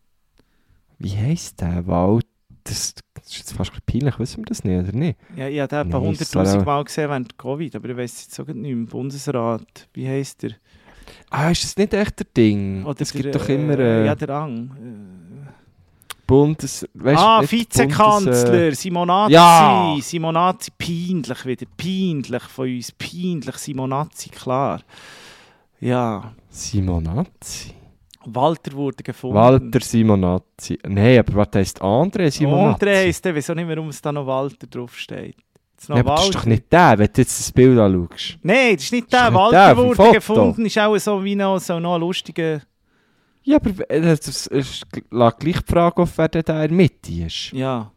Wie 0.98 1.16
heisst 1.16 1.60
der 1.60 1.86
Walter? 1.86 2.26
Das, 2.64 2.94
das 3.14 3.26
ist 3.26 3.38
jetzt 3.38 3.52
fast 3.52 3.70
peinlich, 3.86 4.18
wissen 4.18 4.38
wir 4.38 4.46
das 4.46 4.64
nicht, 4.64 4.76
oder 4.76 4.98
nicht? 4.98 5.16
Ja, 5.36 5.46
ich 5.46 5.60
habe 5.60 5.68
den 5.68 5.86
etwa 5.86 6.00
Nein, 6.00 6.14
100'000 6.14 6.24
Sarah. 6.24 6.64
Mal 6.64 6.84
gesehen 6.84 7.10
während 7.10 7.38
Covid, 7.38 7.76
aber 7.76 7.88
ich 7.90 7.96
weiß 7.96 8.24
jetzt 8.24 8.40
auch 8.40 8.46
nicht 8.46 8.56
mehr. 8.56 8.72
Im 8.72 8.86
Bundesrat, 8.86 9.88
wie 9.92 10.08
heisst 10.08 10.42
der? 10.42 10.52
Ah, 11.30 11.50
ist 11.50 11.62
das 11.62 11.76
nicht 11.76 11.94
echt 11.94 12.18
der 12.18 12.26
Ding? 12.36 12.84
Oder 12.84 13.02
es 13.02 13.12
gibt 13.12 13.26
der, 13.26 13.32
doch 13.32 13.48
immer 13.48 13.78
Äh, 13.78 14.02
äh, 14.02 14.06
ja, 14.06 14.14
der 14.16 14.30
Ang. 14.30 14.70
Bundes... 16.26 16.88
Weißt, 16.94 17.22
ah, 17.22 17.42
Vizekanzler, 17.48 18.16
Bundes, 18.16 18.44
äh, 18.44 18.72
Simonazzi. 18.74 19.34
Ja! 19.34 19.96
Simonazzi, 20.00 20.72
peinlich 20.76 21.46
wieder. 21.46 21.66
Peinlich 21.76 22.42
von 22.42 22.68
uns. 22.68 22.90
Peinlich, 22.90 23.56
Simonazzi, 23.58 24.30
klar. 24.30 24.80
Ja. 25.78 26.32
Simonazzi. 26.48 27.74
Walter 28.35 28.72
wurde 28.72 29.03
gefunden. 29.03 29.37
Walter 29.37 29.81
Simonazzi. 29.81 30.79
Nein, 30.87 31.18
aber 31.18 31.35
was 31.35 31.49
heisst 31.55 31.81
André 31.83 32.31
Simonazzi? 32.31 32.85
Der 32.85 32.97
heisst, 32.99 33.24
der 33.24 33.33
auch 33.37 33.55
nicht 33.55 33.66
mehr, 33.66 33.77
warum 33.77 33.89
es 33.89 34.01
da 34.03 34.12
noch 34.12 34.27
Walter 34.27 34.66
draufsteht. 34.66 35.37
Jetzt 35.74 35.89
noch 35.89 35.97
Ja, 35.97 36.03
aber 36.03 36.14
das 36.16 36.20
ist 36.20 36.27
Walter. 36.35 36.39
doch 36.41 36.47
nicht 36.47 36.72
der, 36.72 36.99
wenn 36.99 37.09
du 37.12 37.20
jetzt 37.20 37.39
das 37.41 37.53
Bild 37.53 37.79
anschaust. 37.79 38.39
Nein, 38.43 38.74
das 38.77 38.85
ist 38.85 38.93
nicht 38.93 39.12
Das 39.12 39.20
ist 39.20 39.24
der. 39.24 39.31
nicht 39.31 39.39
Walter 39.39 39.74
der 39.74 39.77
wurde 39.77 40.12
gefunden, 40.12 40.66
ist 40.66 40.79
auch 40.79 40.97
so 40.99 41.24
wie 41.24 41.35
noch, 41.37 41.59
so 41.59 41.79
noch 41.81 41.95
ein 41.95 42.01
lustiger. 42.01 42.61
Ja, 43.43 43.57
aber 43.57 43.89
äh, 43.91 44.12
ist 44.12 44.51
lag 45.11 45.39
gleich 45.39 45.61
die 45.62 45.72
Frage 45.72 46.03
auf, 46.03 46.18
wer 46.18 46.29
denn 46.29 46.43
da 46.45 46.62
in 46.64 46.68
der 46.70 46.77
Mitte 46.77 47.12
ist. 47.27 47.53
Ja. 47.53 47.93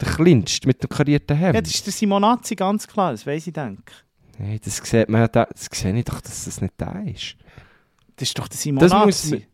Der 0.00 0.08
kleinste 0.08 0.66
mit 0.66 0.82
dem 0.82 0.88
karierten 0.88 1.36
Hemd. 1.36 1.54
ja, 1.56 1.60
das 1.60 1.74
ist 1.74 1.86
der 1.86 1.92
Simonazzi, 1.92 2.54
ganz 2.56 2.86
klar, 2.86 3.12
das 3.12 3.26
weiß 3.26 3.46
ich, 3.46 3.52
denke. 3.52 3.92
Nein, 4.38 4.58
das 4.64 4.78
sieht 4.78 5.08
man 5.08 5.20
ja, 5.20 5.28
da- 5.28 5.44
das 5.52 5.68
sehe 5.72 5.94
ich 5.96 6.04
doch, 6.04 6.20
dass 6.20 6.44
das 6.46 6.60
nicht 6.60 6.74
der 6.80 7.02
ist. 7.06 7.36
Das 8.16 8.28
ist 8.28 8.38
doch 8.38 8.48
der 8.48 8.56
Simonazzi. 8.56 9.46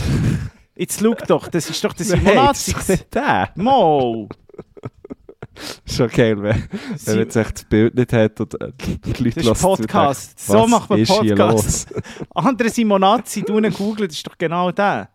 Jetzt 0.76 1.00
schau 1.00 1.14
doch, 1.26 1.48
das 1.48 1.70
ist 1.70 1.82
doch 1.82 1.92
der 1.94 2.06
Nein, 2.18 2.34
das 2.48 2.68
ist 2.68 2.88
nicht 2.88 3.14
der. 3.14 3.50
Mo! 3.54 4.28
Schon 5.86 6.08
geil, 6.08 6.42
wenn, 6.42 6.68
wenn 7.06 7.18
jetzt 7.18 7.34
echt 7.36 7.54
das 7.54 7.64
Bild 7.64 7.94
nicht 7.94 8.12
hat 8.12 8.38
und 8.40 8.60
äh, 8.60 8.72
die 8.78 9.22
Leute 9.24 9.40
Das 9.40 9.56
ist 9.56 9.62
Podcast. 9.62 10.38
denken, 10.38 10.52
So 10.62 10.66
macht 10.66 10.90
man 10.90 11.02
Podcast. 11.04 11.88
Andere 12.34 12.68
Simonazzi, 12.68 13.42
du 13.42 13.56
ihn 13.58 13.72
googlen, 13.72 14.08
das 14.08 14.18
ist 14.18 14.26
doch 14.26 14.36
genau 14.36 14.70
der. 14.70 15.08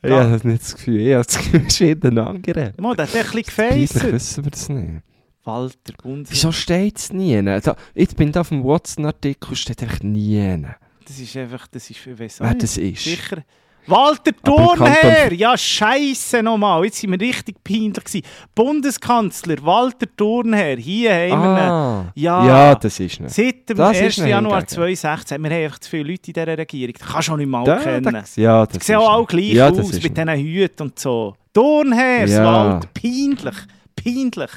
Ich 0.00 0.10
habe 0.12 0.46
nicht 0.46 0.62
das 0.62 0.74
Gefühl, 0.76 1.00
ich 1.00 1.14
habe 1.14 1.24
das 1.24 1.38
Gefühl, 1.38 1.60
es 1.66 1.72
ist 1.72 1.78
jeder 1.80 2.08
ein 2.10 2.18
anderer. 2.18 2.72
Mo, 2.78 2.94
der 2.94 3.06
hat 3.06 3.14
ein 3.16 3.22
bisschen 3.22 3.42
gefacet. 3.42 4.12
wissen 4.12 4.44
wir 4.44 4.50
das 4.52 4.68
nicht. 4.68 5.02
Walter 5.44 5.92
Bund. 6.02 6.30
Wieso 6.30 6.52
steht 6.52 6.98
es 6.98 7.12
nie? 7.12 7.42
Da, 7.42 7.76
jetzt 7.94 8.16
bin 8.16 8.30
ich 8.30 8.36
auf 8.36 8.50
dem 8.50 8.62
Watson-Artikel, 8.64 9.56
steht 9.56 9.82
einfach 9.82 10.02
nie, 10.02 10.62
Das 11.06 11.18
ist 11.18 11.36
einfach, 11.36 11.66
das 11.68 11.90
ist, 11.90 12.06
ich 12.06 12.18
weiß 12.18 12.40
auch 12.40 12.44
wer 12.44 12.54
das 12.54 12.78
ist. 12.78 13.02
Sicher. 13.04 13.42
Walter 13.86 14.32
Thurnherr! 14.42 15.32
Ja, 15.34 15.56
scheisse 15.58 16.42
nochmal. 16.42 16.84
Jetzt 16.84 16.98
sind 17.00 17.10
wir 17.10 17.20
richtig 17.20 17.62
peinlich 17.62 17.92
gewesen. 18.04 18.22
Bundeskanzler 18.54 19.56
Walter 19.62 20.06
Thurnherr. 20.16 20.76
Hier 20.76 21.12
haben 21.30 21.42
wir 21.42 21.50
ihn. 21.50 21.70
Ah, 21.70 22.12
Ja. 22.14 22.46
ja, 22.46 22.74
das 22.74 22.98
ist 22.98 23.20
nicht. 23.20 23.34
Seit 23.34 23.68
dem 23.68 23.76
Das 23.76 23.96
ist 23.96 24.02
1. 24.02 24.18
noch 24.18 24.26
Januar 24.26 24.54
hingegen. 24.60 24.68
2016. 24.74 25.42
Wir 25.42 25.50
haben 25.50 25.64
einfach 25.64 25.78
zu 25.80 25.90
viele 25.90 26.04
Leute 26.10 26.26
in 26.28 26.32
dieser 26.34 26.58
Regierung. 26.58 26.94
Das 26.98 27.08
kannst 27.08 27.28
du 27.28 27.32
auch 27.32 27.36
nicht 27.36 27.46
mal 27.48 27.64
Da- 27.64 27.76
kennen. 27.76 28.02
da- 28.04 28.24
ja, 28.36 28.66
das 28.66 28.78
Die 28.78 28.84
sehen 28.84 28.96
auch 28.96 29.12
alle 29.16 29.26
gleich 29.26 29.52
ja, 29.52 29.70
das 29.70 29.80
aus 29.80 29.92
mit 29.92 30.02
nicht. 30.02 30.16
diesen 30.16 30.28
Hüten 30.30 30.82
und 30.82 30.98
so. 30.98 31.34
Thurnherr, 31.52 32.26
Ja. 32.26 32.44
Walter. 32.44 32.88
Peinlich. 32.94 33.54
Peinlich. 33.96 34.50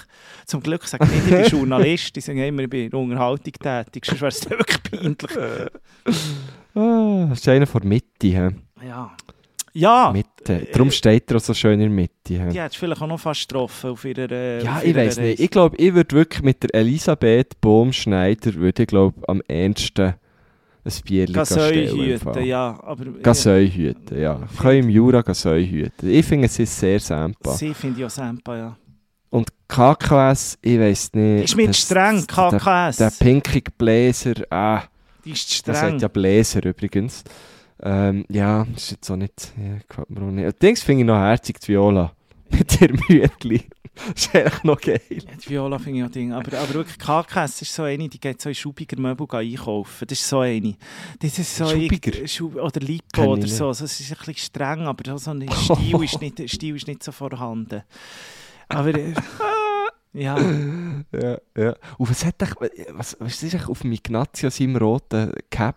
Zum 0.45 0.61
Glück 0.63 0.87
sage 0.87 1.05
ich 1.05 1.11
nicht, 1.11 1.25
ich 1.27 1.51
bin 1.51 1.59
Journalist. 1.59 2.15
Ich 2.17 2.23
sage 2.25 2.47
immer, 2.47 2.63
ich 2.63 2.69
bin 2.69 2.85
in 2.87 2.93
Unterhaltung 2.93 3.53
tätig. 3.53 4.05
Sonst 4.05 4.21
wäre 4.21 4.29
es 4.29 4.49
wirklich 4.49 4.83
peinlich. 4.83 5.37
Ah, 6.75 7.25
das 7.29 7.39
ist 7.39 7.47
einer 7.49 7.67
von 7.67 7.81
der 7.81 7.89
Mitte. 7.89 8.27
He? 8.27 8.49
Ja. 8.85 9.11
Ja. 9.73 10.11
Mit, 10.11 10.25
Mitte. 10.39 10.67
Darum 10.71 10.89
steht 10.91 11.29
er 11.29 11.37
auch 11.37 11.41
so 11.41 11.53
schön 11.53 11.73
in 11.73 11.79
der 11.81 11.89
Mitte. 11.89 12.33
Ja, 12.33 12.45
Die 12.49 12.59
hättest 12.61 12.77
vielleicht 12.77 13.01
auch 13.01 13.07
noch 13.07 13.19
fast 13.19 13.47
getroffen 13.47 13.91
auf 13.91 14.05
ihrer 14.05 14.31
äh, 14.31 14.63
ja 14.63 14.77
auf 14.77 14.83
ich 14.83 14.95
weiß 14.95 15.17
nicht. 15.19 15.39
Ich 15.39 15.49
glaube, 15.51 15.75
ich 15.77 15.93
würde 15.93 16.15
wirklich 16.15 16.41
mit 16.43 16.63
der 16.63 16.73
Elisabeth 16.73 17.59
Bohm-Schneider, 17.61 18.55
würde 18.55 18.83
ich 18.83 18.87
glaube 18.87 19.21
am 19.27 19.41
ehesten 19.47 20.15
ein 20.83 20.93
Bierchen 21.05 21.33
Gaseu 21.35 21.67
stellen. 21.67 21.89
im 21.89 22.05
hüten, 22.05 22.19
Fall. 22.19 22.45
ja. 22.45 22.79
Hüten, 23.45 24.19
ja. 24.19 24.39
Wir 24.39 24.47
können 24.61 24.83
im 24.85 24.89
Jura 24.89 25.21
Gaseu 25.21 25.59
hüten. 25.61 26.09
Ich 26.09 26.25
finde, 26.25 26.45
es 26.47 26.57
ist 26.57 26.79
sehr 26.79 26.99
sempa. 26.99 27.51
Sie 27.51 27.73
finde 27.73 27.99
ich 27.99 28.05
auch 28.05 28.09
Sempa, 28.09 28.57
ja. 28.57 28.77
Und 29.29 29.49
KKS, 29.67 30.57
ich 30.61 30.79
weiß 30.79 31.13
nicht. 31.13 31.43
Ist 31.43 31.55
mir 31.57 31.67
das- 31.67 31.81
zu 31.81 31.85
streng, 31.87 32.25
der- 32.25 32.49
KKS. 32.59 32.97
Der 32.97 33.11
pinkige 33.19 33.69
Bläser, 33.77 34.35
ah, 34.49 34.83
Die 35.25 35.31
ist 35.31 35.53
streng. 35.53 35.75
sagt 35.75 36.01
ja 36.01 36.07
Bläser 36.07 36.65
übrigens. 36.65 37.23
Ähm, 37.81 38.25
ja, 38.29 38.65
ist 38.75 38.91
jetzt 38.91 39.09
auch 39.11 39.15
nicht, 39.17 39.53
ja, 39.57 39.77
gefällt 39.87 40.09
mir 40.09 40.21
auch 40.21 40.31
nicht. 40.31 40.43
Allerdings 40.43 40.81
finde 40.81 41.01
ich 41.01 41.07
noch 41.07 41.19
herzig 41.19 41.59
die 41.59 41.67
Viola. 41.69 42.13
Mit 42.49 42.81
ihrem 42.81 42.97
Hütli. 43.07 43.63
Das 44.13 44.27
ist 44.27 44.35
eigentlich 44.35 44.63
noch 44.63 44.79
geil. 44.79 45.01
Ja, 45.09 45.17
die 45.43 45.49
Viola 45.49 45.79
finde 45.79 45.99
ich 46.01 46.05
auch 46.05 46.11
Ding. 46.11 46.31
Aber, 46.31 46.55
aber 46.59 46.71
wirklich, 46.75 46.99
KKS 46.99 47.63
ist 47.63 47.73
so 47.73 47.81
eine, 47.81 48.07
die 48.07 48.19
geht 48.19 48.39
so 48.39 48.47
in 48.49 48.53
Schubiger 48.53 48.95
Möbel 49.01 49.25
einkaufen. 49.31 50.05
Das 50.07 50.19
ist 50.19 50.29
so 50.29 50.41
eine. 50.41 50.75
Das 51.19 51.39
ist 51.39 51.55
so 51.55 51.65
Schubiger? 51.67 52.13
irgend- 52.13 52.29
Schub 52.29 52.55
oder 52.57 52.79
Lipo 52.79 53.23
ich 53.23 53.27
oder 53.27 53.47
so. 53.47 53.67
Also, 53.69 53.85
es 53.85 53.99
ist 53.99 54.11
ein 54.11 54.17
bisschen 54.19 54.35
streng, 54.37 54.81
aber 54.81 55.17
so 55.17 55.31
ein 55.31 55.49
Stil 55.51 56.03
ist 56.03 56.21
nicht, 56.21 56.47
Stil 56.47 56.75
ist 56.75 56.85
nicht 56.85 57.01
so 57.01 57.11
vorhanden. 57.11 57.81
Aber 58.69 58.93
äh, 58.93 59.13
ja, 60.13 60.37
Ja, 61.11 61.37
ja. 61.57 61.75
Und 61.97 62.09
was 62.11 62.23
hat 62.23 62.39
echt, 62.39 62.55
was, 62.91 63.17
was 63.19 63.41
ist 63.41 63.67
auf 63.67 63.81
dem 63.81 63.93
Ignazio 63.93 64.51
seinem 64.51 64.75
roten 64.75 65.33
Cap? 65.49 65.75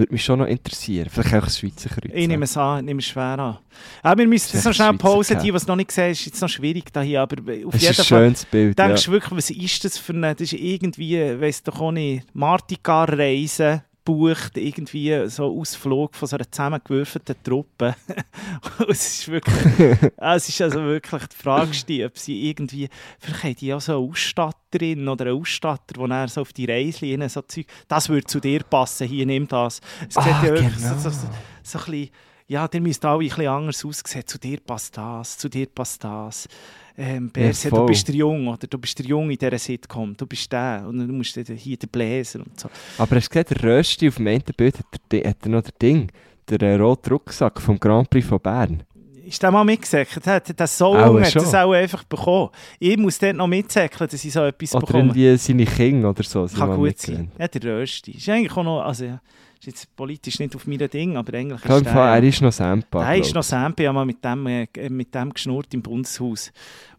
Würde 0.00 0.12
mich 0.14 0.24
schon 0.24 0.38
noch 0.38 0.46
interessieren. 0.46 1.08
Vielleicht 1.10 1.34
auch 1.34 1.44
das 1.44 1.58
Schweizer 1.58 1.90
Kreuz. 1.90 2.10
ich 2.14 2.26
nehme 2.26 2.44
es 2.44 2.56
an, 2.56 2.78
ich 2.78 2.84
nehme 2.86 3.00
es 3.00 3.06
schwer 3.06 3.38
an. 3.38 3.58
Aber 4.02 4.18
wir 4.18 4.26
müssen 4.28 4.50
jetzt 4.56 4.64
noch 4.64 4.72
schnell 4.72 4.88
Schweizer 4.88 4.98
Pause. 4.98 5.34
Cap. 5.34 5.42
Die, 5.42 5.50
die 5.50 5.56
es 5.56 5.66
noch 5.66 5.76
nicht 5.76 5.92
sehen, 5.92 6.10
ist 6.12 6.24
jetzt 6.24 6.40
noch 6.40 6.48
schwierig 6.48 6.90
da 6.90 7.02
hier. 7.02 7.20
Aber 7.20 7.36
auf 7.38 7.72
Das 7.72 7.82
jeden 7.82 7.90
ist 7.92 8.00
ein 8.00 8.04
Fall. 8.06 8.24
schönes 8.24 8.44
Bild. 8.46 8.78
Ja. 8.78 8.86
Denkst 8.86 9.04
du 9.04 9.10
wirklich, 9.12 9.36
was 9.36 9.50
ist 9.50 9.84
das 9.84 9.98
für 9.98 10.14
eine, 10.14 10.34
das 10.34 10.52
ist 10.52 10.58
irgendwie, 10.58 11.18
weißt 11.38 11.68
doch 11.68 11.80
auch 11.82 11.92
nicht, 11.92 12.24
Martikar-Reise 12.34 13.84
bucht, 14.10 14.56
irgendwie 14.56 15.28
so 15.28 15.58
Ausflug 15.58 16.14
von 16.14 16.28
so 16.28 16.36
einer 16.36 16.50
zusammengewürfelten 16.50 17.36
Truppe. 17.42 17.94
Es 18.88 19.20
ist 19.20 19.28
wirklich, 19.28 20.12
es 20.16 20.48
ist 20.48 20.60
also 20.62 20.82
wirklich 20.82 21.26
die 21.26 21.36
Frage, 21.36 22.06
ob 22.06 22.18
sie 22.18 22.48
irgendwie, 22.50 22.88
vielleicht 23.18 23.44
haben 23.44 23.54
die 23.56 23.74
auch 23.74 23.80
so 23.80 23.92
eine 23.98 24.10
Ausstatterin 24.10 25.08
oder 25.08 25.26
einen 25.26 25.40
Ausstatter, 25.40 26.08
der 26.08 26.28
so 26.28 26.40
auf 26.40 26.52
die 26.52 26.64
Reise 26.64 27.28
so 27.28 27.42
Zeug, 27.42 27.66
das 27.88 28.08
würde 28.08 28.26
zu 28.26 28.40
dir 28.40 28.62
passen, 28.64 29.06
hier, 29.06 29.26
nimm 29.26 29.46
das. 29.46 29.80
Es 30.08 30.16
Ah, 30.16 30.28
ja 30.28 30.42
wirklich 30.42 30.76
genau. 30.76 30.94
so, 30.96 31.10
so, 31.10 31.10
so, 31.10 31.28
so 31.62 31.78
ein 31.78 31.84
bisschen, 31.84 32.10
ja, 32.48 32.66
der 32.66 32.80
müsste 32.80 33.08
alle 33.08 33.20
ein 33.20 33.28
bisschen 33.28 33.46
anders 33.46 33.84
aussehen. 33.84 34.26
Zu 34.26 34.38
dir 34.38 34.58
passt 34.60 34.96
das, 34.96 35.38
zu 35.38 35.48
dir 35.48 35.66
passt 35.66 36.02
das. 36.02 36.48
Ähm, 36.96 37.30
Berse, 37.30 37.70
du 37.70 37.76
voll. 37.76 37.86
bist 37.86 38.08
der 38.08 38.14
Jung, 38.14 38.48
oder 38.48 38.66
du 38.66 38.78
bist 38.78 38.98
der 38.98 39.06
Jung 39.06 39.30
in 39.30 39.38
dieser 39.38 39.58
Sitcom, 39.58 40.16
du 40.16 40.26
bist 40.26 40.50
der 40.52 40.84
und 40.86 40.98
du 40.98 41.12
musst 41.12 41.34
hier 41.34 41.76
der 41.76 41.86
Bläser 41.86 42.40
und 42.40 42.58
so. 42.58 42.68
Aber 42.98 43.16
hast 43.16 43.28
du 43.34 43.40
gesehen, 43.42 43.58
der 43.60 43.62
Rösti 43.78 44.08
auf 44.08 44.16
dem 44.16 44.26
einen 44.26 44.42
Bild 44.56 44.78
hat 44.78 44.86
er, 44.92 44.98
Di- 45.22 45.28
hat 45.28 45.36
er 45.42 45.48
noch 45.48 45.62
der 45.62 45.72
Ding, 45.80 46.10
der 46.48 46.60
äh, 46.62 46.74
rote 46.76 47.10
Rucksack 47.10 47.60
vom 47.60 47.78
Grand 47.78 48.10
Prix 48.10 48.26
von 48.26 48.40
Bern. 48.40 48.82
Ist 49.24 49.40
der 49.42 49.52
mal 49.52 49.64
mitgesäckelt? 49.64 50.26
Hat 50.26 50.58
der 50.58 50.66
so 50.66 50.92
jung 50.96 51.22
hat 51.22 51.36
das 51.36 51.54
auch 51.54 51.72
einfach 51.72 52.02
bekommen. 52.02 52.48
Ich 52.80 52.96
muss 52.96 53.16
dort 53.18 53.36
noch 53.36 53.46
mitsäckeln, 53.46 54.10
dass 54.10 54.24
ich 54.24 54.32
so 54.32 54.40
etwas 54.44 54.74
Oder 54.74 54.86
bekomme. 54.86 55.04
irgendwie 55.04 55.36
seine 55.36 55.64
Kinder 55.66 56.10
oder 56.10 56.24
so. 56.24 56.46
Kann 56.46 56.74
gut 56.76 56.98
sein. 56.98 57.30
Ja, 57.38 57.46
der 57.46 57.62
Rösti. 57.78 58.10
Ist 58.12 58.28
eigentlich 58.28 58.50
auch 58.56 58.64
noch, 58.64 58.80
also 58.80 59.04
ja, 59.04 59.20
ist 59.60 59.66
jetzt 59.66 59.94
politisch 59.96 60.38
nicht 60.38 60.56
auf 60.56 60.66
meinem 60.66 60.88
Ding, 60.88 61.16
aber 61.16 61.34
eigentlich 61.36 61.58
Ich 61.60 61.64
glaube, 61.66 61.80
ist 61.82 61.86
im 61.88 61.92
Fall, 61.92 62.06
der, 62.20 62.22
er 62.22 62.28
ist 62.28 62.40
noch 62.42 62.52
Sempa. 62.52 63.04
der 63.04 63.16
ist 63.20 63.34
noch 63.34 63.42
Sampe, 63.42 63.82
ja 63.82 63.92
mal 63.92 64.06
mit 64.06 64.24
dem, 64.24 64.46
äh, 64.46 64.66
mit 64.88 65.14
dem 65.14 65.32
geschnurrt 65.34 65.72
im 65.74 65.82
Bundeshaus. 65.82 66.50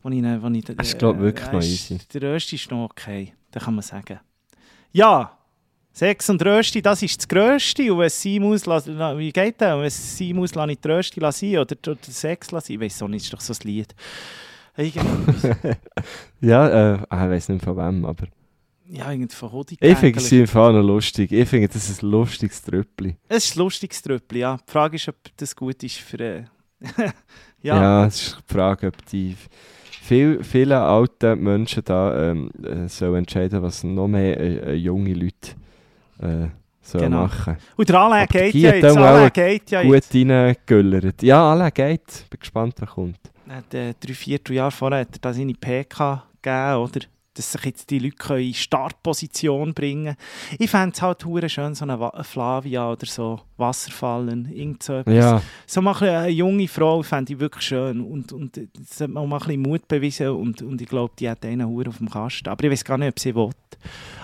Wo 0.04 0.10
ich, 0.10 0.22
wo 0.24 0.48
ich, 0.50 0.66
Das 0.66 0.88
ist, 0.90 1.00
glaub 1.00 1.16
ich, 1.16 1.22
wirklich 1.22 1.48
er 1.48 1.54
noch 1.54 1.60
ist- 1.60 1.92
easy. 1.92 1.98
Der 2.14 2.22
Rösti 2.34 2.56
ist 2.56 2.70
noch 2.72 2.86
okay, 2.86 3.34
das 3.52 3.64
kann 3.64 3.74
man 3.76 3.82
sagen. 3.82 4.20
Ja, 4.92 5.38
Sex 5.94 6.30
und 6.30 6.44
Rösti, 6.46 6.82
das 6.82 7.02
ist 7.04 7.18
das 7.18 7.28
Grösste. 7.28 7.92
Und 7.92 8.00
wenn 8.00 8.06
es 8.08 8.22
sein 8.22 8.42
muss, 8.42 8.66
lass- 8.66 8.86
la- 8.86 9.18
wie 9.18 9.32
geht 9.32 9.60
das? 9.60 9.78
Wenn 9.78 9.86
es 9.86 10.18
sein 10.18 10.36
muss, 10.36 10.54
lasse 10.56 10.72
ich 10.72 10.80
die 10.80 10.88
Rösti 10.88 11.20
sein 11.20 11.58
oder, 11.58 11.76
oder 11.88 11.98
Sex 12.04 12.48
sein. 12.48 12.62
Ich 12.68 12.80
weiß 12.80 13.02
auch 13.02 13.08
nicht, 13.08 13.24
ist 13.24 13.34
doch 13.34 13.42
so 13.42 13.54
ein 13.54 13.60
Lied. 13.68 13.94
Ja, 16.42 16.94
äh, 16.94 17.00
ah, 17.10 17.26
ich 17.26 17.32
weiß 17.32 17.50
nicht 17.50 17.64
von 17.64 17.76
wem, 17.78 18.06
aber. 18.06 18.28
Ja, 18.92 19.12
irgendwie 19.12 19.36
von 19.36 19.52
Hodi. 19.52 19.78
Ich 19.80 19.98
finde 19.98 20.20
es 20.20 20.32
im 20.32 20.48
Fall 20.48 20.74
noch 20.74 20.84
lustig. 20.84 21.32
Ich 21.32 21.48
finde, 21.48 21.68
das 21.70 21.90
ist 21.90 22.04
ein 22.04 22.10
lustiges 22.10 22.62
Tröppli. 22.62 23.16
Es 23.30 23.46
ist 23.46 23.56
ein 23.56 23.60
lustiges 23.60 24.02
Tröppli, 24.02 24.40
ja. 24.40 24.58
Die 24.58 24.72
Frage 24.72 24.96
ist, 24.96 25.08
ob 25.08 25.16
das 25.38 25.56
gut 25.56 25.82
ist 25.84 25.98
für... 25.98 26.20
Äh, 26.20 26.44
Ja. 27.64 27.76
ja. 27.76 28.06
es 28.08 28.16
ist 28.22 28.38
die 28.50 28.54
Frage, 28.54 28.88
ob 28.88 29.06
die 29.06 29.36
viel, 30.02 30.44
viele 30.44 30.82
alte 30.82 31.36
Menschen 31.36 31.84
da 31.86 32.32
ähm, 32.32 32.50
äh, 32.64 32.88
sollen 32.88 33.18
entscheiden, 33.18 33.62
was 33.62 33.84
noch 33.84 34.08
mehr 34.08 34.40
äh, 34.40 34.72
äh, 34.72 34.74
junge 34.74 35.14
Leute 35.14 35.52
äh, 36.20 36.48
sollen 36.82 37.04
Genau. 37.06 37.22
machen. 37.22 37.58
Und 37.78 37.88
der 37.88 38.00
Alain 38.00 38.28
geht 38.28 38.56
ja 38.56 38.74
jetzt. 38.74 38.98
Alain 38.98 39.32
geht 39.32 39.70
ja 39.70 39.82
jetzt. 39.84 40.12
Gut 40.12 40.28
reingegüllert. 40.28 41.22
Ja, 41.22 41.52
alle 41.52 41.72
geht. 41.72 42.26
Bin 42.32 42.40
gespannt, 42.40 42.74
wer 42.80 42.88
kommt. 42.88 43.20
Äh, 43.72 43.94
drei 44.00 44.14
Vierteljahr 44.14 44.72
vorher 44.72 45.02
hat 45.02 45.16
er 45.16 45.20
da 45.20 45.32
seine 45.34 45.54
PK 45.54 46.24
gegeben, 46.42 46.76
oder? 46.78 47.02
Dass 47.34 47.54
sich 47.54 47.64
jetzt 47.64 47.90
die 47.90 48.00
Leute 48.00 48.18
können 48.18 48.48
in 48.48 48.54
Startposition 48.54 49.74
bringen 49.74 50.18
Ich 50.60 50.70
fände 50.70 50.94
es 50.94 51.02
halt 51.02 51.26
schön, 51.50 51.76
so 51.76 51.86
eine 51.86 52.24
Flavia 52.24 52.92
oder 52.92 53.06
so, 53.06 53.40
Wasserfallen, 53.56 54.52
irgend 54.52 54.84
so 54.84 54.96
etwas. 54.96 55.14
Ja, 55.16 55.42
So 55.66 55.82
mal 55.82 55.96
eine 55.96 56.28
junge 56.28 56.68
Frau 56.68 57.02
fände 57.04 57.34
ich 57.34 57.40
wirklich 57.40 57.64
schön. 57.66 58.02
Und, 58.02 58.34
und 58.34 58.58
es 58.58 59.00
hat 59.00 59.10
man 59.10 59.24
auch 59.24 59.28
mal 59.28 59.38
ein 59.38 59.46
bisschen 59.46 59.62
Mut 59.62 59.88
bewiesen 59.88 60.30
und, 60.30 60.62
und 60.62 60.82
ich 60.82 60.90
glaube, 60.90 61.14
die 61.18 61.30
hat 61.30 61.46
einen 61.46 61.68
Hure 61.68 61.90
auf 61.90 62.00
dem 62.00 62.10
Kasten. 62.10 62.50
Aber 62.50 62.64
ich 62.66 62.72
weiß 62.72 62.84
gar 62.84 62.98
nicht, 62.98 63.10
ob 63.10 63.20
sie 63.20 63.34
will. 63.34 63.50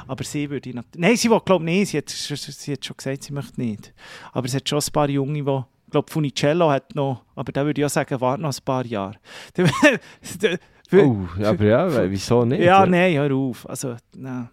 Aber 0.08 0.24
sie 0.24 0.50
würde 0.50 0.70
ich 0.70 0.76
natürlich... 0.76 1.02
Nein, 1.02 1.16
sie 1.18 1.30
will 1.30 1.42
glaube 1.46 1.64
ich 1.70 1.80
nicht. 1.80 1.92
Sie 1.92 1.98
hat, 1.98 2.10
sie 2.10 2.74
hat 2.74 2.86
schon 2.86 2.98
gesagt, 2.98 3.24
sie 3.24 3.34
möchte 3.34 3.62
nicht. 3.62 3.94
Aber 4.34 4.48
es 4.48 4.56
hat 4.56 4.68
schon 4.68 4.80
ein 4.80 4.92
paar 4.92 5.10
Junge, 5.10 5.44
die... 5.44 5.62
Ich 5.86 5.92
glaube, 5.92 6.12
Funicello 6.12 6.70
hat 6.70 6.96
noch... 6.96 7.24
Aber 7.36 7.52
da 7.54 7.66
würde 7.66 7.80
ich 7.80 7.86
auch 7.86 7.90
sagen, 7.90 8.20
warte 8.20 8.42
noch 8.42 8.54
ein 8.54 8.64
paar 8.66 8.86
Jahre. 8.86 9.16
oh, 10.94 11.28
aber 11.44 11.66
ja, 11.66 11.94
weil- 11.94 12.12
wieso 12.12 12.46
nicht? 12.46 12.62
Ja, 12.64 12.86
nein, 12.86 13.14
hör 13.16 13.32
auf. 13.34 13.68
Also, 13.70 13.96
nein. 14.16 14.50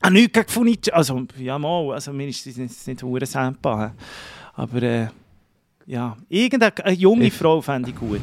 Ah, 0.00 0.10
nichts 0.10 0.32
gegen 0.32 0.48
Funicello. 0.48 0.96
Also, 0.96 1.22
ja, 1.38 1.58
mal. 1.58 1.92
Also, 1.94 2.12
mir 2.12 2.28
ist 2.28 2.46
das 2.46 2.56
nicht, 2.56 2.86
nicht 2.86 3.02
hure 3.02 3.26
Sampa. 3.26 3.92
Aber, 4.54 4.82
äh, 4.82 5.08
ja. 5.86 6.16
Irgendeine 6.28 6.72
eine 6.84 6.94
junge 6.96 7.24
Ich- 7.26 7.34
Frau 7.34 7.60
fände 7.60 7.90
ich 7.90 7.96
gut. 7.96 8.20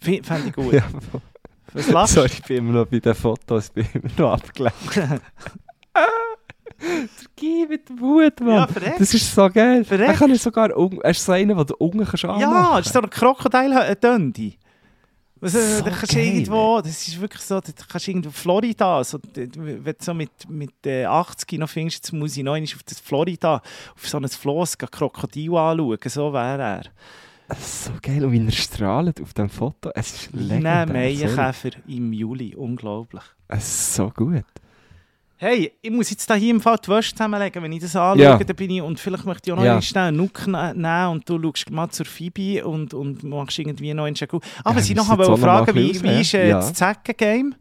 Fände 0.00 0.48
ich 0.48 0.52
gut. 0.54 0.72
Ja, 0.82 0.82
Was 1.72 1.88
lachst 1.88 2.14
sorry, 2.14 2.26
ich 2.32 2.42
bin 2.42 2.56
immer 2.56 2.80
noch 2.80 2.86
bei 2.86 2.98
den 2.98 3.14
Fotos, 3.14 3.68
ich 3.68 3.72
bin 3.72 3.86
immer 4.02 4.10
noch 4.18 4.32
abgelenkt. 4.32 4.96
Der 4.96 5.20
dem 7.78 8.00
Hut, 8.00 8.40
Mann. 8.40 8.54
Ja, 8.54 8.68
das 8.98 9.14
ist 9.14 9.34
so 9.34 9.48
geil. 9.50 9.84
Verreckt. 9.84 10.10
Er 10.10 10.16
kann 10.16 10.34
sogar, 10.34 10.70
er 10.70 11.10
ist 11.10 11.24
so 11.24 11.32
einer, 11.32 11.64
du 11.64 11.74
unten 11.76 12.04
kannst 12.04 12.22
Ja, 12.24 12.76
das 12.78 12.86
ist 12.86 12.94
doch 12.96 13.02
ein 13.02 13.10
Krokodil-Döndi. 13.10 14.58
Äh, 15.42 15.48
So 15.48 15.84
da 15.84 15.90
kannst 15.90 16.12
geil, 16.14 16.26
irgendwo, 16.26 16.80
das 16.80 17.06
ist 17.08 17.20
wirklich 17.20 17.42
so, 17.42 17.60
da 17.60 17.72
kannst 17.88 18.06
du 18.06 18.10
irgendwo 18.10 18.30
Florida, 18.30 19.02
so, 19.04 19.18
wenn 19.34 19.50
du 19.84 19.94
so 19.98 20.12
mit, 20.14 20.30
mit 20.48 20.86
äh, 20.86 21.06
80 21.06 21.58
noch 21.58 21.70
findest, 21.70 22.04
jetzt 22.04 22.12
muss 22.12 22.36
ich 22.36 22.42
noch 22.44 22.56
auf 22.56 22.82
das 22.84 23.00
Florida, 23.00 23.62
auf 23.94 24.08
so 24.08 24.18
ein 24.18 24.28
Floss, 24.28 24.76
gehen 24.76 24.90
Krokodil 24.90 25.54
anschauen, 25.56 25.98
so 26.06 26.32
wäre 26.32 26.62
er. 26.62 26.82
Das 27.48 27.58
ist 27.58 27.84
so 27.86 27.92
geil. 28.00 28.24
Und 28.24 28.30
wie 28.32 28.44
er 28.46 28.52
strahlt 28.52 29.20
auf 29.20 29.34
dem 29.34 29.48
Foto. 29.48 29.90
Es 29.96 30.12
ist 30.12 30.34
Nein, 30.34 30.46
legendär. 30.62 30.86
sorry. 30.86 30.92
Maienkäfer 30.92 31.70
im 31.88 32.12
Juli, 32.12 32.54
unglaublich. 32.54 33.24
Es 33.48 33.64
ist 33.66 33.94
so 33.96 34.08
gut. 34.10 34.44
Hey, 35.42 35.72
ich 35.80 35.90
muss 35.90 36.10
jetzt 36.10 36.28
da 36.28 36.34
hier 36.34 36.50
im 36.50 36.60
Fall 36.60 36.76
die 36.84 36.88
Wäsche 36.90 37.12
zusammenlegen, 37.14 37.62
wenn 37.62 37.72
ich 37.72 37.80
das 37.80 37.96
anschaue, 37.96 38.22
Ja. 38.22 38.36
dann 38.36 38.56
bin 38.56 38.70
ich, 38.72 38.82
und 38.82 39.00
vielleicht 39.00 39.24
möchte 39.24 39.48
ich 39.48 39.52
auch 39.54 39.56
noch 39.56 39.64
Ja. 39.64 39.76
ja. 39.76 39.80
schnell 39.80 40.08
einen 40.08 40.18
Nuck 40.18 40.46
ne- 40.46 40.74
nehmen 40.74 41.08
und 41.12 41.26
du 41.26 41.40
schaust 41.42 41.70
mal 41.70 41.88
zur 41.88 42.04
Phoebe 42.04 42.62
und, 42.66 42.92
und 42.92 43.22
machst 43.24 43.58
irgendwie 43.58 43.94
noch 43.94 44.04
einen 44.04 44.14
Check. 44.16 44.34
Aber 44.34 44.42
Ja, 44.76 44.80
sie 44.82 44.94
noch 44.94 45.08
müssen 45.08 45.16
mal 45.16 45.22
jetzt 45.24 45.28
auch 45.28 45.38
noch 45.38 45.38
mal 45.46 45.64
fragen, 45.64 45.74
wie, 45.78 46.02
wie 46.02 46.20
ist 46.20 46.34
äh, 46.34 46.48
ja. 46.50 46.56
das 46.56 46.74
Zecken-Game? 46.74 47.54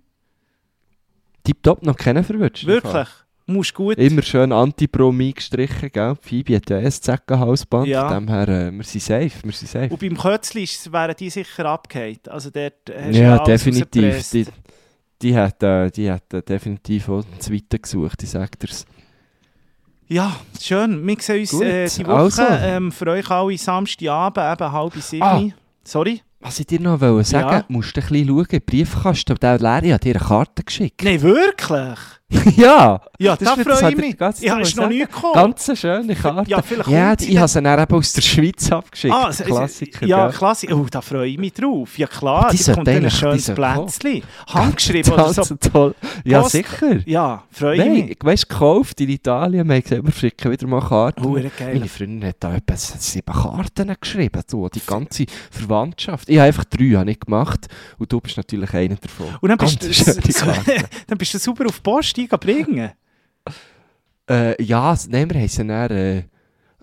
Tipptopp, 1.45 1.81
noch 1.83 1.95
keinen 1.95 2.23
verwünscht. 2.25 2.65
Wirklich? 2.65 3.07
Musst 3.45 3.73
gut. 3.73 3.97
Immer 3.97 4.21
schön 4.23 4.51
Anti-Promi 4.51 5.31
gestrichen, 5.31 5.89
gell? 5.91 6.15
Phoebe 6.21 6.57
hat 6.57 6.69
ja 6.69 6.77
ein 6.79 6.91
Zeckenhalsband, 6.91 7.87
Ja. 7.87 8.09
von 8.09 8.17
dem 8.19 8.27
her, 8.27 8.47
äh, 8.49 8.71
wir 8.71 8.83
sind 8.83 9.01
safe, 9.01 9.31
wir 9.41 9.53
sind 9.53 9.69
safe. 9.69 9.87
Und 9.89 9.99
beim 9.99 10.17
Kötzli 10.17 10.67
wären 10.91 11.15
die 11.17 11.29
sicher 11.31 11.65
abgehakt. 11.65 12.29
Also 12.29 12.49
dort 12.51 12.73
hast 12.93 13.15
du 13.15 13.19
Ja, 13.21 13.39
definitiv. 13.43 14.29
Die, 14.31 14.45
die 15.21 15.35
hat, 15.35 15.61
äh, 15.63 15.89
die 15.91 16.11
hat 16.11 16.33
äh, 16.33 16.41
definitiv 16.41 17.09
auch 17.09 17.23
den 17.23 17.39
zweiten 17.39 17.81
gesucht, 17.81 18.23
ich 18.23 18.29
sag 18.29 18.57
dir's. 18.59 18.85
Ja, 20.07 20.35
schön. 20.59 21.05
Wir 21.05 21.17
sehen 21.19 21.41
uns 21.41 21.51
Gut, 21.51 21.61
äh, 21.63 21.87
die 21.87 22.07
Woche. 22.07 22.15
also. 22.17 22.41
Ähm, 22.43 22.91
für 22.91 23.07
euch 23.07 23.29
alle 23.29 23.57
Samstagabend, 23.57 24.37
eben 24.61 24.71
halb 24.71 24.95
sieben. 24.95 25.23
Ah. 25.23 25.43
Sorry? 25.83 26.21
Was 26.39 26.59
ich 26.59 26.67
dir 26.67 26.79
noch 26.79 26.99
wollte 27.01 27.29
sagen, 27.29 27.49
Ja. 27.49 27.65
musst 27.67 27.95
du 27.95 28.01
ein 28.01 28.07
bisschen 28.07 28.27
schauen, 28.27 28.61
Briefkasten, 28.65 29.35
der 29.35 29.59
Larry 29.59 29.89
hat 29.89 30.03
dir 30.05 30.15
eine 30.15 30.25
Karte 30.25 30.63
geschickt. 30.63 31.03
Nein, 31.03 31.21
wirklich? 31.21 31.99
ja! 32.57 33.01
Ja, 33.17 33.35
da 33.35 33.53
ist- 33.55 33.63
freue 33.63 33.89
ich 33.91 33.97
mich. 33.97 34.11
die 34.11 34.17
ganze 34.17 34.45
Zeit 34.45 34.61
es 34.61 34.75
noch 34.75 34.87
nie 34.87 34.99
gekommen. 34.99 35.33
Ganz 35.33 35.79
schöne 35.79 36.15
Karte. 36.15 36.49
Ja, 36.49 36.61
vielleicht 36.61 36.89
ja 36.89 37.15
die- 37.15 37.31
ich 37.31 37.37
habe 37.37 37.47
sie 37.47 37.61
dann 37.61 37.79
eben 37.81 37.95
aus 37.95 38.13
der 38.13 38.21
Schweiz 38.21 38.71
abgeschickt. 38.71 39.13
Ah, 39.13 39.31
Klassiker, 39.31 40.05
Ja, 40.05 40.27
gell? 40.27 40.37
Klassiker. 40.37 40.75
Oh, 40.77 40.85
da 40.89 41.01
freue 41.01 41.27
ich 41.27 41.37
mich 41.39 41.53
drauf. 41.53 41.97
Ja 41.97 42.05
klar, 42.07 42.49
Die 42.51 42.57
sollte 42.57 42.77
kommt 42.77 42.87
dann 42.87 42.95
ein 42.97 43.03
die 43.03 43.09
schönes. 43.09 43.45
Plätzchen. 43.51 44.23
Handgeschrieben 44.47 45.11
oder 45.13 45.33
so. 45.33 45.55
Toll. 45.55 45.95
Ja, 46.23 46.41
Post- 46.41 46.51
sicher. 46.51 46.99
Ja, 47.07 47.43
freue 47.51 47.73
ich 47.75 47.79
Nein, 47.79 48.05
mich. 48.09 48.17
weißt 48.21 48.43
du, 48.43 48.47
gekauft 48.47 49.01
in 49.01 49.09
Italien, 49.09 49.67
wir 49.67 49.75
haben 49.75 49.81
gesagt, 49.83 50.05
wir 50.05 50.11
schicken 50.13 50.51
wieder 50.51 50.67
mal 50.67 50.81
Karten. 50.81 51.23
Hure 51.23 51.49
geil. 51.57 51.73
Meine 51.73 51.87
Freundin 51.89 52.29
hat 52.29 52.35
da 52.39 52.53
etwa 52.55 52.75
sieben 52.77 53.33
Karten 53.33 53.95
geschrieben, 53.99 54.41
du, 54.49 54.69
die 54.69 54.81
ganze 54.85 55.25
Verwandtschaft. 55.51 56.29
Ich 56.29 56.37
habe 56.37 56.47
einfach 56.47 56.65
drei 56.65 56.91
habe 56.91 57.09
ich 57.11 57.19
gemacht 57.19 57.67
und 57.97 58.11
du 58.11 58.21
bist 58.21 58.37
natürlich 58.37 58.71
einer 58.73 58.95
davon. 58.95 59.27
Und 59.41 59.49
dann 59.49 59.57
bist, 59.57 59.81
du, 59.83 59.87
dann 61.07 61.17
bist 61.17 61.33
du 61.33 61.39
super 61.39 61.65
auf 61.65 61.79
die 61.79 61.81
Post 62.27 62.41
bringen. 62.41 62.91
Äh, 64.29 64.61
ja, 64.61 64.93
s- 64.93 65.07
nein, 65.09 65.29
wir 65.29 65.39
haben 65.39 65.47
sie 65.47 65.65
dann 65.67 66.25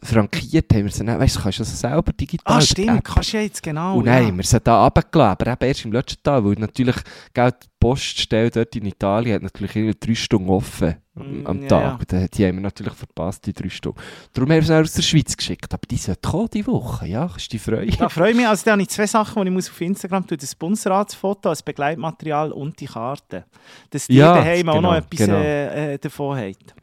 frankiert, 0.06 0.72
haben 0.72 0.84
wir 0.84 0.90
sie 0.92 1.04
dann, 1.04 1.18
weißt 1.20 1.36
du, 1.36 1.40
kannst 1.40 1.58
du 1.58 1.62
das 1.64 1.80
selber 1.80 2.12
digital 2.12 2.56
Ah, 2.56 2.60
die 2.60 2.66
stimmt, 2.66 3.04
kannst 3.04 3.32
du 3.32 3.36
ja 3.36 3.42
jetzt 3.42 3.62
genau. 3.62 3.98
Und 3.98 4.06
dann 4.06 4.22
ja. 4.22 4.28
haben 4.28 4.36
wir 4.36 4.44
sie 4.44 4.60
da 4.60 4.84
runtergeladen, 4.84 5.48
aber 5.48 5.62
eben 5.62 5.68
erst 5.68 5.84
im 5.84 5.92
letzten 5.92 6.22
Tag, 6.22 6.44
weil 6.44 6.54
natürlich 6.54 6.96
gell, 7.34 7.52
die 7.52 7.66
Poststelle 7.78 8.50
dort 8.50 8.74
in 8.76 8.86
Italien 8.86 9.34
hat 9.36 9.42
natürlich 9.42 9.76
irgendwie 9.76 9.98
drei 9.98 10.14
Stunden 10.14 10.48
offen 10.48 10.96
am- 11.14 11.42
Mm, 11.42 11.46
am 11.46 11.66
Tag. 11.68 12.12
ja. 12.12 12.20
Die, 12.20 12.30
die 12.30 12.46
haben 12.46 12.56
wir 12.56 12.62
natürlich 12.62 12.92
verpasst, 12.92 13.46
die 13.46 13.52
drei 13.54 13.70
Stunden. 13.70 13.98
Darum 14.34 14.50
haben 14.50 14.56
wir 14.56 14.62
sie 14.62 14.68
dann 14.68 14.82
aus 14.82 14.92
der 14.92 15.02
Schweiz 15.02 15.34
geschickt, 15.36 15.72
aber 15.72 15.80
die 15.90 15.96
sollte 15.96 16.28
kommen 16.28 16.48
diese 16.52 16.66
Woche, 16.66 17.06
ja, 17.08 17.26
kannst 17.26 17.46
du 17.52 17.56
dich 17.56 17.62
freuen. 17.62 17.90
Da 17.98 18.08
freue 18.10 18.30
ich 18.32 18.36
mich. 18.36 18.46
Also, 18.46 18.64
da 18.66 18.72
habe 18.72 18.82
ich 18.82 18.88
zwei 18.90 19.06
Sachen, 19.06 19.42
die 19.42 19.48
ich 19.48 19.54
muss 19.54 19.70
auf 19.70 19.80
Instagram 19.80 20.26
tun. 20.26 20.36
Das 20.38 20.54
Bundesratsfoto 20.54 21.48
als 21.48 21.62
Begleitmaterial 21.62 22.52
und 22.52 22.78
die 22.80 22.86
Karte. 22.86 23.44
Dass 23.90 24.08
ihr 24.10 24.16
Ja, 24.16 24.34
daheim 24.34 24.68
auch 24.68 24.74
noch 24.74 24.90
genau, 24.92 24.94
etwas 24.94 25.18
genau. 25.18 25.36
äh, 25.38 25.94
äh, 25.94 25.98
davon 25.98 26.38
habt. 26.38 26.74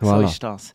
So 0.00 0.06
Voilà. 0.08 0.24
ist 0.24 0.42
das. 0.42 0.74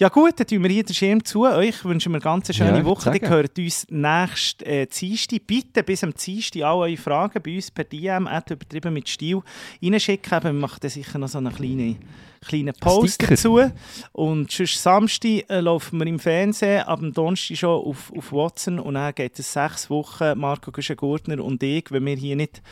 Ja 0.00 0.08
gut, 0.10 0.34
dann 0.38 0.46
tun 0.46 0.62
wir 0.62 0.70
hier 0.70 0.84
den 0.84 0.94
Schirm 0.94 1.24
zu. 1.24 1.42
Euch 1.42 1.84
wünschen 1.84 2.12
wir 2.12 2.18
eine 2.18 2.22
ganz 2.22 2.54
schöne 2.54 2.78
Ja, 2.78 2.84
Woche. 2.84 3.18
Ihr 3.20 3.28
hört 3.28 3.58
uns 3.58 3.84
nächsten 3.90 4.64
äh, 4.64 4.86
Dienstag. 4.86 5.44
Bitte 5.44 5.82
bis 5.82 6.04
am 6.04 6.14
Dienstag 6.14 6.62
alle 6.62 6.82
eure 6.82 6.96
Fragen 6.96 7.42
bei 7.42 7.56
uns 7.56 7.72
per 7.72 7.82
DM, 7.82 8.28
übertrieben 8.28 8.94
mit 8.94 9.08
Stil, 9.08 9.40
reinschicken. 9.82 10.44
Wir 10.44 10.52
machen 10.52 10.78
dann 10.80 10.90
sicher 10.92 11.18
noch 11.18 11.26
so 11.26 11.38
einen 11.38 11.52
kleinen, 11.52 11.98
kleinen 12.46 12.74
Post 12.80 13.14
Sticker. 13.14 13.30
dazu. 13.34 13.60
Und 14.12 14.52
sonst 14.52 14.80
Samstag 14.80 15.50
äh, 15.50 15.58
laufen 15.58 15.98
wir 15.98 16.06
im 16.06 16.20
Fernsehen, 16.20 16.82
ab 16.82 17.00
dem 17.00 17.12
Donnerstag 17.12 17.56
schon 17.56 17.84
auf, 17.84 18.12
auf 18.16 18.32
Watson. 18.32 18.78
Und 18.78 18.94
dann 18.94 19.12
geht 19.16 19.36
es 19.36 19.52
sechs 19.52 19.90
Wochen, 19.90 20.38
Marco 20.38 20.70
Güschen-Gurtner 20.70 21.42
und 21.42 21.60
ich, 21.60 21.90
wenn 21.90 22.06
wir 22.06 22.14
hier 22.14 22.36
nicht 22.36 22.62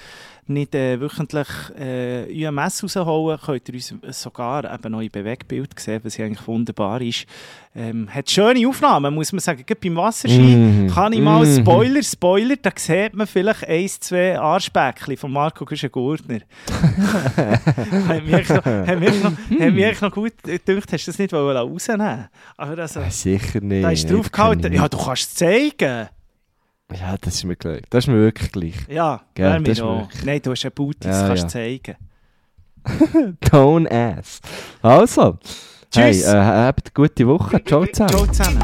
nicht 0.48 0.74
äh, 0.74 1.00
wöchentlich 1.00 1.48
äh, 1.78 2.46
UMS 2.48 2.82
rausholen, 2.82 3.38
könnt 3.44 3.68
ihr 3.68 3.74
uns 3.74 3.94
sogar 4.22 4.72
eben 4.72 4.92
neue 4.92 5.10
Bewegbild 5.10 5.78
sehen, 5.78 6.00
was 6.04 6.16
ja 6.16 6.24
eigentlich 6.26 6.46
wunderbar 6.46 7.00
ist. 7.00 7.26
Ähm, 7.74 8.08
hat 8.12 8.30
schöne 8.30 8.66
Aufnahmen, 8.66 9.14
muss 9.14 9.32
man 9.32 9.40
sagen. 9.40 9.62
Gerade 9.66 9.80
beim 9.82 9.96
Wasserski 9.96 10.38
Mhm. 10.38 10.86
kann 10.88 11.12
ich 11.12 11.20
mal 11.20 11.44
Mhm. 11.44 11.60
Spoiler, 11.60 12.02
Spoiler, 12.02 12.56
da 12.56 12.70
sieht 12.74 13.14
man 13.14 13.26
vielleicht 13.26 13.66
ein, 13.68 13.86
zwei 13.88 14.38
Arschbäckchen 14.38 15.16
von 15.18 15.30
Marco 15.32 15.64
Güschen-Gurtner. 15.64 16.40
hat 18.08 18.24
mich 18.24 18.48
noch, 18.48 18.64
hat 18.64 19.00
mich 19.00 19.22
noch, 19.22 19.32
hat 19.60 19.72
mich 19.74 19.84
echt 19.84 20.02
noch 20.02 20.12
gut 20.12 20.32
gedacht, 20.42 20.92
hast 20.92 21.06
du 21.06 21.10
das 21.10 21.18
nicht 21.18 21.32
wollen 21.32 21.56
rausnehmen 21.56 22.28
Aber 22.56 22.78
also, 22.82 23.00
Äh, 23.00 23.10
Sicher 23.10 23.60
nicht. 23.60 23.84
da 23.84 23.90
ist 23.90 24.10
drauf 24.10 24.30
gehalten. 24.32 24.72
Ja, 24.72 24.88
du 24.88 24.96
kannst 24.96 25.22
es 25.22 25.34
zeigen. 25.34 26.08
Ja, 26.92 27.16
das 27.20 27.34
ist 27.34 27.44
mir 27.44 27.56
gleich. 27.56 27.82
Das 27.90 28.04
ist 28.04 28.08
mir 28.08 28.16
wirklich 28.18 28.52
gleich. 28.52 28.74
Ja, 28.88 29.22
Gell, 29.34 29.60
das 29.62 29.78
ist 29.78 29.82
auch. 29.82 30.00
wirklich- 30.02 30.24
Nein, 30.24 30.40
du 30.42 30.50
hast 30.52 30.64
einen 30.64 30.72
Booty, 30.74 30.98
das 31.00 31.20
Ja, 31.20 31.26
kannst 31.26 31.42
du 31.42 31.46
ja. 31.46 31.48
zeigen. 31.82 31.96
Don't 33.44 33.90
ass. 33.90 34.40
Also. 34.82 35.38
Tschüss. 35.90 36.24
Hey, 36.26 36.34
äh, 36.34 36.44
habt 36.44 36.86
eine 36.86 36.92
gute 37.08 37.26
Woche. 37.26 37.62
Ciao 37.64 37.84
zusammen. 37.86 38.10
Ciao 38.10 38.26
zusammen. 38.26 38.62